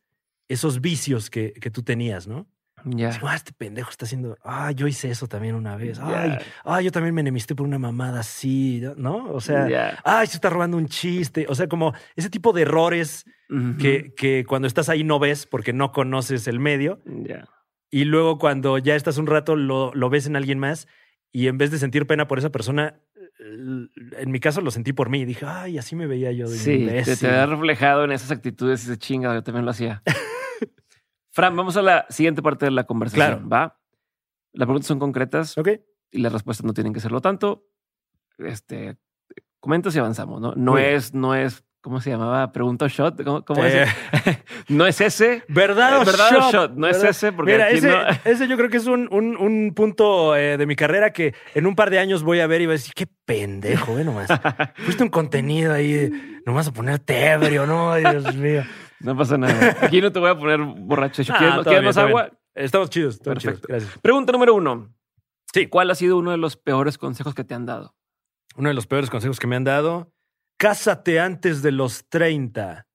esos 0.48 0.80
vicios 0.80 1.30
que, 1.30 1.52
que 1.52 1.70
tú 1.70 1.82
tenías, 1.82 2.26
¿no? 2.26 2.46
Ya. 2.84 3.10
Ah, 3.22 3.34
este 3.34 3.52
pendejo 3.52 3.90
está 3.90 4.04
haciendo, 4.04 4.36
ah, 4.44 4.70
yo 4.70 4.86
hice 4.86 5.10
eso 5.10 5.26
también 5.26 5.54
una 5.56 5.76
vez, 5.76 5.98
ay, 6.00 6.36
ah, 6.64 6.80
yo 6.80 6.92
también 6.92 7.14
me 7.16 7.20
enemisté 7.22 7.54
por 7.56 7.66
una 7.66 7.78
mamada 7.80 8.20
así, 8.20 8.80
¿no? 8.96 9.32
O 9.32 9.40
sea, 9.40 9.68
Ya. 9.68 9.98
ay, 10.04 10.26
se 10.28 10.36
está 10.36 10.50
robando 10.50 10.76
un 10.76 10.86
chiste, 10.86 11.46
o 11.48 11.54
sea, 11.56 11.68
como 11.68 11.94
ese 12.14 12.30
tipo 12.30 12.52
de 12.52 12.62
errores 12.62 13.24
que, 13.80 14.12
que 14.16 14.44
cuando 14.46 14.68
estás 14.68 14.88
ahí 14.88 15.02
no 15.04 15.18
ves 15.18 15.46
porque 15.46 15.72
no 15.72 15.90
conoces 15.92 16.46
el 16.48 16.60
medio. 16.60 17.00
Y 17.90 18.04
luego 18.04 18.38
cuando 18.38 18.78
ya 18.78 18.94
estás 18.96 19.18
un 19.18 19.26
rato 19.26 19.56
lo, 19.56 19.92
lo 19.94 20.10
ves 20.10 20.26
en 20.26 20.36
alguien 20.36 20.58
más 20.58 20.86
y 21.32 21.48
en 21.48 21.58
vez 21.58 21.70
de 21.70 21.78
sentir 21.78 22.06
pena 22.06 22.26
por 22.26 22.38
esa 22.38 22.50
persona, 22.50 23.00
en 23.38 24.30
mi 24.30 24.40
caso 24.40 24.60
lo 24.60 24.70
sentí 24.70 24.92
por 24.92 25.10
mí. 25.10 25.24
Dije, 25.24 25.44
ay, 25.46 25.78
así 25.78 25.94
me 25.96 26.06
veía 26.06 26.32
yo 26.32 26.48
de 26.48 26.56
Sí, 26.56 26.64
te, 26.70 26.76
imbécil". 26.76 27.18
te 27.18 27.28
ha 27.28 27.46
reflejado 27.46 28.04
en 28.04 28.12
esas 28.12 28.30
actitudes 28.30 28.86
y 28.86 28.90
de 28.90 28.98
chinga, 28.98 29.34
yo 29.34 29.42
también 29.42 29.64
lo 29.64 29.70
hacía. 29.70 30.02
Fran, 31.30 31.54
vamos 31.54 31.76
a 31.76 31.82
la 31.82 32.06
siguiente 32.08 32.42
parte 32.42 32.64
de 32.64 32.70
la 32.70 32.84
conversación. 32.84 33.26
Claro. 33.26 33.48
¿Va? 33.48 33.80
Las 34.52 34.66
preguntas 34.66 34.86
son 34.86 34.98
concretas 34.98 35.58
Ok. 35.58 35.68
y 36.10 36.20
las 36.20 36.32
respuestas 36.32 36.64
no 36.64 36.72
tienen 36.72 36.94
que 36.94 37.00
serlo 37.00 37.20
tanto. 37.20 37.66
Este, 38.38 38.96
comentas 39.60 39.94
y 39.94 39.98
avanzamos, 39.98 40.40
¿no? 40.40 40.54
No 40.56 40.72
Muy 40.72 40.82
es, 40.82 41.12
no 41.12 41.34
es, 41.34 41.62
¿cómo 41.86 42.00
se 42.00 42.10
llamaba? 42.10 42.50
Pregunta 42.50 42.84
o 42.86 42.88
shot. 42.88 43.22
¿Cómo, 43.22 43.44
cómo 43.44 43.64
Eh, 43.64 43.84
es? 43.84 44.38
no 44.68 44.86
es 44.88 45.00
ese. 45.00 45.44
¿Verdad 45.46 46.00
o 46.00 46.04
¿Verdad 46.04 46.36
o 46.36 46.50
shot? 46.50 46.72
No 46.74 46.88
es 46.88 47.00
ese, 47.00 47.30
porque 47.30 47.52
Mira, 47.52 47.66
aquí 47.66 47.76
ese, 47.76 47.88
no- 47.90 48.02
ese 48.24 48.48
yo 48.48 48.56
creo 48.56 48.68
que 48.68 48.78
es 48.78 48.86
un, 48.88 49.06
un- 49.12 49.36
un 49.36 49.72
punto 49.72 50.34
eh, 50.34 50.56
de 50.56 50.66
mi 50.66 50.74
carrera 50.74 51.12
que 51.12 51.32
en 51.54 51.64
un 51.68 51.76
par 51.76 51.90
de 51.90 52.00
años 52.00 52.24
voy 52.24 52.40
a 52.40 52.48
ver 52.48 52.60
y 52.62 52.66
voy 52.66 52.72
a 52.72 52.78
decir, 52.78 52.92
qué 52.92 53.06
pendejo, 53.24 53.94
ve 53.94 54.02
nomás. 54.02 54.26
Fuiste 54.78 55.04
un 55.04 55.10
contenido 55.10 55.72
ahí, 55.72 55.94
eh, 55.94 56.40
nomás 56.44 56.66
a 56.66 56.72
ponerte 56.72 57.24
ebrio, 57.30 57.64
¿no? 57.66 57.94
Dios 57.94 58.34
mío. 58.34 58.64
No 58.98 59.16
pasa 59.16 59.38
nada. 59.38 59.76
Aquí 59.82 60.00
no 60.00 60.10
te 60.10 60.18
voy 60.18 60.30
a 60.30 60.36
poner 60.36 60.58
borracho. 60.60 61.22
Ah, 61.28 61.36
¿Quieres, 61.38 61.54
todo 61.54 61.62
¿quieres 61.64 61.80
bien, 61.80 61.84
más 61.84 61.96
agua? 61.98 62.22
bien. 62.24 62.38
Estamos 62.56 62.90
chidos, 62.90 63.14
estamos 63.14 63.38
chidos. 63.42 63.60
Perfecto. 63.60 63.68
Gracias. 63.72 63.98
Pregunta 64.02 64.32
número 64.32 64.54
uno. 64.54 64.92
Sí. 65.54 65.68
¿Cuál 65.68 65.90
ha 65.90 65.94
sido 65.94 66.18
uno 66.18 66.32
de 66.32 66.38
los 66.38 66.56
peores 66.56 66.98
consejos 66.98 67.34
que 67.34 67.44
te 67.44 67.54
han 67.54 67.66
dado? 67.66 67.94
Uno 68.56 68.68
de 68.70 68.74
los 68.74 68.86
peores 68.86 69.10
consejos 69.10 69.38
que 69.38 69.46
me 69.46 69.54
han 69.56 69.64
dado, 69.64 70.10
cásate 70.56 71.20
antes 71.20 71.62
de 71.62 71.72
los 71.72 72.08
30. 72.08 72.86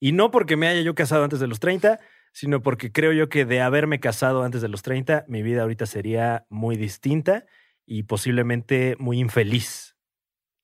Y 0.00 0.12
no 0.12 0.30
porque 0.30 0.56
me 0.56 0.68
haya 0.68 0.82
yo 0.82 0.94
casado 0.94 1.24
antes 1.24 1.40
de 1.40 1.46
los 1.46 1.60
30, 1.60 2.00
sino 2.32 2.62
porque 2.62 2.92
creo 2.92 3.12
yo 3.12 3.28
que 3.28 3.44
de 3.44 3.60
haberme 3.60 4.00
casado 4.00 4.42
antes 4.42 4.60
de 4.60 4.68
los 4.68 4.82
30, 4.82 5.24
mi 5.28 5.42
vida 5.42 5.62
ahorita 5.62 5.86
sería 5.86 6.46
muy 6.50 6.76
distinta 6.76 7.46
y 7.86 8.02
posiblemente 8.04 8.96
muy 8.98 9.18
infeliz. 9.20 9.96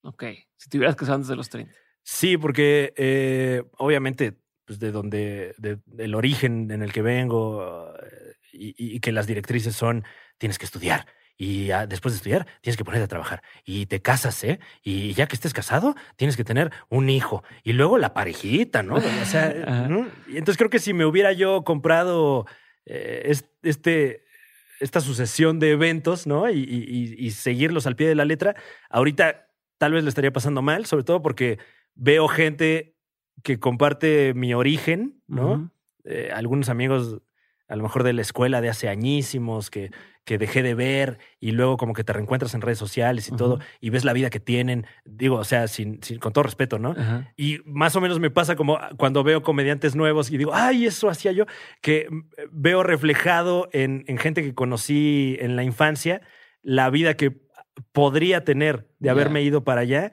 Ok. 0.03 0.24
Si 0.57 0.68
te 0.68 0.78
hubieras 0.78 0.96
casado 0.96 1.16
antes 1.16 1.28
de 1.28 1.36
los 1.36 1.48
30. 1.48 1.72
Sí, 2.03 2.36
porque 2.36 2.92
eh, 2.96 3.62
obviamente, 3.78 4.36
pues 4.64 4.78
de 4.78 4.90
donde, 4.90 5.55
de- 5.59 5.78
del 5.86 6.14
origen 6.14 6.70
en 6.70 6.82
el 6.82 6.92
que 6.92 7.03
vengo 7.03 7.92
eh, 8.03 8.34
y, 8.53 8.96
y 8.96 9.01
que 9.01 9.12
las 9.12 9.26
directrices 9.26 9.76
son, 9.76 10.05
tienes 10.38 10.59
que 10.59 10.64
estudiar. 10.64 11.07
Y 11.43 11.68
después 11.88 12.12
de 12.12 12.16
estudiar, 12.18 12.47
tienes 12.61 12.76
que 12.76 12.84
ponerte 12.84 13.05
a 13.05 13.09
trabajar. 13.09 13.43
Y 13.64 13.86
te 13.86 14.03
casas, 14.03 14.45
¿eh? 14.45 14.61
Y 14.82 15.14
ya 15.14 15.26
que 15.26 15.34
estés 15.36 15.55
casado, 15.55 15.95
tienes 16.16 16.36
que 16.36 16.45
tener 16.45 16.70
un 16.91 17.09
hijo. 17.09 17.43
Y 17.64 17.72
luego 17.72 17.97
la 17.97 18.12
parejita, 18.12 18.82
¿no? 18.82 18.97
O 18.97 19.24
sea. 19.24 19.49
Y 20.28 20.36
entonces 20.36 20.59
creo 20.59 20.68
que 20.68 20.78
si 20.78 20.93
me 20.93 21.07
hubiera 21.07 21.32
yo 21.32 21.64
comprado 21.64 22.47
eh, 22.84 23.22
es- 23.24 23.47
este, 23.62 24.24
esta 24.80 25.01
sucesión 25.01 25.59
de 25.61 25.70
eventos, 25.70 26.26
¿no? 26.26 26.51
Y, 26.51 26.59
y- 26.59 26.84
y- 26.86 27.26
y 27.26 27.30
seguirlos 27.30 27.86
al 27.86 27.97
pie 27.97 28.09
de 28.09 28.14
la 28.16 28.24
letra, 28.26 28.55
ahorita 28.91 29.47
tal 29.78 29.93
vez 29.93 30.03
le 30.05 30.11
estaría 30.11 30.32
pasando 30.32 30.61
mal, 30.61 30.84
sobre 30.84 31.05
todo 31.05 31.22
porque 31.22 31.59
veo 31.95 32.28
gente 32.28 32.97
que 33.43 33.59
comparte 33.59 34.34
mi 34.34 34.53
origen, 34.53 35.22
¿no? 35.26 35.70
Eh, 36.05 36.30
algunos 36.34 36.68
amigos, 36.68 37.22
a 37.71 37.77
lo 37.77 37.83
mejor 37.83 38.03
de 38.03 38.12
la 38.12 38.21
escuela 38.21 38.61
de 38.61 38.68
hace 38.68 38.89
añísimos, 38.89 39.71
que, 39.71 39.91
que 40.25 40.37
dejé 40.37 40.62
de 40.62 40.75
ver 40.75 41.18
y 41.41 41.53
luego 41.53 41.77
como 41.77 41.95
que 41.95 42.05
te 42.05 42.12
reencuentras 42.12 42.53
en 42.55 42.61
redes 42.61 42.79
sociales 42.79 43.29
y 43.29 43.37
todo, 43.37 43.59
y 43.81 43.91
ves 43.91 44.05
la 44.05 44.12
vida 44.12 44.29
que 44.29 44.41
tienen, 44.41 44.85
digo, 45.05 45.37
o 45.37 45.45
sea, 45.45 45.66
sin, 45.68 46.03
sin- 46.03 46.18
con 46.18 46.33
todo 46.33 46.43
respeto, 46.45 46.79
¿no? 46.79 46.95
Y 47.37 47.61
más 47.64 47.97
o 47.97 48.01
menos 48.01 48.21
me 48.21 48.31
pasa 48.31 48.57
como 48.57 48.79
cuando 48.99 49.23
veo 49.25 49.43
comediantes 49.43 49.97
nuevos 49.97 50.31
y 50.31 50.37
digo, 50.37 50.53
ay, 50.55 50.85
eso 50.87 51.09
hacía 51.09 51.33
yo, 51.33 51.47
que 51.81 52.09
veo 52.51 52.83
reflejado 52.83 53.68
en, 53.73 54.05
en 54.09 54.18
gente 54.18 54.43
que 54.43 54.55
conocí 54.55 55.37
en 55.41 55.57
la 55.57 55.62
infancia, 55.64 56.21
la 56.62 56.91
vida 56.91 57.14
que 57.14 57.41
podría 57.93 58.45
tener 58.45 58.89
de 58.99 59.11
haberme 59.11 59.43
ido 59.43 59.64
para 59.64 59.81
allá 59.83 60.12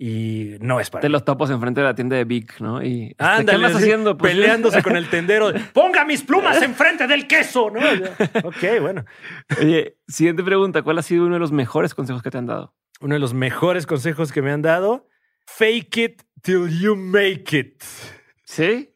y 0.00 0.54
no 0.60 0.78
es 0.78 0.90
para 0.90 1.00
Te 1.02 1.08
mí. 1.08 1.12
los 1.12 1.24
topas 1.24 1.50
enfrente 1.50 1.80
de 1.80 1.86
la 1.86 1.94
tienda 1.94 2.14
de 2.16 2.24
Big, 2.24 2.48
¿no? 2.60 2.80
Y 2.82 3.06
este, 3.06 3.16
¿qué 3.16 3.24
Ándale, 3.24 3.66
andas 3.66 3.82
haciendo? 3.82 4.16
Pues, 4.16 4.32
peleándose 4.32 4.82
con 4.82 4.96
el 4.96 5.08
tendero. 5.10 5.52
Ponga 5.72 6.04
mis 6.04 6.22
plumas 6.22 6.62
enfrente 6.62 7.08
del 7.08 7.26
queso, 7.26 7.70
¿no? 7.70 7.80
Ok, 8.44 8.80
bueno. 8.80 9.04
Oye, 9.60 9.96
siguiente 10.06 10.44
pregunta. 10.44 10.82
¿Cuál 10.82 10.98
ha 10.98 11.02
sido 11.02 11.24
uno 11.26 11.34
de 11.34 11.40
los 11.40 11.50
mejores 11.50 11.94
consejos 11.94 12.22
que 12.22 12.30
te 12.30 12.38
han 12.38 12.46
dado? 12.46 12.74
Uno 13.00 13.14
de 13.14 13.18
los 13.20 13.34
mejores 13.34 13.86
consejos 13.86 14.30
que 14.32 14.40
me 14.40 14.52
han 14.52 14.62
dado, 14.62 15.08
fake 15.46 15.96
it 15.96 16.22
till 16.42 16.68
you 16.80 16.94
make 16.94 17.58
it. 17.58 17.82
¿Sí? 18.44 18.94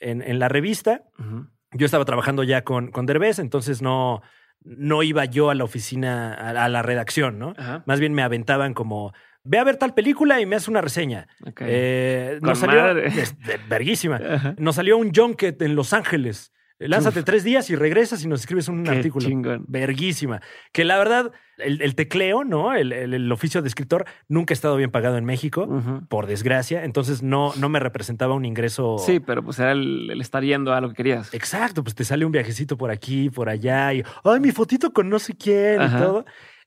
en, 0.00 0.22
en 0.22 0.38
la 0.38 0.48
revista. 0.48 1.02
Ujú. 1.18 1.48
Yo 1.74 1.86
estaba 1.86 2.04
trabajando 2.04 2.42
ya 2.42 2.62
con, 2.64 2.90
con 2.90 3.06
Derbez, 3.06 3.38
entonces 3.38 3.82
no, 3.82 4.22
no 4.64 5.02
iba 5.02 5.24
yo 5.24 5.50
a 5.50 5.54
la 5.54 5.64
oficina, 5.64 6.34
a, 6.34 6.50
a 6.64 6.68
la 6.68 6.82
redacción, 6.82 7.38
¿no? 7.38 7.54
Ajá. 7.56 7.82
Más 7.86 7.98
bien 8.00 8.12
me 8.12 8.22
aventaban 8.22 8.74
como, 8.74 9.12
ve 9.44 9.58
a 9.58 9.64
ver 9.64 9.76
tal 9.76 9.94
película 9.94 10.40
y 10.40 10.46
me 10.46 10.56
hace 10.56 10.70
una 10.70 10.80
reseña. 10.80 11.26
Ok. 11.46 11.62
Eh, 11.64 12.38
nos 12.42 12.58
salió 12.58 12.80
madre. 12.82 13.06
es 13.06 13.38
de- 13.40 13.58
verguísima. 13.68 14.18
Nos 14.58 14.76
salió 14.76 14.96
un 14.98 15.12
junket 15.14 15.60
en 15.62 15.74
Los 15.74 15.92
Ángeles. 15.92 16.52
Lánzate 16.88 17.20
Uf. 17.20 17.24
tres 17.24 17.44
días 17.44 17.68
y 17.70 17.76
regresas 17.76 18.24
y 18.24 18.28
nos 18.28 18.40
escribes 18.40 18.68
un 18.68 18.84
Qué 18.84 18.90
artículo. 18.90 19.26
chingón. 19.26 19.64
Verguísima. 19.68 20.40
Que 20.72 20.84
la 20.84 20.98
verdad, 20.98 21.32
el, 21.58 21.80
el 21.82 21.94
tecleo, 21.94 22.44
¿no? 22.44 22.74
El, 22.74 22.92
el- 22.92 23.14
el 23.14 23.32
oficio 23.32 23.62
de 23.62 23.68
escritor 23.68 24.04
nunca 24.28 24.52
ha 24.52 24.56
estado 24.56 24.76
bien 24.76 24.90
pagado 24.90 25.16
en 25.18 25.24
México, 25.24 25.68
por 26.08 26.26
desgracia. 26.26 26.84
Entonces 26.84 27.22
no, 27.22 27.52
no 27.56 27.68
me 27.68 27.78
representaba 27.80 28.34
un 28.34 28.44
ingreso. 28.44 28.96
Sí, 28.98 29.20
pero 29.20 29.42
pues 29.42 29.58
era 29.58 29.72
el, 29.72 30.20
estar 30.20 30.42
yendo 30.42 30.72
a 30.72 30.80
lo 30.80 30.88
que 30.88 30.94
querías. 30.94 31.32
Exacto, 31.34 31.82
pues 31.82 31.94
te 31.94 32.04
sale 32.04 32.24
un 32.24 32.32
viajecito 32.32 32.76
por 32.76 32.90
aquí, 32.90 33.30
por 33.30 33.48
allá, 33.48 33.92
y 33.94 34.02
ay, 34.24 34.40
mi 34.40 34.50
fotito 34.52 34.92
con 34.92 35.08
no 35.08 35.18
sé 35.18 35.34
quién 35.36 35.80
Ajá. 35.80 35.98
y 35.98 36.00
todo. 36.00 36.24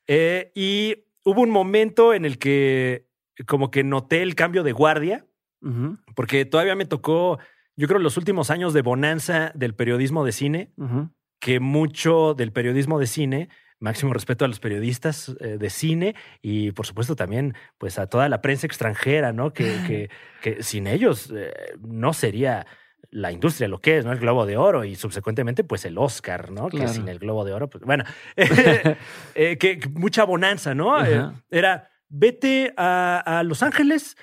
Eh, 0.07 0.51
y 0.55 0.95
hubo 1.24 1.41
un 1.41 1.49
momento 1.49 2.13
en 2.13 2.26
el 2.26 2.38
que 2.38 3.07
como 3.47 3.72
que 3.72 3.84
noté 3.84 4.22
el 4.22 4.36
cambio 4.36 4.63
de 4.63 4.72
guardia, 4.72 5.26
porque 6.16 6.45
todavía 6.45 6.76
me 6.76 6.86
tocó, 6.86 7.39
yo 7.76 7.88
creo, 7.88 7.99
los 7.99 8.17
últimos 8.17 8.51
años 8.51 8.73
de 8.73 8.82
bonanza 8.82 9.51
del 9.55 9.76
periodismo 9.76 10.23
de 10.26 10.32
cine, 10.32 10.71
que 11.39 11.59
mucho 11.59 12.34
del 12.34 12.51
periodismo 12.51 12.99
de 12.99 13.07
cine, 13.07 13.49
máximo 13.80 14.13
respeto 14.13 14.45
a 14.45 14.47
los 14.47 14.59
periodistas 14.59 15.36
eh, 15.39 15.57
de 15.57 15.69
cine 15.69 16.15
y 16.41 16.71
por 16.71 16.86
supuesto 16.86 17.15
también 17.15 17.55
pues 17.78 17.99
a 17.99 18.07
toda 18.07 18.30
la 18.30 18.41
prensa 18.41 18.67
extranjera, 18.67 19.34
¿no? 19.34 19.53
Que, 19.53 19.78
que, 19.86 20.09
que 20.41 20.63
sin 20.63 20.88
ellos 20.88 21.32
eh, 21.36 21.51
no 21.80 22.13
sería 22.13 22.65
la 23.11 23.32
industria 23.32 23.67
lo 23.67 23.80
que 23.80 23.97
es, 23.97 24.05
¿no? 24.05 24.11
El 24.11 24.19
Globo 24.19 24.45
de 24.45 24.57
Oro 24.57 24.84
y 24.84 24.95
subsecuentemente 24.95 25.63
pues 25.63 25.86
el 25.86 25.97
Oscar, 25.97 26.51
¿no? 26.51 26.67
Claro. 26.69 26.88
Que 26.88 26.93
sin 26.93 27.07
el 27.07 27.19
Globo 27.19 27.45
de 27.45 27.53
Oro, 27.53 27.69
pues 27.69 27.84
bueno, 27.84 28.03
eh, 28.36 28.97
que, 29.59 29.80
que 29.80 29.89
mucha 29.89 30.23
bonanza, 30.23 30.73
¿no? 30.73 30.95
Era, 31.49 31.89
vete 32.09 32.73
a, 32.78 33.39
a 33.39 33.43
Los 33.43 33.61
Ángeles, 33.61 34.17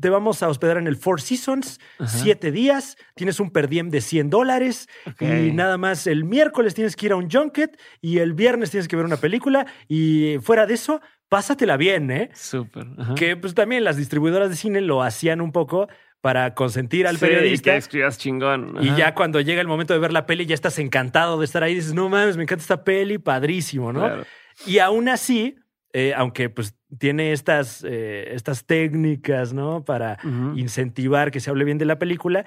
te 0.00 0.08
vamos 0.10 0.42
a 0.42 0.48
hospedar 0.48 0.76
en 0.78 0.86
el 0.86 0.96
Four 0.96 1.20
Seasons, 1.20 1.78
Ajá. 1.98 2.08
siete 2.08 2.50
días, 2.50 2.96
tienes 3.14 3.40
un 3.40 3.50
per 3.50 3.68
diem 3.68 3.90
de 3.90 4.00
100 4.00 4.30
dólares 4.30 4.88
y 5.20 5.52
nada 5.52 5.76
más 5.78 6.06
el 6.06 6.24
miércoles 6.24 6.74
tienes 6.74 6.96
que 6.96 7.06
ir 7.06 7.12
a 7.12 7.16
un 7.16 7.30
junket 7.30 7.78
y 8.00 8.18
el 8.18 8.32
viernes 8.34 8.70
tienes 8.70 8.88
que 8.88 8.96
ver 8.96 9.04
una 9.04 9.16
película 9.18 9.66
y 9.88 10.36
fuera 10.42 10.66
de 10.66 10.74
eso, 10.74 11.00
pásatela 11.28 11.76
bien, 11.76 12.10
¿eh? 12.10 12.30
Súper. 12.34 12.86
ajá. 12.98 13.14
Que 13.14 13.36
pues 13.36 13.54
también 13.54 13.84
las 13.84 13.96
distribuidoras 13.96 14.48
de 14.50 14.56
cine 14.56 14.80
lo 14.80 15.02
hacían 15.02 15.40
un 15.40 15.52
poco 15.52 15.88
para 16.20 16.54
consentir 16.54 17.06
al 17.06 17.18
Sí, 17.18 17.24
y 17.24 17.28
periodista. 17.28 17.70
que 17.72 17.76
escribas 17.76 18.18
chingón. 18.18 18.76
Y 18.80 18.88
ajá. 18.88 18.96
ya 18.98 19.14
cuando 19.14 19.40
llega 19.40 19.60
el 19.60 19.68
momento 19.68 19.92
de 19.94 20.00
ver 20.00 20.12
la 20.12 20.26
peli, 20.26 20.46
ya 20.46 20.54
estás 20.54 20.78
encantado 20.78 21.38
de 21.38 21.44
estar 21.44 21.62
ahí. 21.62 21.74
Dices, 21.74 21.94
no 21.94 22.08
mames, 22.08 22.36
me 22.36 22.42
encanta 22.44 22.62
esta 22.62 22.82
peli, 22.82 23.18
padrísimo, 23.18 23.92
¿no? 23.92 24.00
Claro. 24.00 24.24
Y 24.66 24.78
aún 24.78 25.08
así, 25.08 25.56
eh, 25.92 26.14
aunque 26.16 26.48
pues 26.48 26.74
tiene 26.98 27.32
estas, 27.32 27.84
eh, 27.86 28.34
estas 28.34 28.64
técnicas, 28.64 29.52
¿no? 29.52 29.84
Para 29.84 30.18
incentivar 30.56 31.30
que 31.30 31.40
se 31.40 31.50
hable 31.50 31.64
bien 31.64 31.78
de 31.78 31.84
la 31.84 31.98
película, 31.98 32.44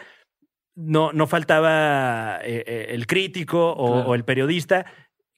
no, 0.76 1.12
no 1.12 1.28
faltaba 1.28 2.40
eh, 2.44 2.64
eh, 2.66 2.88
el 2.90 3.06
crítico 3.06 3.72
o, 3.72 3.94
Claro. 3.94 4.10
o 4.10 4.16
el 4.16 4.24
periodista 4.24 4.86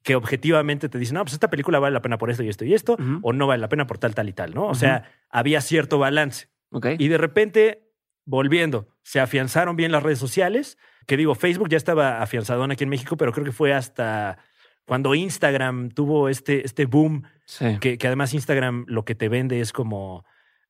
que 0.03 0.16
objetivamente 0.16 0.89
te 0.89 0.97
dice, 0.97 1.14
no, 1.14 1.24
pues 1.24 1.34
esta 1.34 1.49
película 1.49 1.80
vale 1.80 1.93
la 1.93 2.01
pena 2.01 2.18
por 2.18 2.32
esto 2.32 2.43
y 2.43 2.49
esto 2.49 2.66
y 2.66 2.74
esto, 2.74 2.97
o 3.22 3.34
no 3.34 3.45
vale 3.47 3.62
la 3.62 3.70
pena 3.70 3.86
por 3.86 3.97
tal, 3.99 4.16
tal 4.16 4.30
y 4.30 4.34
tal, 4.34 4.53
¿no? 4.53 4.66
O 4.68 4.74
sea, 4.76 5.03
había 5.30 5.62
cierto 5.62 5.99
balance. 5.99 6.47
Ok. 6.72 6.88
Y 6.97 7.07
de 7.07 7.18
repente, 7.20 7.91
volviendo, 8.26 8.88
se 9.03 9.20
afianzaron 9.20 9.76
bien 9.76 9.91
las 9.91 10.01
redes 10.01 10.18
sociales, 10.18 10.78
que 11.05 11.18
digo, 11.18 11.36
Facebook 11.36 11.70
ya 11.70 11.78
estaba 11.78 12.22
afianzadón 12.22 12.72
aquí 12.72 12.84
en 12.84 12.89
México, 12.89 13.16
pero 13.16 13.32
creo 13.32 13.45
que 13.45 13.51
fue 13.51 13.74
hasta 13.74 14.39
cuando 14.86 15.14
Instagram 15.14 15.89
tuvo 15.89 16.30
este, 16.30 16.66
este 16.66 16.86
boom, 16.86 17.24
Sí. 17.52 17.80
que, 17.82 17.97
que 17.97 18.08
además 18.08 18.34
Instagram 18.34 18.86
lo 18.88 19.04
que 19.04 19.14
te 19.14 19.28
vende 19.28 19.60
es 19.60 19.74
como, 19.74 20.24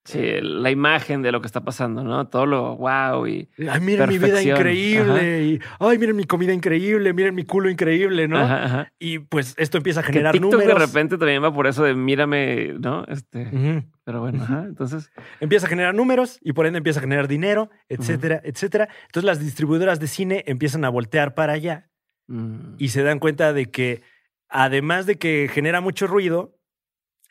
Sí, 0.04 0.20
la 0.42 0.72
imagen 0.72 1.22
de 1.22 1.32
lo 1.32 1.42
que 1.42 1.46
está 1.46 1.64
pasando, 1.64 2.04
¿no? 2.04 2.28
Todo 2.28 2.48
lo 2.48 2.76
wow 2.76 3.28
y. 3.28 3.50
ay, 3.70 3.80
miren 3.82 4.10
mi 4.10 4.18
vida 4.18 4.42
increíble, 4.42 5.44
y 5.44 5.60
ay, 5.80 6.00
miren 6.00 6.16
mi 6.16 6.24
comida 6.24 6.52
increíble, 6.54 7.14
miren 7.14 7.36
mi 7.36 7.44
culo 7.44 7.70
increíble, 7.70 8.28
¿no? 8.28 8.40
Ajá, 8.40 8.66
ajá. 8.66 8.94
Y 8.98 9.20
pues 9.20 9.54
esto 9.60 9.78
empieza 9.78 10.00
a 10.00 10.04
Que 10.04 10.14
generar 10.14 10.32
TikTok 10.34 10.54
números. 10.54 10.80
de 10.80 10.86
repente 10.88 11.18
también 11.20 11.44
va 11.44 11.54
por 11.54 11.68
eso 11.68 11.84
de 11.84 11.94
mírame, 11.94 12.74
¿no? 12.80 13.06
Este. 13.06 13.84
Pero 14.04 14.22
bueno, 14.22 14.42
ajá. 14.42 14.64
Entonces. 14.68 15.12
Empieza 15.40 15.68
a 15.68 15.70
generar 15.70 15.94
números 15.94 16.40
y 16.42 16.54
por 16.54 16.66
ende 16.66 16.78
empieza 16.80 17.00
a 17.00 17.04
generar 17.04 17.28
dinero, 17.28 17.70
etcétera, 17.88 18.42
etcétera. 18.44 18.90
Entonces 19.06 19.26
las 19.26 19.40
distribuidoras 19.40 20.00
de 20.00 20.08
cine 20.08 20.44
empiezan 20.48 20.84
a 20.84 20.90
voltear 20.90 21.36
para 21.36 21.54
allá 21.54 21.92
mm, 22.26 22.78
y 22.80 22.88
se 22.88 23.04
dan 23.04 23.20
cuenta 23.20 23.54
de 23.54 23.70
que 23.70 24.02
además 24.50 25.06
de 25.06 25.20
que 25.20 25.48
genera 25.48 25.80
mucho 25.80 26.08
ruido, 26.08 26.58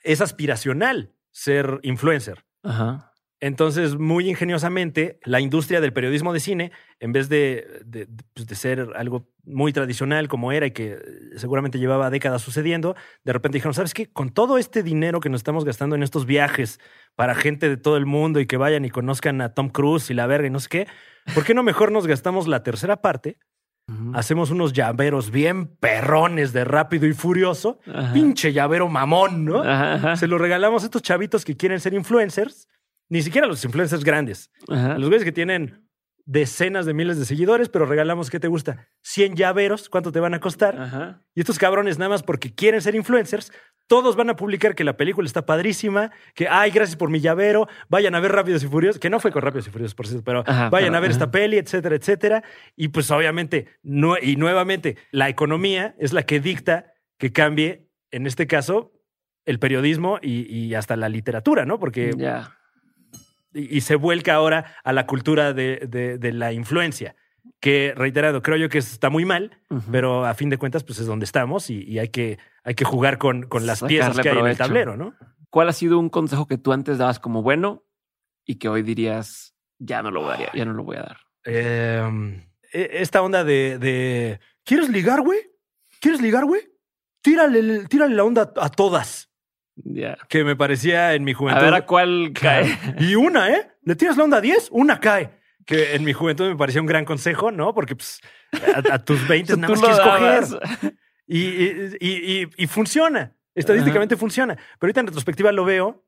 es 0.02 0.20
aspiracional 0.20 1.12
ser 1.30 1.80
influencer. 1.82 2.44
Ajá. 2.62 3.10
Entonces, 3.42 3.96
muy 3.96 4.28
ingeniosamente, 4.28 5.18
la 5.24 5.40
industria 5.40 5.80
del 5.80 5.94
periodismo 5.94 6.34
de 6.34 6.40
cine, 6.40 6.72
en 6.98 7.12
vez 7.12 7.30
de, 7.30 7.66
de, 7.86 8.06
pues, 8.34 8.46
de 8.46 8.54
ser 8.54 8.90
algo 8.96 9.30
muy 9.44 9.72
tradicional 9.72 10.28
como 10.28 10.52
era 10.52 10.66
y 10.66 10.72
que 10.72 10.98
seguramente 11.36 11.78
llevaba 11.78 12.10
décadas 12.10 12.42
sucediendo, 12.42 12.96
de 13.24 13.32
repente 13.32 13.56
dijeron, 13.56 13.72
¿sabes 13.72 13.94
qué? 13.94 14.12
Con 14.12 14.28
todo 14.28 14.58
este 14.58 14.82
dinero 14.82 15.20
que 15.20 15.30
nos 15.30 15.40
estamos 15.40 15.64
gastando 15.64 15.96
en 15.96 16.02
estos 16.02 16.26
viajes 16.26 16.80
para 17.16 17.34
gente 17.34 17.70
de 17.70 17.78
todo 17.78 17.96
el 17.96 18.04
mundo 18.04 18.40
y 18.40 18.46
que 18.46 18.58
vayan 18.58 18.84
y 18.84 18.90
conozcan 18.90 19.40
a 19.40 19.54
Tom 19.54 19.70
Cruise 19.70 20.10
y 20.10 20.14
la 20.14 20.26
verga 20.26 20.46
y 20.46 20.50
no 20.50 20.60
sé 20.60 20.68
qué, 20.68 20.86
¿por 21.34 21.44
qué 21.44 21.54
no 21.54 21.62
mejor 21.62 21.92
nos 21.92 22.06
gastamos 22.06 22.46
la 22.46 22.62
tercera 22.62 23.00
parte? 23.00 23.38
Hacemos 24.14 24.50
unos 24.50 24.72
llaveros 24.72 25.30
bien 25.30 25.66
perrones 25.76 26.52
de 26.52 26.64
rápido 26.64 27.06
y 27.06 27.12
furioso. 27.12 27.78
Ajá. 27.92 28.12
Pinche 28.12 28.52
llavero 28.52 28.88
mamón, 28.88 29.44
¿no? 29.44 29.62
Ajá. 29.62 30.16
Se 30.16 30.26
lo 30.26 30.38
regalamos 30.38 30.82
a 30.82 30.86
estos 30.86 31.02
chavitos 31.02 31.44
que 31.44 31.56
quieren 31.56 31.80
ser 31.80 31.94
influencers, 31.94 32.68
ni 33.08 33.22
siquiera 33.22 33.46
los 33.46 33.64
influencers 33.64 34.04
grandes, 34.04 34.50
Ajá. 34.68 34.98
los 34.98 35.08
güeyes 35.08 35.24
que 35.24 35.32
tienen 35.32 35.86
decenas 36.30 36.86
de 36.86 36.94
miles 36.94 37.18
de 37.18 37.24
seguidores, 37.24 37.68
pero 37.68 37.86
regalamos, 37.86 38.30
¿qué 38.30 38.38
te 38.38 38.46
gusta? 38.46 38.86
100 39.02 39.34
llaveros, 39.34 39.88
¿cuánto 39.88 40.12
te 40.12 40.20
van 40.20 40.32
a 40.32 40.38
costar? 40.38 40.80
Ajá. 40.80 41.24
Y 41.34 41.40
estos 41.40 41.58
cabrones, 41.58 41.98
nada 41.98 42.10
más 42.10 42.22
porque 42.22 42.54
quieren 42.54 42.80
ser 42.80 42.94
influencers, 42.94 43.52
todos 43.88 44.14
van 44.14 44.30
a 44.30 44.36
publicar 44.36 44.76
que 44.76 44.84
la 44.84 44.96
película 44.96 45.26
está 45.26 45.44
padrísima, 45.44 46.12
que, 46.36 46.46
ay, 46.48 46.70
gracias 46.70 46.96
por 46.96 47.10
mi 47.10 47.18
llavero, 47.18 47.66
vayan 47.88 48.14
a 48.14 48.20
ver 48.20 48.30
Rápidos 48.30 48.62
y 48.62 48.68
Furiosos, 48.68 49.00
que 49.00 49.10
no 49.10 49.18
fue 49.18 49.32
con 49.32 49.42
Rápidos 49.42 49.66
y 49.66 49.70
Furiosos, 49.70 49.96
por 49.96 50.06
cierto, 50.06 50.22
pero 50.24 50.44
Ajá, 50.46 50.70
vayan 50.70 50.90
pero, 50.90 50.98
a 50.98 51.00
ver 51.00 51.10
ajá. 51.10 51.18
esta 51.18 51.30
peli, 51.32 51.58
etcétera, 51.58 51.96
etcétera. 51.96 52.44
Y 52.76 52.88
pues 52.88 53.10
obviamente, 53.10 53.66
no, 53.82 54.14
y 54.16 54.36
nuevamente, 54.36 54.98
la 55.10 55.28
economía 55.28 55.96
es 55.98 56.12
la 56.12 56.22
que 56.22 56.38
dicta 56.38 56.94
que 57.18 57.32
cambie, 57.32 57.88
en 58.12 58.28
este 58.28 58.46
caso, 58.46 58.92
el 59.46 59.58
periodismo 59.58 60.20
y, 60.22 60.46
y 60.46 60.76
hasta 60.76 60.94
la 60.94 61.08
literatura, 61.08 61.64
¿no? 61.64 61.80
Porque. 61.80 62.12
Y, 63.52 63.76
y 63.76 63.80
se 63.82 63.96
vuelca 63.96 64.34
ahora 64.34 64.74
a 64.84 64.92
la 64.92 65.06
cultura 65.06 65.52
de, 65.52 65.86
de- 65.88 66.18
de 66.18 66.32
la 66.32 66.52
influencia, 66.52 67.16
que 67.60 67.92
reiterado, 67.96 68.42
creo 68.42 68.56
yo 68.56 68.68
que 68.68 68.78
está 68.78 69.10
muy 69.10 69.24
mal, 69.24 69.58
pero 69.90 70.24
a 70.26 70.34
fin 70.34 70.50
de 70.50 70.58
cuentas, 70.58 70.84
pues 70.84 70.98
es 70.98 71.06
donde 71.06 71.24
estamos 71.24 71.70
y, 71.70 71.82
y 71.82 71.98
hay, 71.98 72.08
que, 72.08 72.38
hay 72.64 72.74
que 72.74 72.84
jugar 72.84 73.18
con, 73.18 73.42
con 73.44 73.66
las 73.66 73.80
Sacarle 73.80 73.96
piezas 73.96 74.18
que 74.20 74.28
hay 74.30 74.38
en 74.38 74.46
el 74.46 74.56
tablero, 74.56 74.96
¿no? 74.96 75.14
¿Cuál 75.50 75.68
ha 75.68 75.72
sido 75.72 75.98
un 75.98 76.08
consejo 76.10 76.46
que 76.46 76.58
tú 76.58 76.72
antes 76.72 76.98
dabas 76.98 77.18
como 77.18 77.42
bueno 77.42 77.84
y 78.46 78.56
que 78.56 78.68
hoy 78.68 78.82
dirías, 78.82 79.54
ya 79.78 80.02
no 80.02 80.10
lo 80.10 80.22
voy 80.22 80.34
a, 80.44 80.52
ya 80.52 80.64
no 80.64 80.72
lo 80.74 80.84
voy 80.84 80.96
a 80.96 81.00
dar? 81.02 81.16
Eh, 81.44 82.42
esta 82.72 83.22
onda 83.22 83.42
de, 83.44 83.78
de, 83.78 84.40
¿quieres 84.64 84.88
ligar, 84.90 85.22
güey? 85.22 85.38
¿Quieres 86.00 86.20
ligar, 86.20 86.44
güey? 86.44 86.62
Tírale 87.22 87.84
la 88.14 88.24
onda 88.24 88.52
a 88.56 88.68
todas, 88.70 89.29
Ya. 89.84 90.16
que 90.28 90.44
me 90.44 90.56
parecía 90.56 91.14
en 91.14 91.24
mi 91.24 91.32
A 91.32 91.34
juventud. 91.34 91.62
ver 91.62 91.74
a 91.74 91.86
cuál 91.86 92.32
cae. 92.38 92.78
Y 92.98 93.14
una, 93.14 93.48
¿eh? 93.50 93.70
Le 93.84 93.96
tiras 93.96 94.16
la 94.16 94.24
onda 94.24 94.38
a 94.38 94.40
10, 94.40 94.68
una 94.72 95.00
cae. 95.00 95.30
Que 95.66 95.94
en 95.94 96.04
mi 96.04 96.12
juventud 96.12 96.48
me 96.48 96.56
parecía 96.56 96.80
un 96.80 96.86
gran 96.86 97.04
consejo, 97.04 97.50
¿no? 97.50 97.74
Porque 97.74 97.94
pues, 97.96 98.20
a, 98.52 98.94
a 98.94 98.98
tus 99.04 99.26
20 99.28 99.56
nada 99.58 99.68
más 99.74 99.80
quieres 99.80 100.00
coger. 100.00 100.94
Y, 101.26 101.38
y, 102.00 102.48
y- 102.56 102.66
funciona. 102.66 103.34
Estadísticamente 103.54 104.16
funciona. 104.16 104.54
Pero 104.54 104.66
ahorita 104.82 105.00
en 105.00 105.06
retrospectiva 105.06 105.52
lo 105.52 105.64
veo 105.64 106.04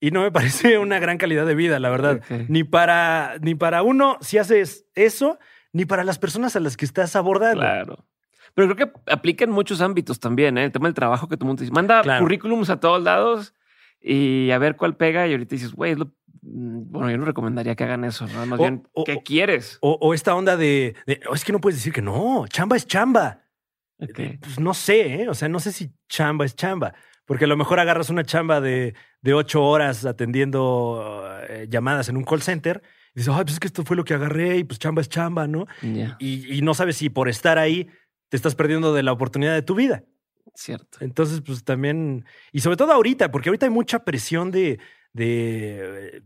y 0.00 0.10
no 0.10 0.22
me 0.22 0.30
parece 0.32 0.78
una 0.78 0.98
gran 0.98 1.18
calidad 1.18 1.46
de 1.46 1.54
vida, 1.54 1.78
la 1.78 1.88
verdad. 1.90 2.20
Ni, 2.48 2.64
para, 2.64 3.36
ni 3.40 3.54
para 3.54 3.82
uno 3.82 4.18
si 4.20 4.38
haces 4.38 4.86
eso, 4.94 5.38
ni 5.72 5.84
para 5.86 6.04
las 6.04 6.18
personas 6.18 6.56
a 6.56 6.60
las 6.60 6.76
que 6.76 6.84
estás 6.84 7.16
abordando. 7.16 7.60
Claro. 7.60 8.06
Pero 8.54 8.74
creo 8.74 8.92
que 8.92 9.10
aplica 9.12 9.44
en 9.44 9.50
muchos 9.50 9.80
ámbitos 9.80 10.20
también, 10.20 10.56
¿eh? 10.58 10.64
El 10.64 10.72
tema 10.72 10.86
del 10.88 10.94
trabajo 10.94 11.28
que 11.28 11.36
todo 11.36 11.46
el 11.46 11.48
mundo 11.48 11.60
dice. 11.62 11.72
Manda 11.72 12.02
Claro. 12.02 12.22
currículums 12.24 12.70
a 12.70 12.78
todos 12.80 13.02
lados 13.02 13.54
y 14.00 14.50
a 14.50 14.58
ver 14.58 14.76
cuál 14.76 14.96
pega. 14.96 15.26
Y 15.26 15.32
ahorita 15.32 15.54
dices, 15.56 15.72
güey, 15.72 15.96
mm, 15.96 16.04
bueno, 16.42 17.10
yo 17.10 17.18
no 17.18 17.24
recomendaría 17.24 17.74
que 17.74 17.84
hagan 17.84 18.04
eso, 18.04 18.26
¿no? 18.28 18.46
Más 18.46 18.60
O- 18.60 18.62
bien, 18.62 18.86
o- 18.92 19.04
¿qué 19.04 19.14
o- 19.14 19.22
quieres? 19.22 19.78
O, 19.80 20.14
esta 20.14 20.34
onda 20.34 20.56
de, 20.56 20.94
de, 21.06 21.20
"Oh, 21.28 21.34
es 21.34 21.44
que 21.44 21.52
no 21.52 21.60
puedes 21.60 21.78
decir 21.78 21.92
que 21.92 22.02
no, 22.02 22.44
chamba 22.48 22.76
es 22.76 22.86
chamba. 22.86 23.40
Ok. 23.98 24.20
Pues 24.40 24.58
no 24.60 24.74
sé, 24.74 25.22
¿eh? 25.22 25.28
o 25.28 25.34
sea, 25.34 25.48
no 25.48 25.58
sé 25.60 25.72
si 25.72 25.90
chamba 26.08 26.44
es 26.44 26.54
chamba, 26.56 26.94
porque 27.26 27.44
a 27.44 27.48
lo 27.48 27.56
mejor 27.56 27.80
agarras 27.80 28.10
una 28.10 28.24
chamba 28.24 28.60
de, 28.60 28.94
de 29.22 29.34
ocho 29.34 29.62
horas 29.64 30.04
atendiendo 30.04 31.24
eh, 31.48 31.66
llamadas 31.70 32.08
en 32.08 32.16
un 32.16 32.24
call 32.24 32.42
center 32.42 32.82
y 33.14 33.20
dices, 33.20 33.32
ay, 33.34 33.44
pues 33.44 33.54
es 33.54 33.60
que 33.60 33.68
esto 33.68 33.84
fue 33.84 33.96
lo 33.96 34.04
que 34.04 34.14
agarré 34.14 34.58
y 34.58 34.64
pues 34.64 34.78
chamba 34.78 35.00
es 35.00 35.08
chamba, 35.08 35.46
¿no? 35.46 35.66
Y 36.18 36.60
no 36.62 36.74
sabes 36.74 36.96
si 36.96 37.08
por 37.08 37.28
estar 37.28 37.56
ahí 37.58 37.88
te 38.28 38.36
estás 38.36 38.54
perdiendo 38.54 38.94
de 38.94 39.02
la 39.02 39.12
oportunidad 39.12 39.54
de 39.54 39.62
tu 39.62 39.74
vida. 39.74 40.04
cierto. 40.54 40.98
Entonces, 41.00 41.40
pues 41.40 41.64
también, 41.64 42.24
y 42.52 42.60
sobre 42.60 42.76
todo 42.76 42.92
ahorita, 42.92 43.30
porque 43.30 43.48
ahorita 43.48 43.66
hay 43.66 43.70
mucha 43.70 44.04
presión 44.04 44.50
de, 44.50 44.78
de, 45.14 46.22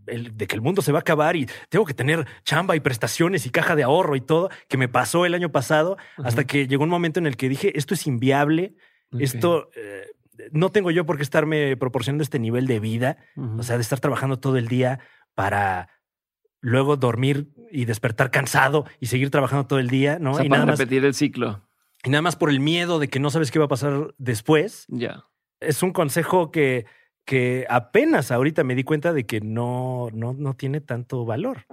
que 0.49 0.55
el 0.55 0.63
mundo 0.63 0.83
se 0.83 0.93
va 0.93 0.99
a 0.99 1.01
acabar 1.01 1.37
y 1.37 1.47
tengo 1.69 1.85
que 1.85 1.95
tener 1.95 2.27
chamba 2.43 2.75
y 2.75 2.81
prestaciones 2.81 3.47
y 3.47 3.51
caja 3.51 3.77
de 3.77 3.83
ahorro 3.83 4.17
y 4.17 4.21
todo, 4.21 4.51
que 4.69 4.77
me 4.77 4.89
pasó 4.89 5.27
el 5.27 5.35
año 5.35 5.53
pasado, 5.53 5.97
hasta 6.17 6.45
que 6.45 6.67
llegó 6.67 6.85
un 6.85 6.91
momento 6.91 7.21
en 7.21 7.27
el 7.27 7.37
que 7.37 7.49
dije, 7.49 7.79
esto 7.79 7.95
es 7.95 8.07
inviable, 8.07 8.75
esto 9.19 9.71
eh, 9.77 10.07
no 10.53 10.71
tengo 10.71 10.91
yo 10.91 11.05
por 11.05 11.17
qué 11.17 11.23
estarme 11.23 11.77
proporcionando 11.77 12.23
este 12.23 12.39
nivel 12.39 12.67
de 12.67 12.81
vida, 12.81 13.19
o 13.37 13.63
sea, 13.63 13.77
de 13.77 13.83
estar 13.83 14.01
trabajando 14.01 14.39
todo 14.39 14.57
el 14.57 14.69
día 14.69 15.01
para 15.35 15.91
luego 16.61 16.97
dormir 16.97 17.49
y 17.71 17.85
despertar 17.85 18.31
cansado 18.31 18.87
y 19.01 19.07
seguir 19.07 19.31
trabajando 19.31 19.67
todo 19.67 19.79
el 19.79 19.89
día, 19.89 20.19
¿no? 20.19 20.33
O 20.33 20.35
sea, 20.35 20.45
y, 20.45 20.49
para 20.49 20.61
nada 20.61 20.73
más, 20.73 20.79
repetir 20.79 21.05
el 21.05 21.15
ciclo. 21.15 21.68
Y 22.05 22.11
nada 22.11 22.23
más 22.23 22.37
por 22.37 22.51
el 22.51 22.61
miedo 22.61 22.99
de 22.99 23.09
que 23.09 23.21
no 23.21 23.31
sabes 23.31 23.51
qué 23.51 23.59
va 23.59 23.67
a 23.67 23.69
pasar 23.69 24.15
después. 24.19 24.87
Ya. 24.89 25.25
Es 25.61 25.83
un 25.83 25.93
consejo 25.93 26.51
que, 26.51 26.87
que 27.25 27.67
apenas 27.69 28.31
ahorita 28.31 28.65
me 28.65 28.75
di 28.75 28.85
cuenta 28.85 29.13
de 29.13 29.27
que 29.27 29.41
no, 29.41 30.09
no, 30.13 30.33
no 30.33 30.55
tiene 30.55 30.81
tanto 30.81 31.25
valor. 31.25 31.67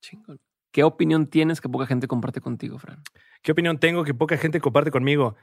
Chingón. 0.00 0.40
¿Qué 0.72 0.82
opinión 0.82 1.26
tienes 1.26 1.60
que 1.60 1.68
poca 1.68 1.86
gente 1.86 2.06
comparte 2.06 2.40
contigo, 2.40 2.78
Fran? 2.78 3.02
¿Qué 3.42 3.52
opinión 3.52 3.78
tengo 3.78 4.04
que 4.04 4.12
poca 4.12 4.36
gente 4.36 4.60
comparte 4.60 4.90
conmigo? 4.90 5.36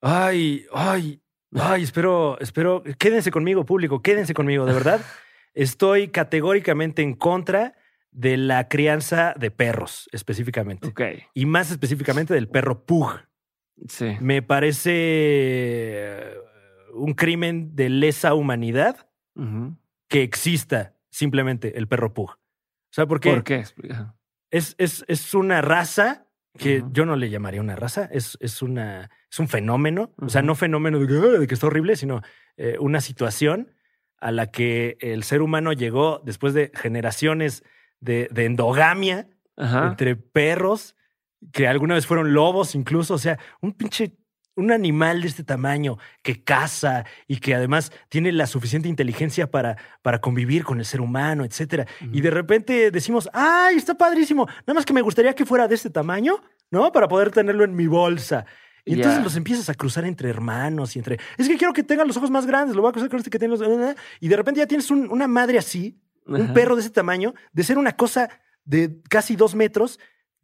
Ay, 0.00 0.66
ay, 0.72 1.20
ay, 1.54 1.82
espero, 1.82 2.38
espero, 2.40 2.82
quédense 2.98 3.30
conmigo, 3.30 3.64
público, 3.64 4.02
quédense 4.02 4.34
conmigo, 4.34 4.66
de 4.66 4.72
verdad. 4.72 5.00
Estoy 5.54 6.08
categóricamente 6.08 7.02
en 7.02 7.14
contra 7.14 7.76
de 8.10 8.36
la 8.36 8.68
crianza 8.68 9.34
de 9.38 9.50
perros, 9.50 10.08
específicamente. 10.12 10.88
Ok. 10.88 11.02
Y 11.34 11.46
más 11.46 11.70
específicamente 11.70 12.34
del 12.34 12.48
perro 12.48 12.84
pug. 12.84 13.12
Sí. 13.88 14.16
Me 14.20 14.42
parece 14.42 14.90
eh, 14.94 16.34
un 16.94 17.14
crimen 17.14 17.74
de 17.74 17.88
lesa 17.88 18.34
humanidad 18.34 19.06
que 20.08 20.22
exista 20.22 20.94
simplemente 21.08 21.78
el 21.78 21.88
perro 21.88 22.12
pug. 22.12 22.30
O 22.32 22.38
sea, 22.92 23.06
porque 23.06 23.30
¿Por 23.30 23.42
qué? 23.44 23.64
Es, 24.50 24.74
es, 24.78 25.04
es 25.08 25.34
una 25.34 25.62
raza 25.62 26.26
que 26.58 26.82
yo 26.90 27.06
no 27.06 27.16
le 27.16 27.30
llamaría 27.30 27.60
una 27.60 27.76
raza, 27.76 28.08
es, 28.12 28.36
es, 28.40 28.60
una, 28.60 29.08
es 29.30 29.38
un 29.38 29.48
fenómeno. 29.48 30.12
O 30.18 30.28
sea, 30.28 30.42
no 30.42 30.54
fenómeno 30.56 30.98
de 30.98 31.06
que, 31.06 31.14
"Ah", 31.14 31.38
de 31.38 31.46
que 31.46 31.54
está 31.54 31.68
horrible, 31.68 31.96
sino 31.96 32.20
eh, 32.56 32.76
una 32.80 33.00
situación 33.00 33.72
a 34.18 34.30
la 34.32 34.50
que 34.50 34.98
el 35.00 35.22
ser 35.22 35.40
humano 35.40 35.72
llegó 35.72 36.20
después 36.24 36.52
de 36.52 36.70
generaciones 36.74 37.62
de, 38.00 38.28
de 38.30 38.44
endogamia 38.44 39.28
Ajá. 39.56 39.86
entre 39.88 40.16
perros 40.16 40.96
que 41.52 41.66
alguna 41.68 41.94
vez 41.94 42.06
fueron 42.06 42.32
lobos 42.32 42.74
incluso, 42.74 43.14
o 43.14 43.18
sea, 43.18 43.38
un 43.60 43.72
pinche 43.72 44.16
un 44.56 44.72
animal 44.72 45.22
de 45.22 45.28
este 45.28 45.42
tamaño 45.44 45.96
que 46.22 46.42
caza 46.44 47.04
y 47.26 47.38
que 47.38 47.54
además 47.54 47.92
tiene 48.10 48.30
la 48.30 48.46
suficiente 48.46 48.88
inteligencia 48.88 49.50
para, 49.50 49.78
para 50.02 50.20
convivir 50.20 50.64
con 50.64 50.78
el 50.80 50.84
ser 50.84 51.00
humano, 51.00 51.44
etcétera. 51.44 51.86
Y 52.12 52.20
de 52.20 52.30
repente 52.30 52.90
decimos, 52.90 53.30
¡ay, 53.32 53.76
está 53.76 53.94
padrísimo! 53.94 54.46
Nada 54.66 54.74
más 54.74 54.84
que 54.84 54.92
me 54.92 55.00
gustaría 55.00 55.34
que 55.34 55.46
fuera 55.46 55.66
de 55.66 55.76
este 55.76 55.88
tamaño, 55.88 56.42
¿no? 56.70 56.92
Para 56.92 57.08
poder 57.08 57.30
tenerlo 57.30 57.64
en 57.64 57.74
mi 57.74 57.86
bolsa. 57.86 58.44
Y 58.84 58.94
entonces 58.94 59.22
los 59.24 59.36
empiezas 59.36 59.70
a 59.70 59.74
cruzar 59.74 60.04
entre 60.04 60.28
hermanos 60.28 60.94
y 60.94 60.98
entre. 60.98 61.18
Es 61.38 61.48
que 61.48 61.56
quiero 61.56 61.72
que 61.72 61.84
tengan 61.84 62.06
los 62.08 62.16
ojos 62.18 62.30
más 62.30 62.44
grandes, 62.44 62.76
lo 62.76 62.82
voy 62.82 62.90
a 62.90 62.92
cruzar 62.92 63.08
con 63.08 63.18
este 63.18 63.30
que 63.30 63.38
tiene 63.38 63.56
los. 63.56 63.96
Y 64.20 64.28
de 64.28 64.36
repente 64.36 64.58
ya 64.58 64.66
tienes 64.66 64.90
un- 64.90 65.08
una 65.10 65.28
madre 65.28 65.56
así, 65.58 65.98
un 66.26 66.52
perro 66.52 66.74
de 66.74 66.82
ese 66.82 66.90
tamaño, 66.90 67.32
de 67.52 67.62
ser 67.62 67.78
una 67.78 67.92
cosa 67.92 68.28
de 68.64 69.00
casi 69.08 69.36
dos 69.36 69.54
metros, 69.54 69.98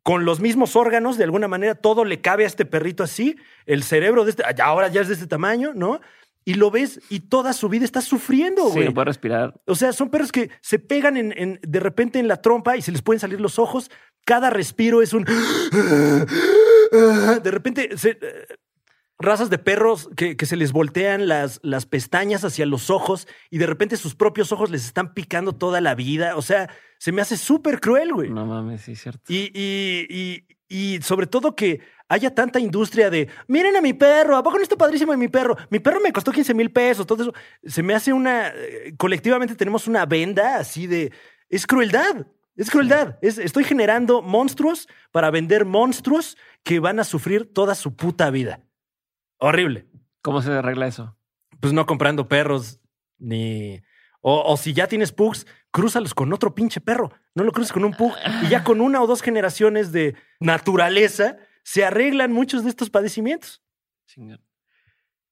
con 0.06 0.24
los 0.24 0.38
mismos 0.38 0.76
órganos, 0.76 1.18
de 1.18 1.24
alguna 1.24 1.48
manera, 1.48 1.74
todo 1.74 2.04
le 2.04 2.20
cabe 2.20 2.44
a 2.44 2.46
este 2.46 2.64
perrito 2.64 3.02
así, 3.02 3.34
el 3.66 3.82
cerebro 3.82 4.22
de 4.24 4.30
este, 4.30 4.44
ya 4.56 4.64
ahora 4.66 4.86
ya 4.86 5.00
es 5.00 5.08
de 5.08 5.14
este 5.14 5.26
tamaño, 5.26 5.72
¿no? 5.74 6.00
Y 6.44 6.54
lo 6.54 6.70
ves 6.70 7.00
y 7.10 7.18
toda 7.28 7.52
su 7.52 7.68
vida 7.68 7.84
está 7.84 8.00
sufriendo, 8.00 8.66
Sí, 8.68 8.74
güey. 8.74 8.84
no 8.84 8.94
puede 8.94 9.06
respirar. 9.06 9.54
O 9.66 9.74
sea, 9.74 9.92
son 9.92 10.08
perros 10.10 10.30
que 10.30 10.50
se 10.60 10.78
pegan 10.78 11.16
en, 11.16 11.34
en- 11.36 11.58
de 11.60 11.80
repente 11.80 12.20
en 12.20 12.28
la 12.28 12.40
trompa 12.40 12.76
y 12.76 12.82
se 12.82 12.92
les 12.92 13.02
pueden 13.02 13.18
salir 13.18 13.40
los 13.40 13.58
ojos. 13.58 13.90
Cada 14.24 14.48
respiro 14.48 15.02
es 15.02 15.12
un. 15.12 15.24
De 17.42 17.50
repente, 17.50 17.98
se- 17.98 18.16
razas 19.18 19.48
de 19.50 19.58
perros 19.58 20.10
que, 20.16 20.36
que 20.36 20.46
se 20.46 20.56
les 20.56 20.72
voltean 20.72 21.26
las, 21.28 21.58
las 21.62 21.86
pestañas 21.86 22.44
hacia 22.44 22.66
los 22.66 22.90
ojos 22.90 23.26
y 23.50 23.58
de 23.58 23.66
repente 23.66 23.96
sus 23.96 24.14
propios 24.14 24.52
ojos 24.52 24.70
les 24.70 24.84
están 24.84 25.14
picando 25.14 25.54
toda 25.54 25.80
la 25.80 25.94
vida. 25.94 26.36
O 26.36 26.42
sea, 26.42 26.68
se 26.98 27.12
me 27.12 27.22
hace 27.22 27.36
súper 27.36 27.80
cruel, 27.80 28.12
güey. 28.12 28.30
No 28.30 28.44
mames, 28.46 28.82
sí, 28.82 28.94
cierto. 28.94 29.20
Y, 29.32 29.50
y, 29.54 30.06
y, 30.68 30.94
y 30.96 31.02
sobre 31.02 31.26
todo 31.26 31.56
que 31.56 31.80
haya 32.08 32.34
tanta 32.34 32.60
industria 32.60 33.10
de, 33.10 33.28
miren 33.48 33.74
a 33.76 33.80
mi 33.80 33.92
perro, 33.92 34.36
¿a 34.36 34.42
poco 34.42 34.58
no 34.58 34.62
está 34.62 34.76
padrísimo 34.76 35.12
de 35.12 35.18
mi 35.18 35.28
perro? 35.28 35.56
Mi 35.70 35.78
perro 35.80 36.00
me 36.00 36.12
costó 36.12 36.30
15 36.30 36.54
mil 36.54 36.70
pesos, 36.70 37.06
todo 37.06 37.22
eso. 37.22 37.32
Se 37.64 37.82
me 37.82 37.94
hace 37.94 38.12
una, 38.12 38.48
eh, 38.54 38.94
colectivamente 38.96 39.54
tenemos 39.56 39.88
una 39.88 40.04
venda 40.06 40.56
así 40.56 40.86
de, 40.86 41.10
es 41.48 41.66
crueldad. 41.66 42.26
Es 42.54 42.70
crueldad. 42.70 43.18
Es- 43.22 43.38
estoy 43.38 43.64
generando 43.64 44.22
monstruos 44.22 44.88
para 45.10 45.30
vender 45.30 45.64
monstruos 45.64 46.36
que 46.62 46.80
van 46.80 47.00
a 47.00 47.04
sufrir 47.04 47.52
toda 47.52 47.74
su 47.74 47.94
puta 47.96 48.30
vida. 48.30 48.60
Horrible. 49.38 49.86
¿Cómo 50.22 50.42
se 50.42 50.52
arregla 50.52 50.86
eso? 50.86 51.16
Pues 51.60 51.72
no 51.72 51.86
comprando 51.86 52.28
perros 52.28 52.80
ni. 53.18 53.80
O, 54.20 54.42
o 54.52 54.56
si 54.56 54.72
ya 54.72 54.88
tienes 54.88 55.12
pugs, 55.12 55.46
crúzalos 55.70 56.14
con 56.14 56.32
otro 56.32 56.54
pinche 56.54 56.80
perro. 56.80 57.12
No 57.34 57.44
lo 57.44 57.52
cruces 57.52 57.72
con 57.72 57.84
un 57.84 57.92
pug. 57.92 58.12
Y 58.42 58.48
ya 58.48 58.64
con 58.64 58.80
una 58.80 59.00
o 59.02 59.06
dos 59.06 59.22
generaciones 59.22 59.92
de 59.92 60.16
naturaleza 60.40 61.36
se 61.62 61.84
arreglan 61.84 62.32
muchos 62.32 62.64
de 62.64 62.70
estos 62.70 62.90
padecimientos. 62.90 63.62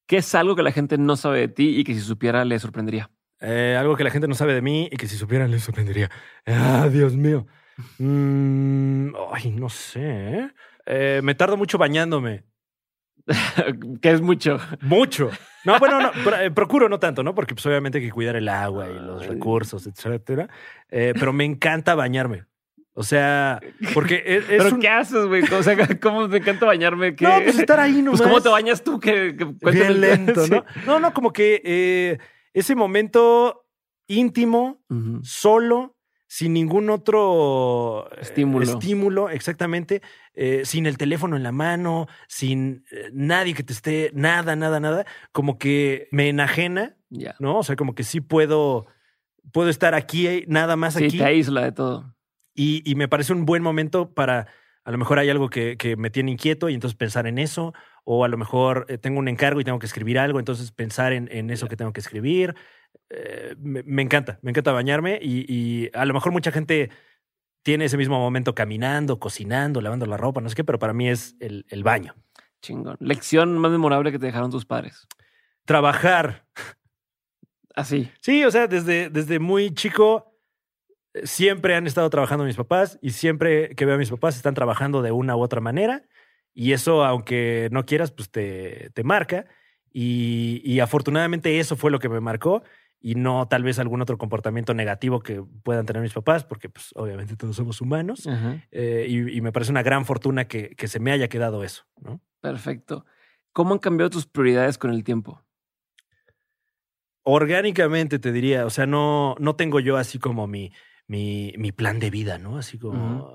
¿Qué 0.06 0.18
es 0.18 0.34
algo 0.34 0.54
que 0.54 0.62
la 0.62 0.72
gente 0.72 0.98
no 0.98 1.16
sabe 1.16 1.40
de 1.40 1.48
ti 1.48 1.78
y 1.78 1.84
que 1.84 1.94
si 1.94 2.00
supiera 2.00 2.44
le 2.44 2.58
sorprendería? 2.58 3.10
Eh, 3.40 3.76
algo 3.78 3.96
que 3.96 4.04
la 4.04 4.10
gente 4.10 4.28
no 4.28 4.34
sabe 4.34 4.54
de 4.54 4.62
mí 4.62 4.88
y 4.90 4.96
que 4.96 5.06
si 5.06 5.16
supieran 5.16 5.50
les 5.50 5.62
sorprendería. 5.62 6.10
Ah, 6.46 6.88
Dios 6.90 7.16
mío. 7.16 7.46
Mm, 7.98 9.14
ay, 9.32 9.50
no 9.50 9.68
sé. 9.68 10.00
¿eh? 10.02 10.50
Eh, 10.86 11.20
me 11.22 11.34
tardo 11.34 11.56
mucho 11.56 11.78
bañándome. 11.78 12.44
que 14.02 14.10
es 14.10 14.20
mucho. 14.20 14.58
Mucho. 14.80 15.30
No, 15.64 15.78
bueno, 15.80 16.00
no, 16.00 16.10
eh, 16.36 16.50
procuro 16.50 16.88
no 16.88 16.98
tanto, 16.98 17.22
¿no? 17.22 17.34
Porque 17.34 17.54
pues, 17.54 17.64
obviamente 17.66 17.98
hay 17.98 18.04
que 18.04 18.10
cuidar 18.12 18.36
el 18.36 18.48
agua 18.48 18.88
y 18.88 18.94
los 18.94 19.26
recursos, 19.26 19.86
etcétera. 19.86 20.48
Eh, 20.90 21.14
pero 21.18 21.32
me 21.32 21.44
encanta 21.44 21.94
bañarme. 21.94 22.44
O 22.96 23.02
sea, 23.02 23.60
porque 23.92 24.22
es, 24.24 24.48
es 24.48 24.62
¿Pero 24.62 24.74
un- 24.76 24.80
qué 24.80 24.88
haces, 24.88 25.26
güey? 25.26 25.42
O 25.52 25.62
sea, 25.64 25.76
¿cómo 26.00 26.28
me 26.28 26.36
encanta 26.38 26.64
bañarme? 26.66 27.16
¿Qué? 27.16 27.24
No, 27.24 27.40
pues 27.42 27.58
estar 27.58 27.80
ahí 27.80 28.02
nomás. 28.02 28.20
Pues, 28.20 28.30
¿cómo 28.30 28.40
te 28.40 28.48
bañas 28.50 28.84
tú? 28.84 29.00
Que, 29.00 29.32
Bien 29.72 30.00
lento, 30.00 30.44
Sí. 30.44 30.50
¿no? 30.52 30.64
No, 30.86 31.00
no, 31.00 31.12
como 31.12 31.32
que 31.32 31.60
eh, 31.64 32.18
ese 32.52 32.76
momento 32.76 33.66
íntimo, 34.06 34.80
solo, 35.22 35.93
sin 36.36 36.52
ningún 36.52 36.90
otro 36.90 38.08
eh, 38.10 38.18
Estímulo. 38.22 38.64
estímulo, 38.64 39.30
exactamente, 39.30 40.02
eh, 40.34 40.62
sin 40.64 40.86
el 40.86 40.98
teléfono 40.98 41.36
en 41.36 41.44
la 41.44 41.52
mano, 41.52 42.08
sin 42.26 42.84
eh, 42.90 43.08
nadie 43.12 43.54
que 43.54 43.62
te 43.62 43.72
esté, 43.72 44.10
nada, 44.14 44.56
nada, 44.56 44.80
nada, 44.80 45.04
como 45.30 45.58
que 45.58 46.08
me 46.10 46.28
enajena, 46.28 46.96
Ya. 47.08 47.36
¿no? 47.38 47.58
O 47.58 47.62
sea, 47.62 47.76
como 47.76 47.94
que 47.94 48.02
sí 48.02 48.20
puedo, 48.20 48.86
puedo 49.52 49.68
estar 49.70 49.94
aquí, 49.94 50.42
nada 50.48 50.74
más 50.74 50.94
Sí, 50.94 51.04
aquí, 51.04 51.18
te 51.18 51.24
aísla 51.24 51.62
de 51.62 51.70
todo. 51.72 52.16
y, 52.52 52.82
y 52.84 52.96
me 52.96 53.06
parece 53.06 53.32
un 53.32 53.44
buen 53.46 53.62
momento 53.62 54.12
para, 54.12 54.48
a 54.84 54.90
lo 54.90 54.98
mejor 54.98 55.20
hay 55.20 55.30
algo 55.30 55.48
que, 55.50 55.76
que 55.76 55.94
me 55.96 56.10
tiene 56.10 56.32
inquieto 56.32 56.68
y 56.68 56.74
entonces 56.74 56.96
pensar 56.96 57.28
en 57.28 57.38
eso, 57.38 57.74
o 58.02 58.24
a 58.24 58.28
lo 58.28 58.36
mejor 58.38 58.86
tengo 59.00 59.20
un 59.20 59.28
encargo 59.28 59.60
y 59.60 59.64
tengo 59.64 59.78
que 59.78 59.86
escribir 59.86 60.18
algo, 60.18 60.40
entonces 60.40 60.72
pensar 60.72 61.12
en, 61.12 61.28
en 61.30 61.50
eso 61.50 61.68
que 61.68 61.76
tengo 61.76 61.92
que 61.92 62.00
escribir. 62.00 62.56
Eh, 63.10 63.54
me, 63.58 63.82
me 63.84 64.02
encanta, 64.02 64.38
me 64.42 64.50
encanta 64.50 64.72
bañarme 64.72 65.18
y, 65.20 65.44
y 65.48 65.90
a 65.94 66.04
lo 66.04 66.14
mejor 66.14 66.32
mucha 66.32 66.50
gente 66.50 66.90
tiene 67.62 67.86
ese 67.86 67.96
mismo 67.96 68.18
momento 68.18 68.54
caminando, 68.54 69.18
cocinando, 69.18 69.80
lavando 69.80 70.06
la 70.06 70.16
ropa, 70.16 70.40
no 70.40 70.48
sé 70.48 70.54
qué, 70.54 70.64
pero 70.64 70.78
para 70.78 70.92
mí 70.92 71.08
es 71.08 71.34
el, 71.40 71.64
el 71.70 71.82
baño. 71.82 72.14
Chingón. 72.60 72.96
Lección 73.00 73.58
más 73.58 73.70
memorable 73.70 74.12
que 74.12 74.18
te 74.18 74.26
dejaron 74.26 74.50
tus 74.50 74.66
padres. 74.66 75.06
Trabajar. 75.64 76.44
Así. 77.74 78.10
Sí, 78.20 78.44
o 78.44 78.50
sea, 78.50 78.66
desde, 78.66 79.10
desde 79.10 79.38
muy 79.38 79.72
chico 79.72 80.36
eh, 81.14 81.26
siempre 81.26 81.74
han 81.74 81.86
estado 81.86 82.08
trabajando 82.10 82.44
mis 82.44 82.56
papás 82.56 82.98
y 83.00 83.10
siempre 83.10 83.74
que 83.74 83.84
veo 83.86 83.94
a 83.94 83.98
mis 83.98 84.10
papás 84.10 84.36
están 84.36 84.54
trabajando 84.54 85.02
de 85.02 85.12
una 85.12 85.34
u 85.34 85.40
otra 85.40 85.60
manera 85.60 86.04
y 86.52 86.72
eso, 86.72 87.04
aunque 87.04 87.68
no 87.72 87.84
quieras, 87.84 88.12
pues 88.12 88.30
te, 88.30 88.90
te 88.94 89.04
marca 89.04 89.46
y, 89.92 90.60
y 90.64 90.80
afortunadamente 90.80 91.58
eso 91.58 91.76
fue 91.76 91.90
lo 91.90 91.98
que 91.98 92.08
me 92.08 92.20
marcó 92.20 92.62
y 93.06 93.16
no 93.16 93.46
tal 93.48 93.62
vez 93.62 93.78
algún 93.78 94.00
otro 94.00 94.16
comportamiento 94.16 94.72
negativo 94.72 95.20
que 95.20 95.44
puedan 95.62 95.84
tener 95.84 96.00
mis 96.00 96.14
papás 96.14 96.42
porque 96.42 96.70
pues 96.70 96.88
obviamente 96.94 97.36
todos 97.36 97.54
somos 97.54 97.82
humanos 97.82 98.26
eh, 98.70 99.04
y, 99.06 99.36
y 99.36 99.40
me 99.42 99.52
parece 99.52 99.70
una 99.72 99.82
gran 99.82 100.06
fortuna 100.06 100.48
que, 100.48 100.70
que 100.70 100.88
se 100.88 101.00
me 101.00 101.12
haya 101.12 101.28
quedado 101.28 101.64
eso, 101.64 101.84
¿no? 102.00 102.22
Perfecto. 102.40 103.04
¿Cómo 103.52 103.74
han 103.74 103.78
cambiado 103.78 104.08
tus 104.08 104.24
prioridades 104.24 104.78
con 104.78 104.90
el 104.90 105.04
tiempo? 105.04 105.44
orgánicamente 107.26 108.18
te 108.18 108.32
diría, 108.32 108.66
o 108.66 108.70
sea, 108.70 108.86
no, 108.86 109.34
no 109.38 109.56
tengo 109.56 109.80
yo 109.80 109.96
así 109.96 110.18
como 110.18 110.46
mi, 110.46 110.72
mi, 111.06 111.54
mi 111.56 111.72
plan 111.72 111.98
de 111.98 112.10
vida, 112.10 112.38
¿no? 112.38 112.58
Así 112.58 112.78
como, 112.78 113.30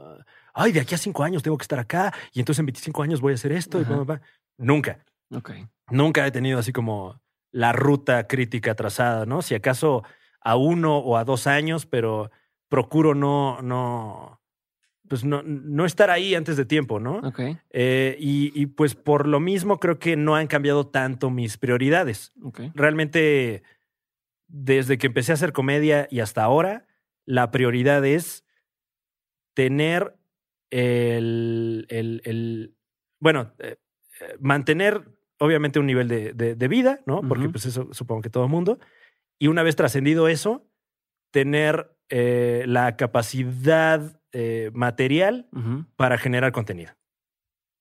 ay, 0.53 0.71
de 0.71 0.81
aquí 0.81 0.95
a 0.95 0.97
cinco 0.97 1.23
años 1.23 1.41
tengo 1.43 1.57
que 1.57 1.63
estar 1.63 1.79
acá 1.79 2.13
y 2.31 2.39
entonces 2.39 2.59
en 2.59 2.67
25 2.67 3.01
años 3.03 3.21
voy 3.21 3.31
a 3.31 3.35
hacer 3.35 3.51
esto. 3.51 3.79
Y 3.79 3.81
Ajá. 3.83 3.95
bla, 3.95 4.03
bla, 4.03 4.15
bla. 4.15 4.21
Nunca, 4.57 5.03
Ok. 5.31 5.51
nunca 5.89 6.25
he 6.25 6.31
tenido 6.31 6.59
así 6.59 6.71
como 6.71 7.19
la 7.51 7.71
ruta 7.73 8.27
crítica 8.27 8.75
trazada, 8.75 9.25
¿no? 9.25 9.41
Si 9.41 9.55
acaso 9.55 10.03
a 10.41 10.55
uno 10.55 10.97
o 10.99 11.17
a 11.17 11.23
dos 11.25 11.47
años, 11.47 11.85
pero 11.85 12.29
procuro 12.67 13.15
no, 13.15 13.61
no, 13.61 14.41
pues 15.07 15.23
no, 15.23 15.41
no 15.43 15.85
estar 15.85 16.09
ahí 16.11 16.35
antes 16.35 16.55
de 16.57 16.65
tiempo, 16.65 16.99
¿no? 16.99 17.17
Ok. 17.19 17.39
Eh, 17.71 18.15
y, 18.19 18.51
y 18.59 18.67
pues 18.67 18.93
por 18.95 19.27
lo 19.27 19.39
mismo 19.39 19.79
creo 19.79 19.97
que 19.99 20.15
no 20.15 20.35
han 20.35 20.47
cambiado 20.47 20.87
tanto 20.87 21.29
mis 21.31 21.57
prioridades 21.57 22.31
Ok. 22.43 22.61
realmente 22.75 23.63
desde 24.47 24.97
que 24.97 25.07
empecé 25.07 25.31
a 25.31 25.35
hacer 25.35 25.51
comedia 25.53 26.07
y 26.11 26.19
hasta 26.21 26.43
ahora, 26.43 26.85
la 27.25 27.51
prioridad 27.51 28.05
es 28.05 28.43
tener 29.53 30.15
el, 30.69 31.85
el- 31.89 32.21
el- 32.25 32.75
bueno, 33.19 33.53
eh, 33.59 33.77
eh, 34.21 34.37
mantener 34.39 35.03
obviamente 35.39 35.79
un 35.79 35.85
nivel 35.87 36.07
de, 36.07 36.33
de- 36.33 36.55
de 36.55 36.67
vida, 36.67 36.99
¿no? 37.05 37.21
Porque 37.21 37.49
pues 37.49 37.65
eso 37.65 37.87
supongo 37.91 38.21
que 38.21 38.29
todo 38.29 38.43
el 38.43 38.49
mundo. 38.49 38.79
Y 39.39 39.47
una 39.47 39.63
vez 39.63 39.75
trascendido 39.75 40.27
eso, 40.27 40.67
tener 41.31 41.95
eh, 42.09 42.63
la 42.67 42.95
capacidad 42.97 44.21
eh, 44.31 44.69
material 44.73 45.47
para 45.95 46.17
generar 46.17 46.51
contenido. 46.51 46.91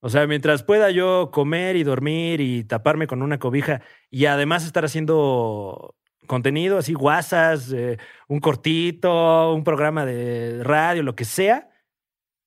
O 0.00 0.08
sea, 0.10 0.26
mientras 0.26 0.62
pueda 0.62 0.90
yo 0.92 1.30
comer 1.32 1.74
y 1.76 1.82
dormir 1.82 2.40
y 2.40 2.62
taparme 2.64 3.06
con 3.08 3.20
una 3.22 3.38
cobija 3.38 3.82
y 4.10 4.26
además 4.26 4.64
estar 4.64 4.84
haciendo 4.84 5.96
contenido, 6.28 6.78
así 6.78 6.92
guasas, 6.94 7.72
eh, 7.72 7.98
un 8.28 8.38
cortito, 8.38 9.52
un 9.54 9.64
programa 9.64 10.04
de 10.06 10.62
radio, 10.62 11.02
lo 11.02 11.16
que 11.16 11.24
sea, 11.24 11.70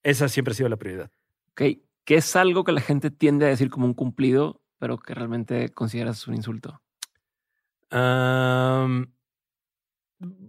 esa 0.03 0.29
siempre 0.29 0.51
ha 0.51 0.55
sido 0.55 0.69
la 0.69 0.77
prioridad. 0.77 1.11
Ok. 1.51 1.61
¿Qué 2.05 2.15
es 2.15 2.35
algo 2.35 2.63
que 2.63 2.71
la 2.71 2.81
gente 2.81 3.11
tiende 3.11 3.45
a 3.45 3.49
decir 3.49 3.69
como 3.69 3.85
un 3.85 3.93
cumplido, 3.93 4.60
pero 4.81 4.97
que 4.97 5.13
realmente 5.13 5.69
consideras 5.69 6.27
un 6.27 6.33
insulto? 6.33 6.81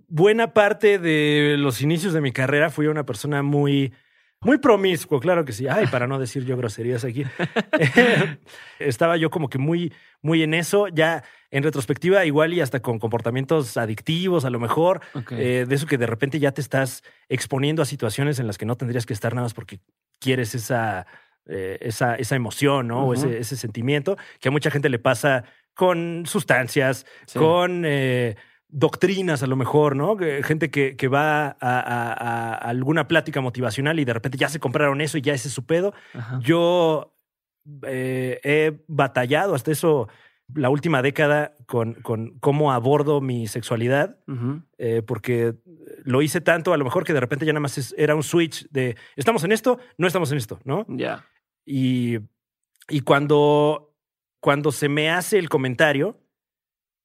Buena 0.09 0.55
parte 0.55 0.99
de 0.99 1.57
los 1.59 1.83
inicios 1.83 2.15
de 2.15 2.23
mi 2.23 2.33
carrera 2.33 2.71
fui 2.71 2.87
una 2.87 3.05
persona 3.05 3.43
muy, 3.43 3.93
muy 4.41 4.57
promiscuo, 4.57 5.21
claro 5.21 5.45
que 5.45 5.53
sí. 5.53 5.69
Ay, 5.69 5.87
para 5.87 6.07
no 6.07 6.19
decir 6.19 6.47
yo 6.47 6.57
groserías 6.57 7.05
aquí. 7.05 7.25
Estaba 8.79 9.19
yo 9.19 9.29
como 9.29 9.51
que 9.51 9.59
muy, 9.59 9.93
muy 10.23 10.43
en 10.43 10.55
eso. 10.55 10.89
Ya 10.89 11.25
en 11.51 11.63
retrospectiva, 11.63 12.25
igual 12.25 12.55
y 12.55 12.63
hasta 12.63 12.81
con 12.81 12.99
comportamientos 12.99 13.77
adictivos, 13.77 14.47
a 14.47 14.51
lo 14.51 14.61
mejor, 14.61 15.03
eh, 15.33 15.67
de 15.69 15.75
eso 15.75 15.87
que 15.87 15.99
de 15.99 16.07
repente 16.07 16.39
ya 16.39 16.53
te 16.53 16.63
estás 16.63 17.03
exponiendo 17.29 17.83
a 17.83 17.85
situaciones 17.85 18.39
en 18.39 18.47
las 18.47 18.57
que 18.57 18.65
no 18.65 18.77
tendrías 18.77 19.05
que 19.05 19.13
estar 19.13 19.35
nada 19.35 19.45
más 19.45 19.53
porque 19.53 19.81
quieres 20.19 20.55
esa, 20.55 21.07
eh, 21.47 21.79
esa, 21.81 22.15
esa 22.17 22.37
emoción, 22.37 22.89
¿no? 22.89 23.07
O 23.07 23.15
ese, 23.15 23.39
ese 23.39 23.57
sentimiento 23.57 24.17
que 24.41 24.49
a 24.49 24.53
mucha 24.53 24.71
gente 24.71 24.89
le 24.89 24.99
pasa 24.99 25.45
con 25.75 26.25
sustancias, 26.27 27.07
Sí. 27.27 27.39
con 27.39 27.85
eh, 27.87 28.37
doctrinas 28.69 29.43
a 29.43 29.47
lo 29.47 29.57
mejor, 29.57 29.97
¿no? 29.97 30.17
Gente 30.43 30.71
que, 30.71 30.97
que 30.97 31.09
va 31.09 31.47
a, 31.49 31.57
a- 31.61 32.13
a 32.13 32.55
alguna 32.55 33.07
plática 33.09 33.41
motivacional 33.41 33.99
y 34.01 34.05
de 34.05 34.13
repente 34.15 34.39
ya 34.39 34.49
se 34.49 34.61
compraron 34.61 35.01
eso 35.01 35.19
y 35.19 35.23
ya 35.23 35.35
ese 35.35 35.49
es 35.49 35.55
su 35.55 35.65
pedo. 35.67 35.93
Ajá. 36.15 36.39
Yo 36.43 37.15
eh, 37.87 38.41
he 38.45 38.83
batallado 38.89 39.55
hasta 39.55 39.71
eso 39.71 40.09
la 40.55 40.69
última 40.69 41.01
década 41.01 41.55
con, 41.67 41.95
con 41.95 42.39
cómo 42.41 42.73
abordo 42.73 43.21
mi 43.21 43.47
sexualidad, 43.47 44.19
eh, 44.79 45.03
porque 45.07 45.55
lo 46.05 46.21
hice 46.21 46.41
tanto 46.43 46.75
a 46.75 46.77
lo 46.77 46.85
mejor 46.85 47.05
que 47.05 47.15
de 47.15 47.21
repente 47.21 47.47
ya 47.47 47.53
nada 47.53 47.61
más 47.61 47.79
es- 47.79 47.95
era 47.97 48.15
un 48.15 48.23
switch 48.23 48.69
de 48.71 48.97
estamos 49.17 49.45
en 49.45 49.53
esto, 49.53 49.79
no 49.97 50.07
estamos 50.07 50.31
en 50.33 50.39
esto, 50.39 50.61
¿no? 50.65 50.85
Ya. 50.89 51.25
Y, 51.65 52.19
y 52.89 53.01
cuando, 53.03 53.95
cuando 54.41 54.73
se 54.73 54.89
me 54.89 55.11
hace 55.11 55.39
el 55.39 55.49
comentario, 55.49 56.19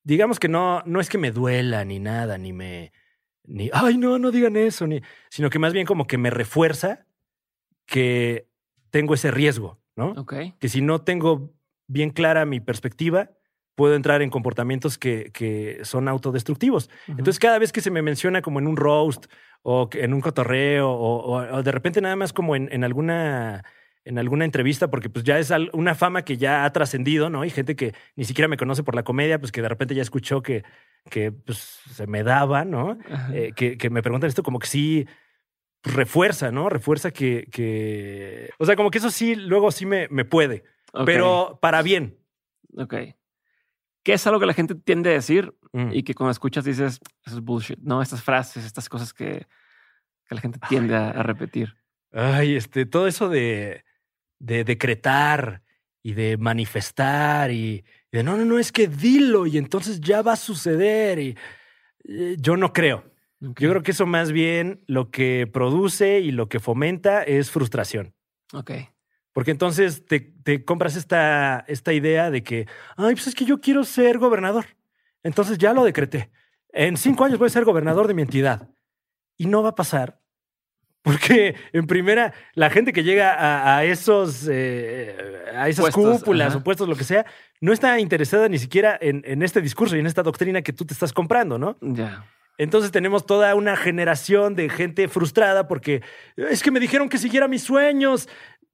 digamos 0.03 0.39
que 0.39 0.47
no, 0.47 0.81
no 0.85 0.99
es 0.99 1.09
que 1.09 1.17
me 1.17 1.31
duela 1.31 1.83
ni 1.85 1.99
nada, 1.99 2.37
ni 2.37 2.53
me, 2.53 2.91
ni, 3.43 3.69
ay, 3.73 3.97
no, 3.97 4.17
no 4.19 4.31
digan 4.31 4.55
eso, 4.55 4.87
ni, 4.87 5.01
sino 5.29 5.49
que 5.49 5.59
más 5.59 5.73
bien 5.73 5.85
como 5.85 6.07
que 6.07 6.17
me 6.17 6.29
refuerza 6.29 7.05
que 7.85 8.47
tengo 8.89 9.13
ese 9.13 9.31
riesgo, 9.31 9.79
¿no? 9.95 10.13
Que 10.59 10.69
si 10.69 10.81
no 10.81 11.01
tengo 11.01 11.53
bien 11.87 12.09
clara 12.09 12.45
mi 12.45 12.59
perspectiva, 12.59 13.31
puedo 13.75 13.95
entrar 13.95 14.21
en 14.21 14.29
comportamientos 14.29 14.97
que, 14.97 15.31
que 15.33 15.79
son 15.83 16.07
autodestructivos. 16.07 16.89
Ujú. 17.07 17.11
Entonces, 17.19 17.39
cada 17.39 17.59
vez 17.59 17.71
que 17.71 17.81
se 17.81 17.91
me 17.91 18.01
menciona 18.01 18.41
como 18.41 18.59
en 18.59 18.67
un 18.67 18.75
roast 18.75 19.27
o 19.61 19.89
en 19.93 20.13
un 20.13 20.21
cotorreo 20.21 20.89
o, 20.89 21.17
o- 21.37 21.55
o 21.57 21.63
de 21.63 21.71
repente 21.71 22.01
nada 22.01 22.15
más 22.15 22.33
como 22.33 22.55
en, 22.55 22.69
en 22.71 22.83
alguna 22.83 23.63
en 24.07 24.17
alguna 24.17 24.45
entrevista, 24.45 24.89
porque 24.89 25.09
pues 25.09 25.25
ya 25.25 25.37
es 25.39 25.51
una 25.73 25.95
fama 25.95 26.23
que 26.23 26.37
ya 26.37 26.65
ha 26.65 26.71
trascendido, 26.73 27.29
¿no? 27.29 27.45
Y 27.45 27.49
gente 27.49 27.75
que 27.75 27.93
ni 28.15 28.25
siquiera 28.25 28.47
me 28.47 28.57
conoce 28.57 28.83
por 28.83 28.95
la 28.95 29.03
comedia, 29.03 29.39
pues 29.39 29.51
que 29.51 29.61
de 29.61 29.69
repente 29.69 29.95
ya 29.95 30.01
escuchó 30.01 30.41
que, 30.41 30.63
que 31.09 31.31
pues, 31.31 31.79
se 31.91 32.07
me 32.07 32.23
daba, 32.23 32.65
¿no? 32.65 32.97
Eh, 33.33 33.53
que, 33.55 33.77
que 33.77 33.89
me 33.89 34.01
preguntan 34.01 34.27
esto 34.27 34.43
como 34.43 34.59
que 34.59 34.67
sí 34.67 35.07
pues, 35.81 35.95
refuerza, 35.95 36.51
¿no? 36.51 36.69
Refuerza 36.69 37.11
que, 37.11 37.47
que... 37.51 38.49
O 38.59 38.65
sea, 38.65 38.75
como 38.75 38.91
que 38.91 38.97
eso 38.97 39.11
sí, 39.11 39.35
luego 39.35 39.71
sí 39.71 39.85
me, 39.85 40.07
me 40.09 40.25
puede, 40.25 40.63
pero 41.05 41.59
para 41.61 41.81
bien. 41.81 42.17
Ok. 42.77 42.95
¿Qué 44.03 44.13
es 44.13 44.25
algo 44.25 44.39
que 44.39 44.45
la 44.45 44.53
gente 44.53 44.73
tiende 44.75 45.09
a 45.09 45.13
decir 45.13 45.53
Mm. 45.73 45.91
y 45.93 46.03
que 46.03 46.15
cuando 46.15 46.31
escuchas 46.31 46.65
dices, 46.65 46.99
eso 47.25 47.35
es 47.35 47.41
bullshit? 47.43 47.79
No, 47.79 48.01
estas 48.01 48.23
frases, 48.23 48.65
estas 48.65 48.89
cosas 48.89 49.13
que, 49.13 49.45
que 50.25 50.35
la 50.35 50.41
gente 50.41 50.59
tiende 50.67 50.95
a, 50.95 51.09
a 51.09 51.23
repetir. 51.23 51.75
Ay, 52.11 52.55
este, 52.55 52.85
todo 52.85 53.07
eso 53.07 53.29
de, 53.29 53.83
de 54.39 54.63
decretar 54.63 55.63
y 56.03 56.13
de 56.13 56.37
manifestar 56.37 57.51
y, 57.51 57.83
y 58.11 58.17
de 58.17 58.23
no, 58.23 58.37
no, 58.37 58.45
no, 58.45 58.59
es 58.59 58.71
que 58.71 58.87
dilo 58.87 59.45
y 59.45 59.57
entonces 59.57 59.99
ya 59.99 60.21
va 60.21 60.33
a 60.33 60.37
suceder. 60.37 61.19
Y 61.19 61.37
eh, 62.07 62.37
yo 62.39 62.57
no 62.57 62.73
creo. 62.73 63.03
Yo 63.39 63.69
creo 63.69 63.83
que 63.83 63.91
eso 63.91 64.05
más 64.05 64.31
bien 64.31 64.83
lo 64.87 65.11
que 65.11 65.47
produce 65.51 66.19
y 66.21 66.31
lo 66.31 66.49
que 66.49 66.59
fomenta 66.59 67.21
es 67.23 67.51
frustración. 67.51 68.15
Ok. 68.53 68.71
Porque 69.31 69.51
entonces 69.51 70.05
te, 70.05 70.19
te 70.19 70.65
compras 70.65 70.95
esta, 70.95 71.63
esta 71.67 71.93
idea 71.93 72.31
de 72.31 72.41
que, 72.41 72.67
ay, 72.95 73.13
pues 73.13 73.27
es 73.27 73.35
que 73.35 73.45
yo 73.45 73.61
quiero 73.61 73.83
ser 73.83 74.17
gobernador. 74.17 74.65
Entonces 75.21 75.59
ya 75.59 75.73
lo 75.73 75.83
decreté. 75.83 76.31
En 76.69 76.97
cinco 76.97 77.23
años 77.23 77.37
voy 77.37 77.47
a 77.47 77.51
ser 77.51 77.63
gobernador 77.63 78.07
de 78.07 78.15
mi 78.15 78.23
entidad. 78.23 78.69
Y 79.37 79.45
no 79.45 79.61
va 79.61 79.69
a 79.69 79.75
pasar. 79.75 80.19
Porque 81.01 81.55
en 81.73 81.87
primera, 81.87 82.33
la 82.53 82.69
gente 82.69 82.91
que 82.91 83.03
llega 83.03 83.33
a, 83.33 83.77
a 83.77 83.83
esos, 83.85 84.47
eh, 84.51 85.15
a 85.55 85.69
esas 85.69 85.83
Puestos, 85.83 86.19
cúpulas 86.19 86.49
ajá. 86.49 86.57
o 86.57 86.63
puestos, 86.63 86.89
lo 86.89 86.95
que 86.95 87.03
sea, 87.05 87.25
no 87.61 87.71
está 87.71 87.99
interesada 87.99 88.49
ni 88.49 88.59
siquiera 88.59 88.97
en, 88.99 89.21
en 89.25 89.41
este 89.41 89.61
discurso 89.61 89.95
y 89.95 89.99
en 89.99 90.07
esta 90.07 90.23
doctrina 90.23 90.61
que 90.61 90.73
tú 90.73 90.85
te 90.85 90.93
estás 90.93 91.13
comprando, 91.13 91.57
¿no? 91.57 91.77
Ya. 91.81 92.25
Entonces 92.57 92.91
tenemos 92.91 93.25
toda 93.25 93.53
una 93.53 93.75
generación 93.75 94.55
de 94.55 94.69
gente 94.69 95.07
frustrada 95.07 95.67
porque 95.67 96.01
es 96.35 96.63
que 96.63 96.71
me 96.71 96.79
dijeron 96.79 97.07
que 97.07 97.19
siguiera 97.19 97.47
mis 97.47 97.63
sueños, 97.63 98.27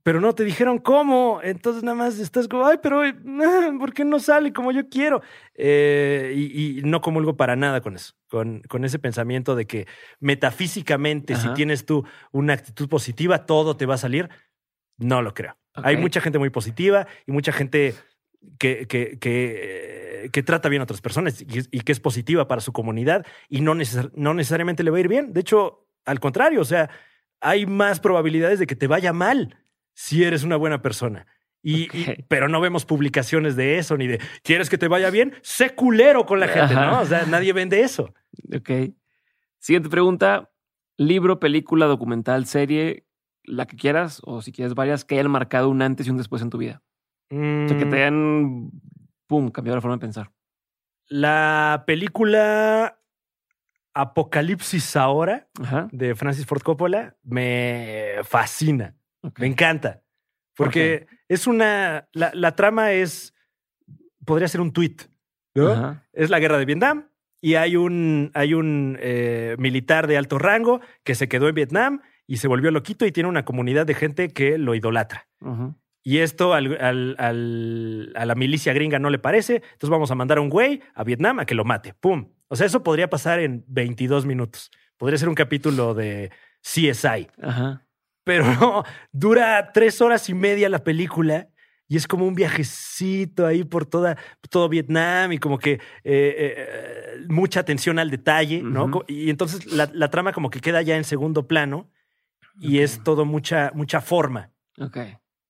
pero 0.04 0.20
no 0.22 0.36
te 0.36 0.44
dijeron 0.44 0.78
cómo. 0.80 1.40
Entonces 1.44 1.82
nada 1.84 1.96
más 1.96 2.20
estás 2.20 2.48
como, 2.48 2.66
ay, 2.66 2.78
pero 2.84 3.02
¿por 3.80 3.94
qué 3.94 4.04
no 4.06 4.20
sale 4.20 4.52
como 4.54 4.72
yo 4.72 4.88
quiero? 4.90 5.22
Eh, 5.56 6.34
y, 6.36 6.80
y 6.80 6.82
no 6.84 7.02
comulgo 7.02 7.36
para 7.38 7.56
nada 7.56 7.82
con 7.82 7.96
eso, 7.96 8.14
con, 8.28 8.62
con 8.70 8.84
ese 8.86 9.00
pensamiento 9.00 9.56
de 9.56 9.66
que 9.66 9.88
metafísicamente, 10.20 11.36
si 11.36 11.48
tienes 11.54 11.86
tú 11.86 12.06
una 12.32 12.54
actitud 12.54 12.88
positiva, 12.90 13.46
todo 13.46 13.76
te 13.78 13.86
va 13.86 13.96
a 13.96 13.98
salir. 13.98 14.30
No 14.98 15.22
lo 15.22 15.34
creo. 15.34 15.58
Hay 15.76 15.96
mucha 15.98 16.22
gente 16.22 16.38
muy 16.38 16.50
positiva 16.52 17.08
y 17.26 17.32
mucha 17.32 17.52
gente 17.52 17.96
que, 18.60 18.86
que, 18.88 19.18
que, 19.20 20.24
eh, 20.26 20.30
que 20.32 20.44
trata 20.44 20.70
bien 20.70 20.82
a 20.82 20.84
otras 20.84 21.02
personas 21.02 21.42
y, 21.42 21.48
y 21.72 21.80
que 21.82 21.92
es 21.92 22.00
positiva 22.00 22.48
para 22.48 22.62
su 22.62 22.72
comunidad 22.74 23.26
y 23.50 23.62
no, 23.62 23.74
neces- 23.74 24.12
no 24.16 24.34
necesariamente 24.36 24.84
le 24.84 24.92
va 24.92 24.98
a 24.98 25.00
ir 25.00 25.08
bien. 25.08 25.34
De 25.34 25.40
hecho, 25.42 25.88
al 26.06 26.20
contrario, 26.20 26.62
o 26.62 26.66
sea, 26.66 26.90
hay 27.42 27.66
más 27.66 28.00
probabilidades 28.00 28.60
de 28.60 28.68
que 28.68 28.76
te 28.76 28.86
vaya 28.88 29.14
mal 29.14 29.58
si 29.94 30.24
eres 30.24 30.44
una 30.44 30.56
buena 30.56 30.82
persona. 30.82 31.26
Y, 31.66 31.88
pero 32.28 32.50
no 32.50 32.60
vemos 32.60 32.84
publicaciones 32.86 33.56
de 33.56 33.78
eso, 33.78 33.96
ni 33.96 34.06
de 34.08 34.20
¿quieres 34.44 34.70
que 34.70 34.78
te 34.78 34.90
vaya 34.90 35.10
bien? 35.10 35.34
Sé 35.42 35.74
culero 35.76 36.26
con 36.26 36.42
la 36.42 36.48
gente, 36.50 36.74
Ajá. 36.74 36.92
¿no? 36.92 37.00
O 37.02 37.06
sea, 37.06 37.26
nadie 37.26 37.54
vende 37.54 37.80
eso. 37.82 38.14
Ok. 38.54 38.70
Siguiente 39.60 39.88
pregunta. 39.90 40.52
Libro, 40.98 41.40
película, 41.40 41.86
documental, 41.86 42.46
serie, 42.46 43.08
la 43.46 43.66
que 43.66 43.78
quieras, 43.78 44.22
o 44.26 44.42
si 44.42 44.52
quieres 44.52 44.74
varias, 44.76 45.06
que 45.06 45.16
hayan 45.16 45.32
marcado 45.32 45.70
un 45.70 45.82
antes 45.82 46.06
y 46.06 46.10
un 46.10 46.18
después 46.18 46.42
en 46.42 46.50
tu 46.50 46.58
vida. 46.58 46.82
O 47.32 47.36
sea, 47.68 47.78
que 47.78 47.86
Mm, 47.86 47.90
te 47.90 47.96
hayan, 47.96 48.72
pum, 49.26 49.50
cambiado 49.50 49.78
la 49.78 49.82
forma 49.82 49.96
de 49.96 50.02
pensar. 50.02 50.32
La 51.08 51.84
película 51.88 53.00
Apocalipsis 53.94 54.96
ahora 54.96 55.48
Ajá. 55.62 55.88
de 55.92 56.16
Francis 56.16 56.46
Ford 56.46 56.62
Coppola 56.62 57.16
me 57.24 58.16
fascina. 58.24 58.96
Me 59.38 59.48
encanta. 59.48 60.02
¿Por 60.56 60.68
Porque 60.68 61.08
es 61.28 61.48
una. 61.48 62.08
La, 62.14 62.32
la 62.34 62.56
trama 62.56 62.92
es. 62.92 63.34
Podría 64.26 64.48
ser 64.48 64.62
un 64.62 64.72
tweet. 64.74 64.98
Es 66.14 66.30
la 66.30 66.40
guerra 66.40 66.58
de 66.58 66.66
Vietnam 66.66 67.10
y 67.42 67.56
hay 67.56 67.76
un, 67.76 68.32
hay 68.34 68.54
un 68.54 68.98
eh, 69.02 69.56
militar 69.60 70.08
de 70.08 70.18
alto 70.18 70.40
rango 70.40 70.82
que 71.04 71.14
se 71.16 71.28
quedó 71.28 71.48
en 71.50 71.56
Vietnam 71.56 72.02
y 72.26 72.38
se 72.38 72.48
volvió 72.48 72.72
loquito 72.72 73.06
y 73.06 73.12
tiene 73.12 73.30
una 73.30 73.44
comunidad 73.46 73.86
de 73.86 73.94
gente 73.94 74.30
que 74.30 74.58
lo 74.58 74.74
idolatra. 74.76 75.28
Y 76.06 76.20
esto 76.20 76.54
al- 76.54 76.78
al- 76.82 77.16
al- 77.20 78.14
a 78.16 78.26
la 78.26 78.36
milicia 78.36 78.74
gringa 78.74 78.98
no 79.00 79.10
le 79.10 79.20
parece. 79.20 79.56
Entonces 79.58 79.90
vamos 79.90 80.10
a 80.12 80.16
mandar 80.16 80.38
a 80.38 80.42
un 80.42 80.50
güey 80.50 80.82
a 80.96 81.04
Vietnam 81.04 81.40
a 81.40 81.46
que 81.46 81.56
lo 81.56 81.66
mate. 81.66 81.94
¡Pum! 81.94 82.30
O 82.48 82.56
sea, 82.56 82.66
eso 82.66 82.82
podría 82.84 83.10
pasar 83.10 83.40
en 83.40 83.64
22 83.68 84.26
minutos. 84.26 84.72
Podría 84.98 85.18
ser 85.18 85.30
un 85.30 85.36
capítulo 85.36 85.94
de 85.94 86.32
CSI. 86.62 87.28
Ajá. 87.42 87.83
Pero 88.24 88.46
no, 88.54 88.84
dura 89.12 89.72
tres 89.74 90.02
horas 90.02 90.30
y 90.30 90.34
media 90.34 90.70
la 90.70 90.84
película 90.84 91.50
y 91.88 91.98
es 91.98 92.08
como 92.08 92.26
un 92.26 92.34
viajecito 92.34 93.46
ahí 93.46 93.64
por 93.64 93.86
toda, 93.86 94.18
todo 94.50 94.70
Vietnam 94.70 95.34
y 95.34 95.38
como 95.38 95.60
que 95.60 95.74
eh, 95.74 95.80
eh, 96.06 97.26
mucha 97.30 97.60
atención 97.60 98.00
al 98.00 98.10
detalle, 98.10 98.64
¿no? 98.64 98.90
Y 99.08 99.30
entonces 99.30 99.72
la, 99.72 99.90
la 99.94 100.10
trama 100.10 100.32
como 100.32 100.50
que 100.50 100.60
queda 100.60 100.82
ya 100.82 100.96
en 100.96 101.04
segundo 101.04 101.48
plano 101.48 101.92
y 102.60 102.80
es 102.80 103.04
todo 103.04 103.26
mucha, 103.26 103.72
mucha 103.74 104.02
forma. 104.02 104.52
Ok. 104.80 104.98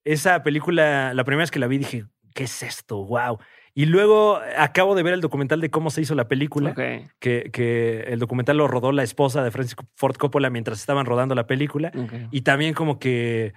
Esa 0.04 0.44
película, 0.44 1.14
la 1.14 1.24
primera 1.24 1.44
vez 1.44 1.52
que 1.52 1.60
la 1.60 1.68
vi 1.68 1.78
dije, 1.78 2.06
¿qué 2.34 2.44
es 2.44 2.64
esto? 2.64 3.06
¡Wow! 3.06 3.40
Y 3.76 3.86
luego 3.88 4.40
acabo 4.58 4.94
de 4.94 5.02
ver 5.04 5.14
el 5.16 5.22
documental 5.22 5.60
de 5.60 5.72
cómo 5.72 5.90
se 5.90 6.02
hizo 6.02 6.14
la 6.14 6.28
película 6.28 6.74
que, 7.20 7.50
que 7.52 8.02
el 8.02 8.20
documental 8.20 8.58
lo 8.58 8.68
rodó 8.68 8.92
la 8.92 9.02
esposa 9.04 9.44
de 9.44 9.50
Francis 9.52 9.76
Ford 9.96 10.16
Coppola 10.16 10.50
mientras 10.52 10.80
estaban 10.80 11.06
rodando 11.08 11.34
la 11.34 11.48
película. 11.48 11.92
Y 12.32 12.42
también 12.42 12.74
como 12.76 13.00
que 13.00 13.54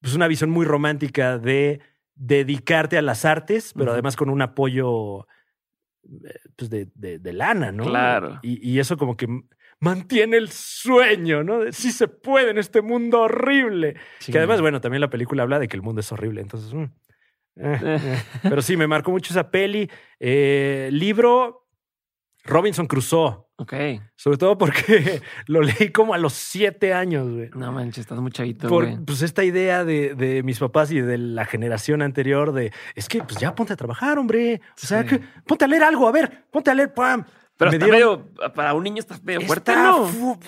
pues 0.00 0.14
una 0.16 0.26
visión 0.28 0.50
muy 0.50 0.66
romántica 0.66 1.38
de 1.38 1.80
dedicarte 2.16 2.98
a 2.98 3.02
las 3.02 3.24
artes, 3.24 3.72
pero 3.76 3.92
además 3.92 4.16
con 4.16 4.28
un 4.28 4.42
apoyo 4.42 5.26
eh, 6.04 6.34
pues 6.56 6.68
de, 6.70 6.88
de- 6.94 7.18
de 7.18 7.32
lana, 7.32 7.70
¿no? 7.72 7.84
Claro. 7.84 8.40
Y, 8.42 8.68
y 8.68 8.80
eso 8.80 8.96
como 8.96 9.16
que 9.16 9.26
mantiene 9.80 10.36
el 10.36 10.48
sueño, 10.50 11.44
¿no? 11.44 11.60
De 11.60 11.72
sí 11.72 11.92
se 11.92 12.08
puede 12.08 12.50
en 12.50 12.58
este 12.58 12.82
mundo 12.82 13.20
horrible. 13.22 13.94
Que 14.32 14.38
además, 14.38 14.60
bueno, 14.60 14.80
también 14.80 15.00
la 15.00 15.10
película 15.10 15.42
habla 15.44 15.58
de 15.58 15.68
que 15.68 15.76
el 15.76 15.82
mundo 15.82 16.00
es 16.00 16.10
horrible, 16.12 16.40
entonces... 16.40 16.72
mm. 16.74 16.84
Pero 18.42 18.62
sí, 18.62 18.76
me 18.76 18.86
marcó 18.86 19.10
mucho 19.10 19.32
esa 19.32 19.50
peli. 19.50 19.90
Eh, 20.20 20.88
libro, 20.92 21.66
Robinson 22.44 22.86
Crusoe. 22.86 23.38
Ok. 23.56 23.72
Sobre 24.16 24.36
todo 24.36 24.58
porque 24.58 25.22
lo 25.46 25.62
leí 25.62 25.90
como 25.92 26.12
a 26.14 26.18
los 26.18 26.32
siete 26.32 26.92
años, 26.92 27.30
güey. 27.30 27.50
No 27.54 27.70
manches, 27.70 27.98
estás 27.98 28.18
muy 28.18 28.32
chavito, 28.32 28.68
Por 28.68 28.84
güey. 28.84 28.98
pues 29.04 29.22
esta 29.22 29.44
idea 29.44 29.84
de, 29.84 30.14
de 30.16 30.42
mis 30.42 30.58
papás 30.58 30.90
y 30.90 31.00
de 31.00 31.16
la 31.18 31.44
generación 31.44 32.02
anterior 32.02 32.52
de 32.52 32.72
es 32.96 33.08
que 33.08 33.22
pues 33.22 33.38
ya 33.38 33.54
ponte 33.54 33.72
a 33.72 33.76
trabajar, 33.76 34.18
hombre. 34.18 34.60
O 34.82 34.86
sea, 34.86 35.02
Sí. 35.02 35.08
que, 35.10 35.20
ponte 35.46 35.64
a 35.64 35.68
leer 35.68 35.84
algo, 35.84 36.08
a 36.08 36.12
ver, 36.12 36.44
ponte 36.50 36.70
a 36.70 36.74
leer, 36.74 36.92
pam. 36.92 37.24
Pero 37.56 37.70
Me 37.70 37.76
está 37.76 37.86
dieron- 37.86 38.24
medio, 38.34 38.52
para 38.54 38.74
un 38.74 38.82
niño 38.82 38.98
está 38.98 39.16
medio 39.22 39.42
fuerte, 39.42 39.72
¿no? 39.76 40.06
fu- 40.06 40.38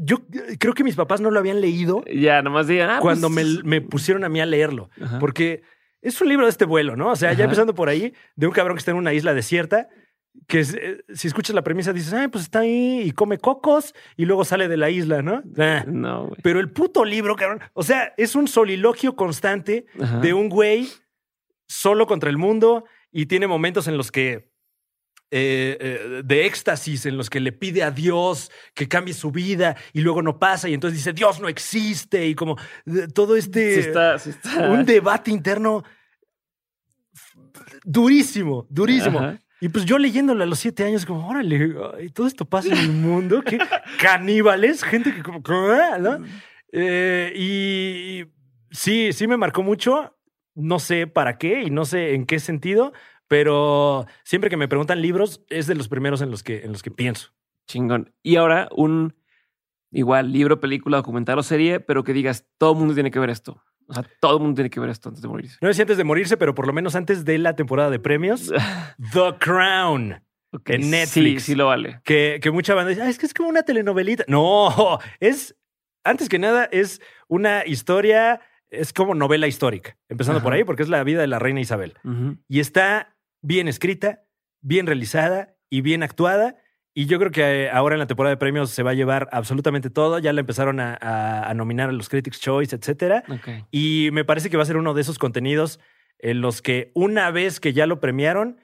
yo 0.00 0.18
creo 0.58 0.74
que 0.74 0.82
mis 0.84 0.96
papás 0.96 1.20
no 1.20 1.30
lo 1.30 1.38
habían 1.38 1.60
leído 1.62 2.02
Ya, 2.12 2.42
nomás 2.42 2.66
digan, 2.66 2.90
ah, 2.90 2.98
cuando 3.00 3.30
pues, 3.30 3.62
me, 3.62 3.62
me 3.62 3.80
pusieron 3.80 4.24
a 4.24 4.28
mí 4.28 4.40
a 4.40 4.44
leerlo. 4.46 4.90
Ajá. 5.00 5.20
Porque 5.20 5.62
es 6.08 6.20
un 6.20 6.28
libro 6.28 6.46
de 6.46 6.50
este 6.50 6.64
vuelo, 6.64 6.96
¿no? 6.96 7.12
O 7.12 7.16
sea, 7.16 7.30
Ajá. 7.30 7.38
ya 7.38 7.44
empezando 7.44 7.74
por 7.74 7.88
ahí, 7.88 8.14
de 8.36 8.46
un 8.46 8.52
cabrón 8.52 8.76
que 8.76 8.80
está 8.80 8.90
en 8.90 8.96
una 8.96 9.12
isla 9.12 9.34
desierta, 9.34 9.88
que 10.46 10.60
es, 10.60 10.74
eh, 10.74 11.04
si 11.14 11.26
escuchas 11.28 11.54
la 11.54 11.62
premisa 11.62 11.92
dices, 11.92 12.12
ay, 12.12 12.28
pues 12.28 12.44
está 12.44 12.60
ahí 12.60 13.02
y 13.02 13.12
come 13.12 13.38
cocos 13.38 13.94
y 14.16 14.24
luego 14.24 14.44
sale 14.44 14.68
de 14.68 14.76
la 14.76 14.90
isla, 14.90 15.22
¿no? 15.22 15.42
Ah. 15.58 15.84
No, 15.86 16.26
güey. 16.28 16.40
Pero 16.42 16.60
el 16.60 16.70
puto 16.70 17.04
libro, 17.04 17.36
cabrón, 17.36 17.60
o 17.72 17.82
sea, 17.82 18.14
es 18.16 18.34
un 18.34 18.46
soliloquio 18.48 19.16
constante 19.16 19.86
Ajá. 20.00 20.20
de 20.20 20.32
un 20.34 20.48
güey 20.48 20.88
solo 21.66 22.06
contra 22.06 22.30
el 22.30 22.38
mundo 22.38 22.84
y 23.10 23.26
tiene 23.26 23.46
momentos 23.46 23.88
en 23.88 23.96
los 23.96 24.10
que 24.10 24.48
eh, 25.30 25.76
eh, 25.78 26.22
de 26.24 26.46
éxtasis 26.46 27.04
en 27.04 27.18
los 27.18 27.28
que 27.28 27.38
le 27.38 27.52
pide 27.52 27.82
a 27.82 27.90
Dios 27.90 28.50
que 28.72 28.88
cambie 28.88 29.12
su 29.12 29.30
vida 29.30 29.76
y 29.92 30.00
luego 30.00 30.22
no 30.22 30.38
pasa 30.38 30.70
y 30.70 30.72
entonces 30.72 31.00
dice 31.00 31.12
Dios 31.12 31.38
no 31.38 31.48
existe 31.48 32.26
y 32.26 32.34
como 32.34 32.56
eh, 32.86 33.08
todo 33.12 33.36
este 33.36 33.74
Sí 33.74 33.80
está, 33.80 34.18
sí 34.18 34.30
está. 34.30 34.70
un 34.70 34.86
debate 34.86 35.30
interno 35.30 35.84
durísimo, 37.84 38.66
durísimo. 38.70 39.18
Ajá. 39.18 39.38
Y 39.60 39.68
pues 39.70 39.84
yo 39.84 39.98
leyéndolo 39.98 40.44
a 40.44 40.46
los 40.46 40.60
siete 40.60 40.84
años, 40.84 41.04
como, 41.04 41.28
órale, 41.28 41.74
todo 42.14 42.26
esto 42.28 42.44
pasa 42.44 42.68
en 42.68 42.78
el 42.78 42.92
mundo, 42.92 43.42
que 43.42 43.58
caníbales, 44.00 44.84
gente 44.84 45.12
que 45.12 45.22
como, 45.22 45.42
"Ah", 45.48 45.98
¿no? 45.98 46.24
Eh, 46.72 47.32
y 47.34 48.24
sí, 48.70 49.12
sí 49.12 49.26
me 49.26 49.36
marcó 49.36 49.62
mucho. 49.62 50.14
No 50.54 50.78
sé 50.78 51.06
para 51.06 51.38
qué 51.38 51.62
y 51.62 51.70
no 51.70 51.84
sé 51.84 52.14
en 52.14 52.26
qué 52.26 52.38
sentido, 52.40 52.92
pero 53.28 54.06
siempre 54.24 54.50
que 54.50 54.56
me 54.56 54.68
preguntan 54.68 55.02
libros, 55.02 55.44
es 55.48 55.66
de 55.66 55.74
los 55.74 55.88
primeros 55.88 56.20
en 56.20 56.30
los 56.30 56.42
que, 56.42 56.64
en 56.64 56.72
los 56.72 56.82
que 56.82 56.90
pienso. 56.90 57.32
Chingón. 57.66 58.12
Y 58.22 58.36
ahora 58.36 58.68
un 58.74 59.14
igual 59.90 60.32
libro, 60.32 60.60
película, 60.60 60.96
documental 60.98 61.38
o 61.38 61.42
serie, 61.42 61.80
pero 61.80 62.04
que 62.04 62.12
digas, 62.12 62.46
todo 62.58 62.72
el 62.72 62.78
mundo 62.78 62.94
tiene 62.94 63.10
que 63.10 63.18
ver 63.18 63.30
esto. 63.30 63.62
O 63.88 63.94
sea, 63.94 64.04
todo 64.20 64.36
el 64.36 64.42
mundo 64.42 64.56
tiene 64.56 64.70
que 64.70 64.78
ver 64.80 64.90
esto 64.90 65.08
antes 65.08 65.22
de 65.22 65.28
morirse. 65.28 65.56
No 65.60 65.68
sé 65.68 65.74
si 65.74 65.80
antes 65.82 65.96
de 65.96 66.04
morirse, 66.04 66.36
pero 66.36 66.54
por 66.54 66.66
lo 66.66 66.72
menos 66.72 66.94
antes 66.94 67.24
de 67.24 67.38
la 67.38 67.56
temporada 67.56 67.90
de 67.90 67.98
premios. 67.98 68.52
The 69.12 69.34
Crown. 69.38 70.22
En 70.66 70.82
Sí, 70.82 70.90
Netflix. 70.90 71.42
sí 71.44 71.54
lo 71.54 71.66
vale. 71.66 72.00
Que, 72.04 72.38
que 72.42 72.50
mucha 72.50 72.74
banda 72.74 72.90
dice, 72.90 73.02
"Ah, 73.02 73.08
es 73.08 73.18
que 73.18 73.26
es 73.26 73.34
como 73.34 73.48
una 73.48 73.62
telenovelita. 73.64 74.24
No, 74.28 74.98
es, 75.20 75.56
antes 76.04 76.28
que 76.28 76.38
nada, 76.38 76.64
es 76.70 77.00
una 77.28 77.66
historia, 77.66 78.40
es 78.70 78.92
como 78.92 79.14
novela 79.14 79.46
histórica. 79.46 79.96
Empezando 80.08 80.42
por 80.42 80.52
ahí, 80.52 80.64
porque 80.64 80.82
es 80.82 80.88
la 80.88 81.02
vida 81.04 81.20
de 81.20 81.26
la 81.26 81.38
reina 81.38 81.60
Isabel. 81.60 81.94
Y 82.48 82.60
está 82.60 83.16
bien 83.42 83.68
escrita, 83.68 84.22
bien 84.60 84.86
realizada 84.86 85.54
y 85.70 85.80
bien 85.82 86.02
actuada. 86.02 86.56
Y 86.98 87.06
yo 87.06 87.18
creo 87.20 87.30
que 87.30 87.42
eh, 87.66 87.70
ahora 87.70 87.94
en 87.94 88.00
la 88.00 88.06
temporada 88.08 88.32
de 88.34 88.38
premios 88.38 88.70
se 88.70 88.82
va 88.82 88.90
a 88.90 88.94
llevar 88.94 89.28
absolutamente 89.30 89.88
todo. 89.88 90.18
Ya 90.18 90.32
la 90.32 90.40
empezaron 90.40 90.80
a, 90.80 90.98
a- 91.00 91.48
a 91.48 91.54
nominar 91.54 91.90
a 91.90 91.92
los 91.92 92.08
Critics' 92.08 92.40
Choice, 92.40 92.74
etcétera. 92.74 93.22
Y 93.70 94.08
me 94.12 94.24
parece 94.24 94.50
que 94.50 94.56
va 94.56 94.64
a 94.64 94.66
ser 94.66 94.76
uno 94.76 94.94
de 94.94 95.02
esos 95.02 95.16
contenidos 95.18 95.78
en 96.18 96.40
los 96.40 96.60
que 96.60 96.90
una 96.94 97.30
vez 97.30 97.60
que 97.60 97.72
ya 97.72 97.86
lo 97.86 98.00
premiaron, 98.00 98.56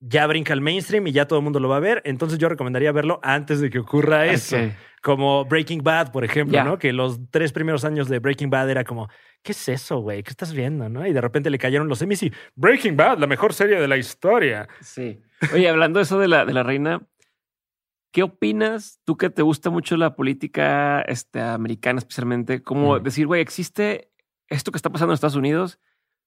ya 0.00 0.26
brinca 0.26 0.54
al 0.54 0.60
mainstream 0.62 1.06
y 1.08 1.12
ya 1.12 1.26
todo 1.26 1.40
el 1.40 1.42
mundo 1.42 1.60
lo 1.60 1.68
va 1.68 1.76
a 1.76 1.80
ver. 1.80 2.00
Entonces 2.06 2.38
yo 2.38 2.48
recomendaría 2.48 2.90
verlo 2.92 3.20
antes 3.22 3.60
de 3.60 3.68
que 3.68 3.80
ocurra 3.80 4.24
eso. 4.26 4.56
Como 5.02 5.44
Breaking 5.44 5.82
Bad, 5.82 6.10
por 6.10 6.24
ejemplo. 6.24 6.56
¿no? 6.64 6.78
Que 6.78 6.94
los 6.94 7.20
tres 7.30 7.52
primeros 7.52 7.84
años 7.84 8.08
de 8.08 8.18
Breaking 8.18 8.48
Bad 8.48 8.70
era 8.70 8.84
como, 8.84 9.08
¿qué 9.42 9.52
es 9.52 9.68
eso, 9.68 9.98
güey? 9.98 10.22
¿Qué 10.22 10.30
estás 10.30 10.54
viendo, 10.54 10.88
no? 10.88 11.06
Y 11.06 11.12
de 11.12 11.20
repente 11.20 11.50
le 11.50 11.58
cayeron 11.58 11.86
los 11.88 12.00
Emmys 12.00 12.22
y 12.22 12.32
Breaking 12.56 12.96
Bad, 12.96 13.18
la 13.18 13.26
mejor 13.26 13.52
serie 13.52 13.78
de 13.78 13.88
la 13.88 13.98
historia. 13.98 14.66
Sí. 14.80 15.20
Oye, 15.52 15.68
hablando 15.68 15.98
de 15.98 16.04
eso 16.04 16.18
de 16.18 16.28
la, 16.28 16.46
de 16.46 16.52
la 16.54 16.62
reina, 16.62 17.02
¿qué 18.12 18.22
opinas? 18.22 19.00
Tú 19.04 19.16
que 19.16 19.30
te 19.30 19.42
gusta 19.42 19.70
mucho 19.70 19.96
la 19.96 20.14
política 20.16 21.00
este, 21.02 21.40
americana, 21.40 21.98
especialmente, 21.98 22.62
como 22.62 22.98
Mm. 22.98 23.02
decir, 23.02 23.26
güey, 23.26 23.40
existe 23.40 24.10
esto 24.48 24.72
que 24.72 24.76
está 24.78 24.90
pasando 24.90 25.12
en 25.12 25.14
Estados 25.14 25.36
Unidos, 25.36 25.78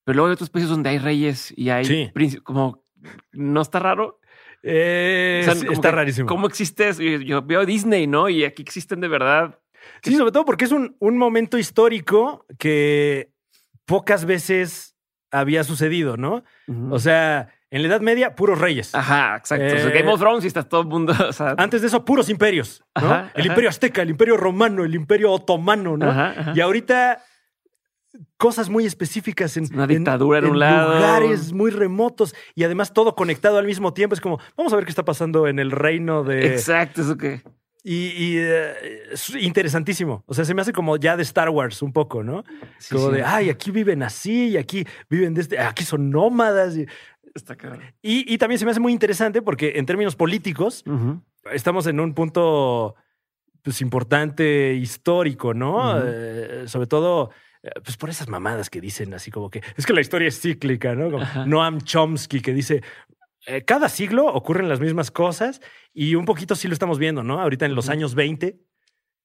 pero 0.04 0.16
luego 0.18 0.28
hay 0.30 0.34
otros 0.34 0.50
países 0.50 0.70
donde 0.70 0.90
hay 0.90 1.00
reyes 1.00 1.54
y 1.58 1.70
hay 1.70 1.86
Sí. 1.86 2.10
príncipes, 2.14 2.44
como 2.44 2.84
no 3.32 3.62
está 3.62 3.80
raro. 3.80 4.20
Eh, 4.64 5.46
O 5.48 5.52
sea, 5.56 5.72
está 5.72 5.90
que, 5.90 5.96
rarísimo. 5.96 6.28
¿Cómo 6.28 6.46
existe 6.48 6.90
eso? 6.90 7.02
Yo, 7.02 7.18
yo 7.20 7.42
veo 7.42 7.66
Disney, 7.66 8.06
¿no? 8.06 8.30
Y 8.30 8.44
aquí 8.44 8.62
existen 8.62 9.00
de 9.02 9.08
verdad. 9.08 9.60
Sí, 10.04 10.16
sobre 10.16 10.32
todo 10.32 10.46
porque 10.46 10.66
es 10.66 10.72
un, 10.72 10.96
un 11.00 11.18
momento 11.18 11.58
histórico 11.58 12.46
que 12.60 13.32
pocas 13.86 14.26
veces 14.26 14.96
había 15.32 15.64
sucedido, 15.64 16.16
¿no? 16.18 16.44
O 16.92 17.00
sea, 17.00 17.50
en 17.72 17.82
la 17.82 17.88
Edad 17.88 18.02
Media, 18.02 18.36
puros 18.36 18.60
reyes. 18.60 18.94
Ajá, 18.94 19.38
exacto. 19.38 19.66
O 19.66 19.70
sea, 19.70 19.88
Eh, 19.88 19.92
Game 20.00 20.12
of 20.12 20.20
Thrones 20.20 20.44
y 20.44 20.48
está 20.48 20.62
todo 20.64 20.82
el 20.82 20.88
mundo. 20.88 21.14
O 21.30 21.34
sea, 21.34 21.56
Antes 21.58 21.82
de 21.82 21.88
eso, 21.88 22.06
puros 22.06 22.30
imperios, 22.30 22.84
¿no? 23.00 23.08
Ajá, 23.08 23.32
el 23.34 23.42
ajá. 23.42 23.48
imperio 23.50 23.70
azteca, 23.70 24.02
el 24.04 24.10
imperio 24.12 24.38
romano, 24.38 24.84
el 24.84 24.94
imperio 24.94 25.32
otomano, 25.32 25.98
¿no? 25.98 26.10
ajá. 26.12 26.54
Y 26.56 26.62
ahorita 26.62 27.24
cosas 28.38 28.70
muy 28.70 28.86
específicas 28.86 29.56
en 29.56 29.68
Una 29.74 29.88
dictadura 29.88 30.40
en 30.40 30.46
un 30.48 30.60
lado. 30.60 30.96
lugares 30.96 31.54
muy 31.54 31.72
remotos 31.72 32.36
y 32.56 32.64
además 32.66 32.94
todo 32.94 33.16
conectado 33.16 33.58
al 33.58 33.66
mismo 33.66 33.94
tiempo. 33.94 34.16
Es 34.16 34.22
como, 34.22 34.40
vamos 34.58 34.74
a 34.74 34.76
ver 34.76 34.86
qué 34.86 34.92
está 34.92 35.06
pasando 35.06 35.48
en 35.48 35.60
el 35.60 35.72
reino 35.72 36.24
de... 36.24 36.48
Exacto, 36.48 37.02
eso 37.02 37.16
que. 37.18 37.42
Y, 37.84 37.96
y, 38.10 38.38
eh, 38.38 38.74
es 39.12 39.34
interesantísimo. 39.36 40.24
O 40.28 40.36
sea, 40.36 40.46
se 40.46 40.54
me 40.54 40.62
hace 40.62 40.72
como 40.72 40.98
ya 40.98 41.18
de 41.18 41.24
Star 41.24 41.50
Wars 41.50 41.82
un 41.82 41.92
poco, 41.94 42.22
¿no? 42.24 42.44
sí, 42.78 42.94
como 42.94 43.10
sí. 43.10 43.16
de, 43.16 43.24
ay, 43.24 43.50
aquí 43.50 43.72
viven 43.72 44.04
así 44.04 44.50
y 44.50 44.58
aquí 44.58 44.86
viven 45.10 45.34
de 45.34 45.42
este, 45.42 45.58
aquí 45.58 45.84
son 45.84 46.12
nómadas. 46.12 46.78
Y, 46.78 46.86
Está 47.34 47.56
cabrón. 47.56 47.82
y, 48.02 48.32
y 48.34 48.38
también 48.38 48.60
se 48.60 48.66
me 48.66 48.72
hace 48.72 48.80
muy 48.80 48.92
interesante 48.94 49.42
porque 49.42 49.74
en 49.76 49.86
términos 49.86 50.16
políticos 50.16 50.84
estamos 51.52 51.88
en 51.88 52.00
un 52.00 52.14
punto 52.14 52.96
pues 53.62 53.82
importante 53.82 54.74
histórico, 54.74 55.54
¿no? 55.54 56.02
Eh, 56.04 56.64
sobre 56.68 56.88
todo 56.88 57.30
eh, 57.64 57.70
pues 57.84 57.96
por 57.96 58.10
esas 58.10 58.28
mamadas 58.28 58.70
que 58.70 58.82
dicen 58.82 59.14
así 59.14 59.30
como 59.32 59.50
que 59.50 59.62
es 59.78 59.86
que 59.86 59.94
la 59.94 60.02
historia 60.02 60.28
es 60.28 60.42
cíclica, 60.42 60.96
¿no? 60.96 61.12
Como 61.12 61.24
Ajá. 61.24 61.46
Noam 61.46 61.82
Chomsky 61.82 62.42
que 62.42 62.54
dice 62.54 62.82
eh, 63.48 63.64
cada 63.64 63.88
siglo 63.90 64.26
ocurren 64.26 64.68
las 64.68 64.80
mismas 64.80 65.12
cosas 65.12 65.62
y 65.94 66.16
un 66.16 66.26
poquito 66.26 66.56
sí 66.56 66.68
lo 66.68 66.74
estamos 66.74 67.00
viendo, 67.00 67.24
¿no? 67.24 67.40
Ahorita 67.40 67.66
en 67.66 67.76
los 67.76 67.90
años 67.90 68.16
20 68.16 68.60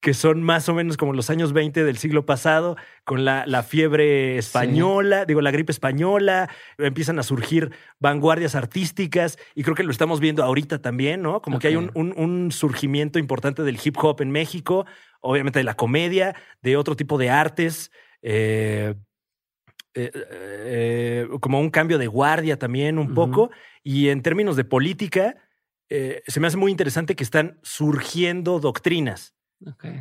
que 0.06 0.14
son 0.14 0.40
más 0.40 0.68
o 0.68 0.74
menos 0.74 0.96
como 0.96 1.12
los 1.12 1.30
años 1.30 1.52
20 1.52 1.82
del 1.82 1.96
siglo 1.98 2.24
pasado, 2.24 2.76
con 3.02 3.24
la, 3.24 3.44
la 3.44 3.64
fiebre 3.64 4.38
española, 4.38 5.24
digo, 5.24 5.40
la 5.40 5.50
gripe 5.50 5.72
española, 5.72 6.48
empiezan 6.78 7.18
a 7.18 7.24
surgir 7.24 7.72
vanguardias 7.98 8.54
artísticas 8.54 9.36
y 9.56 9.64
creo 9.64 9.74
que 9.74 9.82
lo 9.82 9.90
estamos 9.90 10.20
viendo 10.20 10.44
ahorita 10.44 10.80
también, 10.80 11.22
¿no? 11.22 11.42
Como 11.42 11.58
que 11.58 11.66
hay 11.66 11.74
un, 11.76 11.90
un- 11.94 12.14
un 12.16 12.52
surgimiento 12.52 13.18
importante 13.18 13.64
del 13.64 13.80
hip 13.82 13.96
hop 14.00 14.20
en 14.22 14.30
México, 14.30 14.86
obviamente 15.20 15.58
de 15.58 15.64
la 15.64 15.74
comedia, 15.74 16.36
de 16.62 16.76
otro 16.76 16.94
tipo 16.94 17.18
de 17.18 17.30
artes. 17.30 17.90
eh, 18.22 18.94
eh, 19.94 20.10
eh, 20.14 21.28
como 21.40 21.58
un 21.58 21.70
cambio 21.70 21.98
de 21.98 22.06
guardia 22.06 22.58
también 22.58 22.98
un 22.98 23.12
poco. 23.14 23.50
Y 23.82 24.08
en 24.10 24.22
términos 24.22 24.54
de 24.54 24.62
política, 24.64 25.34
eh, 25.88 26.22
se 26.28 26.38
me 26.38 26.46
hace 26.46 26.58
muy 26.58 26.70
interesante 26.70 27.16
que 27.16 27.24
están 27.24 27.58
surgiendo 27.62 28.60
doctrinas 28.60 29.32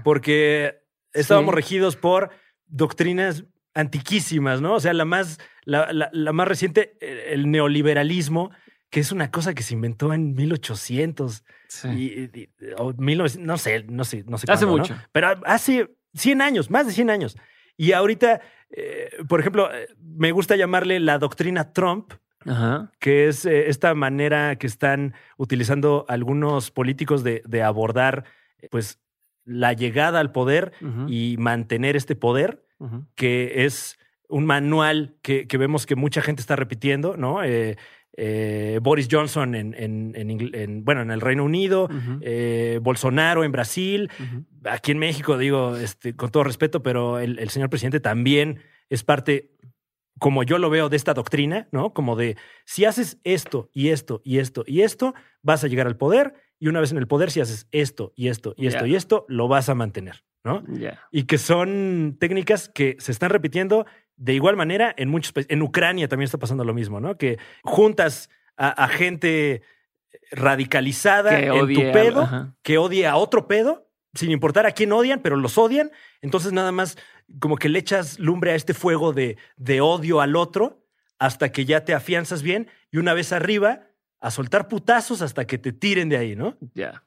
Porque 0.03 0.81
estábamos 1.13 1.51
Sí. 1.53 1.55
regidos 1.55 1.95
por 1.95 2.29
doctrinas 2.67 3.45
antiquísimas, 3.73 4.61
¿no? 4.61 4.73
O 4.75 4.79
sea, 4.79 4.93
la 4.93 5.05
más, 5.05 5.39
la, 5.63 5.91
la- 5.91 6.09
la 6.13 6.33
más 6.33 6.47
reciente, 6.47 6.97
eh, 7.01 7.29
el 7.33 7.49
neoliberalismo, 7.51 8.51
que 8.89 8.99
es 9.01 9.11
una 9.11 9.31
cosa 9.31 9.53
que 9.53 9.63
se 9.63 9.73
inventó 9.73 10.13
en 10.13 10.33
1800 10.35 11.43
Sí. 11.67 11.89
y, 11.89 12.39
y- 12.39 12.49
o 12.77 12.93
1900, 12.93 13.45
no 13.45 13.57
sé, 13.57 13.83
no 13.89 14.03
sé, 14.05 14.23
no 14.27 14.37
sé. 14.37 14.45
Hace 14.49 14.65
cuándo, 14.65 14.77
¿no? 14.77 14.95
mucho. 14.95 14.95
Pero 15.11 15.27
hace 15.45 15.95
100 16.13 16.41
años, 16.41 16.69
más 16.69 16.87
de 16.87 16.93
100 16.93 17.09
años. 17.09 17.37
Y 17.75 17.91
ahorita, 17.91 18.39
eh, 18.69 19.09
por 19.27 19.39
ejemplo, 19.41 19.69
eh, 19.73 19.87
me 20.01 20.31
gusta 20.31 20.55
llamarle 20.55 20.99
la 21.01 21.17
doctrina 21.17 21.73
Trump, 21.73 22.13
Ajá. 22.45 22.91
que 22.99 23.27
es 23.27 23.45
eh, 23.45 23.67
esta 23.69 23.93
manera 23.95 24.55
que 24.57 24.67
están 24.67 25.13
utilizando 25.37 26.05
algunos 26.07 26.71
políticos 26.71 27.23
de, 27.23 27.41
de 27.45 27.63
abordar, 27.63 28.23
pues, 28.71 28.99
la 29.45 29.73
llegada 29.73 30.19
al 30.19 30.31
poder 30.31 30.73
y 31.07 31.35
mantener 31.37 31.95
este 31.95 32.15
poder, 32.15 32.63
que 33.15 33.65
es 33.65 33.97
un 34.27 34.45
manual 34.45 35.15
que, 35.21 35.47
que 35.47 35.57
vemos 35.57 35.85
que 35.85 35.95
mucha 35.95 36.21
gente 36.21 36.41
está 36.41 36.55
repitiendo, 36.55 37.15
¿no? 37.15 37.43
Eh, 37.43 37.77
eh, 38.17 38.79
Boris 38.81 39.07
Johnson 39.11 39.55
en, 39.55 39.73
en- 39.73 40.13
en 40.15 40.29
Ingl- 40.29 40.55
en, 40.55 40.83
bueno, 40.85 41.01
en 41.01 41.11
el 41.11 41.21
Reino 41.21 41.43
Unido, 41.43 41.89
eh, 42.21 42.79
Bolsonaro 42.81 43.43
en 43.43 43.51
Brasil, 43.51 44.09
aquí 44.63 44.91
en 44.93 44.99
México, 44.99 45.37
digo, 45.37 45.75
este, 45.75 46.15
con 46.15 46.31
todo 46.31 46.43
respeto, 46.43 46.81
pero 46.81 47.19
el, 47.19 47.37
el 47.39 47.49
señor 47.49 47.69
presidente 47.69 47.99
también 47.99 48.59
es 48.89 49.03
parte, 49.03 49.51
como 50.17 50.43
yo 50.43 50.57
lo 50.59 50.69
veo, 50.69 50.87
de 50.89 50.95
esta 50.95 51.13
doctrina, 51.13 51.67
¿no? 51.71 51.93
Como 51.93 52.15
de, 52.15 52.37
si 52.65 52.85
haces 52.85 53.19
esto 53.25 53.69
y 53.73 53.89
esto 53.89 54.21
y 54.23 54.39
esto 54.39 54.63
y 54.65 54.81
esto, 54.81 55.13
vas 55.41 55.63
a 55.63 55.67
llegar 55.67 55.85
al 55.87 55.97
poder 55.97 56.33
y 56.59 56.67
una 56.67 56.79
vez 56.79 56.91
en 56.91 56.97
el 56.97 57.07
poder, 57.07 57.31
si 57.31 57.41
haces 57.41 57.67
esto 57.71 58.13
y 58.15 58.29
esto 58.29 58.53
y 58.57 58.67
esto 58.67 58.85
y 58.85 58.95
esto, 58.95 59.25
lo 59.27 59.47
vas 59.47 59.69
a 59.69 59.75
mantener, 59.75 60.23
¿no? 60.43 60.63
Y 61.11 61.23
que 61.23 61.37
son 61.37 62.17
técnicas 62.19 62.69
que 62.69 62.95
se 62.99 63.11
están 63.11 63.29
repitiendo 63.29 63.85
de 64.15 64.33
igual 64.33 64.55
manera 64.55 64.93
en 64.97 65.09
muchos 65.09 65.33
países. 65.33 65.51
En 65.51 65.61
Ucrania 65.61 66.07
también 66.07 66.25
está 66.25 66.37
pasando 66.37 66.63
lo 66.63 66.73
mismo, 66.73 66.99
¿no? 66.99 67.17
Que 67.17 67.37
juntas 67.63 68.29
a, 68.55 68.69
a 68.69 68.87
gente 68.87 69.61
radicalizada 70.31 71.31
Que 71.31 71.45
en 71.45 71.51
odie 71.51 71.85
tu 71.87 71.91
pedo, 71.91 72.21
ajá. 72.21 72.55
que 72.61 72.77
odia 72.77 73.11
a 73.11 73.17
otro 73.17 73.47
pedo, 73.47 73.89
sin 74.13 74.31
importar 74.31 74.65
a 74.65 74.71
quién 74.71 74.91
odian, 74.91 75.21
pero 75.21 75.35
los 75.35 75.57
odian. 75.57 75.91
Entonces 76.21 76.53
nada 76.53 76.71
más 76.71 76.97
como 77.39 77.57
que 77.57 77.69
le 77.69 77.79
echas 77.79 78.19
lumbre 78.19 78.51
a 78.51 78.55
este 78.55 78.73
fuego 78.73 79.13
de, 79.13 79.37
de 79.57 79.81
odio 79.81 80.21
al 80.21 80.35
otro 80.35 80.85
hasta 81.19 81.51
que 81.51 81.65
ya 81.65 81.85
te 81.85 81.93
afianzas 81.93 82.41
bien 82.41 82.67
y 82.91 82.97
una 82.97 83.13
vez 83.13 83.31
arriba 83.31 83.87
a 84.25 84.31
soltar 84.31 84.67
putazos 84.67 85.21
hasta 85.21 85.45
que 85.45 85.59
te 85.59 85.71
tiren 85.71 86.09
de 86.09 86.17
ahí, 86.17 86.35
¿no? 86.35 86.57
Ya. 86.73 87.03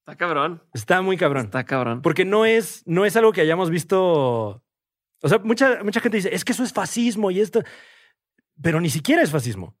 Está 0.00 0.16
cabrón. 0.16 0.62
Está 0.74 1.00
muy 1.00 1.16
cabrón. 1.16 1.46
Está 1.46 1.64
cabrón. 1.64 2.02
Porque 2.02 2.26
no 2.26 2.44
es, 2.44 2.82
no 2.84 3.06
es 3.06 3.16
algo 3.16 3.32
que 3.32 3.40
hayamos 3.40 3.70
visto. 3.70 4.62
O 5.22 5.28
sea, 5.28 5.38
mucha, 5.38 5.82
mucha 5.82 6.00
gente 6.00 6.18
dice, 6.18 6.34
es 6.34 6.44
que 6.44 6.52
eso 6.52 6.62
es 6.62 6.74
fascismo 6.74 7.30
y 7.30 7.40
esto. 7.40 7.62
Pero 8.60 8.82
ni 8.82 8.90
siquiera 8.90 9.22
es 9.22 9.30
fascismo. 9.30 9.74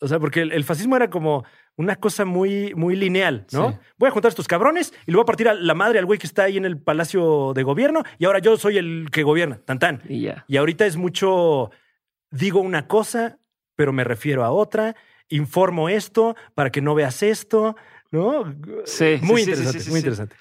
O 0.00 0.08
sea, 0.08 0.18
porque 0.18 0.40
el, 0.40 0.50
el 0.50 0.64
fascismo 0.64 0.96
era 0.96 1.08
como 1.08 1.44
una 1.76 1.94
cosa 1.94 2.24
muy, 2.24 2.74
muy 2.74 2.96
lineal, 2.96 3.46
¿no? 3.52 3.70
Sí. 3.70 3.78
Voy 3.96 4.08
a 4.08 4.10
juntar 4.10 4.30
a 4.30 4.30
estos 4.30 4.48
cabrones 4.48 4.92
y 5.06 5.12
le 5.12 5.16
voy 5.16 5.22
a 5.22 5.26
partir 5.26 5.48
a 5.48 5.54
la 5.54 5.74
madre 5.74 6.00
al 6.00 6.06
güey 6.06 6.18
que 6.18 6.26
está 6.26 6.44
ahí 6.44 6.56
en 6.56 6.64
el 6.64 6.80
palacio 6.80 7.52
de 7.54 7.62
gobierno 7.62 8.02
y 8.18 8.24
ahora 8.24 8.40
yo 8.40 8.56
soy 8.56 8.78
el 8.78 9.08
que 9.12 9.22
gobierna, 9.22 9.60
tan 9.64 9.78
tan. 9.78 10.02
Y 10.08 10.22
ya. 10.22 10.44
Y 10.48 10.56
ahorita 10.56 10.84
es 10.84 10.96
mucho, 10.96 11.70
digo 12.30 12.58
una 12.58 12.88
cosa, 12.88 13.38
pero 13.76 13.92
me 13.92 14.02
refiero 14.02 14.44
a 14.44 14.50
otra, 14.50 14.96
informo 15.28 15.88
esto 15.88 16.36
para 16.54 16.70
que 16.70 16.80
no 16.80 16.94
veas 16.94 17.22
esto, 17.22 17.76
¿no? 18.10 18.44
Sí, 18.84 19.18
Muy 19.22 19.42
sí, 19.42 19.50
interesante, 19.50 19.80
sí, 19.80 19.90
muy 19.90 19.98
interesante. 20.00 20.36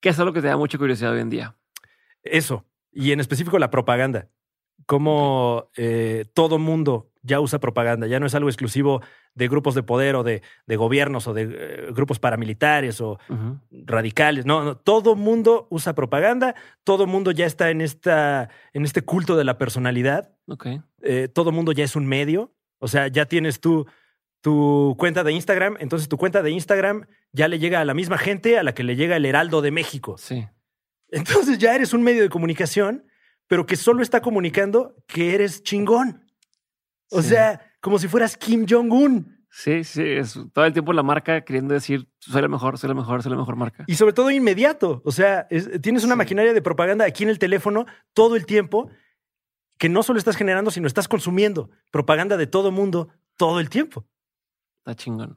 Que 0.00 0.08
es 0.10 0.18
algo 0.18 0.32
que 0.32 0.40
te 0.40 0.48
da 0.48 0.56
mucha 0.56 0.78
curiosidad 0.78 1.12
hoy 1.12 1.20
en 1.20 1.30
día. 1.30 1.56
Eso. 2.22 2.64
Y 2.92 3.12
en 3.12 3.20
específico 3.20 3.58
la 3.58 3.70
propaganda. 3.70 4.28
Cómo 4.86 5.70
eh, 5.76 6.24
todo 6.34 6.58
mundo 6.58 7.10
ya 7.22 7.38
usa 7.38 7.58
propaganda. 7.60 8.06
Ya 8.06 8.18
no 8.18 8.26
es 8.26 8.34
algo 8.34 8.48
exclusivo 8.48 9.02
de 9.34 9.46
grupos 9.46 9.74
de 9.74 9.82
poder 9.82 10.16
o 10.16 10.22
de, 10.24 10.42
de 10.66 10.76
gobiernos 10.76 11.26
o 11.28 11.34
de 11.34 11.42
eh, 11.42 11.86
grupos 11.92 12.18
paramilitares 12.18 13.00
o 13.00 13.18
radicales. 13.70 14.46
No, 14.46 14.64
no, 14.64 14.76
todo 14.76 15.14
mundo 15.16 15.66
usa 15.70 15.94
propaganda, 15.94 16.54
todo 16.82 17.06
mundo 17.06 17.30
ya 17.30 17.46
está 17.46 17.70
en, 17.70 17.80
esta, 17.82 18.48
en 18.72 18.84
este 18.84 19.02
culto 19.02 19.36
de 19.36 19.44
la 19.44 19.58
personalidad, 19.58 20.32
Ok. 20.46 20.66
eh, 21.02 21.28
todo 21.28 21.52
mundo 21.52 21.72
ya 21.72 21.84
es 21.84 21.94
un 21.94 22.06
medio. 22.06 22.52
O 22.78 22.88
sea, 22.88 23.08
ya 23.08 23.26
tienes 23.26 23.60
tú 23.60 23.86
tu 24.40 24.94
cuenta 24.98 25.22
de 25.24 25.32
Instagram, 25.32 25.76
entonces 25.80 26.08
tu 26.08 26.16
cuenta 26.16 26.42
de 26.42 26.50
Instagram 26.50 27.06
ya 27.32 27.48
le 27.48 27.58
llega 27.58 27.80
a 27.80 27.84
la 27.84 27.94
misma 27.94 28.18
gente 28.18 28.58
a 28.58 28.62
la 28.62 28.72
que 28.74 28.82
le 28.84 28.96
llega 28.96 29.16
el 29.16 29.26
Heraldo 29.26 29.60
de 29.62 29.70
México. 29.70 30.16
Sí. 30.18 30.46
Entonces 31.10 31.58
ya 31.58 31.74
eres 31.74 31.92
un 31.92 32.02
medio 32.02 32.22
de 32.22 32.28
comunicación, 32.28 33.04
pero 33.46 33.66
que 33.66 33.76
solo 33.76 34.02
está 34.02 34.20
comunicando 34.22 34.94
que 35.06 35.34
eres 35.34 35.62
chingón. 35.62 36.24
O 37.10 37.22
Sí. 37.22 37.30
sea, 37.30 37.60
como 37.80 37.98
si 37.98 38.08
fueras 38.08 38.36
Kim 38.36 38.64
Jong-un. 38.68 39.44
Sí, 39.50 39.82
sí. 39.82 40.02
Es 40.04 40.38
todo 40.52 40.64
el 40.64 40.72
tiempo 40.72 40.92
la 40.92 41.02
marca 41.02 41.44
queriendo 41.44 41.74
decir, 41.74 42.08
soy 42.20 42.40
la 42.40 42.46
mejor, 42.48 42.78
soy 42.78 42.86
la 42.88 42.94
mejor, 42.94 43.22
soy 43.22 43.30
la 43.32 43.36
mejor 43.38 43.56
marca. 43.56 43.84
Y 43.88 43.96
sobre 43.96 44.12
todo 44.12 44.30
inmediato. 44.30 45.02
O 45.04 45.10
sea, 45.10 45.48
es- 45.50 45.80
tienes 45.82 46.04
una 46.04 46.14
Sí. 46.14 46.18
maquinaria 46.18 46.52
de 46.54 46.62
propaganda 46.62 47.04
aquí 47.04 47.24
en 47.24 47.30
el 47.30 47.40
teléfono 47.40 47.84
todo 48.14 48.36
el 48.36 48.46
tiempo 48.46 48.90
que 49.76 49.88
no 49.88 50.04
solo 50.04 50.18
estás 50.20 50.36
generando, 50.36 50.70
sino 50.70 50.86
estás 50.86 51.08
consumiendo 51.08 51.70
propaganda 51.90 52.36
de 52.36 52.46
todo 52.46 52.70
mundo 52.70 53.08
todo 53.36 53.58
el 53.58 53.68
tiempo. 53.70 54.06
Está 54.80 54.94
chingón. 54.94 55.36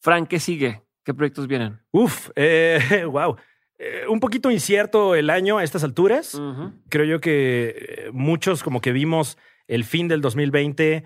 Frank, 0.00 0.28
¿qué 0.28 0.38
sigue? 0.40 0.82
¿Qué 1.04 1.14
proyectos 1.14 1.46
vienen? 1.46 1.80
Uf, 1.92 2.30
eh, 2.36 2.78
wow. 3.10 3.36
Eh, 3.78 4.04
un 4.08 4.20
poquito 4.20 4.50
incierto 4.50 5.14
el 5.14 5.28
año 5.30 5.58
a 5.58 5.64
estas 5.64 5.84
alturas. 5.84 6.40
Creo 6.88 7.04
yo 7.04 7.20
que 7.20 7.74
eh, 7.76 8.10
muchos 8.12 8.62
como 8.62 8.80
que 8.80 8.92
vimos 8.92 9.36
el 9.68 9.84
fin 9.84 10.08
del 10.08 10.20
2020, 10.20 11.04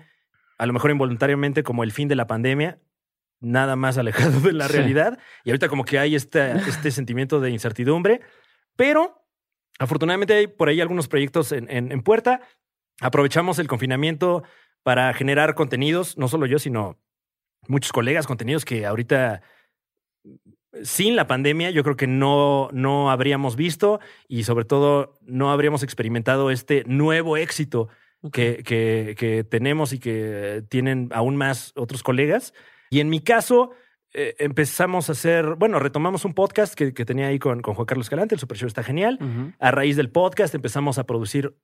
a 0.57 0.65
lo 0.65 0.73
mejor 0.73 0.91
involuntariamente 0.91 1.63
como 1.63 1.83
el 1.83 1.91
fin 1.91 2.07
de 2.07 2.15
la 2.15 2.27
pandemia, 2.27 2.79
nada 3.41 3.75
más 3.75 3.97
alejado 3.97 4.39
de 4.39 4.53
la 4.53 4.67
Sí. 4.67 4.73
realidad. 4.77 5.19
Y 5.43 5.49
ahorita 5.49 5.67
como 5.67 5.83
que 5.83 5.99
hay 5.99 6.15
este, 6.15 6.51
este 6.53 6.91
sentimiento 6.91 7.39
de 7.41 7.49
incertidumbre, 7.49 8.21
pero 8.77 9.25
afortunadamente 9.79 10.33
hay 10.33 10.47
por 10.47 10.69
ahí 10.69 10.79
algunos 10.79 11.07
proyectos 11.07 11.51
en, 11.51 11.69
en- 11.69 11.91
en 11.91 12.01
puerta. 12.03 12.41
Aprovechamos 13.01 13.59
el 13.59 13.67
confinamiento 13.67 14.43
para 14.83 15.13
generar 15.13 15.55
contenidos, 15.55 16.17
no 16.17 16.27
solo 16.27 16.45
yo, 16.45 16.57
sino 16.59 16.97
muchos 17.67 17.91
colegas, 17.91 18.27
contenidos 18.27 18.65
que 18.65 18.85
ahorita 18.85 19.41
sin 20.83 21.15
la 21.15 21.27
pandemia 21.27 21.69
yo 21.71 21.83
creo 21.83 21.95
que 21.97 22.07
no, 22.07 22.69
no 22.71 23.11
habríamos 23.11 23.55
visto 23.55 23.99
y 24.27 24.43
sobre 24.43 24.65
todo 24.65 25.19
no 25.21 25.51
habríamos 25.51 25.83
experimentado 25.83 26.49
este 26.49 26.83
nuevo 26.87 27.37
éxito 27.37 27.89
que, 28.31 28.63
que- 28.63 29.15
que 29.17 29.43
tenemos 29.43 29.93
y 29.93 29.99
que 29.99 30.63
tienen 30.69 31.09
aún 31.11 31.35
más 31.35 31.73
otros 31.75 32.03
colegas. 32.03 32.53
Y 32.89 32.99
en 32.99 33.09
mi 33.09 33.19
caso, 33.21 33.71
eh, 34.13 34.35
empezamos 34.39 35.09
a 35.09 35.13
hacer, 35.13 35.55
bueno, 35.55 35.79
retomamos 35.79 36.23
un 36.25 36.33
podcast 36.33 36.73
que, 36.75 36.93
que 36.93 37.05
tenía 37.05 37.27
ahí 37.27 37.39
con, 37.39 37.61
con 37.61 37.73
Juan 37.73 37.85
Carlos 37.85 38.09
Calante, 38.09 38.35
el 38.35 38.39
Super 38.39 38.57
Show 38.57 38.67
está 38.67 38.83
genial. 38.83 39.17
A 39.59 39.71
raíz 39.71 39.95
del 39.97 40.09
podcast 40.11 40.53
empezamos 40.55 40.97
a 40.99 41.05
producir 41.05 41.55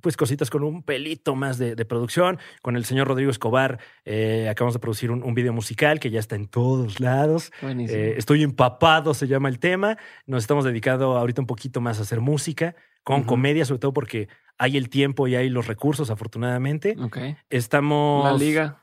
pues 0.00 0.16
cositas 0.16 0.50
con 0.50 0.62
un 0.64 0.82
pelito 0.82 1.34
más 1.34 1.58
de, 1.58 1.74
de 1.74 1.84
producción. 1.84 2.38
Con 2.62 2.76
el 2.76 2.84
señor 2.84 3.08
Rodrigo 3.08 3.30
Escobar 3.30 3.78
eh, 4.04 4.48
acabamos 4.50 4.74
de 4.74 4.80
producir 4.80 5.10
un, 5.10 5.22
un 5.22 5.34
video 5.34 5.52
musical 5.52 6.00
que 6.00 6.10
ya 6.10 6.20
está 6.20 6.36
en 6.36 6.46
todos 6.48 7.00
lados. 7.00 7.52
Buenísimo. 7.62 7.98
Eh, 7.98 8.14
estoy 8.16 8.42
empapado, 8.42 9.14
se 9.14 9.26
llama 9.26 9.48
el 9.48 9.58
tema. 9.58 9.96
Nos 10.26 10.42
estamos 10.42 10.64
dedicando 10.64 11.16
ahorita 11.16 11.40
un 11.40 11.46
poquito 11.46 11.80
más 11.80 11.98
a 11.98 12.02
hacer 12.02 12.20
música, 12.20 12.74
con 13.02 13.22
comedia, 13.24 13.64
sobre 13.64 13.78
todo 13.80 13.92
porque 13.92 14.28
hay 14.58 14.76
el 14.76 14.88
tiempo 14.88 15.28
y 15.28 15.36
hay 15.36 15.48
los 15.48 15.66
recursos, 15.66 16.10
afortunadamente. 16.10 16.96
ok. 17.00 17.18
Estamos. 17.50 18.24
La 18.24 18.38
liga. 18.38 18.82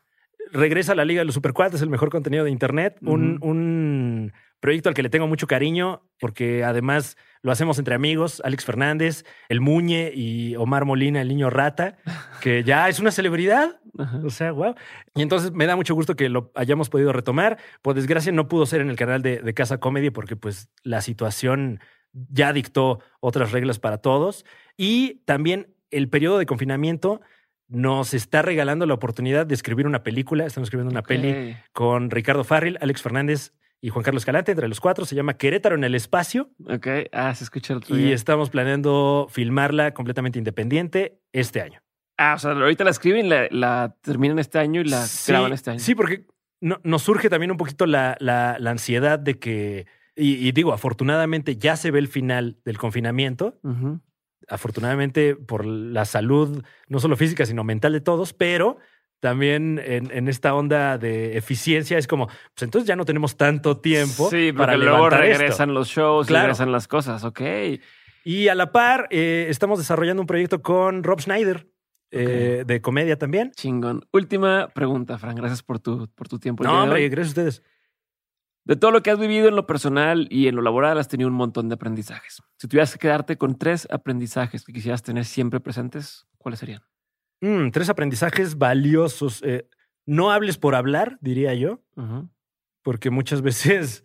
Regresa 0.52 0.91
a 0.91 0.95
la 0.95 1.03
Liga 1.03 1.22
de 1.22 1.26
los 1.26 1.34
Supercuates, 1.34 1.81
el 1.81 1.90
mejor 1.90 2.10
contenido 2.10 2.44
de 2.44 2.52
Internet. 2.52 2.98
un, 3.02 3.40
un 3.41 4.31
proyecto 4.60 4.88
al 4.88 4.95
que 4.95 5.03
le 5.03 5.10
tengo 5.10 5.27
mucho 5.27 5.48
cariño, 5.48 6.03
porque 6.19 6.64
además 6.64 7.18
lo 7.44 7.52
hacemos 7.52 7.78
entre 7.78 7.94
amigos. 7.94 8.41
Alex 8.44 8.65
Fernández, 8.65 9.26
el 9.49 9.61
Muñe 9.61 10.11
y 10.15 10.56
Omar 10.56 10.86
Molina, 10.86 11.22
el 11.22 11.28
niño 11.28 11.49
rata, 11.49 11.98
que 12.41 12.64
ya 12.64 12.90
es 12.90 12.99
una 12.99 13.11
celebridad. 13.11 13.82
Ajá. 13.98 14.22
O 14.26 14.30
sea, 14.30 14.52
wow. 14.53 14.74
Y 15.14 15.22
entonces 15.22 15.52
me 15.52 15.65
da 15.68 15.76
mucho 15.76 15.94
gusto 15.94 16.15
que 16.15 16.30
lo 16.30 16.52
hayamos 16.56 16.90
podido 16.90 17.11
retomar. 17.11 17.60
Por 17.82 17.95
desgracia 17.95 18.32
no 18.32 18.48
pudo 18.48 18.65
ser 18.65 18.82
en 18.82 18.90
el 18.90 18.95
canal 18.95 19.22
de, 19.22 19.41
de 19.41 19.53
Casa 19.53 19.78
Comedy 19.80 20.10
porque 20.10 20.38
pues 20.38 20.70
la 20.84 21.02
situación 21.02 21.82
ya 22.14 22.53
dictó 22.53 22.99
otras 23.20 23.52
reglas 23.52 23.78
para 23.78 23.98
todos. 23.98 24.45
Y 24.78 25.22
también 25.26 25.76
el 25.91 26.10
periodo 26.10 26.38
de 26.38 26.45
confinamiento 26.45 27.22
nos 27.68 28.14
está 28.14 28.41
regalando 28.41 28.86
la 28.86 28.94
oportunidad 28.94 29.45
de 29.45 29.56
escribir 29.56 29.86
una 29.86 30.03
película. 30.03 30.45
Estamos 30.45 30.68
escribiendo 30.68 30.91
una 30.91 31.03
peli 31.03 31.57
con 31.74 32.10
Ricardo 32.10 32.45
Farril, 32.45 32.78
Alex 32.80 33.02
Fernández 33.02 33.53
y 33.85 33.89
Juan 33.89 34.03
Carlos 34.03 34.23
Calante, 34.23 34.51
entre 34.53 34.69
los 34.69 34.80
cuatro. 34.80 35.03
Se 35.05 35.14
llama 35.14 35.34
Querétaro 35.35 35.76
en 35.76 35.84
el 35.84 35.93
espacio. 35.93 36.49
Ok. 36.68 36.88
Ah, 37.11 37.35
se 37.35 37.43
escucha 37.43 37.73
el 37.73 37.77
otro 37.80 37.97
Y 37.97 38.03
día. 38.03 38.15
estamos 38.15 38.49
planeando 38.49 39.27
filmarla 39.30 39.93
completamente 39.93 40.39
independiente 40.39 41.19
este 41.34 41.60
año. 41.61 41.81
Ah, 42.18 42.35
o 42.35 42.39
sea, 42.39 42.51
ahorita 42.51 42.85
la 42.85 42.91
escriben, 42.91 43.27
la, 43.27 43.47
la 43.51 43.97
terminan 44.01 44.39
este 44.39 44.57
año 44.57 44.80
y 44.80 44.85
la 44.85 45.05
Sí, 45.05 45.34
graban 45.34 45.51
este 45.51 45.72
año. 45.72 45.80
Sí, 45.80 45.95
porque 45.95 46.26
no- 46.61 46.80
nos 46.84 47.01
surge 47.01 47.30
también 47.30 47.51
un 47.51 47.57
poquito 47.57 47.85
la, 47.85 48.15
la- 48.22 48.55
la 48.57 48.72
ansiedad 48.72 49.19
de 49.19 49.38
que, 49.38 49.85
y, 50.15 50.47
y 50.47 50.53
digo, 50.53 50.72
afortunadamente 50.72 51.57
ya 51.57 51.76
se 51.76 51.91
ve 51.91 51.99
el 51.99 52.07
final 52.07 52.55
del 52.64 52.77
confinamiento, 52.77 53.60
afortunadamente 54.47 55.35
por 55.35 55.65
la 55.65 56.05
salud, 56.05 56.64
no 56.88 56.99
solo 56.99 57.15
física, 57.18 57.45
sino 57.45 57.64
mental 57.64 57.93
de 57.93 58.01
todos, 58.01 58.34
pero 58.34 58.77
también 59.24 59.80
en, 59.82 60.12
en 60.12 60.28
esta 60.28 60.54
onda 60.54 60.98
de 60.98 61.38
eficiencia 61.38 61.98
es 61.98 62.08
como, 62.08 62.28
pues 62.28 62.64
entonces 62.64 62.86
ya 62.86 62.98
no 62.98 63.06
tenemos 63.06 63.38
tanto 63.38 63.78
tiempo 63.80 64.30
Sí, 64.30 64.52
porque 64.52 64.54
para 64.54 64.76
luego 64.76 65.08
esto. 65.08 65.18
regresan 65.18 65.74
los 65.74 65.88
shows, 65.88 66.28
Claro. 66.28 66.48
regresan 66.48 66.74
las 66.74 66.90
cosas. 66.90 67.24
Ok. 67.24 67.40
Y 68.26 68.50
a 68.50 68.56
la 68.56 68.74
par, 68.74 69.08
eh, 69.12 69.45
estamos 69.50 69.80
desarrollando 69.80 70.22
un 70.22 70.28
proyecto 70.28 70.62
con 70.62 71.04
Rob 71.04 71.22
Schneider, 71.22 71.70
eh, 72.12 72.66
de 72.68 72.82
comedia 72.82 73.18
también. 73.18 73.52
Chingón. 73.56 74.02
Última 74.12 74.68
pregunta, 74.68 75.18
Fran. 75.18 75.36
Gracias 75.36 75.64
por 75.64 75.80
tu, 75.80 76.10
por 76.10 76.28
tu 76.28 76.38
tiempo. 76.38 76.66
No, 76.66 76.84
hombre, 76.84 77.08
gracias 77.08 77.30
a 77.38 77.41
ustedes. 77.41 77.64
De 78.66 78.76
todo 78.76 78.91
lo 78.91 79.02
que 79.04 79.10
has 79.12 79.20
vivido 79.20 79.48
en 79.48 79.56
lo 79.56 79.66
personal 79.66 80.28
y 80.30 80.48
en 80.50 80.56
lo 80.56 80.62
laboral, 80.62 80.98
has 80.98 81.08
tenido 81.08 81.30
un 81.30 81.36
montón 81.36 81.70
de 81.70 81.76
aprendizajes. 81.76 82.41
Si 82.58 82.68
tuvieras 82.68 82.91
que 82.91 83.00
quedarte 83.00 83.38
con 83.38 83.58
tres 83.58 83.88
aprendizajes 83.90 84.66
que 84.66 84.74
quisieras 84.74 85.02
tener 85.02 85.24
siempre 85.26 85.62
presentes, 85.62 86.28
¿cuáles 86.38 86.60
serían? 86.60 86.82
Mm, 87.44 87.72
tres 87.72 87.90
aprendizajes 87.90 88.57
valiosos. 88.57 89.41
Eh, 89.44 89.68
no 90.06 90.32
hables 90.32 90.57
por 90.57 90.76
hablar, 90.76 91.18
diría 91.22 91.53
yo, 91.53 91.82
porque 92.82 93.10
muchas 93.10 93.41
veces, 93.82 94.03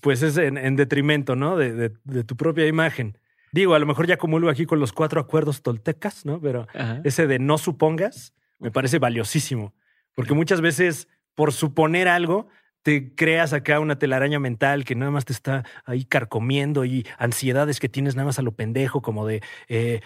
pues 0.00 0.22
es 0.22 0.36
en, 0.38 0.56
en 0.56 0.76
detrimento, 0.76 1.36
¿no? 1.36 1.56
De, 1.56 1.72
de- 1.74 1.92
de 2.04 2.24
tu 2.24 2.36
propia 2.36 2.66
imagen. 2.66 3.18
Digo, 3.52 3.74
a 3.74 3.78
lo 3.78 3.86
mejor 3.86 4.06
ya 4.06 4.16
comulgo 4.16 4.48
aquí 4.48 4.64
con 4.64 4.80
los 4.80 4.92
cuatro 4.92 5.20
acuerdos 5.20 5.62
toltecas, 5.62 6.24
¿no? 6.24 6.40
Pero 6.40 6.66
Ajá. 6.74 7.00
ese 7.04 7.26
de 7.26 7.38
no 7.38 7.58
supongas 7.58 8.32
me 8.58 8.70
parece 8.70 8.98
valiosísimo, 8.98 9.74
porque 10.14 10.34
muchas 10.34 10.60
veces 10.60 11.08
por 11.34 11.52
suponer 11.52 12.08
algo 12.08 12.48
te 12.82 13.14
creas 13.14 13.52
acá 13.52 13.78
una 13.80 13.98
telaraña 13.98 14.38
mental 14.38 14.84
que 14.84 14.94
nada 14.94 15.10
más 15.10 15.24
te 15.26 15.32
está 15.34 15.64
ahí 15.84 16.04
carcomiendo 16.04 16.84
y 16.86 17.06
ansiedades 17.18 17.78
que 17.80 17.88
tienes 17.90 18.16
nada 18.16 18.26
más 18.26 18.38
a 18.38 18.42
lo 18.42 18.52
pendejo, 18.52 19.02
como 19.02 19.26
de, 19.26 19.42
eh, 19.68 20.00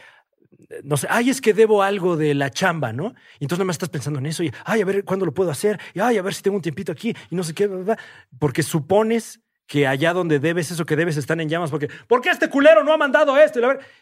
no 0.83 0.97
sé, 0.97 1.07
ay, 1.11 1.31
es 1.31 1.41
que 1.41 1.55
debo 1.55 1.83
algo 1.83 2.17
de 2.17 2.35
la 2.35 2.51
chamba, 2.51 2.93
¿no? 2.93 3.15
Y 3.39 3.45
entonces 3.45 3.59
nada 3.59 3.67
más 3.67 3.75
estás 3.75 3.89
pensando 3.89 4.19
en 4.19 4.27
eso 4.27 4.43
y, 4.43 4.53
ay, 4.65 4.81
a 4.81 4.85
ver 4.85 5.05
cuándo 5.05 5.27
lo 5.27 5.35
puedo 5.35 5.51
hacer, 5.51 5.81
y 5.95 6.01
ay, 6.01 6.19
a 6.19 6.23
ver 6.23 6.35
si 6.35 6.43
tengo 6.43 6.57
un 6.57 6.63
tiempito 6.63 6.93
aquí 6.93 7.15
y 7.31 7.37
no 7.37 7.43
sé 7.43 7.55
qué, 7.55 7.67
bla, 7.67 7.99
porque 8.39 8.63
supones 8.63 9.41
que 9.67 9.87
allá 9.87 10.13
donde 10.13 10.39
debes 10.39 10.71
eso 10.71 10.85
que 10.85 10.97
debes 10.97 11.17
están 11.17 11.41
en 11.41 11.49
llamas, 11.49 11.71
porque, 11.71 11.89
¿por 12.07 12.21
qué 12.21 12.31
este 12.31 12.49
culero 12.49 12.85
no 12.85 12.93
ha 12.93 12.97
mandado 12.97 13.37
esto? 13.37 13.61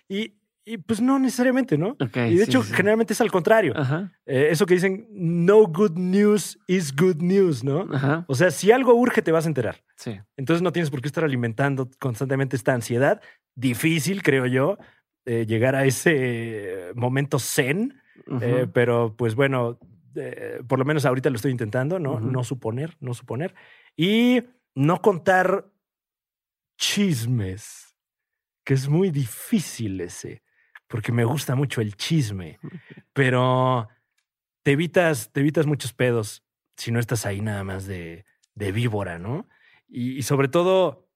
Y, 0.09 0.35
y, 0.65 0.79
pues 0.79 1.01
no 1.01 1.19
necesariamente, 1.19 1.79
¿no? 1.79 1.91
Ok, 2.01 2.17
y 2.17 2.35
de 2.35 2.45
sí, 2.45 2.51
hecho, 2.51 2.63
sí. 2.63 2.73
generalmente 2.73 3.13
es 3.13 3.21
al 3.21 3.31
contrario. 3.31 3.73
Ajá. 3.77 4.13
Eh, 4.27 4.49
eso 4.51 4.67
que 4.67 4.75
dicen, 4.75 5.07
no 5.11 5.67
good 5.67 5.97
news 5.97 6.59
is 6.67 6.95
good 6.95 7.17
news, 7.17 7.65
¿no? 7.65 7.89
Ajá. 7.93 8.25
O 8.29 8.35
sea, 8.35 8.51
si 8.51 8.71
algo 8.71 8.95
urge, 8.95 9.23
te 9.23 9.33
vas 9.33 9.45
a 9.45 9.49
enterar. 9.49 9.83
Sí. 9.97 10.21
Entonces 10.37 10.63
no 10.63 10.73
tienes 10.73 10.91
por 10.91 11.01
qué 11.01 11.09
estar 11.09 11.25
alimentando 11.25 11.89
constantemente 11.99 12.57
esta 12.57 12.75
ansiedad. 12.75 13.21
Difícil, 13.55 14.23
creo 14.23 14.47
yo, 14.47 14.79
eh, 15.25 15.47
llegar 15.47 15.77
a 15.77 15.85
ese 15.85 16.93
momento 16.95 17.39
zen, 17.39 18.01
eh, 18.41 18.67
pero 18.73 19.15
pues 19.17 19.35
bueno, 19.35 19.79
eh, 20.15 20.61
por 20.67 20.79
lo 20.79 20.85
menos 20.85 21.05
ahorita 21.05 21.31
lo 21.31 21.37
estoy 21.37 21.53
intentando, 21.53 21.99
¿no? 21.99 22.21
No 22.21 22.45
suponer, 22.45 22.97
no 23.01 23.15
suponer. 23.15 23.55
Y 23.97 24.43
no 24.75 25.01
contar 25.01 25.71
chismes, 26.77 27.97
que 28.65 28.75
es 28.75 28.89
muy 28.89 29.11
difícil 29.11 30.01
ese, 30.01 30.43
porque 30.89 31.13
me 31.13 31.25
gusta 31.25 31.55
mucho 31.55 31.81
el 31.81 31.97
chisme, 31.97 32.59
pero 33.13 33.89
te 34.63 34.73
evitas, 34.73 35.31
te 35.33 35.41
evitas 35.41 35.67
muchos 35.67 35.93
pedos 35.93 36.45
si 36.77 36.91
no 36.91 36.99
estás 36.99 37.27
ahí 37.27 37.41
nada 37.41 37.65
más 37.65 37.87
de, 37.87 38.25
de 38.55 38.73
víbora, 38.73 39.19
¿no? 39.19 39.49
Y, 39.89 40.17
y 40.17 40.23
sobre 40.23 40.49
todo, 40.49 41.09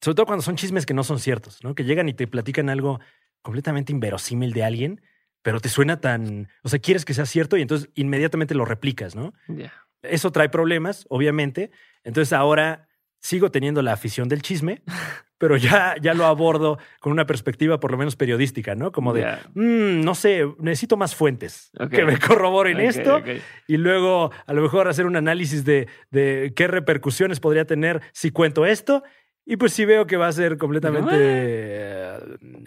sobre 0.00 0.14
todo 0.16 0.26
cuando 0.26 0.42
son 0.42 0.56
chismes 0.56 0.86
que 0.86 0.94
no 0.94 1.04
son 1.04 1.18
ciertos, 1.18 1.62
¿no? 1.64 1.74
Que 1.74 1.84
llegan 1.84 2.08
y 2.08 2.14
te 2.14 2.26
platican 2.26 2.68
algo 2.70 3.00
completamente 3.42 3.92
inverosímil 3.92 4.52
de 4.52 4.64
alguien, 4.64 5.00
pero 5.42 5.60
te 5.60 5.68
suena 5.68 6.00
tan, 6.00 6.48
o 6.62 6.68
sea, 6.68 6.78
quieres 6.78 7.04
que 7.04 7.14
sea 7.14 7.26
cierto 7.26 7.56
y 7.56 7.62
entonces 7.62 7.88
inmediatamente 7.94 8.54
lo 8.54 8.64
replicas, 8.64 9.14
¿no? 9.14 9.32
Ya. 9.48 9.72
Eso 10.02 10.30
trae 10.30 10.48
problemas, 10.48 11.06
obviamente. 11.08 11.70
Entonces 12.04 12.32
ahora 12.32 12.88
sigo 13.20 13.50
teniendo 13.50 13.82
la 13.82 13.92
afición 13.92 14.28
del 14.28 14.42
chisme, 14.42 14.82
pero 15.38 15.56
ya, 15.56 15.94
ya 16.00 16.14
lo 16.14 16.26
abordo 16.26 16.78
con 17.00 17.12
una 17.12 17.26
perspectiva 17.26 17.78
por 17.80 17.90
lo 17.92 17.98
menos 17.98 18.16
periodística, 18.16 18.74
¿no? 18.74 18.92
Como 18.92 19.12
de. 19.12 19.22
"Mm, 19.54 20.02
no 20.04 20.14
sé, 20.14 20.44
necesito 20.58 20.96
más 20.96 21.14
fuentes 21.14 21.70
que 21.90 22.04
me 22.04 22.18
corroboren 22.18 22.78
esto 22.80 23.22
y 23.66 23.76
luego 23.76 24.30
a 24.46 24.52
lo 24.52 24.62
mejor 24.62 24.88
hacer 24.88 25.06
un 25.06 25.16
análisis 25.16 25.64
de, 25.64 25.88
de 26.10 26.52
qué 26.54 26.66
repercusiones 26.68 27.40
podría 27.40 27.64
tener 27.64 28.00
si 28.12 28.30
cuento 28.30 28.66
esto. 28.66 29.02
Y 29.50 29.56
pues 29.56 29.72
si 29.72 29.86
veo 29.86 30.06
que 30.06 30.18
va 30.18 30.28
a 30.28 30.32
ser 30.32 30.58
completamente 30.58 31.08
eh, 31.14 32.18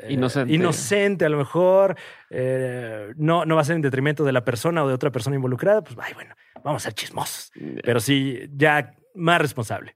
Inocente. 0.10 0.52
inocente, 0.52 1.26
a 1.26 1.30
lo 1.30 1.38
mejor, 1.38 1.96
eh, 2.32 3.14
no, 3.18 3.46
no 3.46 3.54
va 3.54 3.62
a 3.62 3.66
ser 3.66 3.76
en 3.76 3.84
detrimento 3.84 4.24
de 4.24 4.32
la 4.32 4.44
persona 4.44 4.84
o 4.84 4.88
de 4.88 4.96
otra 4.96 5.12
persona 5.12 5.36
involucrada, 5.36 5.84
pues 5.84 5.96
ay, 6.02 6.16
bueno, 6.16 6.34
vamos 6.64 6.82
a 6.82 6.86
ser 6.86 6.94
chismosos. 6.94 7.52
Pero 7.84 8.00
sí, 8.00 8.50
ya 8.56 8.96
más 9.14 9.40
responsable. 9.40 9.96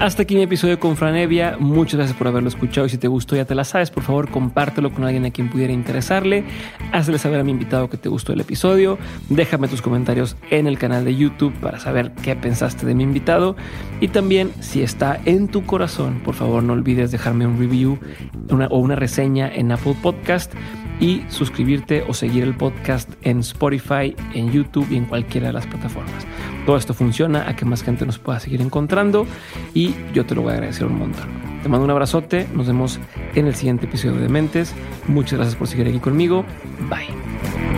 Hasta 0.00 0.22
aquí 0.22 0.36
mi 0.36 0.42
episodio 0.42 0.78
con 0.78 0.96
Franevia. 0.96 1.56
Muchas 1.58 1.96
gracias 1.96 2.16
por 2.16 2.28
haberlo 2.28 2.48
escuchado 2.48 2.86
y 2.86 2.90
si 2.90 2.98
te 2.98 3.08
gustó 3.08 3.34
ya 3.34 3.46
te 3.46 3.56
la 3.56 3.64
sabes, 3.64 3.90
por 3.90 4.04
favor 4.04 4.30
compártelo 4.30 4.92
con 4.92 5.02
alguien 5.02 5.24
a 5.24 5.32
quien 5.32 5.50
pudiera 5.50 5.72
interesarle. 5.72 6.44
Hazle 6.92 7.18
saber 7.18 7.40
a 7.40 7.44
mi 7.44 7.50
invitado 7.50 7.90
que 7.90 7.96
te 7.96 8.08
gustó 8.08 8.32
el 8.32 8.40
episodio. 8.40 8.96
Déjame 9.28 9.66
tus 9.66 9.82
comentarios 9.82 10.36
en 10.50 10.68
el 10.68 10.78
canal 10.78 11.04
de 11.04 11.16
YouTube 11.16 11.52
para 11.54 11.80
saber 11.80 12.12
qué 12.22 12.36
pensaste 12.36 12.86
de 12.86 12.94
mi 12.94 13.02
invitado. 13.02 13.56
Y 14.00 14.06
también, 14.06 14.52
si 14.60 14.82
está 14.82 15.20
en 15.24 15.48
tu 15.48 15.66
corazón, 15.66 16.20
por 16.24 16.36
favor 16.36 16.62
no 16.62 16.74
olvides 16.74 17.10
dejarme 17.10 17.48
un 17.48 17.58
review 17.58 17.98
o 18.70 18.78
una 18.78 18.94
reseña 18.94 19.52
en 19.52 19.72
Apple 19.72 19.96
Podcast 20.00 20.54
y 21.00 21.22
suscribirte 21.28 22.04
o 22.08 22.14
seguir 22.14 22.42
el 22.44 22.54
podcast 22.54 23.10
en 23.22 23.40
Spotify, 23.40 24.14
en 24.34 24.50
YouTube 24.50 24.86
y 24.90 24.96
en 24.96 25.04
cualquiera 25.04 25.48
de 25.48 25.52
las 25.54 25.66
plataformas. 25.66 26.26
Todo 26.66 26.76
esto 26.76 26.94
funciona 26.94 27.48
a 27.48 27.56
que 27.56 27.64
más 27.64 27.82
gente 27.82 28.04
nos 28.04 28.18
pueda 28.18 28.40
seguir 28.40 28.60
encontrando 28.60 29.26
y 29.74 29.94
yo 30.12 30.26
te 30.26 30.34
lo 30.34 30.42
voy 30.42 30.50
a 30.50 30.54
agradecer 30.54 30.86
un 30.86 30.98
montón. 30.98 31.28
Te 31.62 31.68
mando 31.68 31.84
un 31.84 31.90
abrazote, 31.90 32.46
nos 32.54 32.66
vemos 32.66 33.00
en 33.34 33.46
el 33.46 33.54
siguiente 33.54 33.86
episodio 33.86 34.20
de 34.20 34.28
Mentes. 34.28 34.74
Muchas 35.06 35.38
gracias 35.38 35.56
por 35.56 35.66
seguir 35.66 35.88
aquí 35.88 35.98
conmigo. 35.98 36.44
Bye. 36.88 37.77